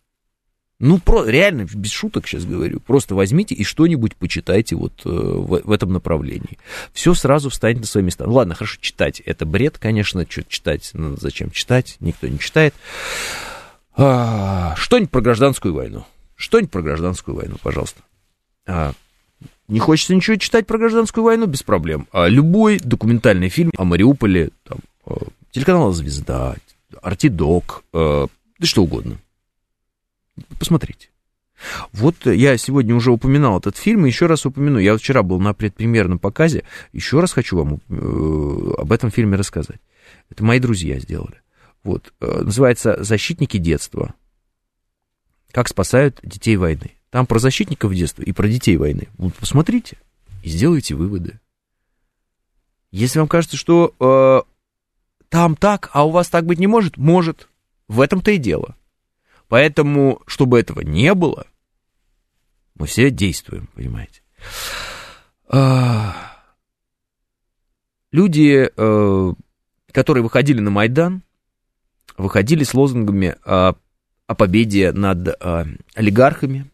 ну, 0.85 0.99
про, 0.99 1.25
реально, 1.25 1.67
без 1.73 1.91
шуток 1.91 2.27
сейчас 2.27 2.45
говорю. 2.45 2.79
Просто 2.79 3.15
возьмите 3.15 3.55
и 3.55 3.65
что-нибудь 3.65 4.17
почитайте 4.17 4.77
вот 4.77 4.93
э, 5.07 5.09
в, 5.09 5.63
в 5.65 5.73
этом 5.73 5.95
направлении. 5.95 6.59
Все 6.93 7.15
сразу 7.15 7.49
встанет 7.49 7.81
на 7.81 7.87
свои 7.87 8.05
места. 8.05 8.27
Ну, 8.27 8.35
ладно, 8.35 8.55
хорошо, 8.55 8.77
читать. 8.83 9.21
Это 9.21 9.47
бред, 9.47 9.79
конечно. 9.79 10.27
Что 10.29 10.45
читать? 10.45 10.91
Ну, 10.93 11.17
зачем 11.17 11.51
читать? 11.53 11.97
Никто 12.01 12.29
не 12.29 12.39
читает. 12.39 12.75
А, 13.97 14.75
что-нибудь 14.77 15.11
про 15.11 15.23
гражданскую 15.23 15.73
войну. 15.73 16.05
Что-нибудь 16.37 16.71
про 16.71 16.83
гражданскую 16.83 17.35
войну, 17.35 17.57
пожалуйста. 17.63 18.03
А, 18.67 18.93
не 19.69 19.79
хочется 19.79 20.15
ничего 20.15 20.37
читать 20.37 20.67
про 20.67 20.77
гражданскую 20.77 21.25
войну? 21.25 21.47
Без 21.47 21.63
проблем. 21.63 22.09
А, 22.13 22.29
любой 22.29 22.79
документальный 22.79 23.49
фильм 23.49 23.71
о 23.79 23.85
Мариуполе, 23.85 24.51
там, 24.65 24.81
а, 25.07 25.15
телеканал 25.51 25.93
«Звезда», 25.93 26.57
«Артидок», 27.01 27.85
а, 27.95 28.27
да 28.59 28.67
что 28.67 28.83
угодно 28.83 29.17
Посмотрите. 30.59 31.09
Вот 31.93 32.27
я 32.27 32.57
сегодня 32.57 32.95
уже 32.95 33.11
упоминал 33.11 33.59
этот 33.59 33.77
фильм, 33.77 34.05
и 34.05 34.09
еще 34.09 34.27
раз 34.27 34.45
упомяну. 34.45 34.79
Я 34.79 34.97
вчера 34.97 35.23
был 35.23 35.41
на 35.41 35.55
предпремьерном 35.55 36.19
показе, 36.19 36.65
еще 36.93 37.21
раз 37.21 37.33
хочу 37.33 37.57
вам 37.57 37.81
э, 37.89 38.75
об 38.79 38.93
этом 38.93 39.11
фильме 39.11 39.37
рассказать. 39.37 39.81
Это 40.31 40.45
мои 40.45 40.59
друзья 40.59 40.99
сделали. 40.99 41.41
Вот, 41.83 42.13
э, 42.21 42.43
называется 42.43 43.03
«Защитники 43.03 43.59
детства». 43.59 44.15
Как 45.53 45.69
спасают 45.69 46.19
детей 46.23 46.57
войны. 46.57 46.93
Там 47.11 47.27
про 47.27 47.39
защитников 47.39 47.95
детства 47.95 48.23
и 48.23 48.33
про 48.33 48.49
детей 48.49 48.77
войны. 48.77 49.09
Вот 49.17 49.35
посмотрите 49.35 49.99
и 50.43 50.49
сделайте 50.49 50.97
выводы. 50.97 51.39
Если 52.91 53.21
вам 53.21 53.29
кажется, 53.29 53.57
что 53.57 53.95
э, 54.01 54.43
там 55.29 55.55
так, 55.57 55.91
а 55.93 56.05
у 56.05 56.11
вас 56.11 56.29
так 56.29 56.45
быть 56.45 56.59
не 56.59 56.67
может, 56.67 56.97
может. 56.97 57.49
В 57.87 58.01
этом-то 58.01 58.31
и 58.31 58.39
дело. 58.39 58.77
Поэтому, 59.49 60.23
чтобы 60.27 60.59
этого 60.59 60.81
не 60.81 61.15
было, 61.15 61.47
мы 62.75 62.87
все 62.87 63.11
действуем, 63.11 63.69
понимаете. 63.75 64.23
А, 65.47 66.15
люди, 68.11 68.71
э, 68.77 69.33
которые 69.93 70.23
выходили 70.23 70.61
на 70.61 70.71
Майдан, 70.71 71.23
выходили 72.17 72.65
с 72.65 72.75
лозунгами 72.75 73.37
о, 73.45 73.75
о 74.27 74.35
победе 74.35 74.93
над 74.93 75.29
э, 75.29 75.65
олигархами, 75.95 76.71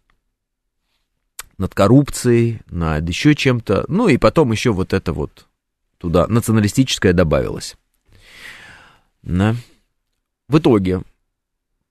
над 1.58 1.74
коррупцией, 1.74 2.62
над 2.70 3.06
еще 3.06 3.34
чем-то. 3.34 3.84
Ну 3.88 4.08
и 4.08 4.16
потом 4.16 4.52
еще 4.52 4.72
вот 4.72 4.94
это 4.94 5.12
вот 5.12 5.46
туда 5.98 6.26
националистическое 6.26 7.12
добавилось. 7.12 7.76
Да. 9.22 9.54
В 10.48 10.58
итоге 10.58 11.02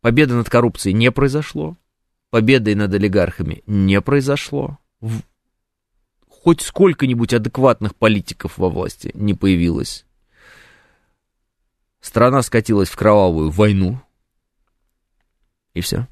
Победы 0.02 0.34
над 0.34 0.50
коррупцией 0.50 0.93
не 0.93 1.12
произошло. 1.12 1.78
Победы 2.30 2.76
над 2.76 2.93
олигархами 2.93 3.64
не 3.66 4.02
произошло. 4.02 4.78
Хоть 6.28 6.62
сколько-нибудь 6.62 7.34
адекватных 7.34 7.95
политиков 7.95 8.58
во 8.58 8.70
власти 8.70 9.12
не 9.14 9.34
появилось. 9.34 10.06
Страна 12.00 12.41
скатилась 12.43 12.89
в 12.89 12.95
кровавую 12.95 13.50
войну. 13.50 14.00
И 15.74 15.82
все. 15.82 16.08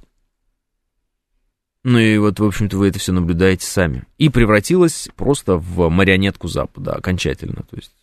Ну 1.84 1.98
и 2.00 2.18
вот, 2.18 2.40
в 2.40 2.44
общем-то, 2.44 2.78
вы 2.78 2.90
это 2.90 3.00
все 3.00 3.14
наблюдаете 3.14 3.66
сами. 3.66 4.04
И 4.18 4.28
превратилась 4.28 5.08
просто 5.16 5.56
в 5.56 5.88
марионетку 5.90 6.50
Запада 6.50 6.94
окончательно. 6.94 7.64
То 7.64 7.78
есть 7.78 7.96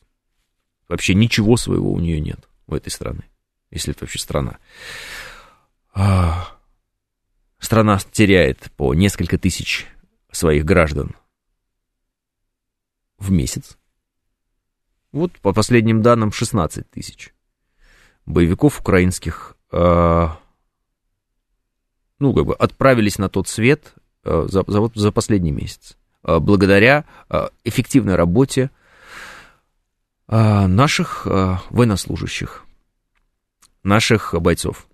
вообще 0.88 1.14
ничего 1.14 1.58
своего 1.58 1.92
у 1.92 2.00
нее 2.00 2.20
нет 2.20 2.48
у 2.66 2.74
этой 2.74 2.88
страны. 2.88 3.24
Если 3.70 3.92
это 3.92 4.04
вообще 4.04 4.18
страна. 4.18 4.56
Страна 5.94 7.98
теряет 8.12 8.70
по 8.76 8.94
несколько 8.94 9.38
тысяч 9.38 9.86
своих 10.30 10.64
граждан 10.64 11.14
в 13.18 13.30
месяц. 13.30 13.78
Вот 15.12 15.32
по 15.40 15.52
последним 15.52 16.02
данным 16.02 16.32
16 16.32 16.90
тысяч 16.90 17.32
боевиков 18.26 18.80
украинских, 18.80 19.56
э, 19.70 20.28
ну, 22.18 22.34
как 22.34 22.46
бы 22.46 22.54
отправились 22.54 23.18
на 23.18 23.28
тот 23.28 23.48
свет 23.48 23.94
э, 24.24 24.46
за, 24.48 24.64
за, 24.66 24.90
за 24.94 25.12
последний 25.12 25.52
месяц. 25.52 25.96
Э, 26.24 26.38
благодаря 26.38 27.04
э, 27.30 27.48
эффективной 27.64 28.16
работе 28.16 28.70
э, 30.26 30.66
наших 30.66 31.26
э, 31.26 31.58
военнослужащих, 31.70 32.64
наших 33.82 34.34
бойцов. 34.40 34.88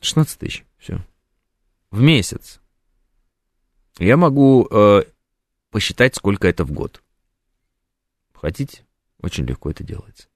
16 0.00 0.38
тысяч, 0.38 0.64
все. 0.78 1.04
В 1.90 2.00
месяц. 2.00 2.60
Я 3.98 4.16
могу 4.16 4.66
э, 4.70 5.02
посчитать, 5.70 6.14
сколько 6.16 6.48
это 6.48 6.64
в 6.64 6.72
год. 6.72 7.02
Хотите? 8.32 8.82
Очень 9.20 9.44
легко 9.44 9.70
это 9.70 9.84
делается. 9.84 10.28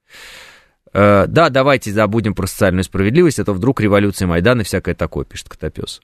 Э, 0.93 1.27
да, 1.27 1.49
давайте 1.49 1.93
забудем 1.93 2.35
про 2.35 2.47
социальную 2.47 2.85
справедливость, 2.85 3.39
а 3.39 3.45
то 3.45 3.53
вдруг 3.53 3.81
революция 3.81 4.29
Майдана 4.29 4.61
и 4.61 4.65
всякое 4.65 4.95
такое, 4.95 5.25
пишет 5.25 5.49
Котопес. 5.49 6.01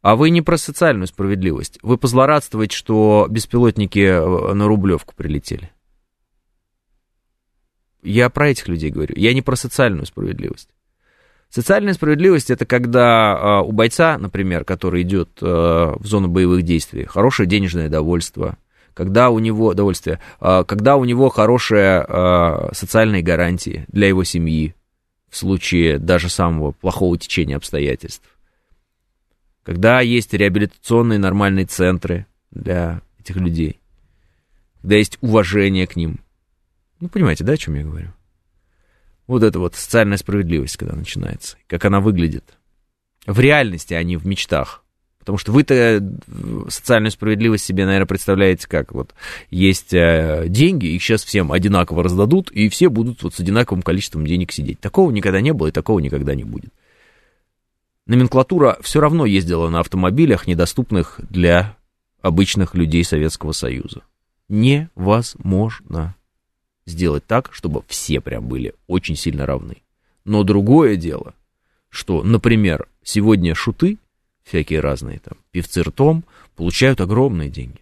А 0.00 0.16
вы 0.16 0.30
не 0.30 0.40
про 0.40 0.56
социальную 0.56 1.08
справедливость. 1.08 1.78
Вы 1.82 1.98
позлорадствуете, 1.98 2.76
что 2.76 3.26
беспилотники 3.28 3.98
э, 3.98 4.54
на 4.54 4.66
Рублевку 4.66 5.14
прилетели. 5.14 5.70
Я 8.02 8.30
про 8.30 8.48
этих 8.48 8.68
людей 8.68 8.90
говорю. 8.90 9.14
Я 9.16 9.34
не 9.34 9.42
про 9.42 9.56
социальную 9.56 10.06
справедливость. 10.06 10.70
Социальная 11.50 11.94
справедливость 11.94 12.50
это 12.50 12.64
когда 12.64 13.60
э, 13.62 13.66
у 13.66 13.72
бойца, 13.72 14.16
например, 14.18 14.64
который 14.64 15.02
идет 15.02 15.30
э, 15.42 15.44
в 15.44 16.06
зону 16.06 16.28
боевых 16.28 16.62
действий, 16.62 17.04
хорошее 17.04 17.48
денежное 17.48 17.88
довольство, 17.88 18.56
когда 18.94 19.30
у 19.30 19.40
него 19.40 19.74
довольствие, 19.74 20.20
э, 20.40 20.62
когда 20.64 20.94
у 20.94 21.04
него 21.04 21.28
хорошие 21.28 22.06
э, 22.06 22.68
социальные 22.72 23.22
гарантии 23.22 23.84
для 23.88 24.06
его 24.06 24.22
семьи 24.22 24.76
в 25.28 25.36
случае 25.36 25.98
даже 25.98 26.28
самого 26.28 26.70
плохого 26.70 27.18
течения 27.18 27.56
обстоятельств, 27.56 28.28
когда 29.64 30.00
есть 30.00 30.32
реабилитационные 30.32 31.18
нормальные 31.18 31.66
центры 31.66 32.26
для 32.52 33.02
этих 33.18 33.34
людей, 33.36 33.80
когда 34.82 34.94
есть 34.94 35.18
уважение 35.20 35.88
к 35.88 35.96
ним, 35.96 36.20
Ну, 37.00 37.08
понимаете, 37.08 37.42
да, 37.42 37.54
о 37.54 37.56
чем 37.56 37.74
я 37.74 37.82
говорю? 37.82 38.12
Вот 39.30 39.44
это 39.44 39.60
вот 39.60 39.76
социальная 39.76 40.16
справедливость, 40.16 40.76
когда 40.76 40.96
начинается, 40.96 41.56
как 41.68 41.84
она 41.84 42.00
выглядит. 42.00 42.58
В 43.26 43.38
реальности, 43.38 43.94
а 43.94 44.02
не 44.02 44.16
в 44.16 44.26
мечтах. 44.26 44.82
Потому 45.20 45.38
что 45.38 45.52
вы-то 45.52 45.72
э, 45.72 46.00
социальную 46.68 47.12
справедливость 47.12 47.64
себе, 47.64 47.86
наверное, 47.86 48.08
представляете 48.08 48.66
как. 48.66 48.90
Вот 48.90 49.14
есть 49.48 49.94
э, 49.94 50.46
деньги, 50.48 50.86
их 50.86 51.00
сейчас 51.00 51.22
всем 51.22 51.52
одинаково 51.52 52.02
раздадут, 52.02 52.50
и 52.50 52.68
все 52.68 52.88
будут 52.88 53.22
вот 53.22 53.32
с 53.32 53.38
одинаковым 53.38 53.82
количеством 53.82 54.26
денег 54.26 54.50
сидеть. 54.50 54.80
Такого 54.80 55.12
никогда 55.12 55.40
не 55.40 55.52
было, 55.52 55.68
и 55.68 55.70
такого 55.70 56.00
никогда 56.00 56.34
не 56.34 56.42
будет. 56.42 56.72
Номенклатура 58.08 58.78
все 58.80 58.98
равно 58.98 59.26
ездила 59.26 59.68
на 59.68 59.78
автомобилях, 59.78 60.48
недоступных 60.48 61.20
для 61.30 61.76
обычных 62.20 62.74
людей 62.74 63.04
Советского 63.04 63.52
Союза. 63.52 64.02
Невозможно 64.48 66.16
сделать 66.86 67.26
так, 67.26 67.52
чтобы 67.52 67.82
все 67.86 68.20
прям 68.20 68.48
были 68.48 68.74
очень 68.86 69.16
сильно 69.16 69.46
равны. 69.46 69.82
Но 70.24 70.42
другое 70.42 70.96
дело, 70.96 71.34
что, 71.88 72.22
например, 72.22 72.88
сегодня 73.02 73.54
шуты, 73.54 73.98
всякие 74.44 74.80
разные 74.80 75.18
там, 75.18 75.38
певцы 75.50 75.82
ртом, 75.82 76.24
получают 76.56 77.00
огромные 77.00 77.50
деньги, 77.50 77.80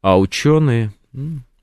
а 0.00 0.18
ученые 0.18 0.92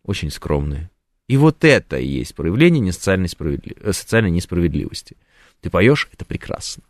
очень 0.04 0.32
скромные. 0.32 0.90
И 1.28 1.36
вот 1.36 1.64
это 1.64 1.98
и 1.98 2.08
есть 2.08 2.36
проявление 2.36 2.94
социальной, 2.94 3.28
справедли... 3.28 3.76
Э, 3.82 3.92
социальной 3.92 4.32
несправедливости. 4.32 5.18
Ты 5.62 5.70
поешь, 5.70 6.08
это 6.14 6.24
прекрасно. 6.24 6.84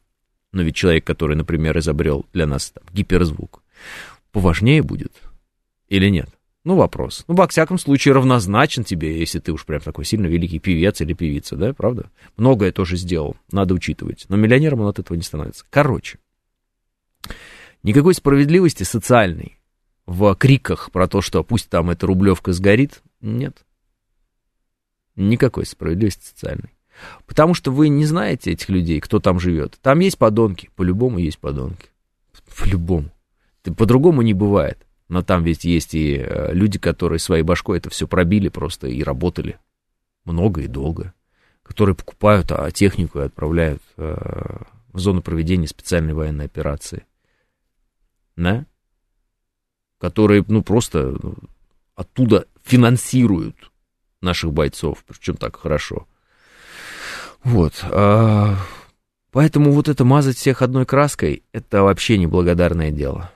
Но 0.52 0.62
ведь 0.62 0.76
человек, 0.76 1.06
который, 1.06 1.36
например, 1.36 1.78
изобрел 1.80 2.26
для 2.34 2.46
нас 2.46 2.72
там, 2.72 2.84
гиперзвук, 2.94 3.64
поважнее 4.32 4.84
будет 4.84 5.14
или 5.90 6.10
нет? 6.10 6.30
Ну, 6.68 6.76
вопрос. 6.76 7.24
Ну, 7.30 7.36
во 7.36 7.48
всяком 7.48 7.78
случае, 7.78 8.14
равнозначен 8.14 8.84
тебе, 8.84 9.18
если 9.18 9.40
ты 9.40 9.54
уж 9.54 9.66
прям 9.66 9.80
такой 9.80 10.04
сильно 10.04 10.26
великий 10.26 10.60
певец 10.60 11.00
или 11.00 11.14
певица, 11.14 11.56
да, 11.56 11.74
правда? 11.74 12.12
Многое 12.36 12.74
тоже 12.74 12.98
сделал, 12.98 13.38
надо 13.54 13.74
учитывать. 13.74 14.26
Но 14.28 14.36
миллионером 14.36 14.82
он 14.82 14.90
от 14.90 15.00
этого 15.00 15.16
не 15.16 15.24
становится. 15.24 15.64
Короче, 15.70 16.20
никакой 17.84 18.16
справедливости 18.16 18.84
социальной 18.84 19.62
в 20.06 20.36
криках 20.36 20.92
про 20.92 21.08
то, 21.08 21.22
что 21.22 21.42
пусть 21.42 21.70
там 21.70 21.90
эта 21.90 22.06
рублевка 22.06 22.52
сгорит, 22.52 23.02
нет. 23.22 23.66
Никакой 25.16 25.66
справедливости 25.66 26.26
социальной. 26.26 26.74
Потому 27.26 27.54
что 27.54 27.72
вы 27.72 27.88
не 27.88 28.04
знаете 28.04 28.52
этих 28.52 28.68
людей, 28.68 29.00
кто 29.00 29.22
там 29.22 29.40
живет. 29.40 29.80
Там 29.82 30.00
есть 30.00 30.18
подонки, 30.18 30.70
по-любому 30.76 31.18
есть 31.18 31.40
подонки. 31.40 31.88
По-любому. 32.60 33.10
По-другому 33.64 34.22
не 34.22 34.34
бывает. 34.34 34.86
Но 35.10 35.22
там 35.22 35.44
ведь 35.44 35.64
есть 35.64 35.94
и 35.94 36.18
э, 36.18 36.54
люди, 36.54 36.80
которые 36.80 37.20
своей 37.20 37.44
башкой 37.44 37.78
это 37.78 37.90
все 37.90 38.08
пробили 38.08 38.50
просто 38.50 38.88
и 38.88 39.04
работали 39.04 39.58
много 40.26 40.62
и 40.62 40.68
долго, 40.68 41.14
которые 41.64 41.96
покупают 41.96 42.52
а 42.52 42.70
технику 42.72 43.20
и 43.20 43.24
отправляют 43.24 43.82
э, 43.96 44.58
в 44.90 45.00
зону 45.00 45.22
проведения 45.22 45.68
специальной 45.68 46.14
военной 46.14 46.46
операции. 46.46 47.06
Да? 48.36 48.66
Которые, 50.00 50.44
ну, 50.48 50.62
просто 50.62 51.18
ну, 51.22 51.36
оттуда 51.96 52.46
финансируют 52.64 53.72
наших 54.22 54.52
бойцов, 54.52 55.04
причем 55.08 55.38
так 55.38 55.56
хорошо. 55.56 56.06
Вот. 57.44 57.74
А, 57.84 58.58
поэтому 59.32 59.72
вот 59.72 59.88
это 59.88 60.04
мазать 60.04 60.38
всех 60.38 60.62
одной 60.62 60.86
краской, 60.86 61.44
это 61.54 61.84
вообще 61.84 62.18
неблагодарное 62.18 62.92
дело 62.92 63.32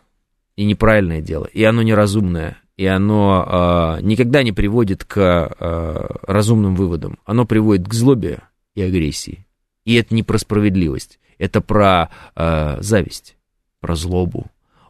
и 0.56 0.66
неправильное 0.66 1.22
дело, 1.22 1.46
и 1.46 1.64
оно 1.64 1.82
неразумное, 1.82 2.58
и 2.78 2.86
оно 2.86 3.98
э, 4.00 4.02
никогда 4.02 4.44
не 4.44 4.52
приводит 4.52 5.04
к 5.04 5.18
э, 5.20 6.16
разумным 6.24 6.76
выводам. 6.76 7.20
Оно 7.26 7.46
приводит 7.46 7.88
к 7.88 7.94
злобе 7.94 8.40
и 8.74 8.82
агрессии. 8.82 9.46
И 9.86 9.96
это 9.96 10.16
не 10.16 10.24
про 10.24 10.38
справедливость, 10.38 11.20
это 11.38 11.62
про 11.62 12.10
э, 12.36 12.78
зависть, 12.82 13.38
про 13.80 13.96
злобу, 13.96 14.48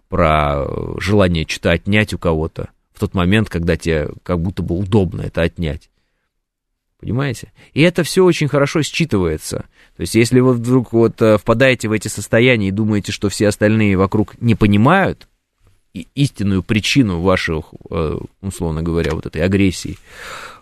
про 0.07 0.66
желание 0.99 1.45
что-то 1.47 1.72
отнять 1.72 2.14
у 2.14 2.18
кого-то 2.18 2.70
в 2.93 2.99
тот 2.99 3.14
момент, 3.14 3.49
когда 3.49 3.76
тебе 3.76 4.09
как 4.24 4.39
будто 4.41 4.64
бы 4.64 4.78
удобно 4.78 5.22
это 5.24 5.41
отнять. 5.41 5.89
Понимаете? 6.99 7.51
И 7.74 7.82
это 7.82 8.03
все 8.03 8.24
очень 8.24 8.47
хорошо 8.47 8.82
считывается. 8.82 9.66
То 9.97 10.01
есть, 10.01 10.14
если 10.16 10.39
вы 10.39 10.53
вдруг 10.53 10.93
вот 10.93 11.20
впадаете 11.39 11.88
в 11.89 11.93
эти 11.93 12.07
состояния 12.07 12.68
и 12.68 12.72
думаете, 12.72 13.12
что 13.12 13.30
все 13.30 13.47
остальные 13.47 13.97
вокруг 13.97 14.39
не 14.39 14.53
понимают, 14.53 15.28
истинную 15.93 16.63
причину 16.63 17.21
ваших, 17.21 17.73
э, 17.89 18.17
условно 18.41 18.81
говоря, 18.81 19.11
вот 19.13 19.25
этой 19.25 19.43
агрессии, 19.43 19.97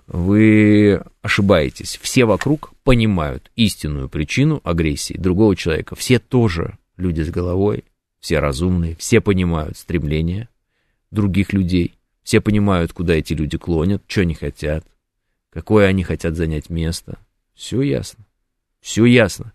вы 0.07 1.01
ошибаетесь. 1.21 1.99
Все 2.01 2.25
вокруг 2.25 2.71
понимают 2.84 3.51
истинную 3.55 4.09
причину 4.09 4.59
агрессии 4.63 5.13
другого 5.13 5.55
человека. 5.55 5.95
Все 5.95 6.19
тоже 6.19 6.77
люди 6.97 7.21
с 7.21 7.30
головой, 7.30 7.84
все 8.19 8.39
разумные, 8.39 8.95
все 8.95 9.21
понимают 9.21 9.77
стремления 9.77 10.49
других 11.11 11.53
людей, 11.53 11.93
все 12.23 12.41
понимают, 12.41 12.93
куда 12.93 13.13
эти 13.15 13.34
люди 13.34 13.57
клонят, 13.57 14.03
что 14.07 14.21
они 14.21 14.34
хотят, 14.34 14.86
какое 15.51 15.88
они 15.88 16.03
хотят 16.03 16.36
занять 16.36 16.69
место. 16.69 17.17
Все 17.53 17.82
ясно. 17.82 18.25
Все 18.82 19.05
ясно. 19.05 19.53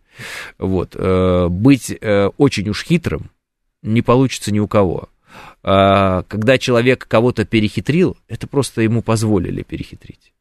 Вот. 0.58 0.94
Э, 0.94 1.48
быть 1.48 1.90
э, 1.90 2.30
очень 2.36 2.68
уж 2.68 2.84
хитрым 2.84 3.30
не 3.82 4.02
получится 4.02 4.52
ни 4.52 4.58
у 4.58 4.68
кого. 4.68 5.08
А, 5.62 6.22
когда 6.24 6.58
человек 6.58 7.06
кого-то 7.06 7.44
перехитрил, 7.44 8.16
это 8.28 8.46
просто 8.46 8.82
ему 8.82 9.02
позволили 9.02 9.62
перехитрить. 9.62 10.32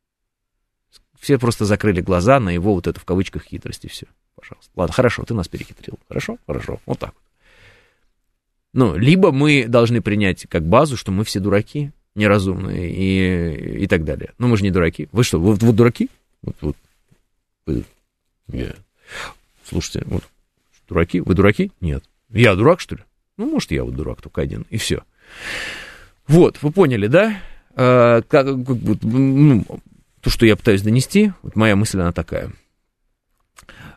Все 1.20 1.40
просто 1.40 1.66
закрыли 1.66 2.02
глаза 2.02 2.40
на 2.40 2.50
его 2.50 2.74
вот 2.74 2.88
эту 2.88 3.00
в 3.00 3.06
кавычках 3.06 3.44
хитрость 3.44 3.86
и 3.86 3.88
все. 3.88 4.08
Пожалуйста. 4.36 4.72
Ладно, 4.76 4.94
хорошо, 4.94 5.24
ты 5.24 5.34
нас 5.34 5.48
перехитрил. 5.48 5.98
Хорошо? 6.08 6.38
Хорошо. 6.46 6.80
Вот 6.86 7.00
так 7.00 7.14
вот. 7.14 7.24
Ну, 8.74 8.98
либо 8.98 9.32
мы 9.32 9.66
должны 9.68 10.02
принять 10.02 10.48
как 10.50 10.68
базу, 10.68 10.98
что 10.98 11.12
мы 11.12 11.24
все 11.24 11.40
дураки, 11.40 11.92
неразумные 12.16 12.92
и, 12.92 13.84
и 13.84 13.88
так 13.88 14.04
далее. 14.04 14.34
Но 14.40 14.48
мы 14.48 14.58
же 14.58 14.64
не 14.64 14.72
дураки. 14.72 15.08
Вы 15.12 15.24
что, 15.24 15.40
вы, 15.40 15.54
вы 15.54 15.74
дураки? 15.74 16.10
Вот, 16.42 16.56
вот. 16.62 16.78
Вы, 17.66 17.86
yeah. 18.50 18.76
Слушайте, 19.64 20.06
вот, 20.08 20.24
дураки? 20.90 21.22
Вы 21.22 21.36
дураки? 21.36 21.72
Нет. 21.80 22.04
Я 22.30 22.56
дурак, 22.56 22.80
что 22.80 22.96
ли? 22.96 23.04
Ну, 23.38 23.50
может, 23.50 23.72
я 23.72 23.84
вот 23.84 23.96
дурак 23.96 24.22
только 24.22 24.42
один, 24.42 24.66
и 24.70 24.78
все. 24.78 25.04
Вот, 26.28 26.60
вы 26.62 26.72
поняли, 26.72 27.08
да? 27.08 27.38
А, 27.76 28.22
как, 28.22 28.46
как, 28.46 28.78
ну, 29.04 29.66
то, 30.22 30.30
что 30.30 30.46
я 30.46 30.56
пытаюсь 30.56 30.82
донести, 30.82 31.34
вот 31.42 31.56
моя 31.56 31.76
мысль, 31.76 32.00
она 32.00 32.12
такая. 32.12 32.52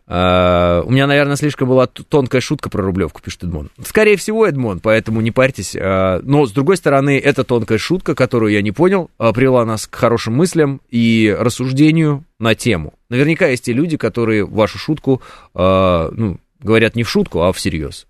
А, 0.09 0.83
у 0.87 0.91
меня, 0.91 1.07
наверное, 1.07 1.37
слишком 1.37 1.69
была 1.69 1.87
тонкая 1.87 2.41
шутка 2.41 2.71
про 2.71 2.83
Рублевку, 2.83 3.21
пишет 3.21 3.45
Эдмон. 3.45 3.71
Скорее 3.85 4.17
всего, 4.17 4.47
Эдмон, 4.47 4.81
поэтому 4.81 5.21
не 5.21 5.33
парьтесь. 5.33 5.77
А, 5.79 6.21
но, 6.23 6.47
с 6.47 6.53
другой 6.53 6.77
стороны, 6.77 7.19
эта 7.19 7.45
тонкая 7.45 7.79
шутка, 7.79 8.15
которую 8.15 8.53
я 8.53 8.63
не 8.63 8.73
понял, 8.73 9.11
а, 9.19 9.33
привела 9.33 9.65
нас 9.65 9.87
к 9.87 9.95
хорошим 9.95 10.35
мыслям 10.35 10.81
и 10.91 11.35
рассуждению 11.39 12.25
на 12.39 12.55
тему. 12.55 12.95
Наверняка 13.09 13.49
есть 13.49 13.65
те 13.65 13.73
люди, 13.73 13.97
которые 13.97 14.47
вашу 14.47 14.79
шутку, 14.79 15.23
а, 15.55 16.11
ну, 16.13 16.39
говорят 16.61 16.95
не 16.95 17.03
в 17.03 17.11
шутку, 17.11 17.43
а 17.43 17.53
всерьез 17.53 18.07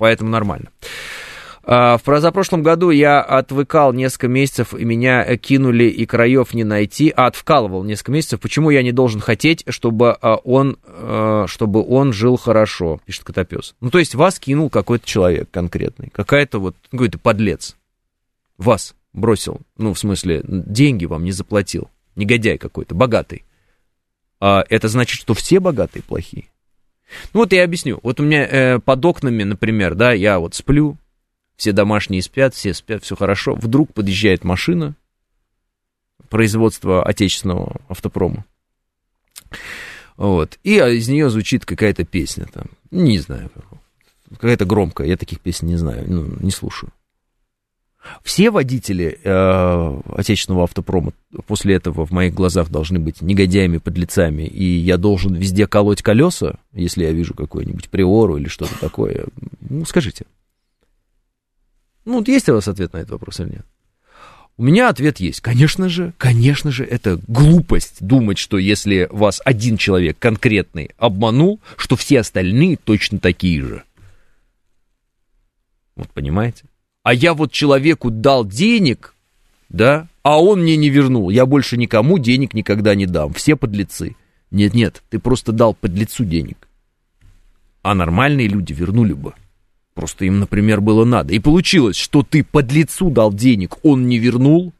поэтому 0.00 0.30
нормально. 0.30 0.70
А, 1.62 1.98
в 1.98 2.02
позапрошлом 2.02 2.62
году 2.62 2.88
я 2.88 3.20
отвыкал 3.20 3.92
несколько 3.92 4.28
месяцев, 4.28 4.72
и 4.72 4.82
меня 4.84 5.36
кинули, 5.36 5.84
и 5.84 6.06
краев 6.06 6.54
не 6.54 6.64
найти, 6.64 7.12
а 7.14 7.26
отвкалывал 7.26 7.84
несколько 7.84 8.12
месяцев. 8.12 8.40
Почему 8.40 8.70
я 8.70 8.82
не 8.82 8.92
должен 8.92 9.20
хотеть, 9.20 9.62
чтобы 9.68 10.12
а, 10.12 10.36
он, 10.36 10.78
а, 10.86 11.44
чтобы 11.46 11.86
он 11.86 12.14
жил 12.14 12.38
хорошо, 12.38 12.98
пишет 13.04 13.24
Котопес. 13.24 13.74
Ну, 13.82 13.90
то 13.90 13.98
есть 13.98 14.14
вас 14.14 14.40
кинул 14.40 14.70
какой-то 14.70 15.06
человек 15.06 15.50
конкретный, 15.50 16.08
какая-то 16.10 16.58
вот, 16.60 16.76
какой-то 16.90 17.18
подлец. 17.18 17.76
Вас 18.56 18.94
бросил, 19.12 19.60
ну, 19.76 19.92
в 19.92 19.98
смысле, 19.98 20.42
деньги 20.44 21.04
вам 21.04 21.24
не 21.24 21.32
заплатил. 21.32 21.90
Негодяй 22.16 22.56
какой-то, 22.56 22.94
богатый. 22.94 23.44
А 24.40 24.64
это 24.70 24.88
значит, 24.88 25.20
что 25.20 25.34
все 25.34 25.60
богатые 25.60 26.02
плохие? 26.02 26.49
Ну 27.32 27.40
вот 27.40 27.52
я 27.52 27.64
объясню. 27.64 28.00
Вот 28.02 28.20
у 28.20 28.22
меня 28.22 28.46
э, 28.46 28.78
под 28.78 29.04
окнами, 29.04 29.42
например, 29.42 29.94
да, 29.94 30.12
я 30.12 30.38
вот 30.38 30.54
сплю, 30.54 30.96
все 31.56 31.72
домашние 31.72 32.22
спят, 32.22 32.54
все 32.54 32.72
спят, 32.74 33.04
все 33.04 33.16
хорошо. 33.16 33.54
Вдруг 33.54 33.92
подъезжает 33.92 34.44
машина 34.44 34.94
производства 36.28 37.02
отечественного 37.02 37.80
автопрома. 37.88 38.44
Вот. 40.16 40.58
И 40.62 40.76
из 40.76 41.08
нее 41.08 41.28
звучит 41.28 41.66
какая-то 41.66 42.04
песня 42.04 42.46
там. 42.52 42.66
Не 42.90 43.18
знаю. 43.18 43.50
Какая-то 44.30 44.64
громкая. 44.64 45.08
Я 45.08 45.16
таких 45.16 45.40
песен 45.40 45.66
не 45.66 45.76
знаю, 45.76 46.04
ну, 46.08 46.36
не 46.40 46.50
слушаю. 46.50 46.92
Все 48.22 48.50
водители 48.50 49.18
э, 49.22 50.00
отечественного 50.16 50.64
автопрома 50.64 51.12
после 51.46 51.74
этого 51.74 52.06
в 52.06 52.10
моих 52.10 52.34
глазах 52.34 52.70
должны 52.70 52.98
быть 52.98 53.20
негодяями, 53.20 53.78
подлецами, 53.78 54.42
и 54.42 54.64
я 54.64 54.96
должен 54.96 55.34
везде 55.34 55.66
колоть 55.66 56.02
колеса, 56.02 56.58
если 56.72 57.04
я 57.04 57.12
вижу 57.12 57.34
какую-нибудь 57.34 57.90
приору 57.90 58.36
или 58.38 58.48
что-то 58.48 58.78
такое. 58.80 59.26
Ну, 59.60 59.84
скажите. 59.84 60.24
Ну, 62.04 62.18
вот 62.18 62.28
есть 62.28 62.48
у 62.48 62.54
вас 62.54 62.68
ответ 62.68 62.92
на 62.94 62.98
этот 62.98 63.10
вопрос 63.10 63.40
или 63.40 63.50
нет? 63.50 63.66
У 64.56 64.62
меня 64.62 64.88
ответ 64.88 65.20
есть. 65.20 65.40
Конечно 65.40 65.88
же, 65.88 66.12
конечно 66.18 66.70
же, 66.70 66.84
это 66.84 67.18
глупость 67.28 67.96
думать, 68.00 68.36
что 68.36 68.58
если 68.58 69.08
вас 69.10 69.40
один 69.44 69.76
человек 69.76 70.18
конкретный 70.18 70.90
обманул, 70.98 71.60
что 71.76 71.96
все 71.96 72.20
остальные 72.20 72.76
точно 72.76 73.18
такие 73.18 73.62
же. 73.62 73.84
Вот 75.96 76.08
понимаете? 76.10 76.64
А 77.02 77.14
я 77.14 77.34
вот 77.34 77.52
человеку 77.52 78.10
дал 78.10 78.44
денег, 78.44 79.14
да, 79.68 80.08
а 80.22 80.40
он 80.40 80.62
мне 80.62 80.76
не 80.76 80.90
вернул. 80.90 81.30
Я 81.30 81.46
больше 81.46 81.76
никому 81.76 82.18
денег 82.18 82.52
никогда 82.52 82.94
не 82.94 83.06
дам. 83.06 83.32
Все 83.32 83.56
подлецы. 83.56 84.16
Нет-нет, 84.50 85.02
ты 85.08 85.18
просто 85.18 85.52
дал 85.52 85.74
подлецу 85.74 86.24
денег. 86.24 86.68
А 87.82 87.94
нормальные 87.94 88.48
люди 88.48 88.72
вернули 88.72 89.14
бы. 89.14 89.32
Просто 89.94 90.24
им, 90.24 90.40
например, 90.40 90.80
было 90.80 91.04
надо. 91.04 91.32
И 91.32 91.38
получилось, 91.38 91.96
что 91.96 92.22
ты 92.22 92.44
под 92.44 92.70
лицу 92.72 93.10
дал 93.10 93.32
денег, 93.32 93.78
он 93.82 94.06
не 94.06 94.18
вернул, 94.18 94.72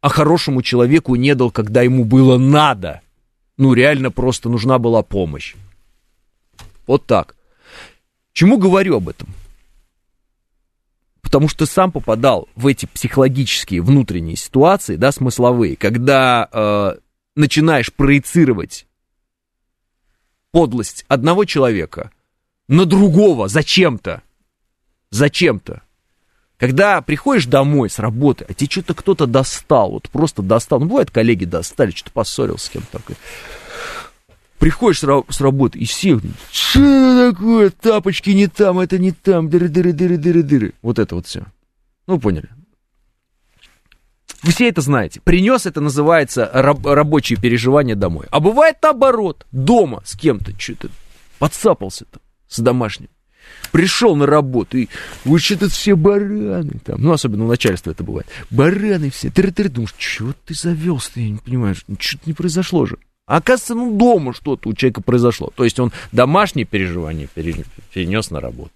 а 0.00 0.08
хорошему 0.08 0.62
человеку 0.62 1.14
не 1.14 1.34
дал, 1.34 1.50
когда 1.50 1.82
ему 1.82 2.04
было 2.04 2.38
надо. 2.38 3.00
Ну, 3.56 3.74
реально 3.74 4.10
просто 4.10 4.48
нужна 4.48 4.78
была 4.78 5.02
помощь. 5.02 5.54
Вот 6.86 7.06
так. 7.06 7.36
Чему 8.32 8.58
говорю 8.58 8.96
об 8.96 9.08
этом? 9.08 9.28
Потому 11.30 11.48
что 11.48 11.64
сам 11.64 11.92
попадал 11.92 12.48
в 12.56 12.66
эти 12.66 12.86
психологические 12.86 13.82
внутренние 13.82 14.36
ситуации, 14.36 14.96
да, 14.96 15.12
смысловые, 15.12 15.76
когда 15.76 16.48
э, 16.50 16.94
начинаешь 17.36 17.92
проецировать 17.92 18.86
подлость 20.50 21.04
одного 21.08 21.44
человека– 21.44 22.10
на 22.70 22.86
другого 22.86 23.48
зачем-то. 23.48 24.22
Зачем-то. 25.10 25.82
Когда 26.56 27.02
приходишь 27.02 27.46
домой 27.46 27.90
с 27.90 27.98
работы, 27.98 28.46
а 28.48 28.54
тебе 28.54 28.70
что-то 28.70 28.94
кто-то 28.94 29.26
достал, 29.26 29.90
вот 29.90 30.08
просто 30.08 30.40
достал. 30.40 30.78
Ну, 30.78 30.86
бывает, 30.86 31.10
коллеги 31.10 31.46
достали, 31.46 31.90
что-то 31.90 32.12
поссорился 32.12 32.66
с 32.66 32.68
кем-то. 32.68 33.00
Приходишь 34.60 35.00
с 35.00 35.40
работы 35.40 35.78
и 35.78 35.86
все, 35.86 36.20
что 36.52 37.32
такое, 37.32 37.70
тапочки 37.70 38.28
не 38.30 38.46
там, 38.46 38.78
это 38.78 38.98
не 38.98 39.10
там, 39.10 39.48
дыры-дыры-дыры-дыры-дыры. 39.48 40.74
Вот 40.82 40.98
это 40.98 41.14
вот 41.14 41.26
все. 41.26 41.46
Ну, 42.06 42.20
поняли. 42.20 42.50
Вы 44.42 44.52
все 44.52 44.68
это 44.68 44.82
знаете. 44.82 45.22
Принес 45.24 45.64
это 45.64 45.80
называется 45.80 46.50
раб- 46.52 46.84
рабочие 46.84 47.40
переживания 47.40 47.94
домой. 47.94 48.26
А 48.30 48.38
бывает 48.38 48.76
наоборот. 48.82 49.46
Дома 49.50 50.02
с 50.04 50.14
кем-то 50.14 50.52
что-то 50.58 50.90
подцапался 51.38 52.04
там 52.04 52.20
с 52.46 52.58
домашним. 52.58 53.08
Пришел 53.72 54.14
на 54.14 54.26
работу, 54.26 54.76
и 54.76 54.88
вы 55.24 55.38
что-то 55.38 55.70
все 55.70 55.96
бараны 55.96 56.80
там, 56.84 57.00
ну, 57.00 57.12
особенно 57.12 57.44
у 57.44 57.48
начальства 57.48 57.92
это 57.92 58.04
бывает. 58.04 58.26
Бараны 58.50 59.08
все, 59.10 59.30
ты 59.30 59.50
ты 59.50 59.68
думаешь, 59.70 59.94
чего 59.96 60.34
ты 60.44 60.52
завелся, 60.54 61.12
я 61.14 61.30
не 61.30 61.38
понимаю, 61.38 61.74
что-то 61.98 62.24
не 62.26 62.34
произошло 62.34 62.84
же. 62.84 62.98
А 63.30 63.36
оказывается, 63.36 63.76
ну, 63.76 63.96
дома 63.96 64.34
что-то 64.34 64.68
у 64.68 64.74
человека 64.74 65.02
произошло. 65.02 65.52
То 65.54 65.62
есть 65.62 65.78
он 65.78 65.92
домашние 66.10 66.66
переживания 66.66 67.28
перенес 67.28 68.32
на 68.32 68.40
работу. 68.40 68.72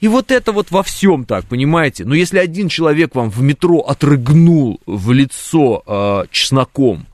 И 0.00 0.08
вот 0.08 0.32
это 0.32 0.50
вот 0.50 0.72
во 0.72 0.82
всем 0.82 1.24
так, 1.24 1.44
понимаете? 1.44 2.04
Но 2.04 2.16
если 2.16 2.38
один 2.40 2.68
человек 2.68 3.14
вам 3.14 3.30
в 3.30 3.40
метро 3.40 3.78
отрыгнул 3.78 4.80
в 4.84 5.12
лицо 5.12 5.84
э, 5.86 6.24
чесноком, 6.32 7.06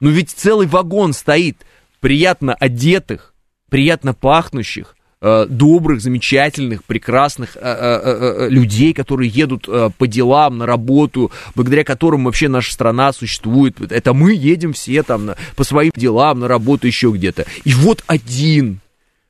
ну 0.00 0.10
ведь 0.10 0.30
целый 0.30 0.66
вагон 0.66 1.12
стоит 1.12 1.58
приятно 2.00 2.52
одетых, 2.52 3.32
приятно 3.68 4.14
пахнущих, 4.14 4.96
добрых, 5.20 6.00
замечательных, 6.00 6.84
прекрасных 6.84 7.56
э, 7.56 7.60
э, 7.60 8.48
людей, 8.50 8.92
которые 8.92 9.28
едут 9.28 9.66
по 9.98 10.06
делам, 10.06 10.58
на 10.58 10.66
работу, 10.66 11.32
благодаря 11.54 11.84
которым 11.84 12.24
вообще 12.24 12.48
наша 12.48 12.72
страна 12.72 13.12
существует. 13.12 13.80
Это 13.80 14.12
мы 14.12 14.34
едем 14.34 14.72
все 14.72 15.02
там 15.02 15.26
на, 15.26 15.36
по 15.56 15.64
своим 15.64 15.92
делам, 15.96 16.40
на 16.40 16.48
работу 16.48 16.86
еще 16.86 17.10
где-то. 17.10 17.46
И 17.64 17.72
вот 17.72 18.04
один, 18.06 18.80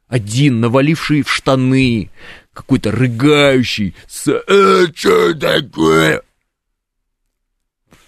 один, 0.08 0.60
наваливший 0.60 1.22
в 1.22 1.30
штаны, 1.30 2.10
какой-то 2.52 2.90
рыгающий, 2.90 3.94
с 4.08 4.28
э, 4.28 4.86
что 4.94 5.34
такое? 5.34 6.22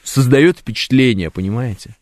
Создает 0.03 0.59
впечатление, 0.59 1.31
понимаете? 1.31 1.95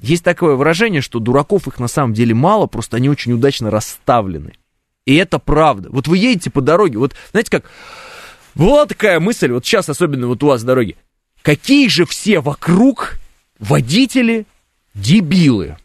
Есть 0.00 0.24
такое 0.24 0.54
выражение, 0.54 1.00
что 1.00 1.18
дураков 1.18 1.66
их 1.66 1.78
на 1.78 1.88
самом 1.88 2.14
деле 2.14 2.34
мало, 2.34 2.66
просто 2.66 2.96
они 2.96 3.08
очень 3.08 3.32
удачно 3.32 3.70
расставлены. 3.70 4.52
И 5.06 5.14
это 5.14 5.38
правда. 5.38 5.88
Вот 5.90 6.08
вы 6.08 6.18
едете 6.18 6.50
по 6.50 6.60
дороге, 6.60 6.98
вот 6.98 7.14
знаете 7.30 7.50
как, 7.50 7.64
была 8.54 8.86
такая 8.86 9.20
мысль, 9.20 9.52
вот 9.52 9.64
сейчас 9.64 9.88
особенно 9.88 10.26
вот 10.26 10.42
у 10.42 10.48
вас 10.48 10.62
дороги, 10.64 10.96
какие 11.42 11.88
же 11.88 12.04
все 12.04 12.40
вокруг 12.40 13.18
водители 13.58 14.46
дебилы. 14.94 15.76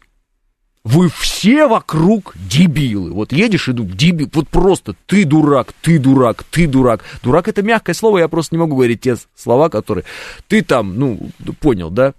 Вы 0.84 1.08
все 1.10 1.68
вокруг 1.68 2.34
дебилы. 2.34 3.12
Вот 3.12 3.32
едешь 3.32 3.68
и 3.68 3.72
думаешь, 3.72 3.96
дебил, 3.96 4.28
вот 4.32 4.48
просто 4.48 4.96
ты 5.06 5.24
дурак, 5.24 5.72
ты 5.80 6.00
дурак, 6.00 6.42
ты 6.42 6.66
дурак. 6.66 7.04
Дурак 7.22 7.46
это 7.46 7.62
мягкое 7.62 7.94
слово, 7.94 8.18
я 8.18 8.26
просто 8.26 8.56
не 8.56 8.58
могу 8.58 8.74
говорить 8.74 9.02
те 9.02 9.16
слова, 9.36 9.68
которые 9.68 10.04
ты 10.48 10.62
там, 10.62 10.98
ну, 10.98 11.30
понял, 11.60 11.90
да? 11.90 12.14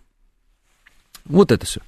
Вот 1.25 1.51
это 1.51 1.65
все. 1.65 1.81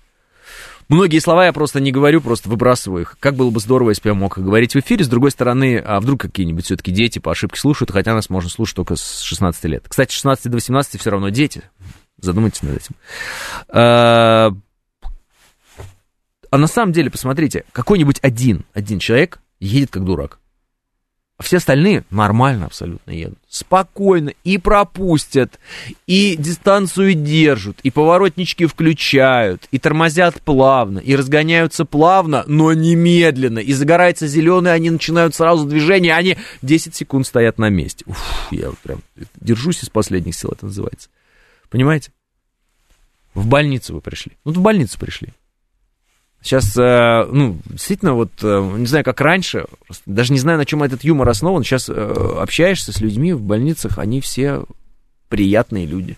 Многие 0.87 1.17
слова 1.19 1.45
я 1.45 1.53
просто 1.53 1.79
не 1.79 1.91
говорю, 1.91 2.21
просто 2.21 2.47
выбрасываю 2.47 3.01
их. 3.01 3.17
Как 3.19 3.35
было 3.35 3.49
бы 3.49 3.59
здорово, 3.59 3.89
если 3.89 4.03
бы 4.03 4.09
я 4.09 4.13
мог 4.13 4.37
говорить 4.37 4.75
в 4.75 4.79
эфире. 4.79 5.03
С 5.03 5.07
другой 5.07 5.31
стороны, 5.31 5.79
а 5.79 5.99
вдруг 5.99 6.21
какие-нибудь 6.21 6.65
все-таки 6.65 6.91
дети 6.91 7.17
по 7.17 7.31
ошибке 7.31 7.59
слушают, 7.59 7.91
хотя 7.91 8.13
нас 8.13 8.29
можно 8.29 8.49
слушать 8.49 8.75
только 8.75 8.95
с 8.95 9.21
16 9.21 9.63
лет. 9.65 9.85
Кстати, 9.87 10.11
с 10.11 10.15
16 10.15 10.45
до 10.51 10.57
18 10.57 11.01
все 11.01 11.09
равно 11.09 11.29
дети. 11.29 11.63
Задумайтесь 12.19 12.61
над 12.61 12.77
этим. 12.77 12.95
А, 13.69 14.51
а 16.51 16.57
на 16.57 16.67
самом 16.67 16.91
деле, 16.91 17.09
посмотрите, 17.09 17.65
какой-нибудь 17.71 18.19
один, 18.21 18.65
один 18.73 18.99
человек 18.99 19.39
едет 19.59 19.89
как 19.89 20.05
дурак. 20.05 20.39
Все 21.41 21.57
остальные 21.57 22.05
нормально 22.11 22.67
абсолютно 22.67 23.11
едут. 23.11 23.37
Спокойно 23.49 24.31
и 24.45 24.57
пропустят, 24.57 25.59
и 26.07 26.37
дистанцию 26.37 27.13
держат, 27.13 27.81
и 27.83 27.91
поворотнички 27.91 28.65
включают, 28.65 29.67
и 29.69 29.77
тормозят 29.77 30.41
плавно, 30.41 30.99
и 30.99 31.13
разгоняются 31.13 31.83
плавно, 31.83 32.45
но 32.47 32.71
немедленно. 32.71 33.59
И 33.59 33.73
загорается 33.73 34.27
зеленый, 34.27 34.73
они 34.73 34.89
начинают 34.89 35.35
сразу 35.35 35.65
движение, 35.65 36.15
они 36.15 36.37
10 36.61 36.95
секунд 36.95 37.27
стоят 37.27 37.57
на 37.57 37.69
месте. 37.69 38.05
Уф, 38.07 38.47
я 38.51 38.71
прям 38.81 39.01
держусь 39.35 39.83
из 39.83 39.89
последних 39.89 40.35
сил, 40.35 40.51
это 40.53 40.67
называется. 40.67 41.09
Понимаете? 41.69 42.11
В 43.33 43.45
больницу 43.45 43.93
вы 43.93 43.99
пришли. 43.99 44.37
Вот 44.45 44.55
в 44.55 44.61
больницу 44.61 44.97
пришли. 44.97 45.33
Сейчас, 46.45 46.77
э, 46.77 47.27
ну, 47.31 47.57
действительно, 47.65 48.13
вот, 48.13 48.29
э, 48.43 48.73
не 48.77 48.85
знаю, 48.85 49.03
как 49.03 49.19
раньше, 49.19 49.65
даже 50.05 50.31
не 50.31 50.37
знаю, 50.37 50.59
на 50.59 50.65
чем 50.67 50.83
этот 50.83 51.03
юмор 51.03 51.27
основан, 51.27 51.63
сейчас 51.63 51.89
э, 51.89 51.93
общаешься 51.93 52.91
с 52.91 53.01
людьми 53.01 53.33
в 53.33 53.41
больницах, 53.41 53.97
они 53.97 54.21
все 54.21 54.63
приятные 55.27 55.87
люди. 55.87 56.17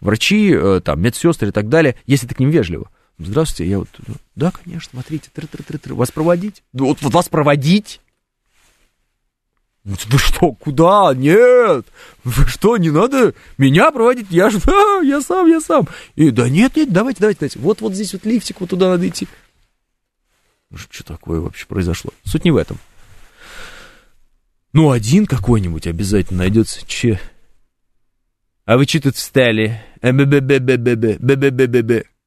Врачи, 0.00 0.58
там, 0.82 1.00
медсестры 1.00 1.50
и 1.50 1.52
так 1.52 1.68
далее, 1.68 1.94
если 2.06 2.26
ты 2.26 2.34
к 2.34 2.40
ним 2.40 2.50
вежливо. 2.50 2.90
Здравствуйте, 3.18 3.70
я 3.70 3.78
вот, 3.78 3.88
да, 4.34 4.50
конечно, 4.50 4.90
смотрите, 4.90 5.30
тры 5.32 5.44
-тры 5.44 5.64
-тры 5.64 5.80
-тры. 5.80 5.94
вас 5.94 6.10
проводить? 6.10 6.64
Вот, 6.72 7.00
вот 7.00 7.12
вас 7.12 7.28
проводить? 7.28 8.00
Вы 9.90 10.18
что, 10.18 10.52
куда? 10.52 11.12
Нет! 11.14 11.86
Вы 12.22 12.46
что, 12.46 12.76
не 12.76 12.90
надо 12.90 13.34
меня 13.58 13.90
проводить? 13.90 14.28
Я 14.30 14.50
же, 14.50 14.60
да, 14.64 15.00
я 15.04 15.20
сам, 15.20 15.48
я 15.48 15.60
сам. 15.60 15.88
И 16.14 16.30
да 16.30 16.48
нет, 16.48 16.76
нет, 16.76 16.92
давайте, 16.92 17.20
давайте, 17.20 17.40
давайте. 17.40 17.58
Вот, 17.58 17.80
вот 17.80 17.94
здесь 17.94 18.12
вот 18.12 18.24
лифтик, 18.24 18.60
вот 18.60 18.70
туда 18.70 18.90
надо 18.90 19.08
идти. 19.08 19.26
Что 20.74 21.02
такое 21.04 21.40
вообще 21.40 21.66
произошло? 21.66 22.12
Суть 22.24 22.44
не 22.44 22.52
в 22.52 22.56
этом. 22.56 22.78
Ну, 24.72 24.92
один 24.92 25.26
какой-нибудь 25.26 25.88
обязательно 25.88 26.40
найдется. 26.40 26.86
Че? 26.86 27.20
А 28.66 28.76
вы 28.76 28.84
что 28.84 29.02
тут 29.02 29.16
встали? 29.16 29.82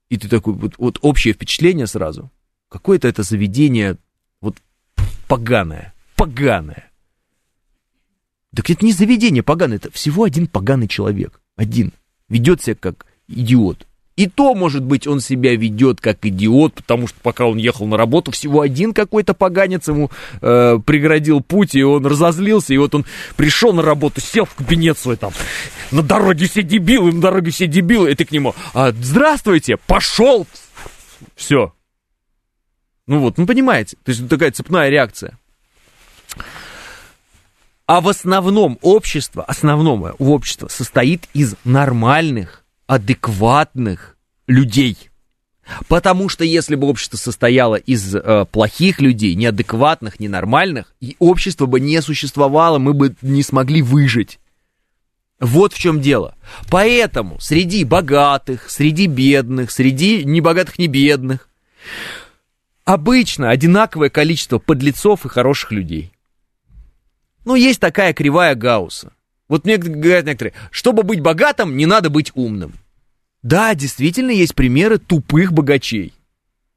И 0.09 0.17
ты 0.17 0.27
такой, 0.27 0.53
вот, 0.53 0.73
вот 0.77 0.99
общее 1.01 1.33
впечатление 1.33 1.87
сразу. 1.87 2.29
Какое-то 2.67 3.07
это 3.07 3.23
заведение 3.23 3.97
вот 4.41 4.57
поганое, 5.29 5.93
поганое. 6.17 6.89
Так 8.55 8.69
это 8.69 8.85
не 8.85 8.93
заведение 8.93 9.43
поганое, 9.43 9.77
это 9.77 9.91
всего 9.91 10.23
один 10.23 10.47
поганый 10.47 10.87
человек. 10.87 11.41
Один. 11.55 11.91
Ведет 12.29 12.61
себя 12.61 12.75
как 12.79 13.05
идиот. 13.27 13.87
И 14.15 14.27
то, 14.27 14.53
может 14.53 14.83
быть, 14.83 15.07
он 15.07 15.19
себя 15.19 15.55
ведет 15.55 15.99
как 15.99 16.23
идиот, 16.23 16.75
потому 16.75 17.07
что 17.07 17.17
пока 17.21 17.47
он 17.47 17.57
ехал 17.57 17.87
на 17.87 17.97
работу, 17.97 18.29
всего 18.29 18.61
один 18.61 18.93
какой-то 18.93 19.33
поганец 19.33 19.87
ему 19.87 20.11
э, 20.39 20.77
преградил 20.85 21.41
путь, 21.41 21.73
и 21.73 21.81
он 21.81 22.05
разозлился, 22.05 22.75
и 22.75 22.77
вот 22.77 22.93
он 22.93 23.05
пришел 23.35 23.73
на 23.73 23.81
работу, 23.81 24.21
сел 24.21 24.45
в 24.45 24.53
кабинет 24.53 24.99
свой 24.99 25.15
там, 25.15 25.31
на 25.91 26.03
дороге 26.03 26.47
все 26.47 26.61
дебилы, 26.61 27.11
на 27.11 27.21
дороге 27.21 27.49
все 27.49 27.65
дебилы, 27.65 28.11
и 28.11 28.15
ты 28.15 28.25
к 28.25 28.31
нему, 28.31 28.53
а, 28.75 28.91
здравствуйте, 28.91 29.77
пошел, 29.77 30.45
все. 31.35 31.73
Ну 33.07 33.19
вот, 33.19 33.39
ну 33.39 33.47
понимаете, 33.47 33.97
то 34.03 34.11
есть 34.11 34.29
такая 34.29 34.51
цепная 34.51 34.89
реакция. 34.89 35.39
А 37.85 37.99
в 37.99 38.07
основном 38.07 38.79
общество, 38.81 39.43
основное 39.43 40.13
общество 40.13 40.67
состоит 40.69 41.27
из 41.33 41.55
нормальных, 41.65 42.63
адекватных 42.87 44.17
людей. 44.47 45.09
Потому 45.87 46.29
что 46.29 46.43
если 46.43 46.75
бы 46.75 46.87
общество 46.87 47.17
состояло 47.17 47.75
из 47.75 48.15
э, 48.15 48.45
плохих 48.51 48.99
людей, 48.99 49.35
неадекватных, 49.35 50.19
ненормальных, 50.19 50.93
и 50.99 51.15
общество 51.19 51.65
бы 51.65 51.79
не 51.79 52.01
существовало, 52.01 52.79
мы 52.79 52.93
бы 52.93 53.15
не 53.21 53.43
смогли 53.43 53.81
выжить. 53.81 54.39
Вот 55.39 55.73
в 55.73 55.79
чем 55.79 55.99
дело. 55.99 56.35
Поэтому 56.69 57.39
среди 57.39 57.83
богатых, 57.83 58.69
среди 58.69 59.07
бедных, 59.07 59.71
среди 59.71 60.23
ни 60.23 60.39
богатых, 60.39 60.79
ни 60.79 60.87
бедных, 60.87 61.49
обычно 62.85 63.49
одинаковое 63.49 64.09
количество 64.09 64.59
подлецов 64.59 65.25
и 65.25 65.29
хороших 65.29 65.71
людей. 65.71 66.12
Ну, 67.45 67.55
есть 67.55 67.79
такая 67.79 68.13
кривая 68.13 68.55
Гаусса. 68.55 69.13
Вот 69.47 69.65
мне 69.65 69.77
говорят 69.77 70.25
некоторые, 70.25 70.53
чтобы 70.71 71.03
быть 71.03 71.19
богатым, 71.19 71.75
не 71.77 71.85
надо 71.85 72.09
быть 72.09 72.31
умным. 72.33 72.73
Да, 73.41 73.75
действительно 73.75 74.31
есть 74.31 74.55
примеры 74.55 74.97
тупых 74.97 75.51
богачей. 75.51 76.13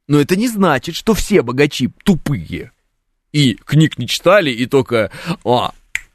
Но 0.08 0.20
это 0.20 0.36
не 0.36 0.48
значит, 0.48 0.94
что 0.94 1.14
все 1.14 1.42
богачи 1.42 1.90
тупые. 2.04 2.72
И 3.32 3.54
книг 3.54 3.98
не 3.98 4.08
читали, 4.08 4.50
и 4.50 4.66
только, 4.66 5.10
а, 5.44 5.72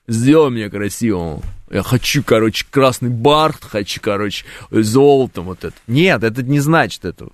сделай 0.08 0.52
меня 0.52 0.70
красивым. 0.70 1.42
Я 1.70 1.84
хочу, 1.84 2.22
короче, 2.24 2.66
красный 2.70 3.10
бархат, 3.10 3.64
хочу, 3.64 4.02
короче, 4.02 4.46
золотом 4.72 5.46
вот 5.46 5.64
это. 5.64 5.76
Нет, 5.88 6.24
это 6.24 6.44
не 6.44 6.60
значит 6.60 7.06
этого. 7.06 7.32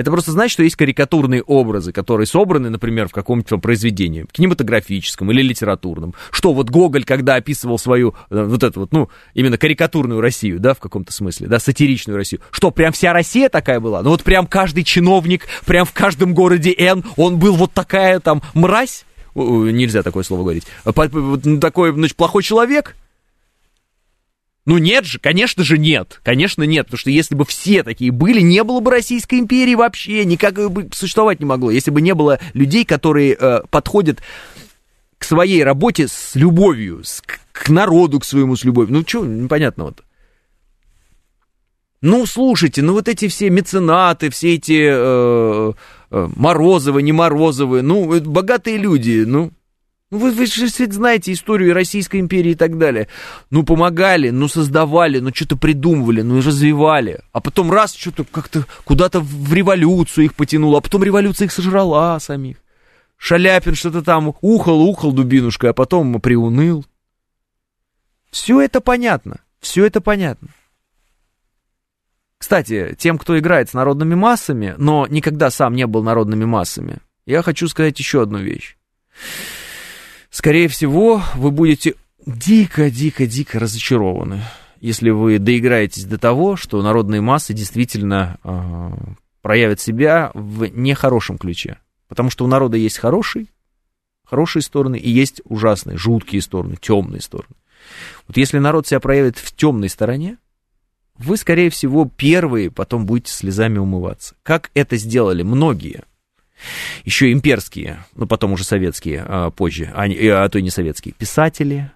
Это 0.00 0.10
просто 0.10 0.32
значит, 0.32 0.54
что 0.54 0.62
есть 0.62 0.76
карикатурные 0.76 1.42
образы, 1.42 1.92
которые 1.92 2.26
собраны, 2.26 2.70
например, 2.70 3.06
в 3.08 3.12
каком-то 3.12 3.58
произведении, 3.58 4.24
кинематографическом 4.32 5.30
или 5.30 5.42
литературном. 5.42 6.14
Что 6.30 6.54
вот 6.54 6.70
Гоголь, 6.70 7.04
когда 7.04 7.34
описывал 7.34 7.78
свою, 7.78 8.14
э, 8.30 8.42
вот 8.44 8.62
эту 8.62 8.80
вот, 8.80 8.92
ну, 8.92 9.10
именно 9.34 9.58
карикатурную 9.58 10.22
Россию, 10.22 10.58
да, 10.58 10.72
в 10.72 10.78
каком-то 10.78 11.12
смысле, 11.12 11.48
да, 11.48 11.58
сатиричную 11.58 12.16
Россию. 12.16 12.40
Что, 12.50 12.70
прям 12.70 12.94
вся 12.94 13.12
Россия 13.12 13.50
такая 13.50 13.78
была? 13.78 14.00
Ну 14.00 14.08
вот 14.08 14.22
прям 14.22 14.46
каждый 14.46 14.84
чиновник, 14.84 15.46
прям 15.66 15.84
в 15.84 15.92
каждом 15.92 16.32
городе 16.32 16.74
Н, 16.78 17.04
он 17.18 17.38
был 17.38 17.54
вот 17.56 17.72
такая 17.72 18.20
там 18.20 18.40
мразь? 18.54 19.04
Нельзя 19.34 20.02
такое 20.02 20.24
слово 20.24 20.44
говорить. 20.44 20.64
Такой, 20.82 21.92
значит, 21.92 22.16
плохой 22.16 22.42
человек? 22.42 22.96
Ну 24.66 24.78
нет 24.78 25.06
же, 25.06 25.18
конечно 25.18 25.64
же 25.64 25.78
нет, 25.78 26.20
конечно 26.22 26.62
нет, 26.64 26.86
потому 26.86 26.98
что 26.98 27.10
если 27.10 27.34
бы 27.34 27.44
все 27.46 27.82
такие 27.82 28.12
были, 28.12 28.40
не 28.40 28.62
было 28.62 28.80
бы 28.80 28.90
Российской 28.90 29.38
империи 29.38 29.74
вообще, 29.74 30.24
никак 30.24 30.70
бы 30.70 30.88
существовать 30.92 31.40
не 31.40 31.46
могло, 31.46 31.70
если 31.70 31.90
бы 31.90 32.02
не 32.02 32.14
было 32.14 32.38
людей, 32.52 32.84
которые 32.84 33.36
э, 33.40 33.62
подходят 33.70 34.20
к 35.16 35.24
своей 35.24 35.64
работе 35.64 36.08
с 36.08 36.34
любовью, 36.34 37.02
с, 37.04 37.22
к 37.52 37.68
народу 37.70 38.20
к 38.20 38.24
своему 38.24 38.56
с 38.56 38.64
любовью. 38.64 38.94
Ну 38.94 39.04
что 39.06 39.24
непонятного-то? 39.24 40.02
Ну, 42.02 42.24
слушайте, 42.24 42.80
ну 42.82 42.94
вот 42.94 43.08
эти 43.08 43.28
все 43.28 43.50
меценаты, 43.50 44.30
все 44.30 44.54
эти 44.54 44.88
э, 44.90 45.72
э, 46.10 46.28
Морозовы, 46.34 47.02
не 47.02 47.12
Морозовы, 47.12 47.82
ну, 47.82 48.20
богатые 48.20 48.78
люди, 48.78 49.24
ну, 49.26 49.52
ну, 50.10 50.18
вы, 50.18 50.32
вы 50.32 50.46
же 50.46 50.66
ведь 50.66 50.92
знаете 50.92 51.32
историю 51.32 51.72
Российской 51.72 52.18
империи 52.18 52.52
и 52.52 52.56
так 52.56 52.78
далее. 52.78 53.06
Ну, 53.50 53.62
помогали, 53.62 54.30
ну, 54.30 54.48
создавали, 54.48 55.20
ну, 55.20 55.30
что-то 55.32 55.56
придумывали, 55.56 56.22
ну, 56.22 56.38
развивали. 56.38 57.20
А 57.32 57.40
потом 57.40 57.70
раз, 57.70 57.94
что-то 57.94 58.24
как-то 58.24 58.66
куда-то 58.84 59.20
в 59.20 59.54
революцию 59.54 60.24
их 60.24 60.34
потянуло, 60.34 60.78
а 60.78 60.80
потом 60.80 61.04
революция 61.04 61.46
их 61.46 61.52
сожрала 61.52 62.18
самих. 62.18 62.56
Шаляпин 63.18 63.76
что-то 63.76 64.02
там 64.02 64.34
ухал, 64.40 64.80
ухал 64.80 65.12
дубинушкой, 65.12 65.70
а 65.70 65.74
потом 65.74 66.20
приуныл. 66.20 66.84
Все 68.32 68.60
это 68.60 68.80
понятно, 68.80 69.40
все 69.60 69.84
это 69.84 70.00
понятно. 70.00 70.48
Кстати, 72.38 72.96
тем, 72.98 73.16
кто 73.18 73.38
играет 73.38 73.70
с 73.70 73.74
народными 73.74 74.14
массами, 74.14 74.74
но 74.78 75.06
никогда 75.08 75.50
сам 75.50 75.74
не 75.74 75.86
был 75.86 76.02
народными 76.02 76.46
массами, 76.46 76.98
я 77.26 77.42
хочу 77.42 77.68
сказать 77.68 77.98
еще 77.98 78.22
одну 78.22 78.38
вещь 78.38 78.76
скорее 80.30 80.68
всего, 80.68 81.22
вы 81.34 81.50
будете 81.50 81.94
дико-дико-дико 82.26 83.58
разочарованы, 83.58 84.42
если 84.80 85.10
вы 85.10 85.38
доиграетесь 85.38 86.04
до 86.04 86.18
того, 86.18 86.56
что 86.56 86.82
народные 86.82 87.20
массы 87.20 87.52
действительно 87.52 88.38
э, 88.42 88.90
проявят 89.42 89.80
себя 89.80 90.30
в 90.34 90.66
нехорошем 90.66 91.38
ключе. 91.38 91.78
Потому 92.08 92.30
что 92.30 92.44
у 92.44 92.48
народа 92.48 92.76
есть 92.76 92.98
хорошие, 92.98 93.46
хорошие 94.24 94.62
стороны 94.62 94.96
и 94.96 95.10
есть 95.10 95.42
ужасные, 95.44 95.96
жуткие 95.96 96.42
стороны, 96.42 96.76
темные 96.80 97.20
стороны. 97.20 97.54
Вот 98.26 98.36
если 98.36 98.58
народ 98.58 98.86
себя 98.86 99.00
проявит 99.00 99.38
в 99.38 99.54
темной 99.54 99.88
стороне, 99.88 100.38
вы, 101.18 101.36
скорее 101.36 101.70
всего, 101.70 102.10
первые 102.16 102.70
потом 102.70 103.04
будете 103.06 103.32
слезами 103.32 103.78
умываться. 103.78 104.34
Как 104.42 104.70
это 104.74 104.96
сделали 104.96 105.42
многие 105.42 106.04
еще 107.04 107.32
имперские, 107.32 108.04
ну 108.14 108.26
потом 108.26 108.52
уже 108.52 108.64
советские 108.64 109.24
а, 109.26 109.50
позже, 109.50 109.92
а, 109.94 110.04
а 110.04 110.48
то 110.48 110.58
и 110.58 110.62
не 110.62 110.70
советские, 110.70 111.14
писатели, 111.14 111.90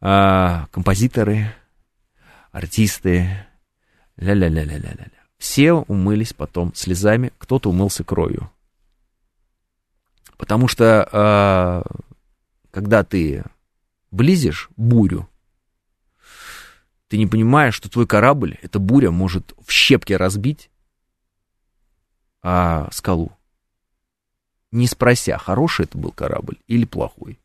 а, 0.00 0.66
композиторы, 0.70 1.54
артисты, 2.52 3.46
ля-ля-ля-ля-ля-ля. 4.16 5.10
Все 5.38 5.72
умылись 5.72 6.32
потом 6.32 6.74
слезами, 6.74 7.32
кто-то 7.38 7.70
умылся 7.70 8.04
кровью. 8.04 8.50
Потому 10.36 10.68
что 10.68 11.08
а, 11.12 11.82
когда 12.70 13.04
ты 13.04 13.44
близишь 14.10 14.70
бурю, 14.76 15.28
ты 17.08 17.16
не 17.16 17.26
понимаешь, 17.26 17.74
что 17.74 17.90
твой 17.90 18.06
корабль, 18.06 18.58
эта 18.62 18.78
буря 18.78 19.10
может 19.10 19.54
в 19.64 19.72
щепки 19.72 20.12
разбить, 20.12 20.70
а, 22.50 22.88
скалу. 22.92 23.30
Не 24.72 24.86
спрося, 24.86 25.36
хороший 25.36 25.84
это 25.84 25.98
был 25.98 26.12
корабль 26.12 26.56
или 26.66 26.86
плохой. 26.86 27.38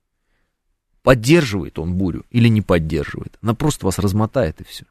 Поддерживает 1.01 1.78
он 1.78 1.95
бурю 1.95 2.24
или 2.30 2.47
не 2.47 2.62
поддерживает. 2.62 3.38
Она 3.41 3.54
просто 3.54 3.86
вас 3.86 3.99
размотает 3.99 4.62
и 4.62 4.64
все. 4.64 4.86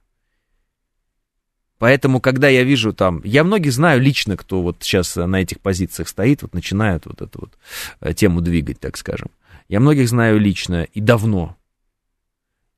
Поэтому, 1.79 2.21
когда 2.21 2.51
я 2.51 2.63
вижу 2.63 2.93
там, 2.93 3.23
я 3.25 3.43
многих 3.43 3.73
знаю 3.73 4.03
лично, 4.03 4.37
кто 4.37 4.61
вот 4.61 4.77
сейчас 4.81 5.17
на 5.17 5.41
этих 5.41 5.61
позициях 5.61 6.09
стоит, 6.09 6.43
вот 6.43 6.53
начинают 6.53 7.07
вот 7.07 7.23
эту 7.23 7.41
вот 7.41 7.59
э, 8.01 8.13
тему 8.13 8.43
двигать, 8.43 8.81
так 8.81 8.99
скажем. 8.99 9.31
Я 9.69 9.81
многих 9.81 10.11
знаю 10.11 10.39
лично 10.39 10.83
и 10.83 11.01
давно 11.01 11.57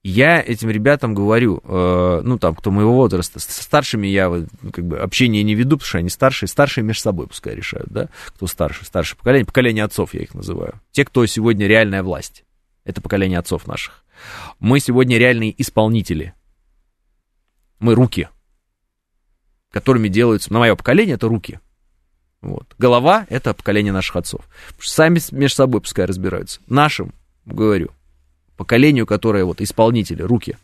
я 0.05 0.43
этим 0.43 0.69
ребятам 0.69 1.15
говорю, 1.15 1.63
э, 1.65 2.21
ну, 2.23 2.39
там, 2.39 2.55
кто 2.55 2.71
моего 2.71 2.95
возраста, 2.95 3.41
с 3.41 3.45
старшими 3.45 4.07
я 4.07 4.29
ну, 4.29 4.71
как 4.71 4.87
бы 4.87 4.99
общение 4.99 5.43
не 5.43 5.55
веду, 5.55 5.77
потому 5.79 5.89
что 5.89 5.99
они 5.99 6.11
старшие, 6.11 6.47
старшие 6.47 6.85
между 6.85 7.01
собой 7.01 7.27
пускай 7.27 7.55
решают, 7.55 7.89
да, 7.89 8.11
кто 8.27 8.47
старше, 8.47 8.85
старшее 8.85 9.17
поколение, 9.17 9.47
поколение 9.47 9.83
отцов 9.83 10.13
я 10.13 10.21
их 10.21 10.35
называю. 10.35 10.79
Те, 10.93 11.07
кто 11.07 11.25
сегодня 11.25 11.67
реальная 11.67 12.03
власть, 12.03 12.45
это 12.85 13.01
поколение 13.01 13.39
отцов 13.39 13.67
наших. 13.67 14.05
Мы 14.61 14.79
сегодня 14.79 15.17
реальные 15.17 15.55
исполнители. 15.61 16.35
Мы 17.81 17.95
руки, 17.95 18.29
которыми 19.71 20.09
делаются, 20.09 20.53
на 20.53 20.59
мое 20.59 20.77
поколение 20.77 21.15
это 21.15 21.29
руки. 21.29 21.61
Вот. 22.43 22.75
Голова— 22.77 23.27
это 23.31 23.55
поколение 23.55 23.95
наших 23.95 24.17
отцов. 24.17 24.47
Сами 24.79 25.19
между 25.35 25.57
собой 25.57 25.81
пускай 25.81 26.05
разбираются. 26.05 26.61
Нашим, 26.67 27.15
говорю, 27.47 27.91
поколению, 28.57 29.07
которое 29.07 29.45
вот 29.45 29.61
исполнители, 29.61 30.23
руки 30.23 30.57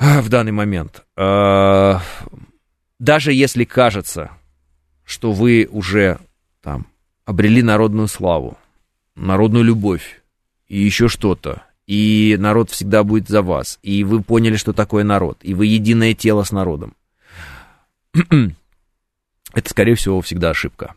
в 0.00 0.28
данный 0.28 0.52
момент. 0.52 1.04
А, 1.16 2.00
даже 2.98 3.32
если 3.32 3.64
кажется, 3.64 4.30
что 5.04 5.32
вы 5.32 5.68
уже 5.70 6.18
там 6.62 6.86
обрели 7.24 7.62
народную 7.62 8.08
славу, 8.08 8.58
народную 9.14 9.64
любовь 9.64 10.22
и 10.66 10.78
еще 10.78 11.08
что-то, 11.08 11.62
и 11.86 12.36
народ 12.38 12.70
всегда 12.70 13.04
будет 13.04 13.28
за 13.28 13.42
вас, 13.42 13.78
и 13.82 14.04
вы 14.04 14.22
поняли, 14.22 14.56
что 14.56 14.72
такое 14.72 15.04
народ, 15.04 15.38
и 15.42 15.54
вы 15.54 15.66
единое 15.66 16.14
тело 16.14 16.44
с 16.44 16.52
народом, 16.52 16.94
это, 18.14 19.70
скорее 19.70 19.96
всего, 19.96 20.20
всегда 20.20 20.50
ошибка. 20.50 20.94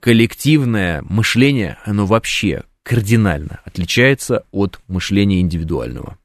Коллективное 0.00 1.02
мышление, 1.02 1.78
оно 1.84 2.06
вообще 2.06 2.64
кардинально 2.88 3.60
отличается 3.66 4.46
от 4.50 4.80
мышления 4.88 5.42
индивидуального. 5.42 6.18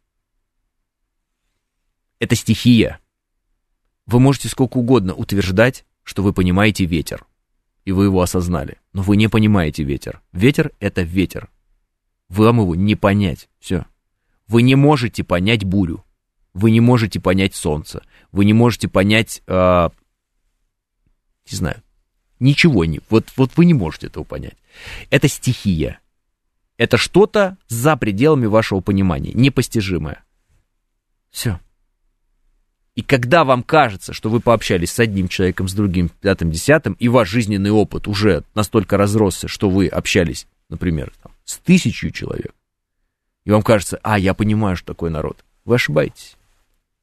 Это 2.20 2.36
стихия. 2.36 3.02
Вы 4.06 4.22
можете 4.22 4.48
сколько 4.48 4.78
угодно 4.78 5.14
утверждать, 5.14 5.86
что 6.04 6.24
вы 6.24 6.32
понимаете 6.32 6.86
ветер, 6.86 7.26
и 7.84 7.92
вы 7.92 8.06
его 8.06 8.22
осознали, 8.22 8.78
но 8.94 9.02
вы 9.02 9.18
не 9.18 9.28
понимаете 9.28 9.84
ветер. 9.84 10.22
Ветер— 10.32 10.72
это 10.80 11.02
ветер. 11.02 11.50
Вам 12.30 12.62
его 12.62 12.76
не 12.76 12.96
понять. 12.96 13.50
Все. 13.60 13.86
Вы 14.48 14.62
не 14.62 14.76
можете 14.76 15.26
понять 15.26 15.66
бурю. 15.66 16.06
Вы 16.54 16.72
не 16.72 16.80
можете 16.80 17.20
понять 17.20 17.56
солнце. 17.56 18.04
Вы 18.32 18.46
не 18.46 18.54
можете 18.54 18.88
понять, 18.88 19.42
э, 19.48 19.90
не 21.52 21.58
знаю, 21.58 21.84
ничего 22.40 22.86
не. 22.86 23.02
Вот, 23.10 23.34
вот 23.36 23.52
вы 23.58 23.66
не 23.66 23.74
можете 23.74 24.08
этого 24.08 24.24
понять. 24.24 24.56
Это 25.10 25.28
стихия. 25.28 26.00
Это 26.78 26.98
что-то 26.98 27.58
за 27.68 27.96
пределами 27.98 28.46
вашего 28.46 28.80
понимания, 28.80 29.32
непостижимое. 29.34 30.24
Все. 31.30 31.60
И 32.96 33.02
когда 33.02 33.44
вам 33.44 33.64
кажется, 33.64 34.14
что 34.14 34.30
вы 34.30 34.40
пообщались 34.40 34.92
с 34.92 35.00
одним 35.00 35.28
человеком, 35.28 35.68
с 35.68 35.74
другим, 35.74 36.10
пятым, 36.10 36.52
десятым, 36.52 36.94
и 36.94 37.08
ваш 37.08 37.30
жизненный 37.30 37.72
опыт 37.72 38.08
уже 38.08 38.44
настолько 38.54 38.98
разросся, 38.98 39.48
что 39.48 39.70
вы 39.70 39.88
общались, 39.88 40.48
например, 40.70 41.12
там, 41.22 41.32
с 41.44 41.58
тысячью 41.58 42.12
человек, 42.12 42.54
и 43.46 43.52
вам 43.52 43.62
кажется, 43.62 44.00
а, 44.04 44.18
я 44.18 44.34
понимаю, 44.34 44.76
что 44.76 44.88
такое 44.88 45.10
народ, 45.10 45.44
вы 45.66 45.76
ошибаетесь. 45.76 46.38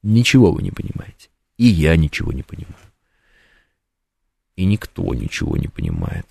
Ничего 0.01 0.51
вы 0.51 0.63
не 0.63 0.71
понимаете. 0.71 1.29
И 1.57 1.65
я 1.65 1.95
ничего 1.95 2.31
не 2.31 2.43
понимаю. 2.43 2.75
И 4.55 4.65
никто 4.65 5.13
ничего 5.13 5.57
не 5.57 5.67
понимает. 5.67 6.25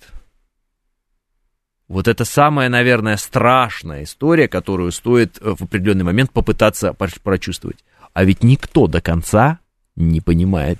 Вот 1.91 2.07
это 2.07 2.23
самая, 2.23 2.69
наверное, 2.69 3.17
страшная 3.17 4.03
история, 4.03 4.47
которую 4.47 4.93
стоит 4.93 5.39
э, 5.41 5.55
в 5.57 5.63
определенный 5.63 6.05
момент 6.05 6.31
попытаться 6.31 6.93
прочувствовать. 6.93 7.83
А 8.13 8.23
ведь 8.23 8.43
никто 8.43 8.87
до 8.87 9.01
конца 9.01 9.59
не 9.97 10.21
понимает. 10.21 10.79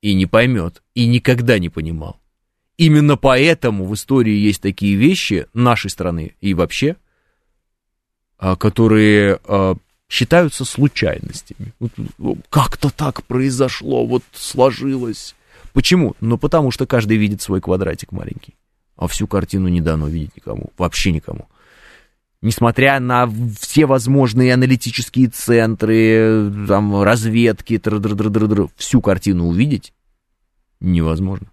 И 0.00 0.14
не 0.14 0.24
поймет. 0.24 0.82
И 0.94 1.04
никогда 1.06 1.58
не 1.58 1.68
понимал. 1.68 2.18
Именно 2.78 3.18
поэтому 3.18 3.84
в 3.84 3.92
истории 3.92 4.32
есть 4.32 4.62
такие 4.62 4.96
вещи 4.96 5.48
нашей 5.52 5.90
страны 5.90 6.34
и 6.40 6.54
вообще, 6.54 6.96
а, 8.38 8.56
которые 8.56 9.38
а, 9.44 9.74
считаются 10.08 10.64
случайностями. 10.64 11.74
Ну, 12.16 12.38
как-то 12.48 12.88
так 12.88 13.22
произошло, 13.24 14.06
вот 14.06 14.22
сложилось. 14.32 15.34
Почему? 15.74 16.16
Ну, 16.22 16.38
потому 16.38 16.70
что 16.70 16.86
каждый 16.86 17.18
видит 17.18 17.42
свой 17.42 17.60
квадратик 17.60 18.12
маленький. 18.12 18.54
А 18.96 19.08
всю 19.08 19.26
картину 19.26 19.68
не 19.68 19.80
дано 19.80 20.08
видеть 20.08 20.36
никому. 20.36 20.72
Вообще 20.78 21.12
никому 21.12 21.48
несмотря 22.44 23.00
на 23.00 23.28
все 23.58 23.86
возможные 23.86 24.52
аналитические 24.52 25.28
центры, 25.28 26.52
там, 26.68 27.02
разведки, 27.02 27.80
всю 28.76 29.00
картину 29.00 29.48
увидеть 29.48 29.94
невозможно. 30.78 31.48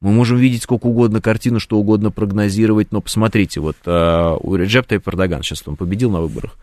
Мы 0.00 0.10
можем 0.10 0.38
видеть 0.38 0.62
сколько 0.62 0.86
угодно 0.86 1.20
картину, 1.20 1.60
что 1.60 1.78
угодно 1.78 2.10
прогнозировать, 2.10 2.90
но 2.90 3.02
посмотрите, 3.02 3.60
вот 3.60 3.76
э, 3.84 4.36
у 4.40 4.56
Реджеп 4.56 4.86
Тайп 4.86 5.06
Эрдоган, 5.06 5.42
сейчас 5.42 5.62
он 5.66 5.76
победил 5.76 6.10
на 6.10 6.22
выборах, 6.22 6.56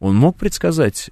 он 0.00 0.16
мог 0.16 0.36
предсказать 0.36 1.10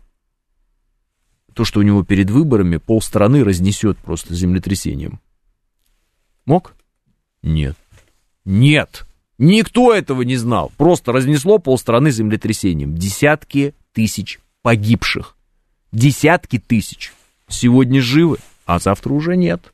то, 1.55 1.64
что 1.64 1.80
у 1.80 1.82
него 1.82 2.05
перед 2.05 2.30
выборами 2.30 2.78
полстраны 2.78 3.44
разнесет 3.44 3.97
просто 3.98 4.34
землетрясением? 4.34 5.20
Мог? 6.44 6.74
Нет. 7.42 7.76
Нет. 8.51 9.06
Никто 9.39 9.94
этого 9.94 10.22
не 10.22 10.35
знал. 10.35 10.72
Просто 10.77 11.12
разнесло 11.12 11.59
полстраны 11.59 12.10
землетрясением. 12.10 12.97
Десятки 12.97 13.74
тысяч 13.93 14.40
погибших. 14.62 15.36
Десятки 15.93 16.59
тысяч. 16.59 17.12
Сегодня 17.47 18.02
живы, 18.02 18.39
а 18.66 18.81
завтра 18.81 19.12
уже 19.12 19.36
нет. 19.36 19.72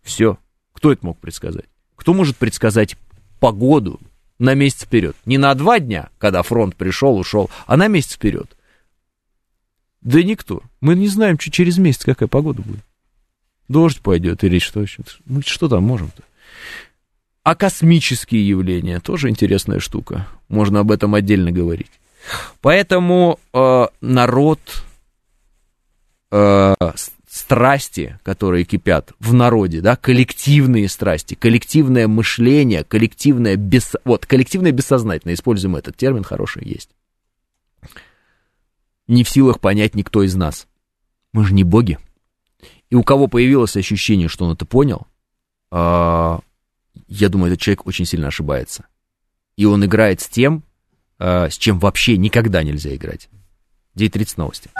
Все. 0.00 0.38
Кто 0.72 0.90
это 0.90 1.04
мог 1.04 1.18
предсказать? 1.18 1.66
Кто 1.96 2.14
может 2.14 2.38
предсказать 2.38 2.96
погоду 3.40 4.00
на 4.38 4.54
месяц 4.54 4.84
вперед? 4.84 5.14
Не 5.26 5.36
на 5.36 5.54
два 5.54 5.80
дня, 5.80 6.08
когда 6.16 6.42
фронт 6.42 6.76
пришел, 6.76 7.18
ушел, 7.18 7.50
а 7.66 7.76
на 7.76 7.88
месяц 7.88 8.14
вперед. 8.14 8.56
Да 10.00 10.22
никто. 10.22 10.62
Мы 10.80 10.94
не 10.94 11.08
знаем, 11.08 11.38
что 11.38 11.50
через 11.50 11.76
месяц 11.76 12.06
какая 12.06 12.26
погода 12.26 12.62
будет. 12.62 12.84
Дождь 13.68 14.00
пойдет 14.00 14.44
или 14.44 14.58
что. 14.58 14.86
Мы 15.26 15.42
что 15.42 15.68
там 15.68 15.84
можем-то? 15.84 16.22
А 17.42 17.56
космические 17.56 18.46
явления 18.46 19.00
тоже 19.00 19.28
интересная 19.28 19.80
штука. 19.80 20.28
Можно 20.48 20.80
об 20.80 20.92
этом 20.92 21.14
отдельно 21.14 21.50
говорить. 21.50 21.90
Поэтому 22.60 23.40
э, 23.52 23.86
народ, 24.00 24.60
э, 26.30 26.74
страсти, 27.28 28.18
которые 28.22 28.64
кипят 28.64 29.12
в 29.18 29.34
народе, 29.34 29.80
да, 29.80 29.96
коллективные 29.96 30.88
страсти, 30.88 31.34
коллективное 31.34 32.06
мышление, 32.06 32.84
коллективное, 32.84 33.56
бес... 33.56 33.94
вот, 34.04 34.26
коллективное 34.26 34.70
бессознательное, 34.70 35.34
используем 35.34 35.74
этот 35.74 35.96
термин, 35.96 36.22
хороший 36.22 36.64
есть. 36.64 36.90
Не 39.08 39.24
в 39.24 39.28
силах 39.28 39.58
понять 39.58 39.96
никто 39.96 40.22
из 40.22 40.36
нас. 40.36 40.68
Мы 41.32 41.44
же 41.44 41.54
не 41.54 41.64
боги. 41.64 41.98
И 42.88 42.94
у 42.94 43.02
кого 43.02 43.26
появилось 43.26 43.76
ощущение, 43.76 44.28
что 44.28 44.44
он 44.44 44.52
это 44.52 44.64
понял, 44.64 45.08
э, 45.72 46.38
я 47.08 47.28
думаю, 47.28 47.52
этот 47.52 47.62
человек 47.62 47.86
очень 47.86 48.06
сильно 48.06 48.28
ошибается. 48.28 48.86
И 49.56 49.64
он 49.64 49.84
играет 49.84 50.20
с 50.20 50.28
тем, 50.28 50.64
э, 51.18 51.48
с 51.50 51.56
чем 51.58 51.78
вообще 51.78 52.16
никогда 52.16 52.62
нельзя 52.62 52.94
играть. 52.94 53.28
9.30 53.96 54.34
новости. 54.36 54.70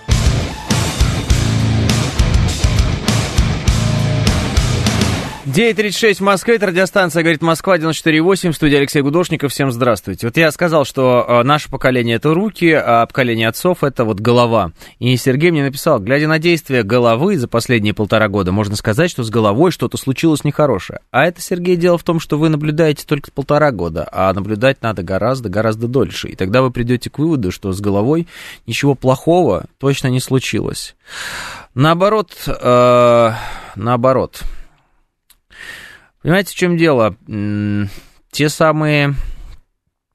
9.36 5.44 6.14
в 6.14 6.20
Москве, 6.20 6.54
это 6.54 6.68
радиостанция 6.68 7.24
«Говорит 7.24 7.42
Москва», 7.42 7.76
94.8, 7.76 8.52
в 8.52 8.54
студии 8.54 8.76
Алексей 8.76 9.02
Гудошников, 9.02 9.50
всем 9.50 9.72
здравствуйте. 9.72 10.28
Вот 10.28 10.36
я 10.36 10.52
сказал, 10.52 10.84
что 10.84 11.26
э, 11.26 11.42
наше 11.42 11.68
поколение 11.68 12.14
это 12.14 12.32
руки, 12.32 12.70
а 12.70 13.06
поколение 13.06 13.48
отцов 13.48 13.82
это 13.82 14.04
вот 14.04 14.20
голова. 14.20 14.70
И 15.00 15.16
Сергей 15.16 15.50
мне 15.50 15.64
написал, 15.64 15.98
глядя 15.98 16.28
на 16.28 16.38
действия 16.38 16.84
головы 16.84 17.36
за 17.38 17.48
последние 17.48 17.92
полтора 17.92 18.28
года, 18.28 18.52
можно 18.52 18.76
сказать, 18.76 19.10
что 19.10 19.24
с 19.24 19.30
головой 19.30 19.72
что-то 19.72 19.96
случилось 19.96 20.44
нехорошее. 20.44 21.00
А 21.10 21.24
это, 21.24 21.40
Сергей, 21.40 21.74
дело 21.74 21.98
в 21.98 22.04
том, 22.04 22.20
что 22.20 22.38
вы 22.38 22.48
наблюдаете 22.48 23.04
только 23.04 23.32
полтора 23.32 23.72
года, 23.72 24.08
а 24.12 24.32
наблюдать 24.32 24.80
надо 24.80 25.02
гораздо-гораздо 25.02 25.88
дольше. 25.88 26.28
И 26.28 26.36
тогда 26.36 26.62
вы 26.62 26.70
придете 26.70 27.10
к 27.10 27.18
выводу, 27.18 27.50
что 27.50 27.72
с 27.72 27.80
головой 27.80 28.28
ничего 28.68 28.94
плохого 28.94 29.64
точно 29.80 30.06
не 30.06 30.20
случилось. 30.20 30.94
Наоборот, 31.74 32.30
э, 32.46 33.32
наоборот, 33.74 34.42
Понимаете, 36.22 36.52
в 36.52 36.54
чем 36.54 36.76
дело? 36.76 37.16
Те 38.30 38.48
самые 38.48 39.14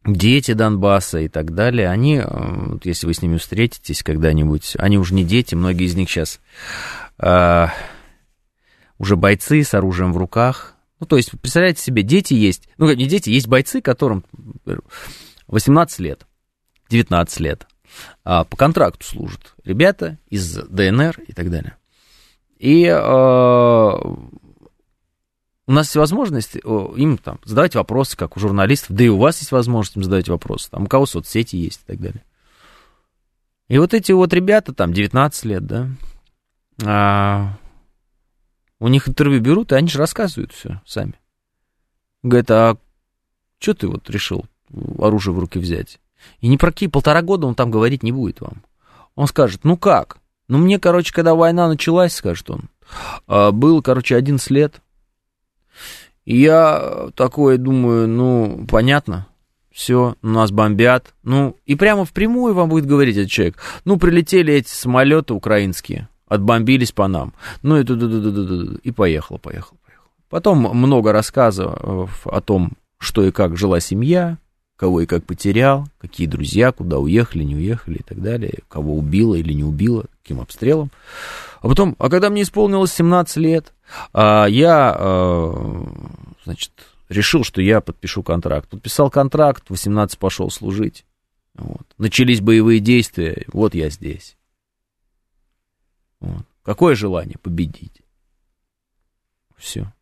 дети 0.06 0.54
Донбасса 0.54 1.20
и 1.20 1.28
так 1.28 1.54
далее, 1.54 1.90
они, 1.90 2.22
э, 2.24 2.78
если 2.84 3.08
вы 3.08 3.14
с 3.14 3.22
ними 3.22 3.38
встретитесь 3.38 4.04
когда-нибудь, 4.04 4.76
они 4.80 4.98
уже 4.98 5.14
не 5.14 5.26
дети, 5.26 5.54
многие 5.54 5.86
из 5.86 5.96
них 5.96 6.10
сейчас 6.10 6.40
э, 7.20 7.68
уже 8.98 9.16
бойцы 9.18 9.64
с 9.64 9.74
оружием 9.74 10.14
в 10.14 10.18
руках. 10.18 10.76
Ну, 11.00 11.06
то 11.06 11.18
есть, 11.18 11.32
представляете 11.32 11.82
себе, 11.82 12.04
дети 12.04 12.34
есть, 12.34 12.70
ну, 12.78 12.92
не 12.92 13.06
дети, 13.06 13.30
есть 13.30 13.48
бойцы, 13.48 13.82
которым 13.82 14.24
18 15.48 16.00
лет, 16.00 16.26
19 16.90 17.40
лет, 17.42 17.68
а 18.24 18.46
по 18.46 18.56
контракту 18.56 19.06
служат 19.06 19.56
ребята 19.64 20.18
из 20.30 20.56
ДНР 20.56 21.20
и 21.28 21.34
так 21.34 21.52
далее. 21.52 21.76
И 22.58 22.86
э, 22.86 23.92
у 25.68 25.74
нас 25.74 25.88
есть 25.88 25.98
возможность 25.98 26.56
им 26.56 27.18
там 27.18 27.40
задавать 27.44 27.76
вопросы, 27.76 28.16
как 28.16 28.38
у 28.38 28.40
журналистов, 28.40 28.96
да 28.96 29.04
и 29.04 29.10
у 29.10 29.18
вас 29.18 29.40
есть 29.40 29.52
возможность 29.52 29.98
им 29.98 30.04
задавать 30.04 30.30
вопросы, 30.30 30.72
там 30.72 30.84
у 30.84 30.88
кого 30.88 31.06
соцсети 31.06 31.58
есть 31.58 31.82
и 31.84 31.88
так 31.88 32.00
далее. 32.00 32.24
И 33.68 33.78
вот 33.78 33.94
эти 33.94 34.14
вот 34.14 34.34
ребята, 34.34 34.74
там, 34.74 34.94
19 34.94 35.46
лет, 35.46 35.66
да, 35.66 35.90
а, 36.86 37.58
у 38.80 38.88
них 38.88 39.10
интервью 39.10 39.42
берут, 39.42 39.74
и 39.74 39.76
они 39.76 39.90
же 39.90 40.00
рассказывают 40.00 40.54
все 40.54 40.82
сами. 40.86 41.20
Говорят, 42.24 42.52
а 42.52 42.78
что 43.60 43.74
ты 43.74 43.88
вот 43.88 44.10
решил 44.10 44.46
оружие 45.00 45.34
в 45.34 45.40
руки 45.40 45.60
взять? 45.60 46.00
И 46.40 46.48
ни 46.48 46.56
про 46.56 46.72
какие 46.72 46.88
полтора 46.88 47.22
года 47.22 47.46
он 47.46 47.56
там 47.56 47.72
говорить 47.72 48.04
не 48.04 48.14
будет 48.14 48.40
вам. 48.40 48.64
Он 49.16 49.28
скажет, 49.28 49.66
ну 49.66 49.78
как? 49.78 50.20
Ну 50.48 50.60
мне, 50.60 50.80
короче, 50.80 51.14
когда 51.14 51.36
война 51.36 51.68
началась, 51.68 52.14
скажет 52.14 52.50
он, 52.50 52.70
а, 53.28 53.52
был, 53.52 53.82
короче, 53.82 54.16
11 54.16 54.50
лет, 54.52 54.82
я 56.36 57.10
такое 57.16 57.58
думаю, 57.58 58.08
ну, 58.08 58.66
понятно, 58.70 59.28
все, 59.72 60.16
нас 60.22 60.52
бомбят. 60.52 61.14
Ну, 61.24 61.56
и 61.66 61.76
прямо 61.76 62.04
впрямую 62.04 62.54
вам 62.54 62.68
будет 62.68 62.86
говорить 62.86 63.16
этот 63.16 63.32
человек. 63.32 63.58
Ну, 63.86 63.98
прилетели 63.98 64.54
эти 64.54 64.70
самолеты 64.70 65.34
украинские, 65.34 66.10
отбомбились 66.28 66.92
по 66.92 67.08
нам. 67.08 67.34
Ну, 67.62 67.80
и, 67.80 67.84
и 67.84 68.92
поехал, 68.92 69.38
поехал, 69.38 69.78
поехал. 69.86 70.04
Потом 70.30 70.60
много 70.76 71.14
рассказов 71.14 72.28
о 72.28 72.42
том, 72.42 72.74
что 72.98 73.24
и 73.24 73.32
как 73.32 73.56
жила 73.56 73.80
семья, 73.80 74.38
кого 74.78 75.02
и 75.02 75.06
как 75.06 75.24
потерял, 75.24 75.88
какие 75.98 76.28
друзья, 76.28 76.72
куда 76.72 77.00
уехали, 77.00 77.44
не 77.44 77.56
уехали 77.56 78.00
и 78.00 78.04
так 78.04 78.22
далее, 78.22 78.60
кого 78.68 78.96
убило 78.98 79.36
или 79.36 79.54
не 79.54 79.64
убило, 79.64 80.06
каким 80.28 80.42
обстрелом. 80.42 80.92
А 81.62 81.70
потом, 81.70 81.96
а 82.00 82.10
когда 82.10 82.30
мне 82.30 82.42
исполнилось 82.42 82.92
17 82.94 83.38
лет, 83.38 83.74
а, 84.12 84.46
я, 84.46 84.94
а, 84.94 85.88
значит, 86.44 86.72
решил, 87.08 87.46
что 87.46 87.62
я 87.62 87.80
подпишу 87.80 88.24
контракт. 88.24 88.68
Подписал 88.68 89.10
контракт, 89.10 89.70
18 89.70 90.20
пошел 90.20 90.52
служить. 90.52 91.06
Вот. 91.54 91.88
Начались 91.98 92.42
боевые 92.42 92.82
действия, 92.82 93.46
вот 93.54 93.74
я 93.74 93.90
здесь. 93.90 94.36
Вот. 96.20 96.46
Какое 96.64 96.96
желание 96.96 97.38
победить? 97.42 98.02
Все. 99.56 99.94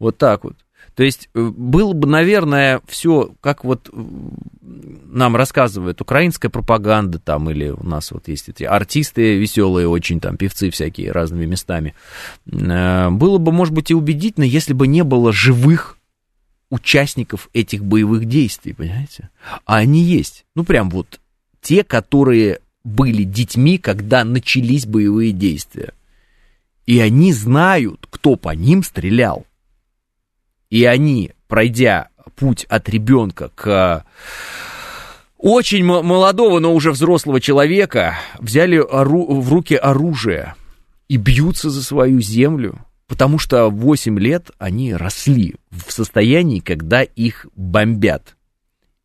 Вот 0.00 0.18
так 0.18 0.42
вот. 0.42 0.56
То 0.98 1.04
есть 1.04 1.28
э, 1.32 1.52
было 1.56 1.92
бы, 1.92 2.08
наверное, 2.08 2.80
все, 2.88 3.30
как 3.40 3.62
вот 3.62 3.88
нам 3.92 5.36
рассказывает 5.36 6.00
украинская 6.00 6.50
пропаганда 6.50 7.20
там, 7.20 7.48
или 7.50 7.68
у 7.68 7.84
нас 7.84 8.10
вот 8.10 8.26
есть 8.26 8.48
эти 8.48 8.64
артисты 8.64 9.38
веселые 9.38 9.86
очень, 9.86 10.18
там, 10.18 10.36
певцы 10.36 10.70
всякие 10.70 11.12
разными 11.12 11.46
местами. 11.46 11.94
Э, 12.50 13.10
было 13.10 13.38
бы, 13.38 13.52
может 13.52 13.72
быть, 13.74 13.92
и 13.92 13.94
убедительно, 13.94 14.42
если 14.42 14.72
бы 14.72 14.88
не 14.88 15.04
было 15.04 15.32
живых 15.32 15.98
участников 16.68 17.48
этих 17.52 17.84
боевых 17.84 18.24
действий, 18.24 18.72
понимаете? 18.72 19.30
А 19.66 19.76
они 19.76 20.02
есть. 20.02 20.46
Ну, 20.56 20.64
прям 20.64 20.90
вот 20.90 21.20
те, 21.62 21.84
которые 21.84 22.58
были 22.82 23.22
детьми, 23.22 23.78
когда 23.78 24.24
начались 24.24 24.84
боевые 24.84 25.30
действия. 25.30 25.92
И 26.86 26.98
они 26.98 27.32
знают, 27.32 28.08
кто 28.10 28.34
по 28.34 28.52
ним 28.52 28.82
стрелял. 28.82 29.46
И 30.70 30.84
они, 30.84 31.32
пройдя 31.46 32.08
путь 32.36 32.64
от 32.64 32.88
ребенка 32.88 33.50
к 33.54 34.04
очень 35.38 35.84
молодого, 35.84 36.58
но 36.58 36.74
уже 36.74 36.90
взрослого 36.90 37.40
человека, 37.40 38.18
взяли 38.38 38.78
в 38.78 39.52
руки 39.52 39.74
оружие 39.74 40.54
и 41.08 41.16
бьются 41.16 41.70
за 41.70 41.82
свою 41.82 42.20
землю, 42.20 42.84
потому 43.06 43.38
что 43.38 43.68
8 43.68 44.18
лет 44.18 44.50
они 44.58 44.94
росли 44.94 45.54
в 45.70 45.92
состоянии, 45.92 46.60
когда 46.60 47.02
их 47.02 47.46
бомбят. 47.54 48.36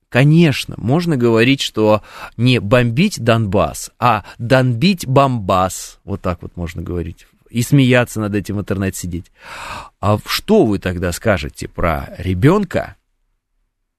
Конечно, 0.09 0.75
можно 0.77 1.17
говорить, 1.17 1.61
что 1.61 2.03
не 2.37 2.59
бомбить 2.59 3.19
Донбасс, 3.19 3.91
а 3.97 4.25
донбить 4.37 5.07
Бомбас. 5.07 5.99
Вот 6.03 6.21
так 6.21 6.43
вот 6.43 6.55
можно 6.55 6.83
говорить. 6.83 7.25
И 7.53 7.61
смеяться 7.61 8.19
над 8.19 8.33
этим 8.33 8.57
в 8.57 8.61
интернете 8.61 8.97
сидеть. 8.97 9.31
А 10.01 10.17
что 10.25 10.65
вы 10.65 10.79
тогда 10.79 11.11
скажете 11.11 11.67
про 11.67 12.11
ребенка, 12.17 12.95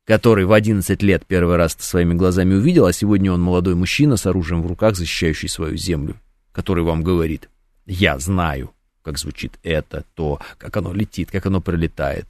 который 0.05 0.45
в 0.45 0.53
11 0.53 1.01
лет 1.05 1.25
первый 1.25 1.55
раз 1.55 1.77
своими 1.79 2.15
глазами 2.15 2.55
увидел, 2.55 2.87
а 2.87 2.93
сегодня 2.93 3.33
он 3.33 3.41
молодой 3.41 3.77
мужчина 3.77 4.17
с 4.17 4.27
оружием 4.27 4.61
в 4.61 4.67
руках, 4.67 4.97
защищающий 4.97 5.49
свою 5.49 5.77
землю, 5.77 6.17
который 6.51 6.83
вам 6.83 7.05
говорит, 7.05 7.49
я 7.87 8.19
знаю, 8.19 8.73
как 9.03 9.19
звучит 9.19 9.53
это, 9.63 10.05
то, 10.17 10.41
как 10.59 10.77
оно 10.77 10.93
летит, 10.93 11.31
как 11.31 11.47
оно 11.47 11.61
прилетает. 11.61 12.27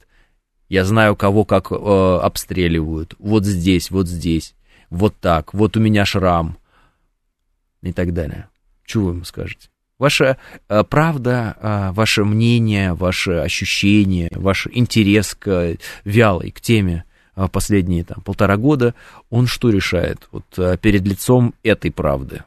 Я 0.69 0.85
знаю, 0.85 1.15
кого 1.15 1.43
как 1.43 1.71
э, 1.71 1.75
обстреливают. 2.21 3.15
Вот 3.17 3.45
здесь, 3.45 3.89
вот 3.89 4.07
здесь, 4.07 4.53
вот 4.91 5.15
так, 5.19 5.55
вот 5.55 5.75
у 5.75 5.79
меня 5.79 6.05
шрам. 6.05 6.55
И 7.81 7.93
так 7.93 8.13
далее. 8.13 8.47
Чего 8.85 9.07
вы 9.07 9.13
ему 9.13 9.23
скажете? 9.23 9.69
Ваша 9.97 10.37
э, 10.67 10.83
правда, 10.83 11.55
э, 11.59 11.91
ваше 11.93 12.25
мнение, 12.25 12.93
ваше 12.93 13.33
ощущение, 13.33 14.29
ваш 14.31 14.67
интерес 14.71 15.35
к 15.35 15.77
вялой, 16.03 16.51
к 16.51 16.59
теме 16.59 17.05
э, 17.35 17.47
последние 17.47 18.03
там, 18.03 18.21
полтора 18.21 18.57
года, 18.57 18.93
он 19.29 19.47
что 19.47 19.69
решает 19.69 20.27
вот, 20.31 20.45
перед 20.81 21.03
лицом 21.03 21.53
этой 21.63 21.91
правды? 21.91 22.43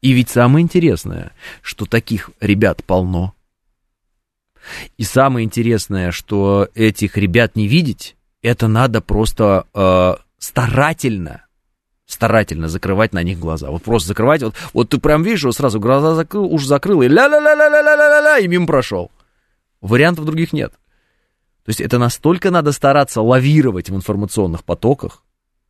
И 0.00 0.12
ведь 0.12 0.30
самое 0.30 0.62
интересное, 0.62 1.32
что 1.62 1.84
таких 1.84 2.30
ребят 2.40 2.84
полно. 2.84 3.34
И 4.96 5.04
самое 5.04 5.44
интересное, 5.44 6.10
что 6.12 6.68
этих 6.74 7.16
ребят 7.16 7.56
не 7.56 7.66
видеть, 7.68 8.16
это 8.42 8.68
надо 8.68 9.00
просто 9.00 9.66
э, 9.74 10.16
старательно, 10.38 11.44
старательно 12.08 12.66
закрывать 12.68 13.12
на 13.12 13.22
них 13.22 13.38
глаза. 13.38 13.70
Вот 13.70 13.84
просто 13.84 14.08
закрывать, 14.08 14.42
вот, 14.42 14.56
вот 14.72 14.88
ты 14.88 14.98
прям 14.98 15.22
видишь, 15.22 15.44
вот 15.44 15.54
сразу 15.54 15.78
глаза 15.78 16.14
закрыл, 16.14 16.46
уж 16.46 16.64
закрыл, 16.64 17.02
и 17.02 17.08
ля-ля-ля-ля-ля-ля-ля-ля, 17.08 18.38
и 18.38 18.48
мимо 18.48 18.66
прошел. 18.66 19.12
Вариантов 19.80 20.24
других 20.24 20.52
нет. 20.52 20.72
То 21.64 21.70
есть 21.70 21.80
это 21.80 21.98
настолько 21.98 22.50
надо 22.50 22.72
стараться 22.72 23.20
лавировать 23.20 23.90
в 23.90 23.94
информационных 23.94 24.64
потоках, 24.64 25.22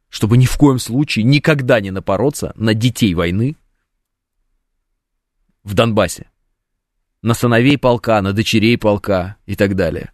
чтобы 0.08 0.38
ни 0.38 0.46
в 0.46 0.56
коем 0.56 0.78
случае 0.78 1.24
никогда 1.24 1.80
не 1.80 1.90
напороться 1.90 2.52
на 2.54 2.72
детей 2.72 3.14
войны 3.14 3.56
в 5.64 5.74
Донбассе 5.74 6.28
на 7.20 7.34
сыновей 7.34 7.76
полка, 7.78 8.22
на 8.22 8.32
дочерей 8.32 8.78
полка 8.78 9.36
и 9.44 9.56
так 9.56 9.74
далее, 9.74 10.12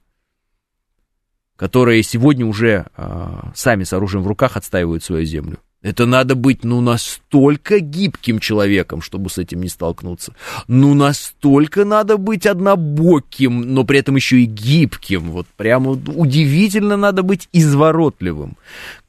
которые 1.56 2.02
сегодня 2.02 2.46
уже 2.46 2.86
э, 2.96 3.40
сами 3.54 3.84
с 3.84 3.92
оружием 3.92 4.24
в 4.24 4.26
руках 4.26 4.56
отстаивают 4.56 5.04
свою 5.04 5.26
землю. 5.26 5.58
Это 5.84 6.06
надо 6.06 6.34
быть, 6.34 6.64
ну, 6.64 6.80
настолько 6.80 7.78
гибким 7.78 8.38
человеком, 8.38 9.02
чтобы 9.02 9.28
с 9.28 9.36
этим 9.36 9.60
не 9.60 9.68
столкнуться. 9.68 10.34
Ну, 10.66 10.94
настолько 10.94 11.84
надо 11.84 12.16
быть 12.16 12.46
однобоким, 12.46 13.60
но 13.60 13.84
при 13.84 13.98
этом 13.98 14.16
еще 14.16 14.40
и 14.40 14.46
гибким. 14.46 15.30
Вот 15.30 15.46
прямо 15.46 15.90
удивительно 15.90 16.96
надо 16.96 17.22
быть 17.22 17.50
изворотливым, 17.52 18.56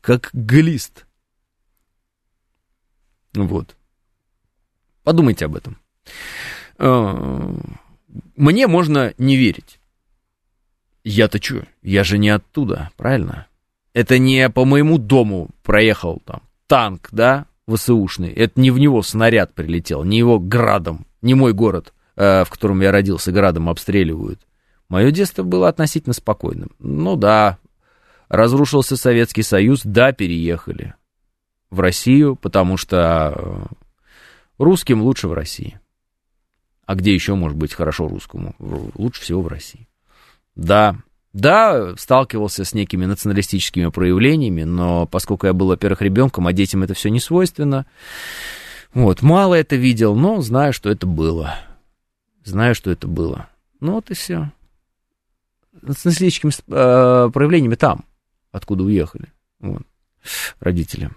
как 0.01 0.31
глист. 0.33 1.05
Вот. 3.33 3.77
Подумайте 5.03 5.45
об 5.45 5.55
этом. 5.55 5.77
А, 6.77 7.55
мне 8.35 8.67
можно 8.67 9.13
не 9.17 9.37
верить. 9.37 9.79
Я-то 11.05 11.41
что? 11.41 11.65
Я 11.81 12.03
же 12.03 12.17
не 12.17 12.31
оттуда, 12.31 12.91
правильно? 12.97 13.47
Это 13.93 14.19
не 14.19 14.49
по 14.49 14.65
моему 14.65 14.97
дому 14.97 15.51
проехал 15.63 16.21
там 16.25 16.41
танк, 16.67 17.09
да, 17.11 17.45
ВСУшный. 17.67 18.31
Это 18.31 18.59
не 18.59 18.71
в 18.71 18.79
него 18.79 19.01
снаряд 19.01 19.53
прилетел, 19.53 20.03
не 20.03 20.17
его 20.17 20.39
градом, 20.39 21.05
не 21.21 21.33
мой 21.33 21.53
город, 21.53 21.93
э, 22.15 22.43
в 22.43 22.49
котором 22.49 22.81
я 22.81 22.91
родился, 22.91 23.31
градом 23.31 23.69
обстреливают. 23.69 24.41
Мое 24.89 25.11
детство 25.11 25.43
было 25.43 25.67
относительно 25.67 26.13
спокойным. 26.13 26.71
Ну 26.79 27.15
да, 27.15 27.57
разрушился 28.29 28.97
Советский 28.97 29.43
Союз, 29.43 29.81
да, 29.83 30.11
переехали 30.11 30.93
в 31.69 31.79
Россию, 31.79 32.35
потому 32.35 32.77
что 32.77 33.33
э, 33.35 33.65
русским 34.59 35.01
лучше 35.01 35.27
в 35.27 35.33
России. 35.33 35.79
А 36.85 36.95
где 36.95 37.13
еще 37.13 37.33
может 37.33 37.57
быть 37.57 37.73
хорошо 37.73 38.07
русскому? 38.07 38.55
Лучше 38.59 39.21
всего 39.21 39.41
в 39.41 39.47
России. 39.47 39.87
Да, 40.55 40.97
да, 41.35 41.97
сталкивался 41.97 42.63
с 42.63 42.73
некими 42.73 43.05
националистическими 43.05 43.87
проявлениями, 43.89 44.63
но 44.63 45.05
поскольку 45.05 45.47
я 45.47 45.53
был, 45.53 45.67
во-первых, 45.67 46.01
ребенком, 46.01 46.47
а 46.47 46.53
детям 46.53 46.81
это 46.81 46.93
все 46.93 47.09
не 47.09 47.19
свойственно, 47.19 47.85
вот, 48.93 49.21
мало 49.21 49.53
это 49.53 49.75
видел, 49.75 50.15
но 50.15 50.39
знаю, 50.39 50.71
что 50.71 50.89
это 50.89 51.05
было. 51.05 51.57
Знаю, 52.45 52.73
что 52.73 52.89
это 52.89 53.09
было. 53.09 53.49
Ну 53.81 53.95
вот 53.95 54.11
и 54.11 54.13
все. 54.13 54.49
Националистическими 55.81 56.53
э, 56.69 57.29
проявлениями 57.31 57.75
там, 57.75 58.05
откуда 58.53 58.85
уехали. 58.85 59.27
Вот, 59.59 59.81
родители. 60.61 61.11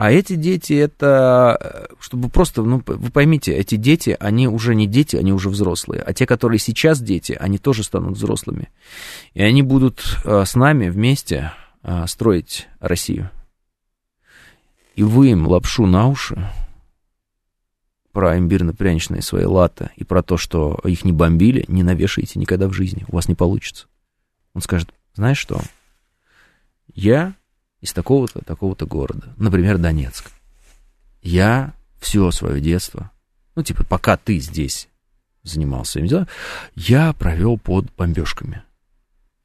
А 0.00 0.10
эти 0.10 0.34
дети, 0.34 0.72
это, 0.72 1.58
э, 1.60 1.94
чтобы 2.00 2.30
просто, 2.30 2.62
ну, 2.62 2.82
вы 2.86 3.10
поймите, 3.10 3.52
эти 3.52 3.74
дети, 3.74 4.16
они 4.18 4.48
уже 4.48 4.74
не 4.74 4.86
дети, 4.86 5.16
они 5.16 5.30
уже 5.30 5.50
взрослые. 5.50 6.00
А 6.00 6.14
те, 6.14 6.24
которые 6.24 6.58
сейчас 6.58 7.02
дети, 7.02 7.36
они 7.38 7.58
тоже 7.58 7.82
станут 7.84 8.16
взрослыми. 8.16 8.70
И 9.34 9.42
они 9.42 9.60
будут 9.62 10.02
э, 10.24 10.44
с 10.46 10.54
нами 10.54 10.88
вместе 10.88 11.52
э, 11.82 12.06
строить 12.06 12.66
Россию. 12.78 13.28
И 14.94 15.02
вы 15.02 15.32
им 15.32 15.46
лапшу 15.46 15.84
на 15.84 16.08
уши 16.08 16.50
про 18.12 18.38
имбирно-пряничные 18.38 19.20
свои 19.20 19.44
латы 19.44 19.90
и 19.96 20.04
про 20.04 20.22
то, 20.22 20.38
что 20.38 20.80
их 20.82 21.04
не 21.04 21.12
бомбили, 21.12 21.66
не 21.68 21.82
навешаете 21.82 22.38
никогда 22.38 22.68
в 22.68 22.72
жизни. 22.72 23.04
У 23.08 23.16
вас 23.16 23.28
не 23.28 23.34
получится. 23.34 23.86
Он 24.54 24.62
скажет, 24.62 24.94
знаешь 25.12 25.36
что, 25.36 25.60
я 26.94 27.34
из 27.80 27.92
такого-то, 27.92 28.44
такого-то 28.44 28.86
города, 28.86 29.34
например, 29.36 29.78
Донецк. 29.78 30.30
Я 31.22 31.74
все 31.98 32.30
свое 32.30 32.60
детство, 32.60 33.10
ну, 33.54 33.62
типа, 33.62 33.84
пока 33.84 34.16
ты 34.16 34.38
здесь 34.38 34.88
занимался 35.42 35.92
своими 35.92 36.08
делами, 36.08 36.28
я 36.74 37.12
провел 37.12 37.58
под 37.58 37.86
бомбежками. 37.96 38.62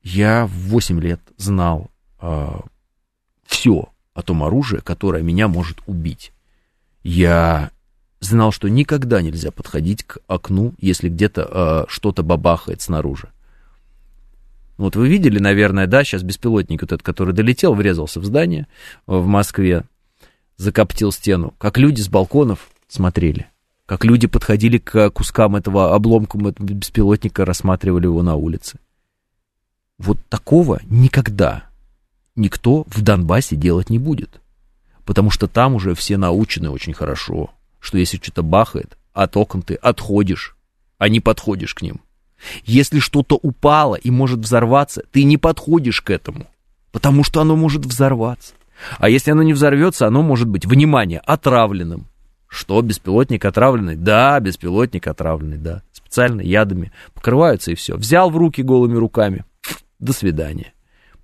Я 0.04 0.46
в 0.46 0.52
8 0.52 1.00
лет 1.02 1.20
знал 1.38 1.90
э, 2.20 2.28
а, 2.28 2.62
все 3.46 3.90
о 4.14 4.22
том 4.22 4.44
оружии, 4.44 4.78
которое 4.78 5.24
меня 5.24 5.48
может 5.48 5.80
убить. 5.88 6.32
Я 7.04 7.72
знал, 8.20 8.52
что 8.52 8.68
никогда 8.68 9.22
нельзя 9.22 9.52
подходить 9.52 10.04
к 10.04 10.20
окну, 10.28 10.74
если 10.80 11.10
где-то 11.10 11.86
э, 11.88 11.92
что-то 11.92 12.24
бабахает 12.24 12.82
снаружи. 12.82 13.30
Вот 14.78 14.96
вы 14.96 15.08
видели, 15.08 15.40
наверное, 15.40 15.88
да, 15.88 16.04
сейчас 16.04 16.24
беспилотник 16.24 16.82
вот 16.82 16.92
этот, 16.92 17.04
который 17.04 17.34
долетел, 17.34 17.74
врезался 17.74 18.20
в 18.20 18.26
здание 18.26 18.68
в 19.08 19.26
Москве, 19.26 19.84
закоптил 20.58 21.12
стену, 21.12 21.54
как 21.58 21.78
люди 21.78 22.02
с 22.02 22.10
балконов 22.10 22.70
смотрели, 22.88 23.48
как 23.86 24.04
люди 24.04 24.28
подходили 24.28 24.78
к 24.78 25.10
кускам 25.12 25.56
этого 25.56 25.96
обломка 25.96 26.38
беспилотника, 26.38 27.46
рассматривали 27.46 28.06
его 28.06 28.22
на 28.22 28.36
улице. 28.36 28.80
Вот 29.98 30.18
такого 30.28 30.82
никогда 30.86 31.70
никто 32.36 32.86
в 32.88 33.02
Донбассе 33.02 33.56
делать 33.56 33.90
не 33.90 34.00
будет. 34.00 34.42
Потому 35.06 35.30
что 35.30 35.48
там 35.48 35.76
уже 35.76 35.94
все 35.94 36.18
научены 36.18 36.70
очень 36.70 36.94
хорошо, 36.94 37.52
что 37.80 37.98
если 37.98 38.18
что-то 38.18 38.44
бахает, 38.44 38.98
от 39.14 39.38
окон 39.38 39.62
ты 39.62 39.76
отходишь, 39.76 40.58
а 40.98 41.08
не 41.08 41.20
подходишь 41.20 41.76
к 41.76 41.82
ним. 41.82 42.02
Если 42.64 43.00
что-то 43.00 43.40
упало 43.42 43.96
и 43.96 44.12
может 44.12 44.40
взорваться, 44.40 45.04
ты 45.12 45.24
не 45.24 45.38
подходишь 45.38 46.02
к 46.02 46.10
этому, 46.10 46.48
потому 46.92 47.24
что 47.24 47.42
оно 47.42 47.56
может 47.56 47.86
взорваться. 47.86 48.54
А 48.98 49.10
если 49.10 49.32
оно 49.32 49.44
не 49.44 49.54
взорвется, 49.54 50.08
оно 50.08 50.22
может 50.22 50.48
быть, 50.48 50.66
внимание, 50.66 51.20
отравленным. 51.20 52.08
Что, 52.48 52.82
беспилотник 52.82 53.44
отравленный? 53.46 53.96
Да, 53.96 54.40
беспилотник 54.40 55.08
отравленный, 55.08 55.58
да. 55.58 55.82
Специально 55.92 56.42
ядами 56.42 56.92
покрываются 57.14 57.72
и 57.72 57.76
все. 57.76 57.96
Взял 57.96 58.30
в 58.30 58.38
руки 58.38 58.62
голыми 58.62 58.96
руками. 58.96 59.44
До 60.00 60.14
свидания. 60.14 60.74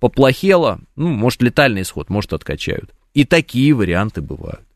Поплохело, 0.00 0.80
ну, 0.96 1.08
может, 1.08 1.42
летальный 1.42 1.82
исход, 1.82 2.10
может, 2.10 2.32
откачают. 2.32 2.92
И 3.14 3.24
такие 3.24 3.72
варианты 3.72 4.20
бывают. 4.20 4.66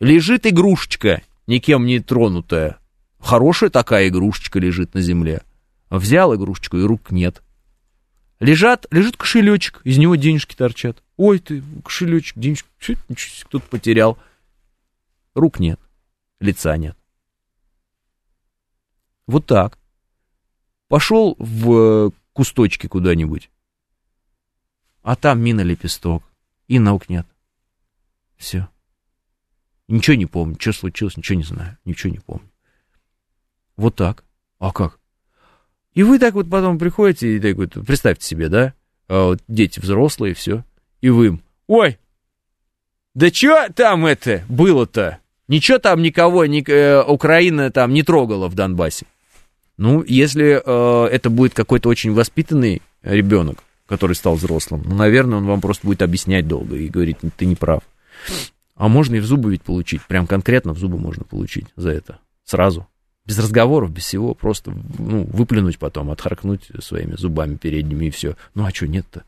Лежит 0.00 0.46
игрушечка, 0.46 1.22
никем 1.46 1.86
не 1.86 2.00
тронутая. 2.00 2.78
Хорошая 3.26 3.70
такая 3.70 4.06
игрушечка 4.06 4.60
лежит 4.60 4.94
на 4.94 5.00
земле. 5.00 5.42
Взял 5.90 6.32
игрушечку, 6.36 6.76
и 6.76 6.84
рук 6.84 7.10
нет. 7.10 7.42
Лежат, 8.38 8.86
лежит 8.92 9.16
кошелечек, 9.16 9.80
из 9.82 9.98
него 9.98 10.14
денежки 10.14 10.54
торчат. 10.54 11.02
Ой, 11.16 11.40
ты, 11.40 11.60
кошелечек, 11.82 12.38
денежки, 12.38 12.68
кто-то 13.42 13.66
потерял. 13.66 14.16
Рук 15.34 15.58
нет, 15.58 15.80
лица 16.38 16.76
нет. 16.76 16.96
Вот 19.26 19.44
так. 19.44 19.76
Пошел 20.86 21.34
в 21.40 22.12
кусточки 22.32 22.86
куда-нибудь, 22.86 23.50
а 25.02 25.16
там 25.16 25.40
мина 25.40 25.62
лепесток, 25.62 26.22
и 26.68 26.78
наук 26.78 27.08
нет. 27.08 27.26
Все. 28.36 28.68
Ничего 29.88 30.14
не 30.14 30.26
помню, 30.26 30.56
что 30.60 30.72
случилось, 30.72 31.16
ничего 31.16 31.38
не 31.38 31.44
знаю, 31.44 31.76
ничего 31.84 32.12
не 32.12 32.20
помню. 32.20 32.48
Вот 33.76 33.94
так. 33.94 34.24
А 34.58 34.72
как? 34.72 34.98
И 35.94 36.02
вы 36.02 36.18
так 36.18 36.34
вот 36.34 36.48
потом 36.50 36.78
приходите 36.78 37.36
и 37.36 37.40
так 37.40 37.56
вот, 37.56 37.72
представьте 37.86 38.26
себе, 38.26 38.48
да, 38.48 38.74
а 39.08 39.28
вот 39.28 39.40
дети 39.48 39.80
взрослые, 39.80 40.34
все, 40.34 40.62
и 41.00 41.08
вы 41.08 41.26
им, 41.26 41.42
ой, 41.66 41.98
да 43.14 43.30
что 43.30 43.68
там 43.74 44.04
это 44.04 44.44
было-то? 44.48 45.18
Ничего 45.48 45.78
там 45.78 46.02
никого, 46.02 46.44
ни, 46.44 46.62
э, 46.68 47.02
Украина 47.02 47.70
там 47.70 47.94
не 47.94 48.02
трогала 48.02 48.48
в 48.48 48.54
Донбассе. 48.54 49.06
Ну, 49.78 50.02
если 50.02 50.60
э, 50.62 51.08
это 51.08 51.30
будет 51.30 51.54
какой-то 51.54 51.88
очень 51.88 52.12
воспитанный 52.12 52.82
ребенок, 53.02 53.62
который 53.86 54.16
стал 54.16 54.34
взрослым, 54.34 54.82
ну, 54.84 54.94
наверное, 54.96 55.38
он 55.38 55.46
вам 55.46 55.62
просто 55.62 55.86
будет 55.86 56.02
объяснять 56.02 56.46
долго 56.46 56.76
и 56.76 56.88
говорить, 56.88 57.18
ты 57.38 57.46
не 57.46 57.54
прав. 57.54 57.82
А 58.74 58.88
можно 58.88 59.14
и 59.14 59.20
в 59.20 59.24
зубы 59.24 59.50
ведь 59.50 59.62
получить, 59.62 60.02
прям 60.02 60.26
конкретно 60.26 60.74
в 60.74 60.78
зубы 60.78 60.98
можно 60.98 61.24
получить 61.24 61.66
за 61.76 61.90
это, 61.90 62.18
сразу. 62.44 62.86
Без 63.26 63.38
разговоров, 63.38 63.90
без 63.90 64.04
всего, 64.04 64.34
просто 64.34 64.72
ну, 64.98 65.24
выплюнуть 65.24 65.78
потом, 65.78 66.10
отхаркнуть 66.10 66.70
своими 66.78 67.16
зубами 67.16 67.56
передними 67.56 68.06
и 68.06 68.10
все. 68.10 68.36
Ну 68.54 68.64
а 68.64 68.70
что 68.70 68.86
нет-то? 68.86 69.24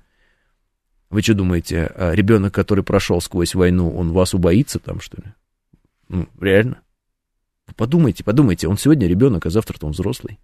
Вы 1.11 1.23
что 1.23 1.35
думаете, 1.35 1.91
а 1.95 2.13
ребенок, 2.13 2.55
который 2.55 2.85
прошел 2.85 3.21
сквозь 3.21 3.55
войну, 3.55 3.95
он 3.97 4.13
вас 4.13 4.35
убоится 4.35 4.79
там, 4.79 5.01
что 5.01 5.17
ли? 5.17 5.33
Ну, 6.09 6.29
реально? 6.41 6.81
Подумайте, 7.77 8.25
подумайте, 8.25 8.69
он 8.69 8.79
сегодня 8.79 9.09
ребенок, 9.09 9.47
а 9.47 9.51
завтра-то 9.51 9.87
он 9.87 9.93
взрослый. 9.93 10.39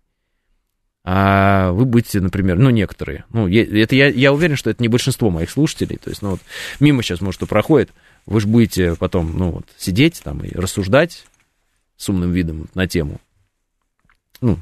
А 1.06 1.70
вы 1.72 1.84
будете, 1.84 2.20
например, 2.20 2.58
ну, 2.58 2.70
некоторые, 2.70 3.24
ну, 3.30 3.46
это 3.46 3.94
я, 3.94 4.08
я 4.08 4.32
уверен, 4.32 4.56
что 4.56 4.70
это 4.70 4.82
не 4.82 4.88
большинство 4.88 5.28
моих 5.28 5.50
слушателей, 5.50 5.98
то 5.98 6.08
есть, 6.08 6.22
ну, 6.22 6.30
вот, 6.30 6.40
мимо 6.80 7.02
сейчас, 7.02 7.20
может, 7.20 7.42
и 7.42 7.46
проходит, 7.46 7.90
вы 8.24 8.40
же 8.40 8.46
будете 8.46 8.94
потом, 8.94 9.36
ну, 9.36 9.50
вот, 9.50 9.66
сидеть 9.76 10.22
там 10.24 10.42
и 10.42 10.50
рассуждать 10.54 11.26
с 11.98 12.08
умным 12.08 12.32
видом 12.32 12.68
на 12.74 12.88
тему, 12.88 13.20
ну, 14.44 14.58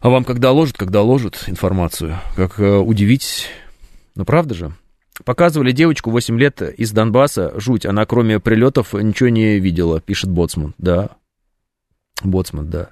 а 0.00 0.08
вам 0.08 0.24
когда 0.24 0.52
ложат, 0.52 0.76
когда 0.76 1.02
ложат 1.02 1.44
информацию, 1.48 2.18
как 2.36 2.60
э, 2.60 2.76
удивить, 2.76 3.48
ну 4.14 4.24
правда 4.24 4.54
же? 4.54 4.72
Показывали 5.24 5.72
девочку 5.72 6.10
8 6.10 6.38
лет 6.38 6.62
из 6.62 6.92
Донбасса, 6.92 7.58
жуть, 7.58 7.86
она 7.86 8.04
кроме 8.06 8.38
прилетов 8.38 8.92
ничего 8.92 9.30
не 9.30 9.58
видела, 9.58 10.00
пишет 10.00 10.30
Боцман, 10.30 10.74
да. 10.78 11.10
Боцман, 12.22 12.68
да. 12.70 12.90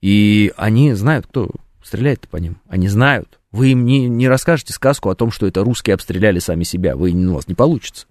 И 0.00 0.52
они 0.56 0.92
знают, 0.94 1.26
кто 1.26 1.50
стреляет 1.82 2.28
по 2.28 2.36
ним, 2.36 2.58
они 2.68 2.88
знают. 2.88 3.38
Вы 3.52 3.72
им 3.72 3.84
не, 3.84 4.08
не 4.08 4.28
расскажете 4.28 4.72
сказку 4.72 5.08
о 5.08 5.14
том, 5.14 5.30
что 5.30 5.46
это 5.46 5.62
русские 5.62 5.94
обстреляли 5.94 6.38
сами 6.40 6.64
себя, 6.64 6.96
вы, 6.96 7.12
ну, 7.14 7.32
у 7.32 7.34
вас 7.36 7.48
не 7.48 7.54
получится. 7.54 8.06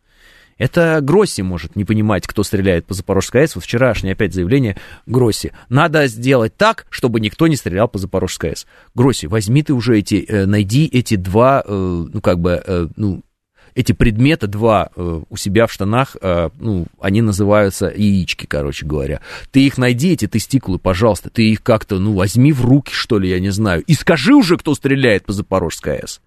Это 0.62 1.00
Гросси 1.02 1.42
может 1.42 1.76
не 1.76 1.86
понимать, 1.86 2.28
кто 2.28 2.44
стреляет 2.44 2.86
по 2.86 2.94
Запорожской 2.94 3.42
АЭС. 3.42 3.56
Вот 3.56 3.64
вчерашнее 3.64 4.12
опять 4.12 4.32
заявление 4.32 4.78
Гросси. 5.08 5.54
Надо 5.70 6.06
сделать 6.06 6.56
так, 6.56 6.86
чтобы 6.92 7.20
никто 7.20 7.48
не 7.48 7.56
стрелял 7.56 7.88
по 7.88 7.98
Запорожской 7.98 8.52
АЭС. 8.52 8.68
Гросси, 8.94 9.26
возьми 9.26 9.64
ты 9.64 9.74
уже 9.74 9.98
эти, 9.98 10.24
э, 10.24 10.46
найди 10.46 10.86
эти 10.86 11.16
два, 11.16 11.64
э, 11.66 12.06
ну, 12.14 12.22
как 12.22 12.40
бы, 12.40 12.62
э, 12.64 12.88
ну, 12.96 13.24
эти 13.74 13.94
предметы 13.94 14.46
два 14.46 14.92
у 14.96 15.38
себя 15.38 15.66
в 15.66 15.72
штанах, 15.72 16.18
ну, 16.60 16.88
они 17.00 17.22
называются 17.22 17.88
яички, 17.88 18.46
короче 18.46 18.86
говоря. 18.86 19.22
Ты 19.52 19.66
их 19.66 19.78
найди, 19.78 20.12
эти 20.12 20.28
тестикулы, 20.28 20.78
пожалуйста, 20.78 21.30
ты 21.30 21.50
их 21.50 21.64
как-то, 21.64 21.98
ну, 21.98 22.14
возьми 22.14 22.52
в 22.52 22.66
руки, 22.66 22.92
что 22.94 23.18
ли, 23.18 23.30
я 23.30 23.40
не 23.40 23.50
знаю, 23.50 23.82
и 23.84 23.94
скажи 23.94 24.36
уже, 24.36 24.58
кто 24.58 24.76
стреляет 24.76 25.26
по 25.26 25.32
Запорожской 25.32 26.00
АЭС. 26.00 26.20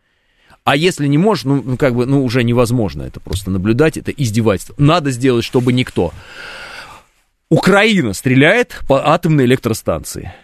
А 0.64 0.76
если 0.76 1.06
не 1.06 1.18
можешь, 1.18 1.44
ну, 1.44 1.62
ну, 1.62 1.76
как 1.76 1.94
бы, 1.94 2.06
ну, 2.06 2.24
уже 2.24 2.42
невозможно 2.42 3.02
это 3.02 3.20
просто 3.20 3.50
наблюдать, 3.50 3.98
это 3.98 4.10
издевательство. 4.10 4.74
Надо 4.78 5.10
сделать, 5.10 5.44
чтобы 5.44 5.74
никто. 5.74 6.12
Украина 7.50 8.14
стреляет 8.14 8.80
по 8.88 9.06
атомной 9.06 9.44
электростанции. 9.44 10.34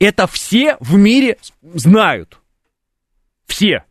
Это 0.00 0.26
все 0.26 0.76
в 0.80 0.96
мире 0.96 1.38
знают. 1.62 2.38
Все. 3.46 3.84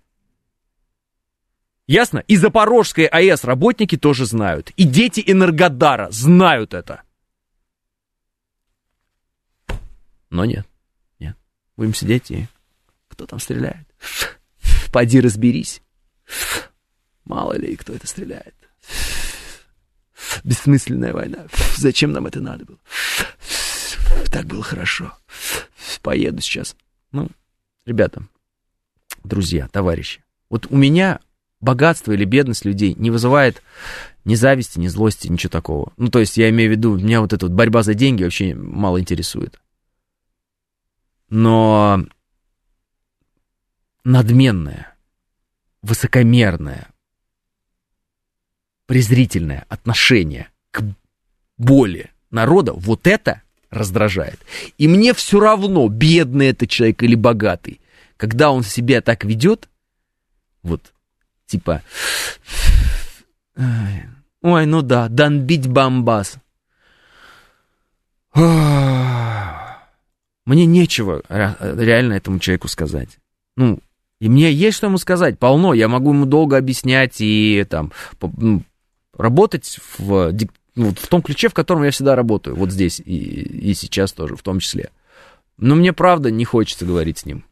Ясно? 1.87 2.19
И 2.27 2.35
Запорожской 2.35 3.05
АЭС 3.05 3.45
работники 3.45 3.95
тоже 3.95 4.25
знают. 4.25 4.71
И 4.71 4.83
дети 4.83 5.23
Энергодара 5.25 6.09
знают 6.11 6.73
это. 6.73 7.01
Но 10.29 10.43
нет, 10.43 10.67
нет. 11.19 11.37
Будем 11.77 11.93
сидеть 11.93 12.29
и... 12.29 12.47
Кто 13.07 13.25
там 13.25 13.39
стреляет? 13.39 13.87
Поди 14.97 15.19
разберись. 15.19 15.83
Мало 17.23 17.55
ли, 17.55 17.75
кто 17.75 17.93
это 17.93 18.07
стреляет. 18.07 18.55
Бессмысленная 20.43 21.13
война. 21.13 21.45
Зачем 21.75 22.13
нам 22.13 22.25
это 22.25 22.41
надо 22.41 22.65
было? 22.65 22.79
Так 24.31 24.47
было 24.47 24.63
хорошо. 24.63 25.13
Поеду 26.01 26.41
сейчас. 26.41 26.75
Ну, 27.11 27.29
ребята, 27.85 28.23
друзья, 29.23 29.67
товарищи. 29.67 30.23
Вот 30.49 30.65
у 30.71 30.75
меня 30.75 31.19
богатство 31.61 32.13
или 32.13 32.25
бедность 32.25 32.65
людей 32.65 32.95
не 32.95 33.11
вызывает 33.11 33.61
ни 34.25 34.33
зависти, 34.33 34.79
ни 34.79 34.87
злости, 34.87 35.27
ничего 35.27 35.51
такого. 35.51 35.93
Ну, 35.97 36.09
то 36.09 36.17
есть 36.17 36.37
я 36.37 36.49
имею 36.49 36.71
в 36.71 36.75
виду, 36.75 36.97
меня 36.97 37.21
вот 37.21 37.33
эта 37.33 37.45
вот 37.45 37.53
борьба 37.53 37.83
за 37.83 37.93
деньги 37.93 38.23
вообще 38.23 38.55
мало 38.55 38.99
интересует. 38.99 39.61
Но 41.29 42.03
надменная, 44.07 44.95
высокомерное, 45.81 46.87
презрительное 48.85 49.65
отношение 49.67 50.49
к 50.71 50.81
боли 51.57 52.09
народа, 52.31 52.71
вот 52.71 53.05
это 53.05 53.41
раздражает. 53.69 54.39
И 54.77 54.87
мне 54.87 55.13
все 55.13 55.41
равно, 55.41 55.89
бедный 55.89 56.47
это 56.47 56.67
человек 56.67 57.03
или 57.03 57.15
богатый, 57.15 57.81
когда 58.15 58.51
он 58.51 58.63
себя 58.63 59.01
так 59.01 59.25
ведет, 59.25 59.67
вот, 60.63 60.93
типа, 61.45 61.83
ой, 63.57 64.65
ну 64.65 64.81
да, 64.81 65.09
бить 65.09 65.67
бомбас. 65.67 66.37
Мне 68.33 68.45
нечего 70.65 71.23
реально 71.27 72.13
этому 72.13 72.39
человеку 72.39 72.69
сказать. 72.69 73.19
Ну, 73.57 73.81
и 74.19 74.29
мне 74.29 74.51
есть 74.51 74.77
что 74.77 74.87
ему 74.87 74.97
сказать, 74.97 75.37
полно. 75.37 75.73
Я 75.73 75.87
могу 75.87 76.13
ему 76.13 76.25
долго 76.25 76.57
объяснять 76.57 77.15
и 77.19 77.65
там 77.69 77.91
ну, 78.21 78.63
работать 79.15 79.79
в, 79.97 80.33
ну, 80.75 80.93
в 80.93 81.07
том 81.07 81.21
ключе, 81.21 81.49
в 81.49 81.53
котором 81.53 81.83
я 81.83 81.91
всегда 81.91 82.15
работаю. 82.15 82.55
Вот 82.55 82.71
здесь 82.71 82.99
и, 82.99 83.15
и 83.15 83.73
сейчас 83.73 84.13
тоже 84.13 84.35
в 84.35 84.41
том 84.41 84.59
числе. 84.59 84.89
Но 85.57 85.75
мне 85.75 85.93
правда 85.93 86.31
не 86.31 86.45
хочется 86.45 86.85
говорить 86.85 87.19
с 87.19 87.25
ним. 87.25 87.45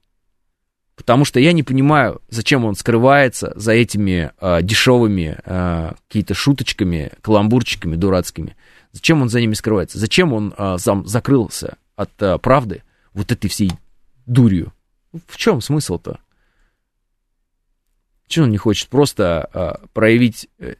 Потому 0.96 1.26
что 1.26 1.40
я 1.40 1.52
не 1.52 1.62
понимаю, 1.62 2.22
зачем 2.30 2.64
он 2.66 2.76
скрывается 2.76 3.52
за 3.56 3.74
этими 3.74 4.32
э, 4.40 4.62
дешевыми 4.62 5.38
э, 5.44 5.92
какие-то 6.08 6.34
шуточками, 6.34 7.12
каламбурчиками 7.22 7.96
дурацкими. 7.96 8.56
Зачем 8.94 9.22
он 9.22 9.28
за 9.28 9.42
ними 9.42 9.56
скрывается? 9.56 10.00
Зачем 10.00 10.32
он 10.32 10.54
э, 10.58 10.78
сам 10.80 11.06
закрылся 11.06 11.78
от 11.98 12.12
э, 12.22 12.38
правды 12.40 12.82
вот 13.14 13.32
этой 13.32 13.50
всей 13.50 13.72
дурью? 14.26 14.72
В 15.28 15.36
чем 15.36 15.60
смысл-то? 15.60 16.20
Чего 18.28 18.46
он 18.46 18.52
не 18.52 18.58
хочет 18.58 18.90
просто 18.90 19.50
а, 19.54 19.82
проявить 19.94 20.48
э, 20.60 20.76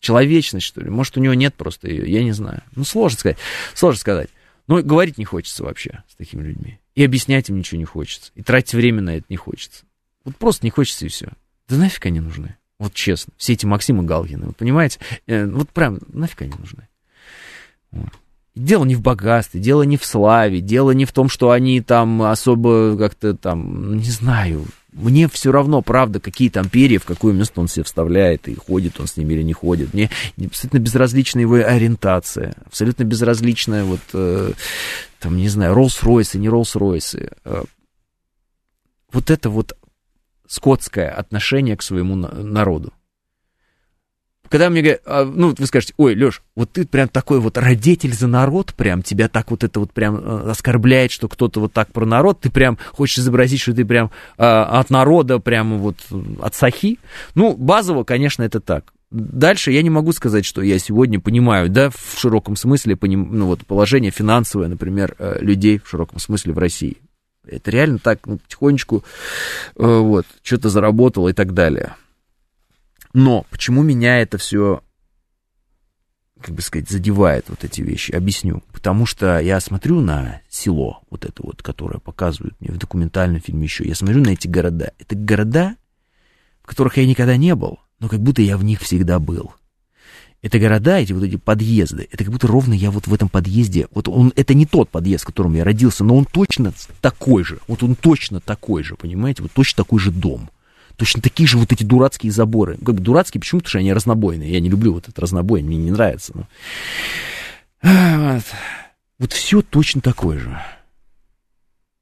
человечность, 0.00 0.66
что 0.66 0.80
ли? 0.80 0.90
Может, 0.90 1.16
у 1.16 1.20
него 1.20 1.34
нет 1.34 1.54
просто 1.54 1.88
ее, 1.88 2.10
я 2.10 2.22
не 2.24 2.32
знаю. 2.32 2.62
Ну, 2.74 2.84
сложно 2.84 3.18
сказать. 3.18 3.38
Сложно 3.74 4.00
сказать. 4.00 4.30
Но 4.66 4.82
говорить 4.82 5.18
не 5.18 5.24
хочется 5.24 5.64
вообще 5.64 6.02
с 6.08 6.14
такими 6.14 6.42
людьми. 6.42 6.78
И 6.94 7.04
объяснять 7.04 7.48
им 7.50 7.58
ничего 7.58 7.78
не 7.78 7.84
хочется. 7.84 8.32
И 8.34 8.42
тратить 8.42 8.74
время 8.74 9.02
на 9.02 9.16
это 9.16 9.26
не 9.28 9.36
хочется. 9.36 9.84
Вот 10.24 10.36
просто 10.36 10.64
не 10.64 10.70
хочется 10.70 11.06
и 11.06 11.08
все. 11.08 11.32
Да 11.68 11.76
нафиг 11.76 12.06
они 12.06 12.20
нужны? 12.20 12.56
Вот 12.78 12.94
честно. 12.94 13.32
Все 13.36 13.52
эти 13.52 13.66
Максимы 13.66 14.04
Галкины, 14.04 14.46
вы 14.46 14.52
понимаете? 14.52 15.00
Э, 15.26 15.46
вот 15.46 15.70
прям 15.70 15.98
нафиг 16.08 16.42
они 16.42 16.52
нужны? 16.58 16.88
Вот. 17.90 18.10
Дело 18.54 18.84
не 18.84 18.94
в 18.94 19.02
богатстве, 19.02 19.60
дело 19.60 19.82
не 19.82 19.96
в 19.96 20.04
славе, 20.04 20.60
дело 20.60 20.92
не 20.92 21.06
в 21.06 21.12
том, 21.12 21.28
что 21.28 21.50
они 21.50 21.80
там 21.80 22.22
особо 22.22 22.96
как-то 22.96 23.34
там, 23.34 23.96
не 23.96 24.10
знаю, 24.10 24.66
мне 24.92 25.28
все 25.28 25.50
равно, 25.50 25.82
правда, 25.82 26.20
какие 26.20 26.50
там 26.50 26.68
перья, 26.68 27.00
в 27.00 27.04
какое 27.04 27.32
место 27.34 27.60
он 27.60 27.66
себе 27.66 27.82
вставляет, 27.82 28.46
и 28.46 28.54
ходит 28.54 29.00
он 29.00 29.08
с 29.08 29.16
ними 29.16 29.34
или 29.34 29.42
не 29.42 29.52
ходит. 29.52 29.92
Мне 29.92 30.08
абсолютно 30.46 30.78
безразлична 30.78 31.40
его 31.40 31.56
ориентация, 31.56 32.54
абсолютно 32.64 33.02
безразличная 33.02 33.82
вот, 33.82 34.00
э, 34.12 34.52
там, 35.18 35.36
не 35.36 35.48
знаю, 35.48 35.74
Роллс-Ройсы, 35.74 36.38
не 36.38 36.46
Роллс-Ройсы. 36.46 37.32
Э, 37.44 37.64
вот 39.12 39.30
это 39.30 39.50
вот 39.50 39.76
скотское 40.46 41.10
отношение 41.10 41.76
к 41.76 41.82
своему 41.82 42.14
народу 42.14 42.92
когда 44.54 44.70
мне 44.70 44.82
говорят, 44.82 45.00
а, 45.04 45.24
ну, 45.24 45.52
вы 45.58 45.66
скажете, 45.66 45.94
ой, 45.96 46.14
Леш, 46.14 46.40
вот 46.54 46.70
ты 46.70 46.86
прям 46.86 47.08
такой 47.08 47.40
вот 47.40 47.58
родитель 47.58 48.14
за 48.14 48.28
народ, 48.28 48.72
прям 48.72 49.02
тебя 49.02 49.26
так 49.26 49.50
вот 49.50 49.64
это 49.64 49.80
вот 49.80 49.92
прям 49.92 50.14
э, 50.14 50.50
оскорбляет, 50.52 51.10
что 51.10 51.26
кто-то 51.26 51.58
вот 51.58 51.72
так 51.72 51.90
про 51.90 52.06
народ, 52.06 52.38
ты 52.38 52.50
прям 52.50 52.78
хочешь 52.92 53.18
изобразить, 53.18 53.60
что 53.60 53.74
ты 53.74 53.84
прям 53.84 54.12
а, 54.38 54.78
от 54.78 54.90
народа, 54.90 55.40
прям 55.40 55.80
вот 55.80 55.96
от 56.40 56.54
сахи. 56.54 57.00
Ну, 57.34 57.56
базово, 57.56 58.04
конечно, 58.04 58.44
это 58.44 58.60
так. 58.60 58.92
Дальше 59.10 59.72
я 59.72 59.82
не 59.82 59.90
могу 59.90 60.12
сказать, 60.12 60.44
что 60.44 60.62
я 60.62 60.78
сегодня 60.78 61.18
понимаю, 61.18 61.68
да, 61.68 61.90
в 61.90 62.16
широком 62.16 62.54
смысле, 62.54 62.94
поним, 62.94 63.30
ну, 63.32 63.46
вот 63.46 63.66
положение 63.66 64.12
финансовое, 64.12 64.68
например, 64.68 65.16
э, 65.18 65.38
людей 65.40 65.80
в 65.84 65.88
широком 65.88 66.20
смысле 66.20 66.52
в 66.52 66.58
России. 66.58 66.98
Это 67.44 67.72
реально 67.72 67.98
так, 67.98 68.24
ну, 68.24 68.38
потихонечку, 68.38 69.02
вот, 69.74 70.26
что-то 70.44 70.68
заработало 70.68 71.30
и 71.30 71.32
так 71.32 71.54
далее. 71.54 71.96
Но 73.14 73.46
почему 73.48 73.82
меня 73.82 74.18
это 74.18 74.38
все, 74.38 74.82
как 76.40 76.52
бы 76.52 76.62
сказать, 76.62 76.90
задевает 76.90 77.48
вот 77.48 77.62
эти 77.62 77.80
вещи? 77.80 78.10
Объясню. 78.10 78.64
Потому 78.72 79.06
что 79.06 79.38
я 79.38 79.60
смотрю 79.60 80.00
на 80.00 80.40
село, 80.50 81.00
вот 81.10 81.24
это 81.24 81.40
вот, 81.44 81.62
которое 81.62 82.00
показывают 82.00 82.60
мне 82.60 82.72
в 82.72 82.76
документальном 82.76 83.40
фильме 83.40 83.64
еще. 83.64 83.86
Я 83.86 83.94
смотрю 83.94 84.20
на 84.20 84.30
эти 84.30 84.48
города. 84.48 84.92
Это 84.98 85.14
города, 85.14 85.76
в 86.60 86.66
которых 86.66 86.96
я 86.96 87.06
никогда 87.06 87.36
не 87.36 87.54
был, 87.54 87.78
но 88.00 88.08
как 88.08 88.20
будто 88.20 88.42
я 88.42 88.58
в 88.58 88.64
них 88.64 88.80
всегда 88.80 89.20
был. 89.20 89.54
Это 90.42 90.58
города, 90.58 90.98
эти 90.98 91.12
вот 91.12 91.22
эти 91.22 91.36
подъезды, 91.36 92.06
это 92.10 92.24
как 92.24 92.32
будто 92.32 92.48
ровно 92.48 92.74
я 92.74 92.90
вот 92.90 93.06
в 93.06 93.14
этом 93.14 93.30
подъезде, 93.30 93.88
вот 93.92 94.08
он, 94.08 94.30
это 94.36 94.52
не 94.52 94.66
тот 94.66 94.90
подъезд, 94.90 95.24
в 95.24 95.28
котором 95.28 95.54
я 95.54 95.64
родился, 95.64 96.04
но 96.04 96.14
он 96.14 96.26
точно 96.26 96.74
такой 97.00 97.44
же, 97.44 97.60
вот 97.66 97.82
он 97.82 97.94
точно 97.94 98.40
такой 98.40 98.82
же, 98.82 98.96
понимаете, 98.96 99.40
вот 99.40 99.52
точно 99.52 99.84
такой 99.84 100.00
же 100.00 100.10
дом 100.10 100.50
точно 100.96 101.22
такие 101.22 101.46
же 101.46 101.58
вот 101.58 101.72
эти 101.72 101.84
дурацкие 101.84 102.32
заборы. 102.32 102.76
Как 102.76 102.94
бы 102.94 103.00
дурацкие, 103.00 103.40
почему? 103.40 103.60
Потому 103.60 103.70
что 103.70 103.78
они 103.78 103.92
разнобойные. 103.92 104.52
Я 104.52 104.60
не 104.60 104.68
люблю 104.68 104.94
вот 104.94 105.04
этот 105.04 105.18
разнобой, 105.18 105.62
мне 105.62 105.76
не 105.76 105.90
нравится. 105.90 106.32
Но... 106.34 106.46
Вот. 107.82 108.44
вот 109.18 109.32
все 109.32 109.62
точно 109.62 110.00
такое 110.00 110.38
же. 110.38 110.60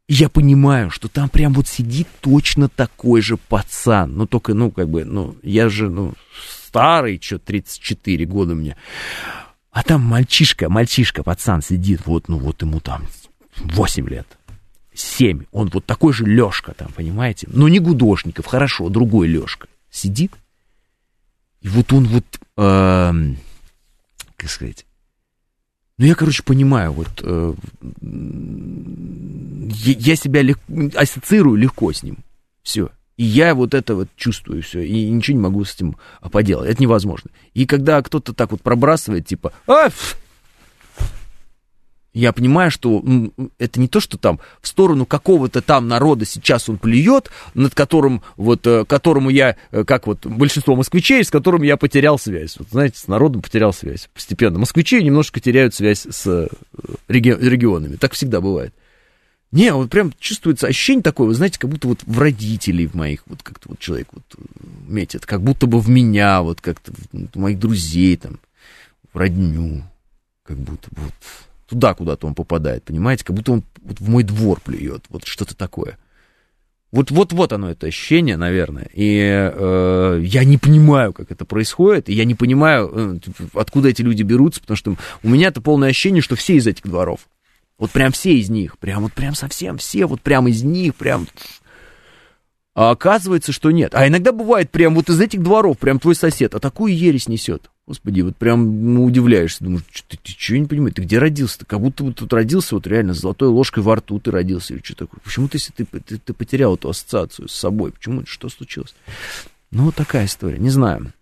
Я 0.08 0.28
понимаю, 0.28 0.90
что 0.90 1.08
там 1.08 1.28
прям 1.28 1.54
вот 1.54 1.66
сидит 1.68 2.06
точно 2.20 2.68
такой 2.68 3.22
же 3.22 3.36
пацан. 3.36 4.14
Ну, 4.14 4.26
только, 4.26 4.52
ну, 4.52 4.70
как 4.70 4.88
бы, 4.88 5.04
ну, 5.04 5.36
я 5.42 5.68
же, 5.68 5.88
ну, 5.88 6.12
старый, 6.66 7.20
что, 7.22 7.38
34 7.38 8.26
года 8.26 8.54
мне. 8.54 8.76
А 9.70 9.82
там 9.82 10.02
мальчишка, 10.02 10.68
мальчишка, 10.68 11.22
пацан 11.22 11.62
сидит, 11.62 12.02
вот, 12.04 12.28
ну, 12.28 12.38
вот 12.38 12.60
ему 12.62 12.80
там 12.80 13.06
8 13.56 14.08
лет. 14.08 14.26
7. 14.94 15.44
Он 15.52 15.70
вот 15.72 15.84
такой 15.84 16.12
же 16.12 16.24
Лешка 16.24 16.74
там, 16.74 16.92
понимаете? 16.92 17.48
Но 17.50 17.68
не 17.68 17.78
Гудошников, 17.78 18.46
хорошо, 18.46 18.88
другой 18.88 19.28
Лешка. 19.28 19.68
Сидит. 19.90 20.32
И 21.60 21.68
вот 21.68 21.92
он 21.92 22.06
вот, 22.06 22.24
э, 22.56 23.12
как 24.36 24.50
сказать, 24.50 24.84
ну 25.98 26.06
я, 26.06 26.14
короче, 26.14 26.42
понимаю, 26.42 26.92
вот 26.92 27.08
э, 27.22 27.54
я, 29.84 30.16
себя 30.16 30.42
лег, 30.42 30.58
ассоциирую 30.96 31.56
легко 31.56 31.92
с 31.92 32.02
ним. 32.02 32.18
Все. 32.62 32.90
И 33.16 33.24
я 33.24 33.54
вот 33.54 33.74
это 33.74 33.94
вот 33.94 34.08
чувствую 34.16 34.62
все, 34.62 34.80
и 34.80 35.08
ничего 35.08 35.36
не 35.36 35.42
могу 35.42 35.64
с 35.64 35.74
этим 35.74 35.96
поделать. 36.32 36.70
Это 36.70 36.82
невозможно. 36.82 37.30
И 37.54 37.66
когда 37.66 38.02
кто-то 38.02 38.32
так 38.32 38.50
вот 38.50 38.62
пробрасывает, 38.62 39.26
типа, 39.26 39.52
а, 39.68 39.90
я 42.14 42.32
понимаю, 42.32 42.70
что 42.70 43.02
это 43.58 43.80
не 43.80 43.88
то, 43.88 44.00
что 44.00 44.18
там 44.18 44.38
в 44.60 44.68
сторону 44.68 45.06
какого-то 45.06 45.62
там 45.62 45.88
народа 45.88 46.26
сейчас 46.26 46.68
он 46.68 46.78
плюет, 46.78 47.30
над 47.54 47.74
которым, 47.74 48.22
вот, 48.36 48.66
э, 48.66 48.84
которому 48.84 49.30
я, 49.30 49.56
э, 49.70 49.84
как 49.84 50.06
вот 50.06 50.26
большинство 50.26 50.76
москвичей, 50.76 51.24
с 51.24 51.30
которым 51.30 51.62
я 51.62 51.76
потерял 51.76 52.18
связь. 52.18 52.58
Вот, 52.58 52.68
знаете, 52.70 52.98
с 52.98 53.08
народом 53.08 53.40
потерял 53.40 53.72
связь 53.72 54.10
постепенно. 54.12 54.58
Москвичи 54.58 55.02
немножко 55.02 55.40
теряют 55.40 55.74
связь 55.74 56.06
с 56.08 56.26
э, 56.26 56.48
реги- 57.08 57.38
регионами. 57.40 57.96
Так 57.96 58.12
всегда 58.12 58.40
бывает. 58.40 58.74
Не, 59.50 59.72
вот 59.72 59.90
прям 59.90 60.12
чувствуется 60.18 60.66
ощущение 60.66 61.02
такое, 61.02 61.26
вы 61.26 61.34
знаете, 61.34 61.58
как 61.58 61.70
будто 61.70 61.88
вот 61.88 62.00
в 62.04 62.18
родителей 62.18 62.86
в 62.86 62.94
моих, 62.94 63.22
вот 63.26 63.42
как-то 63.42 63.68
вот 63.68 63.78
человек 63.78 64.08
вот 64.12 64.24
метит, 64.86 65.26
как 65.26 65.42
будто 65.42 65.66
бы 65.66 65.78
в 65.78 65.90
меня, 65.90 66.40
вот 66.40 66.62
как-то 66.62 66.92
в 67.12 67.38
моих 67.38 67.58
друзей 67.58 68.16
там, 68.16 68.38
в 69.12 69.18
родню, 69.18 69.82
как 70.42 70.56
будто 70.56 70.88
бы 70.90 71.02
вот 71.02 71.14
туда 71.72 71.94
куда-то 71.94 72.26
он 72.26 72.34
попадает, 72.34 72.84
понимаете, 72.84 73.24
как 73.24 73.34
будто 73.34 73.52
он 73.52 73.64
вот 73.82 73.98
в 73.98 74.08
мой 74.08 74.22
двор 74.22 74.60
плюет, 74.60 75.04
вот 75.08 75.24
что-то 75.24 75.56
такое. 75.56 75.98
Вот, 76.90 77.10
вот, 77.10 77.32
вот 77.32 77.54
оно, 77.54 77.70
это 77.70 77.86
ощущение, 77.86 78.36
наверное. 78.36 78.90
И 78.92 79.18
э, 79.18 80.20
я 80.22 80.44
не 80.44 80.58
понимаю, 80.58 81.14
как 81.14 81.30
это 81.32 81.46
происходит, 81.46 82.10
и 82.10 82.12
я 82.12 82.26
не 82.26 82.34
понимаю, 82.34 83.18
э, 83.24 83.48
откуда 83.54 83.88
эти 83.88 84.02
люди 84.02 84.22
берутся, 84.22 84.60
потому 84.60 84.76
что 84.76 84.96
у 85.22 85.28
меня 85.28 85.48
это 85.48 85.62
полное 85.62 85.88
ощущение, 85.88 86.20
что 86.20 86.36
все 86.36 86.56
из 86.56 86.66
этих 86.66 86.84
дворов. 86.84 87.20
Вот 87.78 87.90
прям 87.92 88.12
все 88.12 88.34
из 88.34 88.50
них, 88.50 88.76
прям 88.76 89.04
вот 89.04 89.14
прям 89.14 89.34
совсем 89.34 89.78
все, 89.78 90.04
вот 90.04 90.20
прям 90.20 90.46
из 90.48 90.62
них, 90.62 90.94
прям 90.94 91.26
а 92.74 92.90
оказывается, 92.90 93.52
что 93.52 93.70
нет. 93.70 93.94
А 93.94 94.06
иногда 94.06 94.32
бывает 94.32 94.70
прям 94.70 94.94
вот 94.94 95.08
из 95.08 95.18
этих 95.18 95.42
дворов, 95.42 95.78
прям 95.78 95.98
твой 95.98 96.14
сосед, 96.14 96.54
а 96.54 96.60
такую 96.60 96.94
ересь 96.94 97.26
несет. 97.26 97.70
Господи, 97.86 98.20
вот 98.20 98.36
прям 98.36 98.94
ну, 98.94 99.04
удивляешься, 99.04 99.64
думаешь, 99.64 99.82
ты, 100.08 100.16
ты 100.16 100.32
что 100.32 100.56
не 100.56 100.66
понимаешь, 100.66 100.94
ты 100.94 101.02
где 101.02 101.18
родился-то? 101.18 101.66
Как 101.66 101.80
будто 101.80 102.04
вот 102.04 102.16
тут 102.16 102.32
родился 102.32 102.76
вот 102.76 102.86
реально 102.86 103.12
с 103.12 103.18
золотой 103.18 103.48
ложкой 103.48 103.82
во 103.82 103.96
рту 103.96 104.20
ты 104.20 104.30
родился 104.30 104.74
или 104.74 104.82
что 104.82 104.94
такое. 104.94 105.20
Почему 105.24 105.48
ты, 105.48 105.58
ты, 105.58 105.84
ты, 105.84 106.18
ты 106.18 106.32
потерял 106.32 106.76
эту 106.76 106.90
ассоциацию 106.90 107.48
с 107.48 107.54
собой? 107.54 107.90
Почему? 107.90 108.24
Что 108.24 108.48
случилось? 108.48 108.94
Ну, 109.72 109.86
вот 109.86 109.96
такая 109.96 110.26
история, 110.26 110.58
не 110.58 110.70
знаю. 110.70 111.12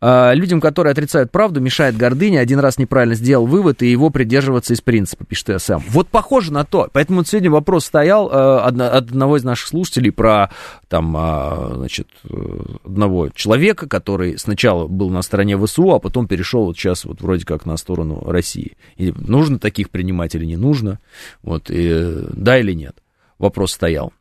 А, 0.00 0.32
людям, 0.34 0.60
которые 0.60 0.92
отрицают 0.92 1.30
правду, 1.30 1.60
мешает 1.60 1.96
гордыня. 1.96 2.40
Один 2.40 2.58
раз 2.58 2.78
неправильно 2.78 3.14
сделал 3.14 3.46
вывод, 3.46 3.82
и 3.82 3.90
его 3.90 4.10
придерживаться 4.10 4.74
из 4.74 4.80
принципа, 4.80 5.24
пишет 5.24 5.60
СМ. 5.60 5.78
Вот 5.88 6.08
похоже 6.08 6.52
на 6.52 6.64
то. 6.64 6.88
Поэтому 6.92 7.18
вот 7.18 7.28
сегодня 7.28 7.50
вопрос 7.50 7.86
стоял 7.86 8.28
э, 8.30 8.32
от 8.32 8.80
одного 8.80 9.38
из 9.38 9.44
наших 9.44 9.68
слушателей 9.68 10.12
про 10.12 10.50
там, 10.88 11.14
а, 11.16 11.72
значит, 11.76 12.08
э, 12.24 12.36
одного 12.84 13.30
человека, 13.30 13.88
который 13.88 14.38
сначала 14.38 14.86
был 14.86 15.10
на 15.10 15.22
стороне 15.22 15.58
ВСУ, 15.58 15.92
а 15.92 15.98
потом 15.98 16.28
перешел 16.28 16.66
вот 16.66 16.76
сейчас 16.76 17.04
вот 17.04 17.22
вроде 17.22 17.46
как 17.46 17.64
на 17.64 17.76
сторону 17.76 18.22
России. 18.26 18.76
И 18.96 19.12
нужно 19.16 19.58
таких 19.58 19.90
принимать 19.90 20.34
или 20.34 20.44
не 20.44 20.56
нужно? 20.56 21.00
Вот, 21.42 21.70
и, 21.70 22.26
да 22.32 22.58
или 22.58 22.72
нет? 22.72 22.96
Вопрос 23.38 23.72
стоял. 23.72 24.12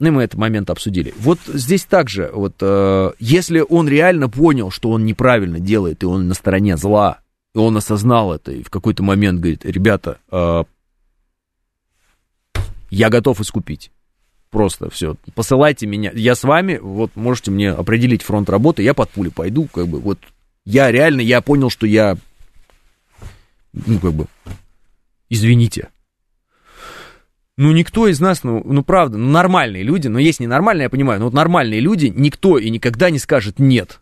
Ну, 0.00 0.12
мы 0.12 0.22
этот 0.22 0.38
момент 0.38 0.70
обсудили. 0.70 1.12
Вот 1.18 1.40
здесь 1.46 1.84
также, 1.84 2.30
вот, 2.32 2.54
э, 2.60 3.12
если 3.18 3.64
он 3.68 3.88
реально 3.88 4.28
понял, 4.28 4.70
что 4.70 4.90
он 4.90 5.04
неправильно 5.04 5.58
делает, 5.58 6.04
и 6.04 6.06
он 6.06 6.28
на 6.28 6.34
стороне 6.34 6.76
зла, 6.76 7.18
и 7.52 7.58
он 7.58 7.76
осознал 7.76 8.32
это, 8.32 8.52
и 8.52 8.62
в 8.62 8.70
какой-то 8.70 9.02
момент 9.02 9.40
говорит, 9.40 9.64
ребята, 9.64 10.18
э, 10.30 10.64
я 12.90 13.10
готов 13.10 13.40
искупить. 13.40 13.90
Просто 14.50 14.88
все, 14.88 15.16
посылайте 15.34 15.86
меня, 15.86 16.12
я 16.14 16.36
с 16.36 16.44
вами, 16.44 16.78
вот 16.80 17.16
можете 17.16 17.50
мне 17.50 17.70
определить 17.70 18.22
фронт 18.22 18.48
работы, 18.48 18.82
я 18.82 18.94
под 18.94 19.10
пули 19.10 19.30
пойду, 19.30 19.66
как 19.66 19.88
бы, 19.88 19.98
вот, 19.98 20.18
я 20.64 20.92
реально, 20.92 21.22
я 21.22 21.42
понял, 21.42 21.70
что 21.70 21.86
я, 21.86 22.16
ну, 23.72 23.98
как 23.98 24.14
бы, 24.14 24.26
извините, 25.28 25.88
ну, 27.58 27.72
никто 27.72 28.06
из 28.06 28.20
нас, 28.20 28.44
ну, 28.44 28.62
ну, 28.64 28.84
правда, 28.84 29.18
ну, 29.18 29.30
нормальные 29.30 29.82
люди, 29.82 30.06
но 30.06 30.20
есть 30.20 30.38
ненормальные, 30.38 30.84
я 30.84 30.90
понимаю, 30.90 31.18
но 31.18 31.26
вот 31.26 31.34
нормальные 31.34 31.80
люди, 31.80 32.06
никто 32.06 32.56
и 32.56 32.70
никогда 32.70 33.10
не 33.10 33.18
скажет 33.18 33.58
«нет». 33.58 34.00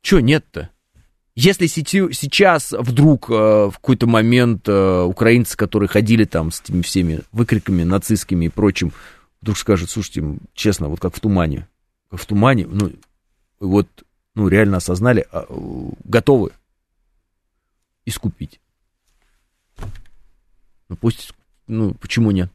Чё 0.00 0.20
нет-то? 0.20 0.70
Если 1.34 1.66
сейчас 1.66 2.70
вдруг 2.70 3.28
э, 3.30 3.34
в 3.34 3.72
какой-то 3.72 4.06
момент 4.06 4.68
э, 4.68 5.02
украинцы, 5.02 5.56
которые 5.56 5.88
ходили 5.88 6.24
там 6.24 6.52
с 6.52 6.60
этими 6.60 6.82
всеми 6.82 7.22
выкриками 7.32 7.82
нацистскими 7.82 8.44
и 8.44 8.48
прочим, 8.48 8.92
вдруг 9.40 9.58
скажут, 9.58 9.90
слушайте, 9.90 10.38
честно, 10.54 10.88
вот 10.88 11.00
как 11.00 11.16
в 11.16 11.18
тумане, 11.18 11.66
как 12.10 12.20
в 12.20 12.26
тумане, 12.26 12.68
ну, 12.68 12.92
вот, 13.58 13.88
ну, 14.36 14.46
реально 14.46 14.76
осознали, 14.76 15.26
а, 15.32 15.46
готовы 16.04 16.52
искупить. 18.06 18.60
Ну, 20.88 20.94
пусть 20.94 21.32
ну, 21.72 21.94
почему 21.94 22.30
нет? 22.30 22.50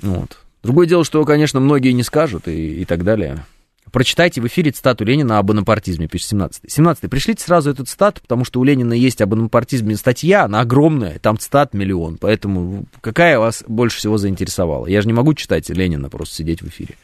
Вот. 0.00 0.38
Другое 0.62 0.86
дело, 0.86 1.04
что, 1.04 1.24
конечно, 1.24 1.60
многие 1.60 1.92
не 1.92 2.02
скажут 2.02 2.48
и, 2.48 2.82
и 2.82 2.84
так 2.84 3.04
далее. 3.04 3.44
Прочитайте 3.92 4.40
в 4.40 4.46
эфире 4.46 4.70
цитату 4.70 5.04
Ленина 5.04 5.38
об 5.38 5.46
бонапартизме, 5.46 6.06
пишет 6.06 6.28
17 6.28 6.62
17 6.68 7.10
Пришлите 7.10 7.42
сразу 7.42 7.70
эту 7.70 7.84
цитату, 7.84 8.20
потому 8.22 8.44
что 8.44 8.60
у 8.60 8.64
Ленина 8.64 8.92
есть 8.92 9.20
об 9.20 9.30
бонапартизме 9.30 9.96
статья, 9.96 10.44
она 10.44 10.60
огромная, 10.60 11.18
там 11.18 11.38
цитат 11.38 11.74
миллион, 11.74 12.16
поэтому 12.18 12.84
какая 13.00 13.38
вас 13.38 13.64
больше 13.66 13.98
всего 13.98 14.16
заинтересовала? 14.16 14.86
Я 14.86 15.00
же 15.00 15.08
не 15.08 15.12
могу 15.12 15.34
читать 15.34 15.68
Ленина, 15.70 16.08
просто 16.08 16.36
сидеть 16.36 16.62
в 16.62 16.68
эфире. 16.68 16.94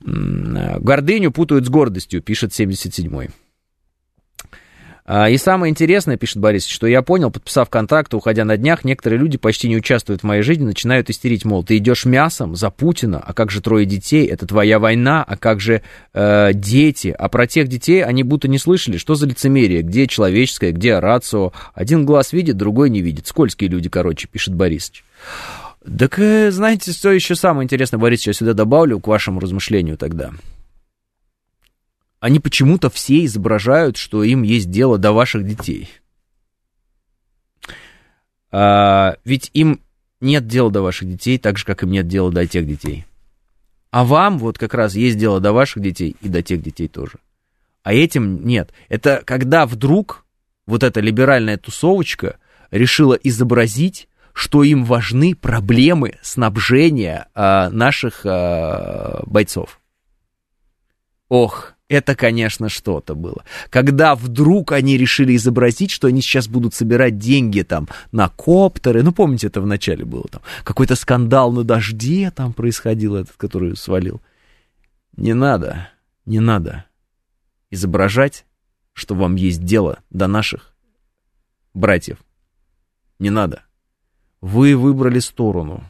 Гордыню 0.00 1.32
путают 1.32 1.66
с 1.66 1.68
гордостью, 1.68 2.22
пишет 2.22 2.52
77-й. 2.52 3.30
А, 5.08 5.30
и 5.30 5.36
самое 5.36 5.70
интересное, 5.70 6.16
пишет 6.16 6.38
Борис, 6.38 6.66
что 6.66 6.88
я 6.88 7.00
понял, 7.00 7.30
подписав 7.30 7.70
контракт, 7.70 8.12
уходя 8.12 8.44
на 8.44 8.56
днях, 8.56 8.84
некоторые 8.84 9.20
люди 9.20 9.38
почти 9.38 9.68
не 9.68 9.76
участвуют 9.76 10.22
в 10.22 10.24
моей 10.24 10.42
жизни, 10.42 10.64
начинают 10.64 11.08
истерить, 11.10 11.44
мол, 11.44 11.62
ты 11.62 11.76
идешь 11.76 12.04
мясом 12.06 12.56
за 12.56 12.70
Путина, 12.70 13.22
а 13.24 13.32
как 13.32 13.52
же 13.52 13.60
трое 13.60 13.86
детей, 13.86 14.26
это 14.26 14.48
твоя 14.48 14.80
война, 14.80 15.22
а 15.22 15.36
как 15.36 15.60
же 15.60 15.82
э, 16.12 16.50
дети, 16.52 17.14
а 17.16 17.28
про 17.28 17.46
тех 17.46 17.68
детей 17.68 18.02
они 18.02 18.24
будто 18.24 18.48
не 18.48 18.58
слышали, 18.58 18.96
что 18.96 19.14
за 19.14 19.28
лицемерие, 19.28 19.82
где 19.82 20.08
человеческое, 20.08 20.72
где 20.72 20.98
рацио, 20.98 21.52
один 21.72 22.04
глаз 22.04 22.32
видит, 22.32 22.56
другой 22.56 22.90
не 22.90 23.00
видит, 23.00 23.28
скользкие 23.28 23.70
люди, 23.70 23.88
короче, 23.88 24.26
пишет 24.26 24.54
Борисович. 24.54 25.04
Так, 25.86 26.18
э, 26.18 26.50
знаете, 26.50 26.90
что 26.90 27.12
еще 27.12 27.36
самое 27.36 27.64
интересное, 27.64 27.98
Борис, 27.98 28.26
я 28.26 28.32
сюда 28.32 28.54
добавлю 28.54 28.98
к 28.98 29.06
вашему 29.06 29.38
размышлению 29.38 29.96
тогда 29.96 30.32
они 32.26 32.40
почему-то 32.40 32.90
все 32.90 33.24
изображают, 33.24 33.96
что 33.96 34.24
им 34.24 34.42
есть 34.42 34.68
дело 34.68 34.98
до 34.98 35.12
ваших 35.12 35.46
детей. 35.46 35.88
А, 38.50 39.16
ведь 39.24 39.52
им 39.54 39.80
нет 40.20 40.48
дела 40.48 40.72
до 40.72 40.82
ваших 40.82 41.08
детей, 41.08 41.38
так 41.38 41.56
же, 41.56 41.64
как 41.64 41.84
им 41.84 41.92
нет 41.92 42.08
дела 42.08 42.32
до 42.32 42.44
тех 42.44 42.66
детей. 42.66 43.04
А 43.92 44.04
вам 44.04 44.40
вот 44.40 44.58
как 44.58 44.74
раз 44.74 44.96
есть 44.96 45.16
дело 45.18 45.38
до 45.38 45.52
ваших 45.52 45.80
детей 45.80 46.16
и 46.20 46.28
до 46.28 46.42
тех 46.42 46.62
детей 46.62 46.88
тоже. 46.88 47.18
А 47.84 47.94
этим 47.94 48.44
нет. 48.44 48.72
Это 48.88 49.22
когда 49.24 49.64
вдруг 49.64 50.26
вот 50.66 50.82
эта 50.82 50.98
либеральная 50.98 51.58
тусовочка 51.58 52.40
решила 52.72 53.14
изобразить, 53.14 54.08
что 54.32 54.64
им 54.64 54.84
важны 54.84 55.36
проблемы 55.36 56.18
снабжения 56.22 57.28
а, 57.34 57.70
наших 57.70 58.22
а, 58.26 59.22
бойцов. 59.26 59.80
Ох, 61.28 61.75
это, 61.88 62.16
конечно, 62.16 62.68
что-то 62.68 63.14
было. 63.14 63.44
Когда 63.70 64.16
вдруг 64.16 64.72
они 64.72 64.96
решили 64.96 65.36
изобразить, 65.36 65.92
что 65.92 66.08
они 66.08 66.20
сейчас 66.20 66.48
будут 66.48 66.74
собирать 66.74 67.18
деньги 67.18 67.62
там 67.62 67.88
на 68.10 68.28
коптеры. 68.28 69.02
Ну, 69.02 69.12
помните, 69.12 69.46
это 69.46 69.60
в 69.60 69.66
начале 69.66 70.04
было 70.04 70.24
там. 70.24 70.42
Какой-то 70.64 70.96
скандал 70.96 71.52
на 71.52 71.62
дожде 71.62 72.32
там 72.32 72.52
происходил, 72.52 73.14
этот, 73.14 73.36
который 73.36 73.76
свалил. 73.76 74.20
Не 75.16 75.32
надо, 75.32 75.88
не 76.24 76.40
надо 76.40 76.86
изображать, 77.70 78.46
что 78.92 79.14
вам 79.14 79.36
есть 79.36 79.62
дело 79.64 80.00
до 80.10 80.26
наших 80.26 80.74
братьев. 81.72 82.18
Не 83.20 83.30
надо. 83.30 83.62
Вы 84.40 84.76
выбрали 84.76 85.20
сторону. 85.20 85.84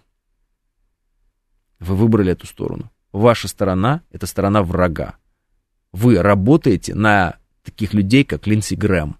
Вы 1.79 1.97
выбрали 1.97 2.33
эту 2.33 2.47
сторону. 2.47 2.91
Ваша 3.13 3.49
сторона— 3.49 4.03
это 4.11 4.27
сторона 4.27 4.63
врага 4.63 5.17
вы 5.97 6.21
работаете 6.21 6.95
на 6.95 7.39
таких 7.63 7.95
людей, 7.95 8.23
как 8.23 8.47
Линдси 8.47 8.75
Грэм, 8.75 9.17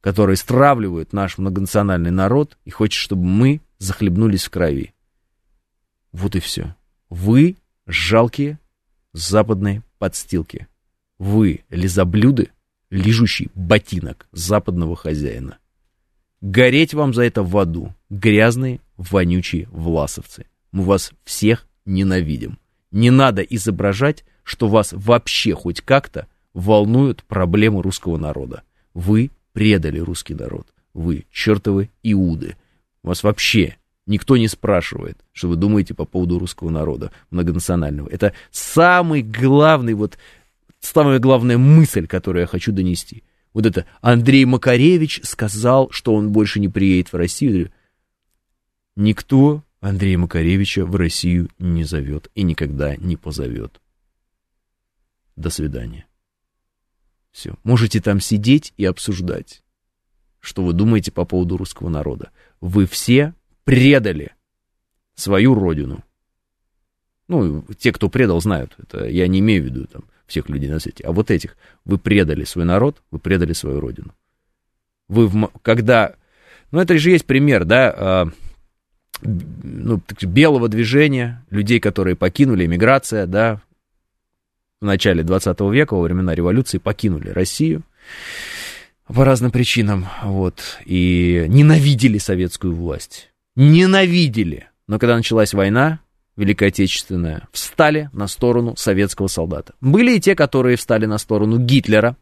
которые 0.00 0.36
стравливают 0.36 1.12
наш 1.12 1.36
многонациональный 1.36 2.10
народ 2.10 2.56
и 2.64 2.70
хочет, 2.70 2.98
чтобы 2.98 3.24
мы 3.24 3.60
захлебнулись 3.76 4.44
в 4.44 4.50
крови. 4.50 4.94
Вот 6.10 6.36
и 6.36 6.40
все. 6.40 6.74
Вы 7.10 7.56
жалкие 7.86 8.58
западные 9.12 9.82
подстилки. 9.98 10.68
Вы 11.18 11.64
лизоблюды, 11.68 12.48
лижущий 12.88 13.50
ботинок 13.54 14.26
западного 14.32 14.96
хозяина. 14.96 15.58
Гореть 16.40 16.94
вам 16.94 17.12
за 17.12 17.24
это 17.24 17.42
в 17.42 17.58
аду, 17.58 17.94
грязные, 18.08 18.80
вонючие 18.96 19.68
власовцы. 19.70 20.46
Мы 20.72 20.84
вас 20.84 21.12
всех 21.24 21.66
ненавидим. 21.84 22.58
Не 22.90 23.10
надо 23.10 23.42
изображать, 23.42 24.24
что 24.48 24.66
вас 24.66 24.94
вообще 24.94 25.52
хоть 25.52 25.82
как-то 25.82 26.26
волнуют 26.54 27.22
проблемы 27.24 27.82
русского 27.82 28.16
народа. 28.16 28.62
Вы 28.94 29.30
предали 29.52 29.98
русский 29.98 30.32
народ. 30.32 30.66
Вы 30.94 31.26
чертовы 31.30 31.90
иуды. 32.02 32.56
Вас 33.02 33.22
вообще 33.22 33.76
никто 34.06 34.38
не 34.38 34.48
спрашивает, 34.48 35.18
что 35.32 35.48
вы 35.48 35.56
думаете 35.56 35.92
по 35.92 36.06
поводу 36.06 36.38
русского 36.38 36.70
народа 36.70 37.12
многонационального. 37.30 38.08
Это 38.08 38.32
самый 38.50 39.20
главный, 39.20 39.92
вот, 39.92 40.16
самая 40.80 41.18
главная 41.18 41.58
мысль, 41.58 42.06
которую 42.06 42.40
я 42.40 42.46
хочу 42.46 42.72
донести. 42.72 43.24
Вот 43.52 43.66
это 43.66 43.84
Андрей 44.00 44.46
Макаревич 44.46 45.20
сказал, 45.24 45.90
что 45.90 46.14
он 46.14 46.32
больше 46.32 46.58
не 46.58 46.70
приедет 46.70 47.12
в 47.12 47.16
Россию. 47.16 47.70
Никто 48.96 49.62
Андрея 49.82 50.16
Макаревича 50.16 50.86
в 50.86 50.96
Россию 50.96 51.50
не 51.58 51.84
зовет 51.84 52.30
и 52.34 52.42
никогда 52.44 52.96
не 52.96 53.16
позовет. 53.16 53.78
До 55.38 55.50
свидания. 55.50 56.04
Все. 57.30 57.54
Можете 57.62 58.00
там 58.00 58.18
сидеть 58.18 58.74
и 58.76 58.84
обсуждать, 58.84 59.62
что 60.40 60.64
вы 60.64 60.72
думаете 60.72 61.12
по 61.12 61.24
поводу 61.24 61.56
русского 61.56 61.88
народа. 61.88 62.30
Вы 62.60 62.86
все 62.86 63.34
предали 63.62 64.32
свою 65.14 65.54
родину. 65.54 66.02
Ну, 67.28 67.64
те, 67.78 67.92
кто 67.92 68.08
предал, 68.08 68.40
знают. 68.40 68.74
Это 68.78 69.06
я 69.06 69.28
не 69.28 69.38
имею 69.38 69.62
в 69.62 69.66
виду 69.66 69.86
там, 69.86 70.06
всех 70.26 70.48
людей 70.48 70.70
на 70.70 70.80
свете. 70.80 71.04
А 71.04 71.12
вот 71.12 71.30
этих. 71.30 71.56
Вы 71.84 71.98
предали 71.98 72.42
свой 72.42 72.64
народ, 72.64 73.00
вы 73.12 73.20
предали 73.20 73.52
свою 73.52 73.78
родину. 73.78 74.12
Вы, 75.06 75.28
в, 75.28 75.52
когда... 75.62 76.16
Ну, 76.72 76.80
это 76.80 76.98
же 76.98 77.10
есть 77.10 77.26
пример, 77.26 77.64
да, 77.64 77.94
а, 77.96 78.28
ну, 79.22 80.02
белого 80.22 80.68
движения, 80.68 81.46
людей, 81.50 81.78
которые 81.78 82.16
покинули, 82.16 82.66
эмиграция, 82.66 83.26
да, 83.26 83.62
в 84.80 84.84
начале 84.84 85.22
20 85.22 85.60
века, 85.72 85.94
во 85.94 86.02
времена 86.02 86.34
революции, 86.34 86.78
покинули 86.78 87.30
Россию 87.30 87.82
по 89.06 89.24
разным 89.24 89.50
причинам, 89.50 90.06
вот, 90.22 90.60
и 90.84 91.46
ненавидели 91.48 92.18
советскую 92.18 92.74
власть. 92.74 93.30
Ненавидели. 93.56 94.68
Но 94.86 94.98
когда 94.98 95.16
началась 95.16 95.54
война, 95.54 96.00
Великая 96.36 96.68
Отечественная, 96.68 97.48
встали 97.50 98.10
на 98.12 98.28
сторону 98.28 98.76
советского 98.76 99.26
солдата. 99.26 99.74
Были 99.80 100.16
и 100.16 100.20
те, 100.20 100.36
которые 100.36 100.76
встали 100.76 101.06
на 101.06 101.18
сторону 101.18 101.58
Гитлера, 101.58 102.16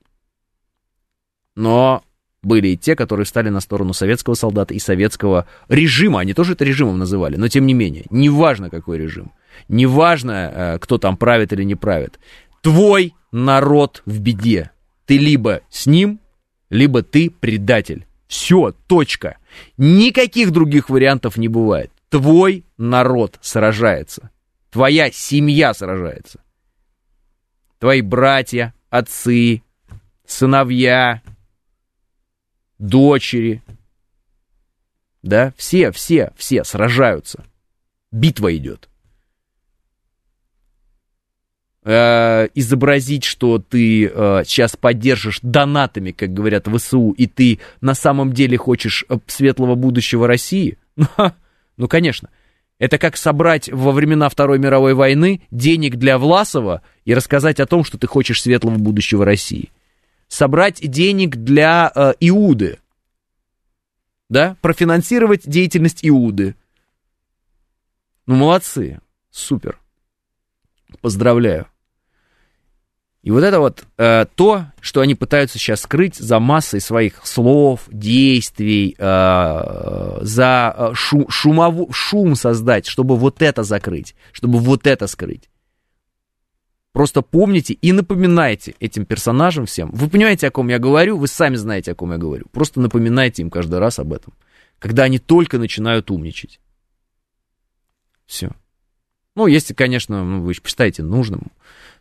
но 1.54 2.02
были 2.42 2.68
и 2.68 2.76
те, 2.76 2.94
которые 2.94 3.26
встали 3.26 3.48
на 3.48 3.60
сторону 3.60 3.92
советского 3.92 4.34
солдата 4.34 4.72
и 4.72 4.78
советского 4.78 5.46
режима. 5.68 6.20
Они 6.20 6.32
тоже 6.32 6.52
это 6.52 6.64
режимом 6.64 6.98
называли, 6.98 7.36
но 7.36 7.48
тем 7.48 7.66
не 7.66 7.74
менее, 7.74 8.04
неважно 8.08 8.70
какой 8.70 8.98
режим, 8.98 9.32
неважно, 9.68 10.52
э, 10.54 10.78
кто 10.78 10.98
там 10.98 11.16
правит 11.16 11.52
или 11.52 11.64
не 11.64 11.74
правит. 11.74 12.18
Твой 12.66 13.14
народ 13.30 14.02
в 14.06 14.18
беде. 14.18 14.72
Ты 15.04 15.18
либо 15.18 15.60
с 15.70 15.86
ним, 15.86 16.18
либо 16.68 17.04
ты 17.04 17.30
предатель. 17.30 18.08
Все, 18.26 18.74
точка. 18.88 19.38
Никаких 19.76 20.50
других 20.50 20.90
вариантов 20.90 21.36
не 21.36 21.46
бывает. 21.46 21.92
Твой 22.08 22.64
народ 22.76 23.38
сражается. 23.40 24.30
Твоя 24.72 25.12
семья 25.12 25.74
сражается. 25.74 26.40
Твои 27.78 28.00
братья, 28.00 28.74
отцы, 28.90 29.62
сыновья, 30.26 31.22
дочери. 32.80 33.62
Да, 35.22 35.54
все, 35.56 35.92
все, 35.92 36.32
все 36.36 36.64
сражаются. 36.64 37.44
Битва 38.10 38.56
идет. 38.56 38.88
Э, 41.88 42.48
изобразить, 42.56 43.22
что 43.22 43.60
ты 43.60 44.06
э, 44.08 44.42
сейчас 44.44 44.74
поддержишь 44.76 45.38
донатами, 45.40 46.10
как 46.10 46.34
говорят 46.34 46.66
в 46.66 46.76
ВСУ, 46.76 47.12
и 47.12 47.28
ты 47.28 47.60
на 47.80 47.94
самом 47.94 48.32
деле 48.32 48.56
хочешь 48.56 49.04
э, 49.08 49.18
светлого 49.28 49.76
будущего 49.76 50.26
России, 50.26 50.78
ну, 50.96 51.06
ну, 51.76 51.86
конечно. 51.86 52.28
Это 52.80 52.98
как 52.98 53.16
собрать 53.16 53.70
во 53.72 53.92
времена 53.92 54.28
Второй 54.28 54.58
мировой 54.58 54.94
войны 54.94 55.42
денег 55.52 55.94
для 55.94 56.18
Власова 56.18 56.82
и 57.04 57.14
рассказать 57.14 57.60
о 57.60 57.66
том, 57.66 57.84
что 57.84 57.98
ты 57.98 58.08
хочешь 58.08 58.42
светлого 58.42 58.78
будущего 58.78 59.24
России. 59.24 59.70
Собрать 60.26 60.80
денег 60.90 61.36
для 61.36 61.92
э, 61.94 62.14
Иуды. 62.18 62.80
Да? 64.28 64.56
Профинансировать 64.60 65.48
деятельность 65.48 66.00
Иуды. 66.02 66.56
Ну, 68.26 68.34
молодцы. 68.34 68.98
Супер. 69.30 69.78
Поздравляю. 71.00 71.68
И 73.26 73.30
вот 73.32 73.42
это 73.42 73.58
вот 73.58 73.84
э, 73.98 74.26
то, 74.36 74.66
что 74.80 75.00
они 75.00 75.16
пытаются 75.16 75.58
сейчас 75.58 75.80
скрыть 75.80 76.14
за 76.14 76.38
массой 76.38 76.80
своих 76.80 77.26
слов, 77.26 77.80
действий, 77.88 78.94
э, 78.96 80.18
за 80.20 80.74
э, 80.78 80.94
шу, 80.94 81.28
шумово, 81.28 81.92
шум 81.92 82.36
создать, 82.36 82.86
чтобы 82.86 83.16
вот 83.16 83.42
это 83.42 83.64
закрыть, 83.64 84.14
чтобы 84.30 84.60
вот 84.60 84.86
это 84.86 85.08
скрыть. 85.08 85.50
Просто 86.92 87.20
помните 87.20 87.74
и 87.74 87.90
напоминайте 87.90 88.76
этим 88.78 89.04
персонажам 89.04 89.66
всем. 89.66 89.90
Вы 89.90 90.08
понимаете, 90.08 90.46
о 90.46 90.52
ком 90.52 90.68
я 90.68 90.78
говорю, 90.78 91.18
вы 91.18 91.26
сами 91.26 91.56
знаете, 91.56 91.90
о 91.90 91.94
ком 91.96 92.12
я 92.12 92.18
говорю. 92.18 92.44
Просто 92.52 92.78
напоминайте 92.78 93.42
им 93.42 93.50
каждый 93.50 93.80
раз 93.80 93.98
об 93.98 94.12
этом, 94.12 94.34
когда 94.78 95.02
они 95.02 95.18
только 95.18 95.58
начинают 95.58 96.12
умничать. 96.12 96.60
Все. 98.24 98.52
Ну, 99.34 99.48
если, 99.48 99.74
конечно, 99.74 100.24
ну, 100.24 100.42
вы 100.42 100.54
считаете 100.54 101.02
нужным, 101.02 101.50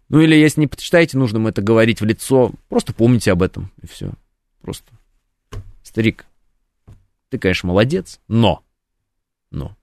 ну 0.10 0.22
или 0.22 0.36
если 0.36 0.62
не 0.62 0.68
почитаете 0.68 1.18
нужным 1.18 1.48
это 1.48 1.62
говорить 1.62 2.02
в 2.02 2.06
лицо, 2.06 2.52
просто 2.70 2.94
помните 2.94 3.32
об 3.32 3.42
этом, 3.42 3.72
и 3.82 3.88
все. 3.88 4.12
Просто. 4.62 4.92
Старик, 5.84 6.26
ты, 7.30 7.40
конечно, 7.40 7.68
молодец, 7.68 8.20
но, 8.28 8.64
но. 9.52 9.76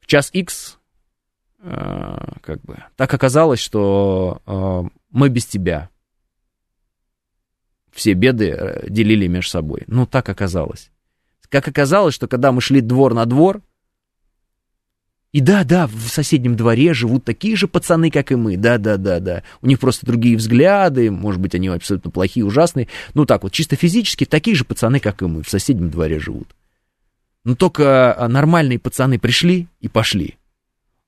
В 0.00 0.06
час 0.06 0.30
X, 0.32 0.78
э, 1.60 2.34
как 2.40 2.60
бы, 2.62 2.84
так 2.96 3.12
оказалось, 3.12 3.60
что 3.60 4.42
э, 4.46 4.82
мы 5.10 5.28
без 5.28 5.46
тебя 5.46 5.90
все 7.92 8.12
беды 8.12 8.50
э, 8.50 8.88
делили 8.88 9.26
между 9.26 9.50
собой. 9.50 9.84
Ну, 9.86 10.06
так 10.06 10.28
оказалось. 10.28 10.90
Как 11.48 11.66
оказалось, 11.66 12.14
что 12.14 12.28
когда 12.28 12.52
мы 12.52 12.60
шли 12.60 12.80
двор 12.80 13.14
на 13.14 13.26
двор, 13.26 13.62
и 15.38 15.40
да, 15.40 15.62
да, 15.62 15.86
в 15.86 16.08
соседнем 16.08 16.56
дворе 16.56 16.92
живут 16.94 17.24
такие 17.24 17.54
же 17.54 17.68
пацаны, 17.68 18.10
как 18.10 18.32
и 18.32 18.34
мы. 18.34 18.56
Да, 18.56 18.76
да, 18.76 18.96
да, 18.96 19.20
да. 19.20 19.44
У 19.62 19.68
них 19.68 19.78
просто 19.78 20.04
другие 20.04 20.36
взгляды, 20.36 21.12
может 21.12 21.40
быть, 21.40 21.54
они 21.54 21.68
абсолютно 21.68 22.10
плохие, 22.10 22.44
ужасные. 22.44 22.88
Ну 23.14 23.24
так 23.24 23.44
вот, 23.44 23.52
чисто 23.52 23.76
физически, 23.76 24.24
такие 24.24 24.56
же 24.56 24.64
пацаны, 24.64 24.98
как 24.98 25.22
и 25.22 25.26
мы, 25.26 25.44
в 25.44 25.48
соседнем 25.48 25.90
дворе 25.90 26.18
живут. 26.18 26.48
Но 27.44 27.54
только 27.54 28.12
а, 28.18 28.26
нормальные 28.26 28.80
пацаны 28.80 29.20
пришли 29.20 29.68
и 29.80 29.86
пошли. 29.86 30.38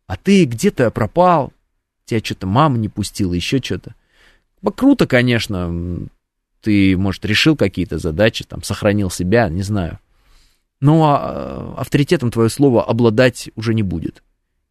А 0.06 0.16
ты 0.16 0.44
где-то 0.44 0.92
пропал, 0.92 1.52
тебя 2.04 2.20
что-то 2.22 2.46
мама 2.46 2.78
не 2.78 2.88
пустила, 2.88 3.34
еще 3.34 3.58
что-то. 3.58 3.96
Круто, 4.76 5.08
конечно, 5.08 6.06
ты, 6.60 6.96
может, 6.96 7.24
решил 7.24 7.56
какие-то 7.56 7.98
задачи, 7.98 8.44
там, 8.44 8.62
сохранил 8.62 9.10
себя, 9.10 9.48
не 9.48 9.62
знаю 9.62 9.98
но 10.80 11.04
а, 11.04 11.74
авторитетом 11.78 12.30
твое 12.30 12.48
слово 12.48 12.84
обладать 12.84 13.50
уже 13.54 13.74
не 13.74 13.82
будет. 13.82 14.22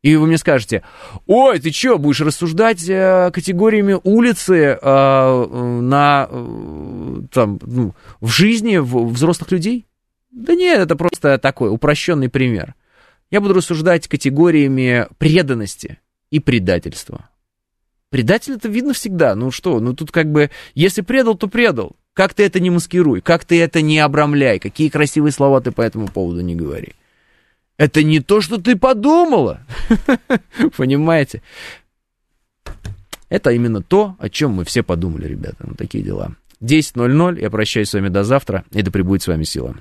И 0.01 0.15
вы 0.15 0.27
мне 0.27 0.37
скажете, 0.37 0.83
ой, 1.27 1.59
ты 1.59 1.71
что, 1.71 1.97
будешь 1.97 2.21
рассуждать 2.21 2.87
э, 2.87 3.31
категориями 3.33 3.99
улицы 4.03 4.79
э, 4.81 5.79
на, 5.81 6.27
э, 6.29 7.21
там, 7.33 7.59
ну, 7.61 7.93
в 8.21 8.29
жизни 8.29 8.77
в, 8.77 9.09
взрослых 9.09 9.51
людей? 9.51 9.85
Да 10.31 10.55
нет, 10.55 10.79
это 10.79 10.95
просто 10.95 11.37
такой 11.37 11.69
упрощенный 11.69 12.29
пример. 12.29 12.75
Я 13.29 13.41
буду 13.41 13.55
рассуждать 13.55 14.07
категориями 14.07 15.07
преданности 15.17 15.99
и 16.31 16.39
предательства. 16.39 17.29
Предатель 18.09 18.53
это 18.53 18.69
видно 18.69 18.93
всегда. 18.93 19.35
Ну 19.35 19.51
что, 19.51 19.81
ну 19.81 19.93
тут 19.93 20.11
как 20.11 20.31
бы, 20.31 20.49
если 20.75 21.01
предал, 21.01 21.35
то 21.35 21.47
предал. 21.47 21.97
Как 22.19 22.33
ты 22.33 22.43
это 22.43 22.59
не 22.59 22.69
маскируй, 22.69 23.21
как 23.21 23.45
ты 23.45 23.61
это 23.61 23.81
не 23.81 23.97
обрамляй, 23.97 24.59
какие 24.59 24.89
красивые 24.89 25.31
слова 25.31 25.61
ты 25.61 25.71
по 25.71 25.81
этому 25.81 26.09
поводу 26.09 26.41
не 26.41 26.53
говори. 26.53 26.89
Это 27.77 28.03
не 28.03 28.19
то, 28.19 28.41
что 28.41 28.57
ты 28.57 28.75
подумала. 28.75 29.61
Понимаете? 30.75 31.41
Это 33.29 33.51
именно 33.51 33.81
то, 33.81 34.17
о 34.19 34.27
чем 34.27 34.51
мы 34.51 34.65
все 34.65 34.83
подумали, 34.83 35.29
ребята. 35.29 35.59
Вот 35.61 35.77
такие 35.77 36.03
дела. 36.03 36.35
10.00. 36.61 37.39
Я 37.39 37.49
прощаюсь 37.49 37.87
с 37.87 37.93
вами 37.93 38.09
до 38.09 38.25
завтра. 38.25 38.65
И 38.71 38.81
да 38.81 38.91
пребудет 38.91 39.23
с 39.23 39.27
вами 39.27 39.45
сила. 39.45 39.77